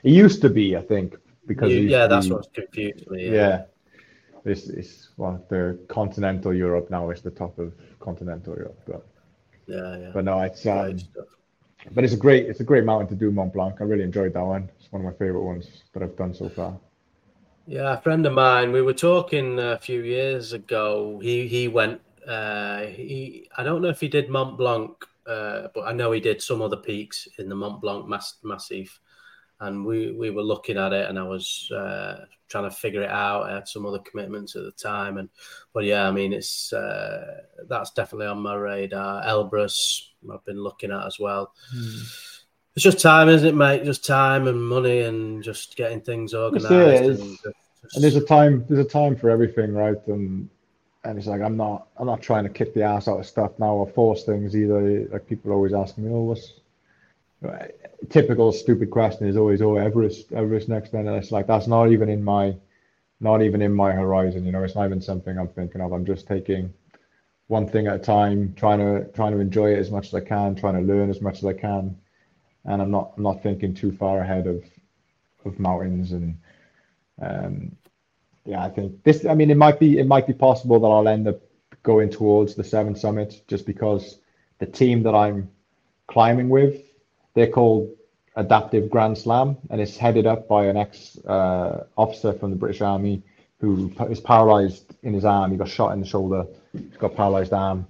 It 0.03 0.13
used 0.13 0.41
to 0.43 0.49
be, 0.49 0.77
I 0.77 0.83
think, 0.83 1.17
because 1.47 1.71
you, 1.71 1.81
yeah, 1.81 2.07
that's 2.07 2.29
what's 2.29 2.49
confused 2.49 3.09
me. 3.11 3.27
Yeah, 3.27 3.33
yeah. 3.33 3.63
this 4.45 4.69
is 4.69 5.11
well, 5.17 5.45
the 5.49 5.79
continental 5.89 6.53
Europe 6.55 6.91
now 6.91 7.11
is 7.11 7.23
the 7.23 7.31
top 7.31 7.59
of 7.59 7.73
continental 8.01 8.57
Europe, 8.57 8.81
but 8.87 9.07
yeah, 9.67 9.97
yeah. 9.97 10.11
But 10.13 10.25
no, 10.25 10.41
it's 10.41 10.67
um, 10.67 10.99
but 11.93 12.05
it's 12.05 12.13
a 12.13 12.17
great 12.17 12.47
it's 12.47 12.61
a 12.61 12.65
great 12.65 12.85
mountain 12.85 13.09
to 13.09 13.15
do 13.15 13.31
Mont 13.31 13.53
Blanc. 13.53 13.77
I 13.81 13.85
really 13.85 14.05
enjoyed 14.05 14.35
that 14.35 14.45
one. 14.45 14.69
It's 14.79 14.91
one 14.91 15.03
of 15.03 15.07
my 15.07 15.17
favorite 15.19 15.43
ones 15.43 15.83
that 15.93 16.03
I've 16.03 16.17
done 16.17 16.35
so 16.35 16.49
far. 16.49 16.79
Yeah, 17.67 17.95
a 17.95 18.01
friend 18.01 18.27
of 18.27 18.33
mine. 18.33 18.73
We 18.73 18.83
were 18.83 18.93
talking 18.93 19.59
a 19.59 19.79
few 19.79 20.03
years 20.03 20.53
ago. 20.53 21.21
He 21.23 21.47
he 21.47 21.69
went 21.69 22.01
uh, 22.27 22.87
he 22.87 23.49
I 23.57 23.63
don't 23.63 23.83
know 23.83 23.89
if 23.89 24.01
he 24.01 24.09
did 24.09 24.29
Mont 24.29 24.57
Blanc, 24.59 24.91
uh, 25.27 25.69
but 25.75 25.83
I 25.83 25.93
know 25.93 26.13
he 26.13 26.21
did 26.21 26.43
some 26.43 26.63
other 26.63 26.77
peaks 26.77 27.29
in 27.39 27.49
the 27.49 27.55
Mont 27.55 27.81
Blanc 27.81 28.09
mass- 28.09 28.39
massif, 28.43 29.01
and 29.63 29.85
we 29.85 30.11
we 30.13 30.31
were 30.31 30.43
looking 30.43 30.77
at 30.77 30.93
it, 30.93 31.09
and 31.09 31.19
I 31.19 31.23
was 31.23 31.71
uh, 31.75 32.25
trying 32.49 32.65
to 32.65 32.71
figure 32.71 33.03
it 33.03 33.11
out. 33.11 33.45
I 33.45 33.55
had 33.55 33.69
some 33.69 33.87
other 33.87 34.01
commitments 34.01 34.57
at 34.57 34.65
the 34.65 34.73
time, 34.73 35.19
and 35.19 35.29
but 35.73 35.85
yeah, 35.85 36.07
I 36.07 36.11
mean 36.11 36.33
it's 36.33 36.73
uh, 36.73 37.43
that's 37.69 37.93
definitely 37.93 38.27
on 38.27 38.43
my 38.43 38.55
radar. 38.55 39.23
Elbrus, 39.25 40.09
I've 40.33 40.45
been 40.45 40.63
looking 40.63 40.91
at 40.91 41.07
as 41.07 41.19
well. 41.19 41.53
Hmm. 41.73 42.01
It's 42.75 42.83
just 42.83 43.01
time, 43.01 43.29
isn't 43.29 43.49
it, 43.49 43.55
mate? 43.55 43.85
Just 43.85 44.05
time 44.05 44.49
and 44.49 44.63
money, 44.63 45.03
and 45.03 45.43
just 45.43 45.77
getting 45.77 46.01
things 46.01 46.35
organised. 46.35 47.21
And, 47.21 47.39
just, 47.39 47.47
and 47.95 48.05
there's 48.05 48.17
a 48.17 48.25
time. 48.25 48.65
There's 48.69 48.85
a 48.85 48.89
time 48.89 49.15
for 49.15 49.31
everything, 49.31 49.75
right? 49.75 49.97
And 50.09 50.49
and 51.05 51.19
it's 51.19 51.29
like 51.29 51.41
I'm 51.41 51.57
not 51.57 51.87
I'm 51.99 52.07
not 52.07 52.21
trying 52.21 52.45
to 52.45 52.51
kick 52.51 52.75
the 52.75 52.83
ass 52.83 53.07
out 53.07 53.21
of 53.21 53.27
stuff 53.27 53.53
now 53.61 53.75
or 53.75 53.87
force 53.87 54.25
things 54.25 54.57
either. 54.57 55.07
Like 55.13 55.29
people 55.29 55.53
always 55.53 55.73
ask 55.73 55.97
me, 55.99 56.11
oh, 56.11 56.23
what's 56.23 56.55
typical 58.11 58.53
stupid 58.53 58.91
question 58.91 59.27
is 59.29 59.37
always, 59.37 59.63
oh, 59.63 59.77
Everest, 59.77 60.33
Everest 60.33 60.69
next, 60.69 60.93
then 60.93 61.09
and 61.09 61.17
it's 61.17 61.33
like 61.33 61.47
that's 61.47 61.67
not 61.67 61.91
even 61.91 62.09
in 62.09 62.23
my 62.23 62.57
not 63.21 63.43
even 63.43 63.63
in 63.63 63.73
my 63.73 63.93
horizon. 63.93 64.45
You 64.45 64.53
know, 64.53 64.65
it's 64.65 64.75
not 64.75 64.87
even 64.87 65.01
something 65.01 65.39
I'm 65.39 65.49
thinking 65.49 65.81
of. 65.81 65.93
I'm 65.93 66.05
just 66.05 66.27
taking 66.27 66.73
one 67.49 67.69
thing 67.69 67.87
at 67.87 67.97
a 67.97 67.99
time, 67.99 68.55
trying 68.57 68.79
to 68.79 69.11
trying 69.13 69.33
to 69.33 69.41
enjoy 69.41 69.73
it 69.75 69.79
as 69.79 69.91
much 69.91 70.09
as 70.09 70.15
I 70.15 70.21
can, 70.21 70.55
trying 70.55 70.75
to 70.75 70.93
learn 70.93 71.11
as 71.11 71.21
much 71.21 71.39
as 71.39 71.45
I 71.45 71.53
can, 71.55 71.97
and 72.65 72.83
I'm 72.83 72.91
not 72.91 73.13
I'm 73.17 73.23
not 73.23 73.43
thinking 73.43 73.75
too 73.75 73.93
far 73.93 74.21
ahead 74.21 74.47
of 74.47 74.65
of 75.45 75.59
mountains 75.59 76.13
and 76.13 76.39
um, 77.21 77.77
yeah, 78.45 78.65
I 78.65 78.71
think 78.71 79.03
this. 79.05 79.25
I 79.25 79.35
mean, 79.35 79.51
it 79.51 79.57
might 79.57 79.79
be 79.79 79.99
it 79.99 80.07
might 80.07 80.27
be 80.27 80.33
possible 80.33 80.81
that 80.81 80.87
I'll 80.89 81.09
end 81.09 81.29
up 81.29 81.41
going 81.83 82.11
towards 82.11 82.55
the 82.55 82.65
seven 82.65 82.95
summits 82.97 83.37
just 83.49 83.67
because 83.67 84.19
the 84.59 84.67
team 84.67 85.03
that 85.05 85.15
I'm 85.15 85.51
climbing 86.09 86.49
with, 86.49 86.83
they're 87.35 87.51
called 87.51 87.91
Adaptive 88.37 88.91
Grand 88.91 89.17
Slam, 89.19 89.57
and 89.71 89.81
it's 89.81 89.97
headed 89.97 90.27
up 90.27 90.49
by 90.49 90.67
an 90.67 90.77
ex 90.77 91.19
uh, 91.27 91.85
officer 91.97 92.33
from 92.33 92.51
the 92.51 92.57
British 92.57 92.81
Army 92.81 93.23
who 93.63 93.93
is 94.11 94.21
paralyzed 94.21 94.97
in 95.05 95.15
his 95.15 95.25
arm. 95.25 95.53
He 95.53 95.57
got 95.57 95.69
shot 95.69 95.93
in 95.93 96.01
the 96.01 96.07
shoulder. 96.07 96.47
He's 96.73 96.97
got 96.99 97.15
paralyzed 97.15 97.53
arm, 97.53 97.87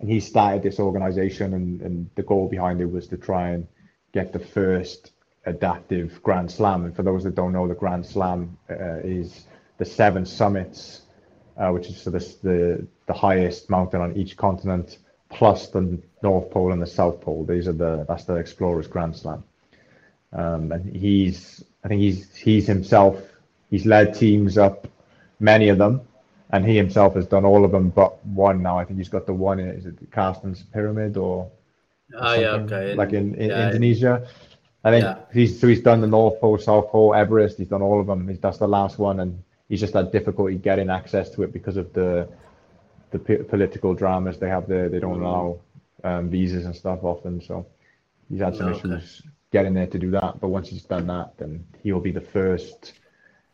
and 0.00 0.10
he 0.10 0.18
started 0.18 0.62
this 0.64 0.80
organization. 0.80 1.54
And, 1.54 1.80
and 1.80 2.10
the 2.16 2.24
goal 2.24 2.48
behind 2.48 2.80
it 2.80 2.90
was 2.90 3.06
to 3.08 3.16
try 3.16 3.50
and 3.50 3.68
get 4.12 4.32
the 4.32 4.40
first 4.40 5.12
adaptive 5.46 6.20
Grand 6.24 6.50
Slam. 6.50 6.84
And 6.84 6.96
for 6.96 7.04
those 7.04 7.22
that 7.22 7.36
don't 7.36 7.52
know, 7.52 7.68
the 7.68 7.74
Grand 7.74 8.04
Slam 8.04 8.58
uh, 8.68 8.98
is 9.04 9.46
the 9.78 9.84
seven 9.84 10.26
summits, 10.26 11.02
uh, 11.56 11.70
which 11.70 11.86
is 11.86 12.02
so 12.02 12.10
this, 12.10 12.34
the 12.36 12.84
the 13.06 13.12
highest 13.12 13.70
mountain 13.70 14.00
on 14.00 14.16
each 14.16 14.36
continent, 14.36 14.98
plus 15.32 15.68
the 15.68 15.98
North 16.22 16.50
Pole 16.50 16.72
and 16.72 16.80
the 16.80 16.86
South 16.86 17.20
Pole. 17.20 17.44
These 17.44 17.68
are 17.68 17.72
the 17.72 18.04
that's 18.08 18.24
the 18.24 18.34
Explorers 18.34 18.86
Grand 18.86 19.16
Slam. 19.16 19.44
Um, 20.32 20.72
and 20.72 20.94
he's 20.94 21.64
I 21.84 21.88
think 21.88 22.00
he's 22.00 22.34
he's 22.34 22.66
himself 22.66 23.20
he's 23.70 23.86
led 23.86 24.14
teams 24.14 24.58
up 24.58 24.86
many 25.40 25.68
of 25.68 25.78
them, 25.78 26.00
and 26.50 26.64
he 26.64 26.76
himself 26.76 27.14
has 27.14 27.26
done 27.26 27.44
all 27.44 27.64
of 27.64 27.72
them 27.72 27.90
but 27.90 28.24
one 28.24 28.62
now. 28.62 28.78
I 28.78 28.84
think 28.84 28.98
he's 28.98 29.08
got 29.08 29.26
the 29.26 29.34
one 29.34 29.58
in 29.58 29.68
is 29.68 29.86
it 29.86 30.10
Carstensz 30.10 30.62
Pyramid 30.72 31.16
or, 31.16 31.50
oh 32.14 32.34
yeah 32.34 32.50
okay 32.50 32.94
like 32.94 33.12
in, 33.12 33.34
in 33.34 33.50
yeah, 33.50 33.66
Indonesia. 33.66 34.26
I 34.84 34.90
think 34.90 35.04
yeah. 35.04 35.18
he's 35.32 35.60
so 35.60 35.68
he's 35.68 35.80
done 35.80 36.00
the 36.00 36.06
North 36.06 36.40
Pole, 36.40 36.58
South 36.58 36.88
Pole, 36.90 37.14
Everest. 37.14 37.58
He's 37.58 37.68
done 37.68 37.82
all 37.82 38.00
of 38.00 38.06
them. 38.06 38.28
He's 38.28 38.40
that's 38.40 38.58
the 38.58 38.68
last 38.68 38.98
one, 38.98 39.20
and 39.20 39.42
he's 39.68 39.80
just 39.80 39.94
had 39.94 40.10
difficulty 40.10 40.56
getting 40.56 40.90
access 40.90 41.30
to 41.30 41.42
it 41.42 41.52
because 41.52 41.76
of 41.76 41.92
the 41.92 42.28
the 43.12 43.18
p- 43.18 43.36
political 43.36 43.94
dramas 43.94 44.38
they 44.38 44.48
have 44.48 44.66
there. 44.66 44.88
They 44.88 44.98
don't 44.98 45.20
mm. 45.20 45.22
allow 45.22 45.60
um, 46.04 46.30
visas 46.30 46.64
and 46.66 46.74
stuff 46.74 47.04
often, 47.04 47.40
so 47.40 47.66
he's 48.28 48.40
had 48.40 48.56
some 48.56 48.68
okay. 48.68 48.78
issues 48.78 49.22
getting 49.52 49.74
there 49.74 49.86
to 49.86 49.98
do 49.98 50.10
that. 50.10 50.40
But 50.40 50.48
once 50.48 50.68
he's 50.68 50.82
done 50.82 51.06
that, 51.06 51.36
then 51.36 51.64
he'll 51.82 52.00
be 52.00 52.10
the 52.10 52.20
first 52.20 52.94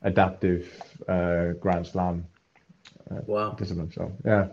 adaptive 0.02 0.80
uh, 1.08 1.52
Grand 1.60 1.86
Slam 1.86 2.26
uh, 3.10 3.20
wow. 3.26 3.50
participant. 3.50 3.94
So 3.94 4.12
yeah. 4.24 4.48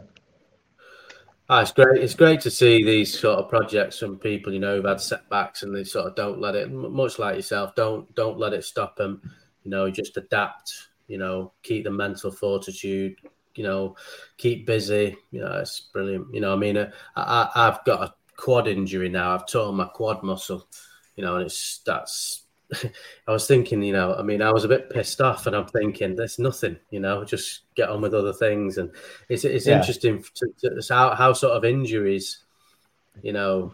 Ah, 1.48 1.62
it's 1.62 1.72
great. 1.72 2.02
It's 2.02 2.16
great 2.16 2.42
to 2.42 2.52
see 2.52 2.84
these 2.84 3.18
sort 3.18 3.38
of 3.38 3.50
projects 3.50 4.00
from 4.00 4.18
people 4.18 4.52
you 4.52 4.60
know 4.60 4.78
who've 4.78 4.86
had 4.86 5.00
setbacks 5.00 5.62
and 5.62 5.76
they 5.76 5.84
sort 5.84 6.08
of 6.08 6.16
don't 6.16 6.42
let 6.42 6.56
it. 6.56 6.72
Much 6.72 7.20
like 7.20 7.36
yourself, 7.36 7.76
don't 7.76 8.14
don't 8.16 8.40
let 8.40 8.54
it 8.54 8.64
stop 8.64 8.96
them. 8.96 9.22
You 9.64 9.70
know, 9.70 9.90
just 9.92 10.18
adapt. 10.18 10.74
You 11.08 11.20
know, 11.20 11.54
keep 11.62 11.84
the 11.84 11.92
mental 11.92 12.32
fortitude. 12.32 13.16
You 13.56 13.64
know, 13.64 13.96
keep 14.38 14.66
busy. 14.66 15.18
You 15.32 15.42
know, 15.42 15.54
it's 15.54 15.80
brilliant. 15.80 16.34
You 16.34 16.42
know, 16.42 16.54
I 16.54 16.56
mean, 16.56 16.78
I, 16.78 16.90
I, 17.16 17.50
I've 17.56 17.84
got 17.86 18.04
a 18.04 18.14
quad 18.38 18.68
injury 18.68 19.10
now. 19.10 19.34
I've 19.34 19.48
torn 19.48 19.76
my 19.76 19.86
quad 19.86 20.24
muscle. 20.24 20.68
You 21.16 21.24
know, 21.24 21.36
and 21.36 21.46
it's 21.46 21.80
that's 21.86 22.46
I 23.28 23.32
was 23.32 23.48
thinking, 23.48 23.82
you 23.84 23.94
know, 23.94 24.16
I 24.16 24.24
mean, 24.24 24.42
I 24.42 24.52
was 24.52 24.64
a 24.64 24.70
bit 24.70 24.90
pissed 24.90 25.22
off, 25.22 25.48
and 25.48 25.56
I'm 25.56 25.68
thinking, 25.68 26.16
there's 26.16 26.40
nothing, 26.40 26.78
you 26.90 27.00
know, 27.00 27.24
just 27.24 27.62
get 27.76 27.90
on 27.90 28.02
with 28.02 28.14
other 28.14 28.34
things. 28.34 28.78
And 28.78 28.92
it's 29.30 29.46
it's 29.46 29.68
yeah. 29.68 29.78
interesting 29.78 30.24
to, 30.36 30.50
to, 30.62 30.82
how 30.94 31.16
how 31.16 31.34
sort 31.34 31.54
of 31.54 31.66
injuries, 31.66 32.40
you 33.22 33.34
know, 33.34 33.74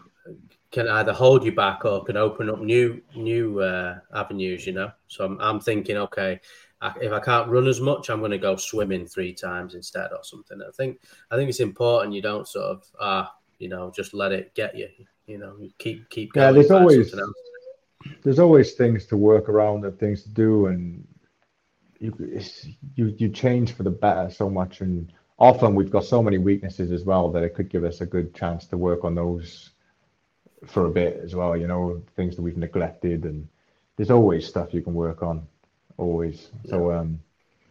can 0.70 0.88
either 0.88 1.12
hold 1.12 1.44
you 1.44 1.52
back 1.52 1.84
or 1.84 2.04
can 2.04 2.16
open 2.16 2.50
up 2.50 2.60
new 2.60 3.00
new 3.14 3.60
uh, 3.60 3.98
avenues, 4.14 4.66
you 4.66 4.72
know. 4.72 4.90
So 5.08 5.24
I'm 5.24 5.38
I'm 5.40 5.60
thinking, 5.60 5.96
okay, 5.96 6.40
I, 6.82 6.92
if 7.00 7.12
I 7.12 7.20
can't 7.20 7.48
run 7.48 7.68
as 7.68 7.80
much, 7.80 8.10
I'm 8.10 8.18
going 8.18 8.32
to 8.32 8.38
go 8.38 8.56
swimming 8.56 9.06
three 9.06 9.32
times 9.32 9.74
instead 9.74 10.10
or 10.10 10.24
something. 10.24 10.60
I 10.60 10.70
think 10.76 11.00
I 11.30 11.36
think 11.36 11.48
it's 11.48 11.60
important 11.60 12.14
you 12.14 12.22
don't 12.22 12.48
sort 12.48 12.64
of 12.66 12.84
ah, 13.00 13.24
uh, 13.24 13.28
you 13.58 13.68
know, 13.68 13.92
just 13.94 14.12
let 14.12 14.32
it 14.32 14.52
get 14.54 14.76
you. 14.76 14.88
You 15.26 15.38
know, 15.38 15.56
keep 15.78 16.10
keep. 16.10 16.32
Going 16.32 16.46
Yeah, 16.46 16.52
there's 16.52 16.72
always 16.72 17.14
there's 18.24 18.40
always 18.40 18.72
things 18.72 19.06
to 19.06 19.16
work 19.16 19.48
around 19.48 19.84
and 19.84 19.96
things 19.98 20.24
to 20.24 20.28
do, 20.30 20.66
and 20.66 21.06
you 22.00 22.12
you 22.96 23.14
you 23.16 23.28
change 23.28 23.72
for 23.72 23.84
the 23.84 23.90
better 23.90 24.28
so 24.30 24.50
much. 24.50 24.80
And 24.80 25.12
often 25.38 25.76
we've 25.76 25.90
got 25.90 26.04
so 26.04 26.20
many 26.20 26.38
weaknesses 26.38 26.90
as 26.90 27.04
well 27.04 27.30
that 27.30 27.44
it 27.44 27.54
could 27.54 27.70
give 27.70 27.84
us 27.84 28.00
a 28.00 28.06
good 28.06 28.34
chance 28.34 28.66
to 28.66 28.76
work 28.76 29.04
on 29.04 29.14
those 29.14 29.70
for 30.66 30.86
a 30.86 30.90
bit 30.90 31.20
as 31.22 31.36
well. 31.36 31.56
You 31.56 31.68
know, 31.68 32.02
things 32.16 32.34
that 32.34 32.42
we've 32.42 32.56
neglected, 32.56 33.24
and 33.24 33.46
there's 33.96 34.10
always 34.10 34.48
stuff 34.48 34.74
you 34.74 34.82
can 34.82 34.94
work 34.94 35.22
on, 35.22 35.46
always. 35.96 36.50
So 36.68 36.92
um, 36.92 37.20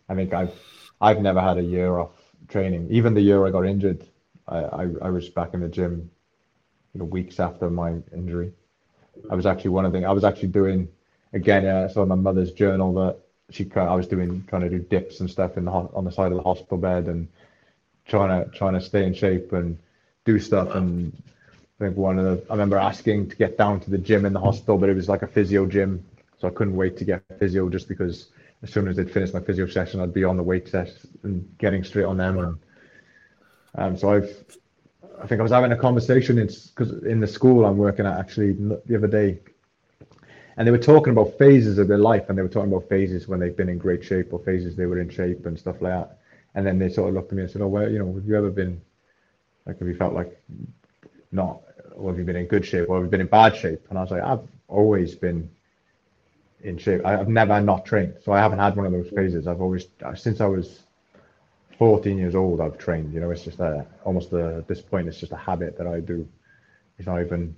I 0.10 0.15
think 0.15 0.34
I've 0.34 0.53
I've 0.99 1.22
never 1.22 1.41
had 1.41 1.57
a 1.57 1.64
year 1.64 1.98
off 1.98 2.11
training. 2.48 2.88
Even 2.89 3.14
the 3.14 3.22
year 3.22 3.45
I 3.45 3.52
got 3.52 3.65
injured, 3.65 4.06
I 4.48 4.57
I, 4.57 4.81
I 5.03 5.10
was 5.10 5.30
back 5.30 5.53
in 5.53 5.61
the 5.61 5.69
gym, 5.69 6.10
you 6.93 6.99
know, 6.99 7.06
weeks 7.06 7.39
after 7.39 7.69
my 7.69 7.95
injury. 8.14 8.53
I 9.30 9.35
was 9.35 9.45
actually 9.45 9.72
one 9.72 9.85
of 9.85 9.93
the 9.93 10.06
I 10.06 10.11
was 10.11 10.23
actually 10.23 10.49
doing 10.49 10.88
again. 11.34 11.65
Uh, 11.65 11.88
so 11.88 12.06
my 12.06 12.15
mother's 12.15 12.52
journal 12.52 12.93
that 12.95 13.18
she 13.49 13.69
I 13.76 13.95
was 13.95 14.07
doing 14.07 14.43
trying 14.48 14.61
to 14.61 14.69
do 14.69 14.80
dips 14.80 15.19
and 15.19 15.30
stuff 15.30 15.57
in 15.57 15.65
the 15.65 15.72
on 15.72 16.06
the 16.06 16.11
side 16.11 16.31
of 16.31 16.38
the 16.38 16.43
hospital 16.43 16.77
bed 16.77 17.07
and 17.07 17.27
trying 18.06 18.30
to 18.30 18.49
trying 18.57 18.73
to 18.73 18.81
stay 18.81 19.06
in 19.06 19.14
shape 19.14 19.53
and 19.53 19.77
do 20.26 20.39
stuff 20.39 20.76
and 20.76 21.14
I 21.81 21.85
think 21.85 21.98
one 21.98 22.19
of 22.19 22.26
the 22.26 22.43
I 22.49 22.53
remember 22.53 22.77
asking 22.77 23.30
to 23.30 23.35
get 23.35 23.57
down 23.57 23.80
to 23.81 23.89
the 23.89 23.98
gym 23.98 24.26
in 24.26 24.34
the 24.34 24.39
hospital, 24.39 24.77
but 24.77 24.89
it 24.89 24.95
was 24.95 25.10
like 25.10 25.23
a 25.23 25.27
physio 25.27 25.65
gym, 25.65 26.06
so 26.41 26.47
I 26.47 26.51
couldn't 26.51 26.76
wait 26.76 26.97
to 26.97 27.05
get 27.05 27.23
physio 27.38 27.69
just 27.69 27.88
because 27.88 28.30
as 28.63 28.73
soon 28.73 28.88
as 28.88 28.95
they'd 28.97 29.11
finish 29.11 29.31
my 29.31 29.39
physio 29.39 29.68
session, 29.68 30.01
I'd 30.01 30.13
be 30.13 30.23
on 30.23 30.38
the 30.38 30.43
weight 30.43 30.65
test 30.65 31.05
and 31.23 31.47
getting 31.59 31.84
straight 31.84 32.05
on 32.05 32.18
them. 32.18 32.39
And 32.39 32.57
um, 33.76 33.97
so 33.97 34.11
I've 34.11 34.43
I 35.22 35.27
think 35.27 35.39
I 35.39 35.43
was 35.43 35.51
having 35.51 35.72
a 35.72 35.77
conversation 35.77 36.39
in 36.39 36.47
because 36.47 37.03
in 37.03 37.19
the 37.19 37.27
school 37.27 37.65
I'm 37.65 37.77
working 37.77 38.07
at 38.07 38.18
actually 38.18 38.53
the 38.53 38.95
other 38.95 39.07
day, 39.07 39.39
and 40.57 40.68
they 40.68 40.72
were 40.72 40.80
talking 40.80 41.13
about 41.13 41.38
phases 41.38 41.77
of 41.77 41.88
their 41.88 41.99
life, 41.99 42.27
and 42.27 42.38
they 42.38 42.41
were 42.41 42.49
talking 42.49 42.72
about 42.72 42.89
phases 42.89 43.27
when 43.27 43.39
they've 43.39 43.55
been 43.55 43.69
in 43.69 43.77
great 43.77 44.03
shape 44.03 44.34
or 44.34 44.39
phases 44.39 44.76
they 44.76 44.88
were 44.88 44.99
in 44.99 45.09
shape 45.09 45.45
and 45.45 45.57
stuff 45.57 45.80
like 45.80 45.93
that. 45.93 46.18
And 46.55 46.65
then 46.65 46.80
they 46.80 46.89
sort 46.89 47.09
of 47.09 47.15
looked 47.15 47.31
at 47.31 47.35
me 47.35 47.43
and 47.43 47.51
said, 47.51 47.61
"Oh, 47.61 47.68
well, 47.68 47.89
you 47.89 47.99
know, 47.99 48.13
have 48.15 48.26
you 48.26 48.35
ever 48.35 48.49
been 48.49 48.81
like, 49.68 49.77
have 49.77 49.88
you 49.88 49.95
felt 49.95 50.13
like 50.13 50.41
not, 51.31 51.61
or 51.95 52.09
have 52.09 52.18
you 52.18 52.26
been 52.26 52.35
in 52.35 52.47
good 52.47 52.65
shape, 52.65 52.89
or 52.89 52.95
have 52.95 53.05
you 53.05 53.11
been 53.11 53.22
in 53.22 53.27
bad 53.27 53.55
shape?" 53.55 53.85
And 53.89 53.99
I 53.99 54.01
was 54.01 54.11
like, 54.11 54.23
"I've 54.23 54.47
always 54.68 55.13
been." 55.13 55.49
In 56.63 56.77
shape. 56.77 57.05
I've 57.05 57.27
never 57.27 57.59
not 57.61 57.85
trained, 57.85 58.15
so 58.23 58.31
I 58.31 58.39
haven't 58.39 58.59
had 58.59 58.75
one 58.75 58.85
of 58.85 58.91
those 58.91 59.09
phases. 59.09 59.47
I've 59.47 59.61
always, 59.61 59.85
uh, 60.03 60.15
since 60.15 60.41
I 60.41 60.45
was 60.45 60.83
14 61.77 62.17
years 62.17 62.35
old, 62.35 62.61
I've 62.61 62.77
trained. 62.77 63.13
You 63.13 63.19
know, 63.21 63.31
it's 63.31 63.43
just 63.43 63.59
a 63.59 63.85
almost 64.03 64.33
a, 64.33 64.57
at 64.57 64.67
this 64.67 64.81
point, 64.81 65.07
it's 65.07 65.19
just 65.19 65.31
a 65.31 65.38
habit 65.38 65.77
that 65.77 65.88
I 65.88 65.99
do. 65.99 66.27
It's 66.97 67.07
not 67.07 67.21
even 67.21 67.55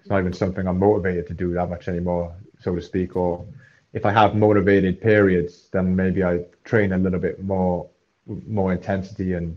it's 0.00 0.10
not 0.10 0.20
even 0.20 0.32
something 0.32 0.66
I'm 0.66 0.78
motivated 0.78 1.26
to 1.28 1.34
do 1.34 1.54
that 1.54 1.70
much 1.70 1.88
anymore, 1.88 2.34
so 2.60 2.74
to 2.74 2.82
speak. 2.82 3.16
Or 3.16 3.46
if 3.92 4.04
I 4.04 4.12
have 4.12 4.34
motivated 4.34 5.00
periods, 5.00 5.68
then 5.72 5.96
maybe 5.96 6.22
I 6.24 6.44
train 6.64 6.92
a 6.92 6.98
little 6.98 7.20
bit 7.20 7.42
more 7.42 7.88
more 8.26 8.72
intensity 8.72 9.34
and 9.34 9.56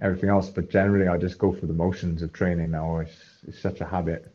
everything 0.00 0.28
else. 0.28 0.50
But 0.50 0.68
generally, 0.68 1.08
I 1.08 1.16
just 1.16 1.38
go 1.38 1.54
through 1.54 1.68
the 1.68 1.74
motions 1.74 2.22
of 2.22 2.32
training 2.32 2.70
now. 2.72 2.98
It's, 2.98 3.16
it's 3.46 3.60
such 3.60 3.80
a 3.80 3.86
habit. 3.86 4.34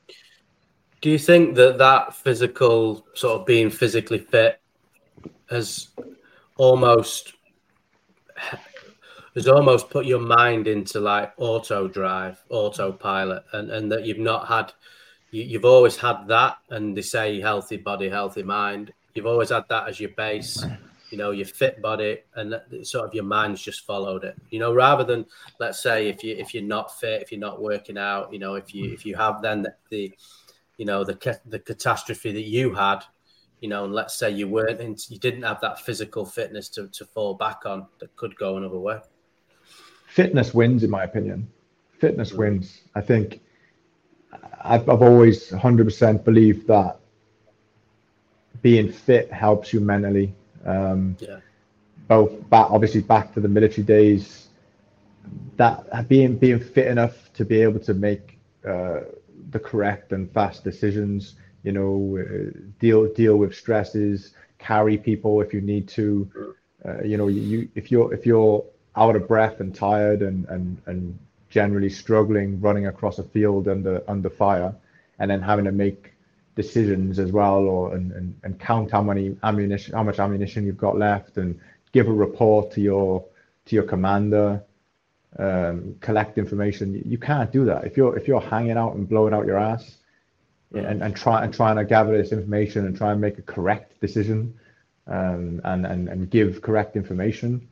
Do 1.01 1.09
you 1.09 1.19
think 1.19 1.55
that 1.55 1.77
that 1.77 2.15
physical 2.15 3.05
sort 3.13 3.39
of 3.39 3.45
being 3.45 3.69
physically 3.69 4.19
fit 4.19 4.59
has 5.49 5.89
almost 6.57 7.33
has 9.35 9.47
almost 9.47 9.91
put 9.91 10.07
your 10.07 10.19
mind 10.19 10.67
into 10.67 10.99
like 10.99 11.31
auto 11.37 11.87
drive, 11.87 12.43
autopilot, 12.49 13.43
and 13.53 13.69
and 13.69 13.91
that 13.91 14.05
you've 14.05 14.17
not 14.17 14.47
had, 14.47 14.73
you, 15.29 15.43
you've 15.43 15.65
always 15.65 15.95
had 15.95 16.27
that, 16.27 16.57
and 16.71 16.97
they 16.97 17.03
say 17.03 17.39
healthy 17.39 17.77
body, 17.77 18.09
healthy 18.09 18.43
mind. 18.43 18.91
You've 19.13 19.27
always 19.27 19.49
had 19.49 19.65
that 19.69 19.87
as 19.87 19.99
your 19.99 20.09
base, 20.11 20.65
you 21.11 21.19
know, 21.19 21.29
your 21.29 21.45
fit 21.45 21.81
body, 21.81 22.19
and 22.35 22.59
sort 22.81 23.07
of 23.07 23.13
your 23.13 23.23
mind's 23.23 23.61
just 23.61 23.85
followed 23.85 24.23
it. 24.23 24.35
You 24.49 24.57
know, 24.57 24.73
rather 24.73 25.03
than 25.03 25.27
let's 25.59 25.83
say 25.83 26.09
if 26.09 26.23
you 26.23 26.35
if 26.35 26.55
you're 26.55 26.63
not 26.63 26.99
fit, 26.99 27.21
if 27.21 27.31
you're 27.31 27.39
not 27.39 27.61
working 27.61 27.97
out, 27.99 28.33
you 28.33 28.39
know, 28.39 28.55
if 28.55 28.73
you 28.73 28.91
if 28.91 29.05
you 29.05 29.15
have 29.15 29.43
then 29.43 29.61
the, 29.61 29.75
the 29.91 30.11
you 30.77 30.85
know 30.85 31.03
the 31.03 31.39
the 31.45 31.59
catastrophe 31.59 32.31
that 32.31 32.45
you 32.45 32.73
had 32.73 33.03
you 33.59 33.69
know, 33.69 33.85
and 33.85 33.93
let's 33.93 34.15
say 34.15 34.29
you 34.29 34.47
weren't, 34.47 34.79
in, 34.79 34.95
you 35.09 35.17
didn't 35.17 35.43
have 35.43 35.61
that 35.61 35.79
physical 35.79 36.25
fitness 36.25 36.69
to, 36.69 36.87
to 36.89 37.05
fall 37.05 37.33
back 37.33 37.65
on 37.65 37.87
that 37.99 38.15
could 38.15 38.35
go 38.35 38.57
another 38.57 38.77
way. 38.77 38.99
Fitness 40.07 40.53
wins, 40.53 40.83
in 40.83 40.89
my 40.89 41.03
opinion. 41.03 41.49
Fitness 41.99 42.31
mm. 42.31 42.37
wins. 42.37 42.81
I 42.93 43.01
think 43.01 43.41
I've, 44.61 44.87
I've 44.87 45.01
always 45.01 45.49
100% 45.49 46.23
believed 46.23 46.67
that 46.67 46.99
being 48.61 48.91
fit 48.91 49.31
helps 49.31 49.73
you 49.73 49.79
mentally. 49.79 50.33
Um, 50.65 51.17
yeah. 51.19 51.39
Both 52.07 52.49
back, 52.49 52.69
obviously, 52.69 53.01
back 53.01 53.33
to 53.33 53.39
the 53.39 53.47
military 53.47 53.83
days. 53.83 54.47
That 55.57 56.07
being 56.07 56.37
being 56.37 56.59
fit 56.59 56.87
enough 56.87 57.33
to 57.33 57.43
be 57.43 57.61
able 57.61 57.79
to 57.81 57.93
make 57.93 58.39
uh, 58.65 59.01
the 59.49 59.59
correct 59.59 60.11
and 60.11 60.31
fast 60.31 60.63
decisions 60.63 61.35
you 61.67 61.73
know, 61.73 62.17
uh, 62.17 62.57
deal 62.79 63.11
deal 63.13 63.35
with 63.35 63.53
stresses, 63.53 64.31
carry 64.57 64.97
people 64.97 65.41
if 65.41 65.53
you 65.53 65.59
need 65.59 65.87
to. 65.89 66.55
Uh, 66.85 67.03
you 67.03 67.17
know, 67.17 67.27
you 67.27 67.67
if 67.75 67.91
you're 67.91 68.13
if 68.13 68.25
you're 68.25 68.63
out 68.95 69.17
of 69.17 69.27
breath 69.27 69.59
and 69.59 69.75
tired 69.75 70.21
and 70.21 70.45
and 70.45 70.81
and 70.85 71.19
generally 71.49 71.89
struggling 71.89 72.59
running 72.61 72.87
across 72.87 73.19
a 73.19 73.23
field 73.23 73.67
under 73.67 74.01
under 74.07 74.29
fire, 74.29 74.73
and 75.19 75.29
then 75.29 75.41
having 75.41 75.65
to 75.65 75.73
make 75.73 76.13
decisions 76.55 77.19
as 77.19 77.33
well, 77.33 77.67
or 77.67 77.93
and, 77.95 78.13
and, 78.13 78.39
and 78.43 78.59
count 78.59 78.89
how 78.89 79.03
many 79.03 79.35
ammunition, 79.43 79.93
how 79.93 80.03
much 80.03 80.19
ammunition 80.19 80.65
you've 80.65 80.77
got 80.77 80.97
left, 80.97 81.35
and 81.37 81.59
give 81.91 82.07
a 82.07 82.13
report 82.13 82.71
to 82.71 82.79
your 82.79 83.25
to 83.65 83.75
your 83.75 83.83
commander, 83.83 84.63
um, 85.39 85.95
collect 86.01 86.37
information. 86.37 87.01
You 87.05 87.17
can't 87.17 87.51
do 87.51 87.65
that. 87.65 87.85
If 87.85 87.97
you're 87.97 88.17
if 88.17 88.27
you're 88.27 88.41
hanging 88.41 88.77
out 88.77 88.95
and 88.95 89.07
blowing 89.07 89.33
out 89.33 89.45
your 89.45 89.57
ass 89.57 89.97
and, 90.73 91.01
and 91.03 91.15
try 91.15 91.43
and 91.43 91.53
trying 91.53 91.77
to 91.77 91.85
gather 91.85 92.17
this 92.17 92.31
information 92.31 92.85
and 92.85 92.97
try 92.97 93.11
and 93.11 93.21
make 93.21 93.37
a 93.37 93.43
correct 93.43 93.99
decision 94.01 94.53
um, 95.07 95.61
and, 95.63 95.85
and 95.85 96.09
and 96.09 96.29
give 96.29 96.61
correct 96.61 96.95
information 96.95 97.67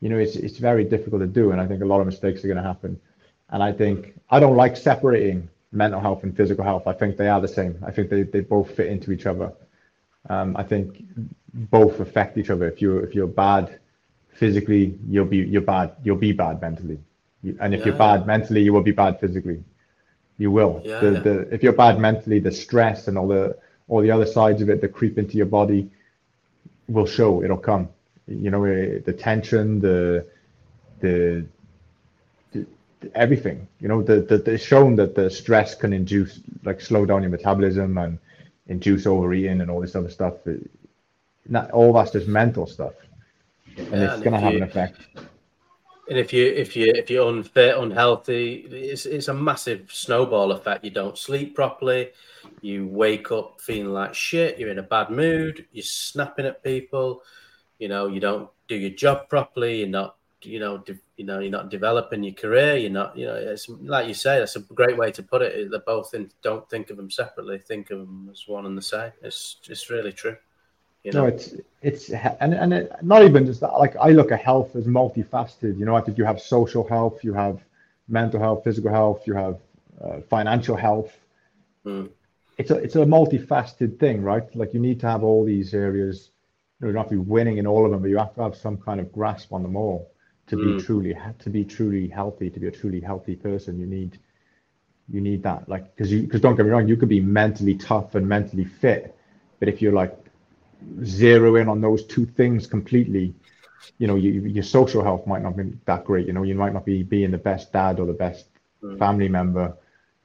you 0.00 0.08
know 0.08 0.18
it's 0.18 0.36
it's 0.36 0.58
very 0.58 0.84
difficult 0.84 1.22
to 1.22 1.26
do 1.26 1.52
and 1.52 1.60
i 1.60 1.66
think 1.66 1.82
a 1.82 1.84
lot 1.84 2.00
of 2.00 2.06
mistakes 2.06 2.44
are 2.44 2.48
going 2.48 2.62
to 2.62 2.62
happen. 2.62 3.00
And 3.50 3.62
i 3.62 3.72
think 3.72 4.14
i 4.30 4.38
don't 4.40 4.56
like 4.56 4.76
separating 4.76 5.48
mental 5.74 6.00
health 6.00 6.22
and 6.22 6.36
physical 6.36 6.64
health. 6.64 6.86
I 6.86 6.92
think 6.92 7.16
they 7.16 7.28
are 7.28 7.40
the 7.40 7.48
same. 7.48 7.82
I 7.86 7.90
think 7.90 8.10
they, 8.10 8.24
they 8.24 8.40
both 8.40 8.70
fit 8.76 8.88
into 8.88 9.10
each 9.10 9.24
other. 9.24 9.52
Um, 10.28 10.56
i 10.56 10.62
think 10.62 11.04
both 11.54 12.00
affect 12.00 12.38
each 12.38 12.50
other. 12.50 12.66
If 12.68 12.80
you 12.82 12.98
if 12.98 13.14
you're 13.14 13.26
bad 13.26 13.78
physically 14.32 14.98
you'll 15.08 15.24
be 15.24 15.38
you're 15.38 15.62
bad 15.62 15.92
you'll 16.02 16.16
be 16.16 16.32
bad 16.32 16.60
mentally 16.60 16.98
and 17.60 17.74
if 17.74 17.80
yeah. 17.80 17.86
you're 17.86 17.96
bad 17.96 18.26
mentally 18.26 18.62
you 18.62 18.72
will 18.72 18.82
be 18.82 18.92
bad 18.92 19.18
physically 19.20 19.62
you 20.42 20.50
will. 20.50 20.82
Yeah, 20.84 21.00
the, 21.00 21.12
yeah. 21.12 21.20
The, 21.20 21.54
if 21.54 21.62
you're 21.62 21.72
bad 21.72 21.98
mentally, 21.98 22.38
the 22.38 22.52
stress 22.52 23.08
and 23.08 23.16
all 23.16 23.28
the 23.28 23.56
all 23.88 24.00
the 24.00 24.10
other 24.10 24.26
sides 24.26 24.62
of 24.62 24.68
it 24.70 24.80
that 24.80 24.88
creep 24.88 25.18
into 25.18 25.36
your 25.36 25.46
body 25.46 25.90
will 26.88 27.06
show. 27.06 27.42
It'll 27.42 27.56
come. 27.56 27.88
You 28.26 28.50
know, 28.50 28.64
eh, 28.64 28.98
the 29.04 29.12
tension, 29.12 29.80
the 29.80 30.26
the, 31.00 31.44
the 32.52 32.66
everything. 33.14 33.66
You 33.80 33.88
know, 33.88 34.02
the, 34.02 34.20
the 34.20 34.52
it's 34.52 34.64
shown 34.64 34.96
that 34.96 35.14
the 35.14 35.30
stress 35.30 35.74
can 35.74 35.92
induce 35.92 36.40
like 36.64 36.80
slow 36.80 37.06
down 37.06 37.22
your 37.22 37.30
metabolism 37.30 37.98
and 37.98 38.18
induce 38.66 39.06
overeating 39.06 39.60
and 39.60 39.70
all 39.70 39.80
this 39.80 39.94
other 39.94 40.10
stuff. 40.10 40.34
Not 41.48 41.70
all 41.72 41.92
that's 41.92 42.12
just 42.12 42.28
mental 42.28 42.66
stuff, 42.66 42.94
and 43.76 43.92
yeah, 43.92 44.14
it's 44.14 44.22
going 44.22 44.32
to 44.32 44.40
have 44.40 44.54
an 44.54 44.62
effect. 44.62 45.00
And 46.08 46.18
if 46.18 46.32
you 46.32 46.46
if 46.46 46.76
you 46.76 46.92
if 46.94 47.08
you're 47.08 47.28
unfit, 47.28 47.78
unhealthy, 47.78 48.66
it's 48.70 49.06
it's 49.06 49.28
a 49.28 49.34
massive 49.34 49.90
snowball 49.92 50.52
effect. 50.52 50.84
You 50.84 50.90
don't 50.90 51.16
sleep 51.16 51.54
properly, 51.54 52.10
you 52.60 52.86
wake 52.86 53.30
up 53.30 53.60
feeling 53.60 53.92
like 53.92 54.14
shit. 54.14 54.58
You're 54.58 54.70
in 54.70 54.78
a 54.78 54.82
bad 54.82 55.10
mood. 55.10 55.66
You're 55.72 55.84
snapping 55.84 56.46
at 56.46 56.62
people. 56.62 57.22
You 57.78 57.88
know 57.88 58.08
you 58.08 58.20
don't 58.20 58.50
do 58.68 58.76
your 58.76 58.90
job 58.90 59.28
properly. 59.28 59.78
You're 59.78 59.88
not 59.88 60.16
you 60.42 60.58
know 60.58 60.78
de- 60.78 60.98
you 61.16 61.24
know 61.24 61.38
you're 61.38 61.50
not 61.50 61.70
developing 61.70 62.24
your 62.24 62.34
career. 62.34 62.76
You're 62.76 62.90
not 62.90 63.16
you 63.16 63.26
know 63.26 63.34
it's 63.34 63.68
like 63.68 64.08
you 64.08 64.14
say. 64.14 64.38
That's 64.38 64.56
a 64.56 64.60
great 64.60 64.96
way 64.96 65.12
to 65.12 65.22
put 65.22 65.42
it. 65.42 65.70
They're 65.70 65.80
both 65.80 66.14
in. 66.14 66.30
Don't 66.42 66.68
think 66.68 66.90
of 66.90 66.96
them 66.96 67.10
separately. 67.10 67.58
Think 67.58 67.90
of 67.90 68.00
them 68.00 68.28
as 68.30 68.46
one 68.46 68.66
and 68.66 68.76
the 68.76 68.82
same. 68.82 69.12
It's 69.22 69.56
it's 69.68 69.88
really 69.88 70.12
true. 70.12 70.36
You 71.04 71.12
know? 71.12 71.22
No, 71.22 71.26
it's 71.26 71.54
it's 71.80 72.10
and 72.10 72.54
and 72.54 72.72
it, 72.72 72.92
not 73.02 73.24
even 73.24 73.44
just 73.44 73.60
that. 73.60 73.72
Like 73.72 73.96
I 73.96 74.10
look 74.10 74.30
at 74.30 74.40
health 74.40 74.76
as 74.76 74.86
multifaceted. 74.86 75.78
You 75.78 75.84
know, 75.84 75.96
I 75.96 76.00
think 76.00 76.16
you 76.16 76.24
have 76.24 76.40
social 76.40 76.86
health, 76.86 77.24
you 77.24 77.34
have 77.34 77.60
mental 78.08 78.38
health, 78.38 78.64
physical 78.64 78.90
health, 78.90 79.26
you 79.26 79.34
have 79.34 79.58
uh, 80.02 80.20
financial 80.28 80.76
health. 80.76 81.12
Mm. 81.84 82.10
It's 82.58 82.70
a 82.70 82.76
it's 82.76 82.94
a 82.94 83.00
multifaceted 83.00 83.98
thing, 83.98 84.22
right? 84.22 84.44
Like 84.54 84.74
you 84.74 84.80
need 84.80 85.00
to 85.00 85.08
have 85.08 85.24
all 85.24 85.44
these 85.44 85.74
areas. 85.74 86.30
You, 86.80 86.86
know, 86.86 86.88
you 86.88 86.94
don't 86.94 87.02
have 87.04 87.10
to 87.10 87.22
be 87.22 87.30
winning 87.30 87.58
in 87.58 87.66
all 87.66 87.84
of 87.84 87.90
them, 87.90 88.02
but 88.02 88.08
you 88.08 88.18
have 88.18 88.34
to 88.34 88.42
have 88.42 88.56
some 88.56 88.76
kind 88.76 89.00
of 89.00 89.12
grasp 89.12 89.52
on 89.52 89.62
them 89.62 89.76
all 89.76 90.12
to 90.46 90.56
mm. 90.56 90.78
be 90.78 90.84
truly 90.84 91.16
to 91.40 91.50
be 91.50 91.64
truly 91.64 92.06
healthy, 92.06 92.48
to 92.50 92.60
be 92.60 92.68
a 92.68 92.70
truly 92.70 93.00
healthy 93.00 93.34
person. 93.34 93.80
You 93.80 93.86
need 93.86 94.18
you 95.08 95.20
need 95.20 95.42
that, 95.42 95.68
like 95.68 95.96
because 95.96 96.12
you 96.12 96.22
because 96.22 96.40
don't 96.40 96.54
get 96.54 96.64
me 96.64 96.70
wrong, 96.70 96.86
you 96.86 96.96
could 96.96 97.08
be 97.08 97.20
mentally 97.20 97.74
tough 97.74 98.14
and 98.14 98.28
mentally 98.28 98.64
fit, 98.64 99.16
but 99.58 99.68
if 99.68 99.82
you're 99.82 99.92
like 99.92 100.21
zero 101.04 101.56
in 101.56 101.68
on 101.68 101.80
those 101.80 102.04
two 102.04 102.26
things 102.26 102.66
completely, 102.66 103.34
you 103.98 104.06
know, 104.06 104.16
you, 104.16 104.32
your 104.42 104.64
social 104.64 105.02
health 105.02 105.26
might 105.26 105.42
not 105.42 105.56
be 105.56 105.72
that 105.84 106.04
great. 106.04 106.26
You 106.26 106.32
know, 106.32 106.42
you 106.42 106.54
might 106.54 106.72
not 106.72 106.84
be 106.84 107.02
being 107.02 107.30
the 107.30 107.38
best 107.38 107.72
dad 107.72 108.00
or 108.00 108.06
the 108.06 108.12
best 108.12 108.46
mm. 108.82 108.98
family 108.98 109.28
member 109.28 109.76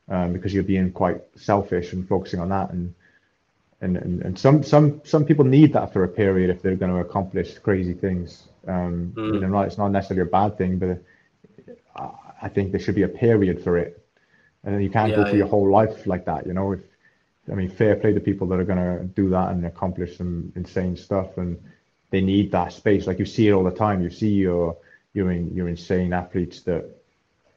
um, 0.09 0.33
because 0.33 0.53
you're 0.53 0.63
being 0.63 0.91
quite 0.91 1.21
selfish 1.35 1.93
and 1.93 2.07
focusing 2.07 2.39
on 2.39 2.49
that. 2.49 2.71
And, 2.71 2.93
and 3.81 3.97
and 3.97 4.21
and 4.23 4.39
some 4.39 4.63
some 4.63 5.01
some 5.03 5.23
people 5.23 5.45
need 5.45 5.73
that 5.73 5.93
for 5.93 6.03
a 6.03 6.07
period 6.07 6.49
if 6.49 6.63
they're 6.63 6.75
going 6.75 6.91
to 6.91 6.99
accomplish 6.99 7.59
crazy 7.59 7.93
things. 7.93 8.47
Um, 8.67 9.13
mm. 9.15 9.33
You 9.35 9.39
know, 9.41 9.47
not, 9.47 9.67
it's 9.67 9.77
not 9.77 9.89
necessarily 9.89 10.27
a 10.27 10.31
bad 10.31 10.57
thing, 10.57 10.79
but 10.79 10.99
I 12.41 12.49
think 12.49 12.71
there 12.71 12.79
should 12.79 12.95
be 12.95 13.03
a 13.03 13.07
period 13.07 13.63
for 13.63 13.77
it. 13.77 14.03
And 14.63 14.83
you 14.83 14.89
can't 14.89 15.11
yeah, 15.11 15.17
go 15.17 15.23
through 15.23 15.33
yeah. 15.33 15.37
your 15.39 15.47
whole 15.47 15.71
life 15.71 16.05
like 16.07 16.25
that. 16.25 16.45
You 16.45 16.53
know, 16.53 16.73
if 16.73 16.79
I 17.51 17.55
mean, 17.55 17.69
fair 17.69 17.95
play 17.95 18.13
to 18.13 18.19
people 18.19 18.47
that 18.47 18.59
are 18.59 18.65
going 18.65 18.77
to 18.77 19.05
do 19.05 19.29
that 19.29 19.51
and 19.51 19.65
accomplish 19.65 20.17
some 20.17 20.51
insane 20.55 20.97
stuff, 20.97 21.37
and 21.37 21.61
they 22.09 22.21
need 22.21 22.51
that 22.51 22.73
space. 22.73 23.07
Like 23.07 23.19
you 23.19 23.25
see 23.25 23.47
it 23.47 23.51
all 23.51 23.63
the 23.63 23.71
time. 23.71 24.01
You 24.01 24.09
see 24.09 24.29
your 24.29 24.77
your 25.13 25.31
your 25.31 25.67
insane 25.67 26.13
athletes 26.13 26.61
that 26.61 26.85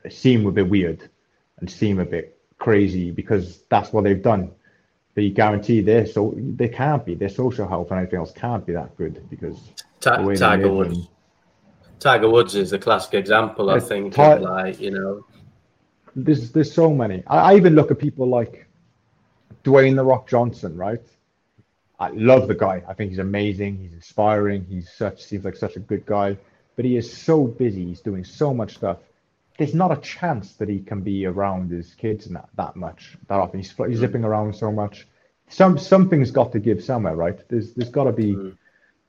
seem 0.09 0.47
a 0.47 0.53
bit 0.53 0.69
weird 0.69 1.09
and 1.59 1.71
seem 1.71 1.99
a 1.99 2.05
bit 2.05 2.39
crazy 2.59 3.11
because 3.11 3.62
that's 3.69 3.93
what 3.93 4.05
they've 4.05 4.23
done. 4.23 4.53
But 5.15 5.25
you 5.25 5.31
guarantee 5.31 5.81
they're 5.81 6.07
so 6.07 6.35
they 6.37 6.69
can't 6.69 7.05
be. 7.05 7.15
Their 7.15 7.29
social 7.29 7.69
health 7.69 7.91
and 7.91 7.99
everything 7.99 8.21
else 8.21 8.33
can't 8.33 8.65
be 8.65 8.73
that 8.75 8.97
good 8.97 9.29
because 9.29 9.59
Ta- 10.01 10.23
Tiger 10.35 10.73
Woods. 10.73 10.99
And, 10.99 11.09
Tiger 11.99 12.31
Woods 12.31 12.55
is 12.55 12.71
the 12.71 12.79
classic 12.79 13.15
example, 13.15 13.71
I 13.71 13.81
think. 13.81 14.15
Ti- 14.15 14.37
like 14.37 14.81
you 14.81 14.93
know, 14.93 15.27
there's 16.15 16.53
there's 16.53 16.73
so 16.73 16.95
many. 16.95 17.23
I, 17.27 17.53
I 17.53 17.57
even 17.57 17.75
look 17.75 17.91
at 17.91 17.99
people 17.99 18.27
like 18.27 18.70
Dwayne 19.64 19.97
the 19.97 20.05
Rock 20.05 20.28
Johnson, 20.28 20.77
right? 20.77 21.02
I 21.98 22.09
love 22.10 22.48
the 22.48 22.55
guy. 22.55 22.82
I 22.89 22.94
think 22.94 23.10
he's 23.10 23.18
amazing. 23.18 23.77
He's 23.78 23.93
inspiring. 23.93 24.64
He's 24.64 24.90
such 24.90 25.22
seems 25.22 25.44
like 25.44 25.56
such 25.56 25.77
a 25.77 25.81
good 25.81 26.06
guy, 26.06 26.36
but 26.77 26.86
he 26.86 26.97
is 26.97 27.12
so 27.12 27.47
busy. 27.47 27.85
He's 27.85 28.01
doing 28.01 28.24
so 28.24 28.55
much 28.55 28.77
stuff. 28.77 28.98
There's 29.59 29.74
not 29.74 29.93
a 29.93 30.01
chance 30.01 30.55
that 30.55 30.70
he 30.70 30.81
can 30.81 31.02
be 31.02 31.27
around 31.27 31.70
his 31.70 31.93
kids 31.94 32.24
that 32.27 32.48
that 32.56 32.74
much 32.74 33.18
that 33.28 33.39
often. 33.39 33.60
He's, 33.60 33.74
he's 33.86 33.98
zipping 33.98 34.24
around 34.24 34.56
so 34.56 34.72
much. 34.72 35.06
Some 35.48 35.78
something's 35.78 36.31
got 36.31 36.52
to 36.52 36.59
give 36.59 36.82
somewhere, 36.82 37.16
right? 37.16 37.39
There's 37.51 37.74
there's 37.74 37.90
got 37.90 38.05
to 38.05 38.12
be 38.12 38.35
mm. 38.35 38.56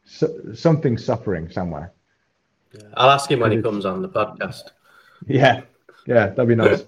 so, 0.03 0.53
something 0.53 0.97
suffering 0.97 1.49
somewhere. 1.49 1.93
Yeah. 2.73 2.81
I'll 2.95 3.11
ask 3.11 3.31
him 3.31 3.39
when 3.39 3.53
he 3.53 3.61
comes 3.61 3.85
on 3.85 4.01
the 4.01 4.09
podcast. 4.09 4.71
Yeah, 5.27 5.61
yeah, 6.05 6.27
that'd 6.27 6.47
be 6.47 6.55
nice. 6.55 6.83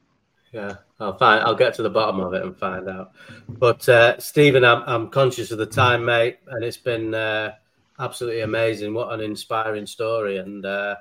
yeah. 0.52 0.76
I'll 0.98 1.16
find. 1.18 1.44
I'll 1.44 1.54
get 1.54 1.74
to 1.74 1.82
the 1.82 1.90
bottom 1.90 2.20
of 2.20 2.32
it 2.32 2.42
and 2.42 2.56
find 2.56 2.88
out. 2.88 3.12
But 3.48 3.86
uh, 3.88 4.18
Stephen, 4.18 4.64
I'm, 4.64 4.82
I'm 4.86 5.10
conscious 5.10 5.50
of 5.50 5.58
the 5.58 5.66
time, 5.66 6.04
mate, 6.04 6.38
and 6.48 6.64
it's 6.64 6.78
been 6.78 7.14
uh, 7.14 7.52
absolutely 7.98 8.40
amazing. 8.40 8.94
What 8.94 9.12
an 9.12 9.20
inspiring 9.20 9.86
story, 9.86 10.38
and 10.38 10.64
uh, 10.64 10.96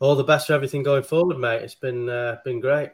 all 0.00 0.16
the 0.16 0.24
best 0.24 0.48
for 0.48 0.52
everything 0.52 0.82
going 0.82 1.02
forward, 1.02 1.38
mate. 1.38 1.62
It's 1.62 1.74
been 1.74 2.08
uh, 2.08 2.38
been 2.44 2.60
great. 2.60 2.90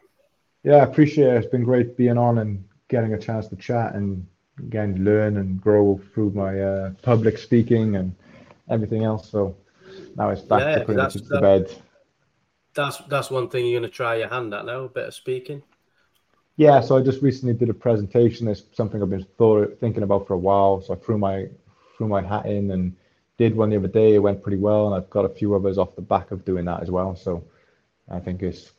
Yeah, 0.62 0.76
I 0.76 0.84
appreciate 0.84 1.26
it. 1.26 1.36
It's 1.38 1.50
been 1.50 1.64
great 1.64 1.96
being 1.96 2.18
on 2.18 2.38
and 2.38 2.64
getting 2.88 3.14
a 3.14 3.18
chance 3.18 3.48
to 3.48 3.56
chat 3.56 3.94
and 3.94 4.24
again 4.58 5.04
learn 5.04 5.38
and 5.38 5.60
grow 5.60 6.00
through 6.14 6.30
my 6.30 6.60
uh, 6.60 6.90
public 7.02 7.36
speaking 7.36 7.96
and 7.96 8.14
everything 8.70 9.02
else. 9.02 9.28
So 9.28 9.56
now 10.14 10.30
it's 10.30 10.42
back 10.42 10.60
yeah, 10.60 10.84
to 10.84 10.92
much 10.92 11.14
the 11.14 11.40
bed. 11.40 11.74
That's 12.74 12.98
that's 13.08 13.30
one 13.30 13.48
thing 13.48 13.66
you're 13.66 13.80
going 13.80 13.90
to 13.90 13.94
try 13.94 14.16
your 14.16 14.28
hand 14.28 14.54
at 14.54 14.64
now. 14.64 14.84
A 14.84 14.88
bit 14.88 15.08
of 15.08 15.14
speaking. 15.14 15.64
Yeah, 16.56 16.80
so 16.80 16.98
I 16.98 17.02
just 17.02 17.22
recently 17.22 17.54
did 17.54 17.70
a 17.70 17.74
presentation. 17.74 18.46
It's 18.48 18.62
something 18.72 19.02
I've 19.02 19.10
been 19.10 19.26
thought, 19.38 19.78
thinking 19.80 20.02
about 20.02 20.26
for 20.26 20.34
a 20.34 20.38
while. 20.38 20.82
So 20.82 20.94
I 20.94 20.96
threw 20.96 21.18
my 21.18 21.48
threw 21.96 22.08
my 22.08 22.22
hat 22.22 22.46
in 22.46 22.70
and 22.70 22.94
did 23.38 23.56
one 23.56 23.70
the 23.70 23.76
other 23.76 23.88
day. 23.88 24.14
It 24.14 24.18
went 24.18 24.42
pretty 24.42 24.58
well, 24.58 24.86
and 24.86 24.94
I've 24.94 25.10
got 25.10 25.24
a 25.24 25.28
few 25.28 25.54
others 25.54 25.78
off 25.78 25.96
the 25.96 26.02
back 26.02 26.30
of 26.30 26.44
doing 26.44 26.64
that 26.66 26.82
as 26.82 26.90
well. 26.90 27.16
So 27.16 27.44
I 28.10 28.20
think 28.20 28.42
it's 28.42 28.72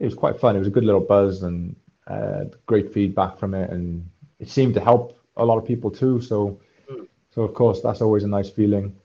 it 0.00 0.04
was 0.04 0.14
quite 0.14 0.40
fun. 0.40 0.56
It 0.56 0.58
was 0.58 0.68
a 0.68 0.72
good 0.72 0.84
little 0.84 1.00
buzz 1.00 1.44
and 1.44 1.76
uh, 2.08 2.44
great 2.66 2.92
feedback 2.92 3.38
from 3.38 3.54
it, 3.54 3.70
and 3.70 4.08
it 4.40 4.48
seemed 4.48 4.74
to 4.74 4.80
help 4.80 5.18
a 5.36 5.44
lot 5.44 5.58
of 5.58 5.64
people 5.64 5.90
too. 5.90 6.20
So 6.20 6.58
mm. 6.90 7.06
so 7.32 7.42
of 7.42 7.54
course 7.54 7.80
that's 7.80 8.02
always 8.02 8.24
a 8.24 8.28
nice 8.28 8.50
feeling, 8.50 8.96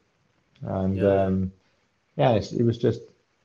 and 0.63 0.97
yeah, 0.97 1.23
um, 1.23 1.51
yeah 2.15 2.31
it 2.33 2.65
was 2.65 2.79
just 2.79 3.01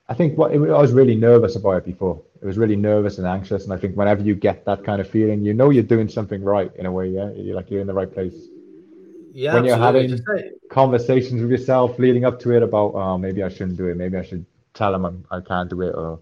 I 0.08 0.14
think 0.14 0.36
what 0.36 0.52
it, 0.52 0.58
I 0.58 0.80
was 0.80 0.92
really 0.92 1.14
nervous 1.14 1.56
about 1.56 1.78
it 1.78 1.84
before. 1.84 2.22
It 2.42 2.46
was 2.46 2.58
really 2.58 2.76
nervous 2.76 3.18
and 3.18 3.26
anxious, 3.26 3.64
and 3.64 3.72
I 3.72 3.78
think 3.78 3.96
whenever 3.96 4.22
you 4.22 4.34
get 4.34 4.64
that 4.66 4.84
kind 4.84 5.00
of 5.00 5.08
feeling, 5.08 5.42
you 5.42 5.54
know 5.54 5.70
you're 5.70 5.82
doing 5.82 6.08
something 6.08 6.42
right 6.42 6.70
in 6.76 6.84
a 6.84 6.92
way. 6.92 7.08
Yeah, 7.08 7.30
you're 7.32 7.56
like 7.56 7.70
you're 7.70 7.80
in 7.80 7.86
the 7.86 7.94
right 7.94 8.12
place. 8.12 8.34
Yeah, 9.32 9.54
when 9.54 9.64
you're 9.64 9.78
having 9.78 10.20
conversations 10.68 11.40
with 11.40 11.50
yourself 11.50 11.98
leading 11.98 12.24
up 12.24 12.38
to 12.40 12.52
it 12.52 12.62
about, 12.62 12.94
oh, 12.94 13.18
maybe 13.18 13.42
I 13.42 13.48
shouldn't 13.48 13.76
do 13.76 13.86
it. 13.88 13.96
Maybe 13.96 14.16
I 14.16 14.22
should 14.22 14.44
tell 14.74 14.92
them 14.92 15.04
I'm, 15.04 15.24
I 15.30 15.40
can't 15.40 15.70
do 15.70 15.80
it. 15.80 15.94
Or 15.94 16.20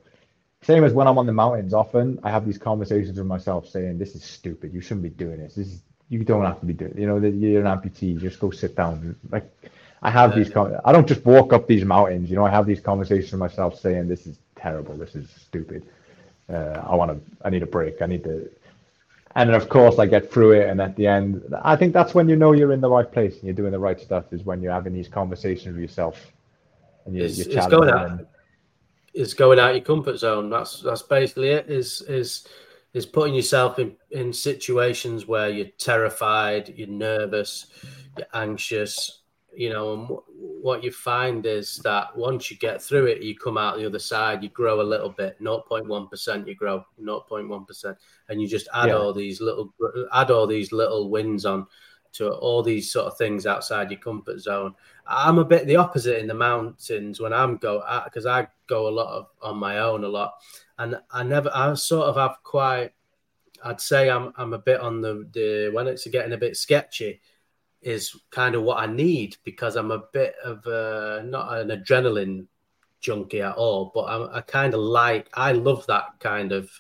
same 0.63 0.85
as 0.85 0.93
when 0.93 1.09
I'm 1.09 1.19
on 1.19 1.27
the 1.27 1.33
mountains. 1.33 1.75
Often 1.75 2.21
I 2.23 2.31
have 2.31 2.47
these 2.47 2.59
conversations 2.59 3.19
with 3.19 3.27
myself 3.27 3.69
saying, 3.69 3.99
"This 3.99 4.15
is 4.15 4.23
stupid. 4.23 4.73
You 4.73 4.81
shouldn't 4.81 5.03
be 5.03 5.11
doing 5.11 5.39
this. 5.39 5.57
This 5.57 5.67
is 5.67 5.83
you 6.09 6.23
don't 6.23 6.45
have 6.45 6.61
to 6.61 6.67
be 6.67 6.73
doing. 6.73 6.93
It. 6.93 6.99
You 7.01 7.07
know, 7.09 7.17
you're 7.17 7.67
an 7.67 7.67
amputee. 7.67 8.19
Just 8.21 8.39
go 8.39 8.51
sit 8.51 8.77
down. 8.77 9.17
Like 9.31 9.51
I 10.03 10.11
have 10.11 10.37
yeah. 10.37 10.45
these. 10.45 10.57
I 10.85 10.93
don't 10.93 11.07
just 11.07 11.25
walk 11.25 11.53
up 11.53 11.67
these 11.67 11.85
mountains. 11.85 12.29
You 12.29 12.37
know, 12.37 12.45
I 12.45 12.51
have 12.51 12.67
these 12.67 12.81
conversations 12.81 13.33
with 13.33 13.39
myself 13.39 13.79
saying, 13.79 14.09
"This 14.09 14.27
is 14.27 14.39
terrible. 14.57 14.97
This 14.97 15.15
is 15.15 15.31
stupid. 15.31 15.85
Uh, 16.53 16.83
I 16.85 16.95
want 16.95 17.13
to. 17.13 17.47
I 17.47 17.51
need 17.51 17.63
a 17.63 17.67
break. 17.67 18.03
I 18.03 18.07
need 18.07 18.25
to." 18.25 18.51
And 19.35 19.49
then, 19.49 19.55
of 19.55 19.69
course, 19.69 19.99
I 19.99 20.07
get 20.07 20.31
through 20.31 20.53
it, 20.53 20.69
and 20.69 20.81
at 20.81 20.95
the 20.97 21.07
end, 21.07 21.43
I 21.63 21.77
think 21.77 21.95
that's 21.95 22.15
when 22.15 22.29
you 22.29 22.37
know 22.37 22.53
you're 22.53 22.73
in 22.73 22.81
the 22.81 22.91
right 22.91 23.11
place 23.11 23.35
and 23.37 23.45
you're 23.45 23.55
doing 23.55 23.73
the 23.73 23.79
right 23.79 23.99
stuff. 23.99 24.33
Is 24.33 24.45
when 24.45 24.61
you're 24.61 24.73
having 24.73 24.93
these 24.93 25.09
conversations 25.09 25.75
with 25.75 25.83
yourself, 25.83 26.33
and 27.07 27.15
you're, 27.15 27.27
it's, 27.27 27.39
you're 27.39 27.57
it's 27.57 27.67
going 27.69 27.89
out. 27.89 28.11
And, 28.11 28.27
it's 29.15 29.35
going 29.35 29.59
out 29.59 29.75
your 29.75 29.85
comfort 29.85 30.19
zone. 30.19 30.51
That's 30.51 30.83
that's 30.83 31.03
basically 31.03 31.51
it. 31.51 31.71
Is 31.71 32.03
is 32.03 32.47
is 32.93 33.07
putting 33.07 33.35
yourself 33.35 33.79
in 33.79 33.95
in 34.11 34.33
situations 34.33 35.27
where 35.27 35.49
you're 35.49 35.67
terrified, 35.79 36.75
you're 36.77 36.89
nervous, 36.89 37.67
you're 38.17 38.27
anxious, 38.35 39.22
you 39.55 39.71
know, 39.71 39.95
and 39.95 40.03
w- 40.03 40.23
what 40.37 40.83
you 40.83 40.91
find 40.91 41.45
is 41.47 41.77
that 41.79 42.17
once 42.17 42.51
you 42.51 42.57
get 42.57 42.83
through 42.83 43.07
it, 43.07 43.23
you 43.23 43.37
come 43.37 43.59
out 43.59 43.77
the 43.77 43.87
other 43.87 43.99
side, 43.99 44.43
you 44.43 44.49
grow 44.49 44.81
a 44.81 44.83
little 44.83 45.11
bit, 45.11 45.41
0.1%, 45.43 46.47
you 46.47 46.55
grow 46.55 46.85
0.1%, 47.01 47.97
and 48.29 48.41
you 48.41 48.49
just 48.49 48.69
add 48.75 48.89
yeah. 48.89 48.95
all 48.95 49.13
these 49.13 49.41
little, 49.41 49.73
add 50.13 50.31
all 50.31 50.47
these 50.47 50.73
little 50.73 51.11
wins 51.11 51.45
on 51.45 51.67
to 52.13 52.31
all 52.31 52.63
these 52.63 52.93
sort 52.93 53.07
of 53.07 53.17
things 53.17 53.47
outside 53.47 53.91
your 53.91 54.01
comfort 54.01 54.39
zone. 54.39 54.75
I'm 55.07 55.39
a 55.39 55.45
bit 55.45 55.67
the 55.67 55.77
opposite 55.77 56.21
in 56.21 56.27
the 56.27 56.35
mountains 56.35 57.21
when 57.21 57.33
I'm 57.33 57.57
go 57.57 57.83
because 58.05 58.27
I 58.27 58.47
go 58.67 58.89
a 58.89 58.91
lot 58.91 59.15
of 59.15 59.29
on 59.41 59.57
my 59.57 59.79
own 59.79 60.05
a 60.05 60.09
lot, 60.09 60.35
and 60.79 60.99
I 61.11 61.23
never, 61.23 61.51
I 61.55 61.75
sort 61.75 62.09
of 62.09 62.17
have 62.17 62.37
quite, 62.43 62.93
I'd 63.65 63.81
say 63.81 64.11
I'm, 64.11 64.33
I'm 64.37 64.53
a 64.53 64.59
bit 64.59 64.81
on 64.81 65.01
the, 65.01 65.29
the 65.33 65.71
when 65.73 65.87
it's 65.87 66.07
getting 66.07 66.33
a 66.33 66.39
bit 66.39 66.57
sketchy 66.57 67.21
is 67.83 68.17
kind 68.31 68.55
of 68.55 68.63
what 68.63 68.81
I 68.81 68.87
need 68.87 69.37
because 69.45 69.77
I'm 69.77 69.91
a 69.91 70.05
bit 70.13 70.35
of 70.45 70.67
a, 70.67 71.23
not 71.25 71.59
an 71.59 71.69
adrenaline 71.69 72.47
junkie 73.01 73.43
at 73.43 73.57
all, 73.57 73.91
but 73.95 74.05
I'm, 74.05 74.29
I 74.33 74.41
kind 74.41 74.73
of 74.73 74.81
like 74.81 75.29
I 75.35 75.53
love 75.53 75.87
that 75.89 76.05
kind 76.21 76.53
of 76.53 76.71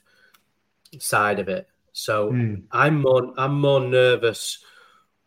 side 0.98 1.40
of 1.40 1.48
it. 1.48 1.68
So 1.92 2.32
mm. 2.32 2.62
I'm 2.70 3.02
more 3.02 3.34
I'm 3.36 3.60
more 3.60 3.80
nervous 3.80 4.64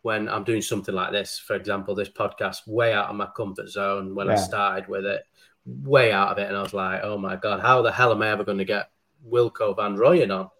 when 0.02 0.28
I'm 0.28 0.44
doing 0.44 0.62
something 0.62 0.94
like 0.94 1.12
this. 1.12 1.38
For 1.38 1.54
example, 1.54 1.94
this 1.94 2.08
podcast, 2.08 2.66
way 2.66 2.92
out 2.92 3.10
of 3.10 3.16
my 3.16 3.28
comfort 3.36 3.68
zone 3.68 4.14
when 4.14 4.26
yeah. 4.26 4.32
I 4.32 4.36
started 4.36 4.88
with 4.88 5.04
it, 5.04 5.22
way 5.64 6.12
out 6.12 6.30
of 6.30 6.38
it, 6.38 6.48
and 6.48 6.56
I 6.56 6.62
was 6.62 6.74
like, 6.74 7.02
oh 7.04 7.18
my 7.18 7.36
god, 7.36 7.60
how 7.60 7.82
the 7.82 7.92
hell 7.92 8.12
am 8.12 8.22
I 8.22 8.28
ever 8.28 8.44
going 8.44 8.58
to 8.58 8.64
get 8.64 8.90
Wilco 9.28 9.76
van 9.76 9.96
Rooijen 9.96 10.36
on? 10.36 10.50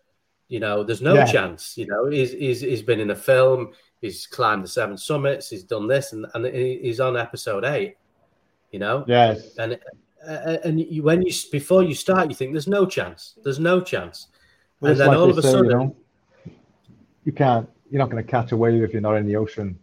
You 0.48 0.60
know, 0.60 0.84
there's 0.84 1.02
no 1.02 1.14
yeah. 1.14 1.26
chance. 1.26 1.76
You 1.76 1.86
know, 1.86 2.06
he's, 2.06 2.30
he's 2.32 2.60
he's 2.60 2.82
been 2.82 3.00
in 3.00 3.10
a 3.10 3.16
film 3.16 3.72
he's 4.00 4.26
climbed 4.26 4.64
the 4.64 4.68
seven 4.68 4.96
summits, 4.96 5.50
he's 5.50 5.64
done 5.64 5.86
this, 5.86 6.12
and, 6.12 6.26
and 6.34 6.46
he's 6.46 7.00
on 7.00 7.16
episode 7.16 7.64
eight. 7.64 7.96
You 8.72 8.80
know, 8.80 9.04
yes, 9.06 9.56
and 9.58 9.78
uh, 10.26 10.58
and 10.64 10.80
you, 10.80 11.02
when 11.02 11.22
you 11.22 11.32
before 11.52 11.82
you 11.82 11.94
start, 11.94 12.28
you 12.28 12.34
think 12.34 12.52
there's 12.52 12.66
no 12.66 12.84
chance, 12.84 13.38
there's 13.42 13.60
no 13.60 13.80
chance, 13.80 14.28
well, 14.80 14.92
and 14.92 15.00
then 15.00 15.08
like 15.08 15.18
all 15.18 15.30
of 15.30 15.38
a 15.38 15.42
say, 15.42 15.50
sudden, 15.50 15.64
you, 15.70 15.76
know, 15.76 15.96
you, 17.24 17.32
can't, 17.32 17.68
you're 17.90 17.98
not 17.98 18.10
going 18.10 18.22
to 18.22 18.30
catch 18.30 18.52
a 18.52 18.56
wave 18.56 18.82
if 18.82 18.92
you're 18.92 19.00
not 19.00 19.16
in 19.16 19.26
the 19.26 19.36
ocean. 19.36 19.78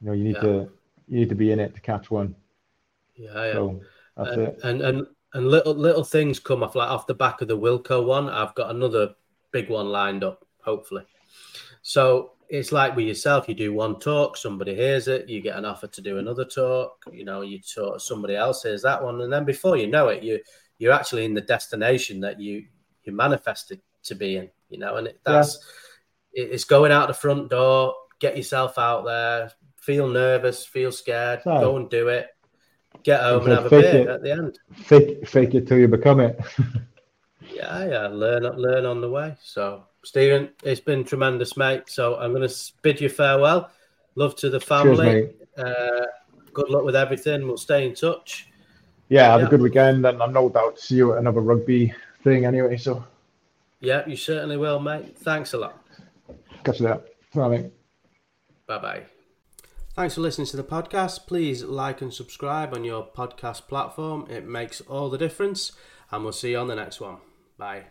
You 0.00 0.08
know, 0.08 0.12
you 0.12 0.24
need 0.24 0.36
yeah. 0.36 0.40
to 0.40 0.70
you 1.08 1.20
need 1.20 1.28
to 1.28 1.34
be 1.34 1.52
in 1.52 1.60
it 1.60 1.74
to 1.74 1.80
catch 1.80 2.10
one. 2.10 2.34
Yeah, 3.16 3.32
yeah. 3.34 3.52
So 3.52 3.80
that's 4.16 4.30
and, 4.30 4.42
it. 4.42 4.60
And 4.62 4.82
and 4.82 5.06
and 5.34 5.48
little 5.48 5.74
little 5.74 6.04
things 6.04 6.40
come 6.40 6.62
off 6.62 6.74
like 6.74 6.88
off 6.88 7.06
the 7.06 7.14
back 7.14 7.42
of 7.42 7.48
the 7.48 7.58
Wilco 7.58 8.04
one. 8.04 8.28
I've 8.28 8.54
got 8.54 8.70
another 8.70 9.14
big 9.52 9.68
one 9.68 9.88
lined 9.88 10.24
up, 10.24 10.46
hopefully. 10.62 11.04
So 11.82 12.32
it's 12.50 12.72
like 12.72 12.96
with 12.96 13.06
yourself 13.06 13.48
you 13.48 13.54
do 13.54 13.72
one 13.72 13.98
talk 13.98 14.36
somebody 14.36 14.74
hears 14.74 15.06
it 15.06 15.28
you 15.28 15.40
get 15.40 15.56
an 15.56 15.64
offer 15.64 15.86
to 15.86 16.02
do 16.02 16.18
another 16.18 16.44
talk 16.44 17.04
you 17.12 17.24
know 17.24 17.42
you 17.42 17.60
talk 17.60 18.00
somebody 18.00 18.34
else 18.34 18.64
hears 18.64 18.82
that 18.82 19.02
one 19.02 19.20
and 19.20 19.32
then 19.32 19.44
before 19.44 19.76
you 19.76 19.86
know 19.86 20.08
it 20.08 20.22
you 20.22 20.38
you're 20.78 20.92
actually 20.92 21.24
in 21.24 21.32
the 21.32 21.40
destination 21.40 22.20
that 22.20 22.40
you 22.40 22.64
you 23.04 23.12
manifested 23.12 23.80
to 24.02 24.14
be 24.14 24.36
in 24.36 24.50
you 24.68 24.78
know 24.78 24.96
and 24.96 25.06
it, 25.06 25.20
that's 25.24 25.64
yeah. 26.34 26.44
it's 26.44 26.64
going 26.64 26.90
out 26.90 27.06
the 27.06 27.14
front 27.14 27.48
door 27.48 27.94
get 28.18 28.36
yourself 28.36 28.78
out 28.78 29.04
there 29.04 29.50
feel 29.76 30.08
nervous 30.08 30.66
feel 30.66 30.90
scared 30.90 31.40
go 31.44 31.76
and 31.76 31.88
do 31.88 32.08
it 32.08 32.28
get 33.04 33.22
home 33.22 33.44
and 33.44 33.52
have 33.52 33.66
a 33.66 33.70
beer 33.70 33.96
it, 33.96 34.08
at 34.08 34.22
the 34.22 34.30
end. 34.30 34.58
Fake 34.74 35.26
fake 35.26 35.54
it 35.54 35.66
till 35.66 35.78
you 35.78 35.88
become 35.88 36.20
it. 36.20 36.38
Yeah 37.52 37.84
yeah 37.84 38.06
learn 38.06 38.42
learn 38.42 38.86
on 38.86 39.00
the 39.00 39.10
way 39.10 39.36
so 39.42 39.84
Stephen, 40.04 40.50
it's 40.64 40.80
been 40.80 41.04
tremendous, 41.04 41.56
mate. 41.56 41.84
So 41.88 42.16
I'm 42.16 42.32
going 42.32 42.48
to 42.48 42.72
bid 42.82 43.00
you 43.00 43.08
farewell. 43.08 43.70
Love 44.14 44.36
to 44.36 44.50
the 44.50 44.60
family. 44.60 45.30
Cheers, 45.56 45.66
uh, 45.66 46.06
good 46.52 46.68
luck 46.70 46.84
with 46.84 46.96
everything. 46.96 47.46
We'll 47.46 47.56
stay 47.56 47.86
in 47.86 47.94
touch. 47.94 48.48
Yeah, 49.08 49.32
have 49.32 49.40
yeah. 49.40 49.46
a 49.46 49.50
good 49.50 49.60
weekend, 49.60 50.06
and 50.06 50.22
I'm 50.22 50.32
no 50.32 50.48
doubt 50.48 50.78
see 50.78 50.96
you 50.96 51.12
at 51.12 51.18
another 51.18 51.40
rugby 51.40 51.92
thing 52.22 52.44
anyway. 52.44 52.76
So, 52.76 53.04
yeah, 53.80 54.06
you 54.06 54.16
certainly 54.16 54.56
will, 54.56 54.78
mate. 54.78 55.18
Thanks 55.18 55.52
a 55.52 55.58
lot. 55.58 55.84
Catch 56.64 56.80
you 56.80 56.86
there. 56.86 57.00
Bye, 57.34 57.70
Bye 58.66 58.78
bye. 58.78 59.02
Thanks 59.94 60.14
for 60.14 60.20
listening 60.20 60.46
to 60.48 60.56
the 60.56 60.64
podcast. 60.64 61.26
Please 61.26 61.64
like 61.64 62.00
and 62.00 62.14
subscribe 62.14 62.72
on 62.72 62.84
your 62.84 63.04
podcast 63.04 63.66
platform. 63.66 64.26
It 64.30 64.46
makes 64.46 64.80
all 64.82 65.10
the 65.10 65.18
difference. 65.18 65.72
And 66.10 66.24
we'll 66.24 66.32
see 66.32 66.52
you 66.52 66.58
on 66.58 66.68
the 66.68 66.76
next 66.76 67.00
one. 67.00 67.18
Bye. 67.58 67.84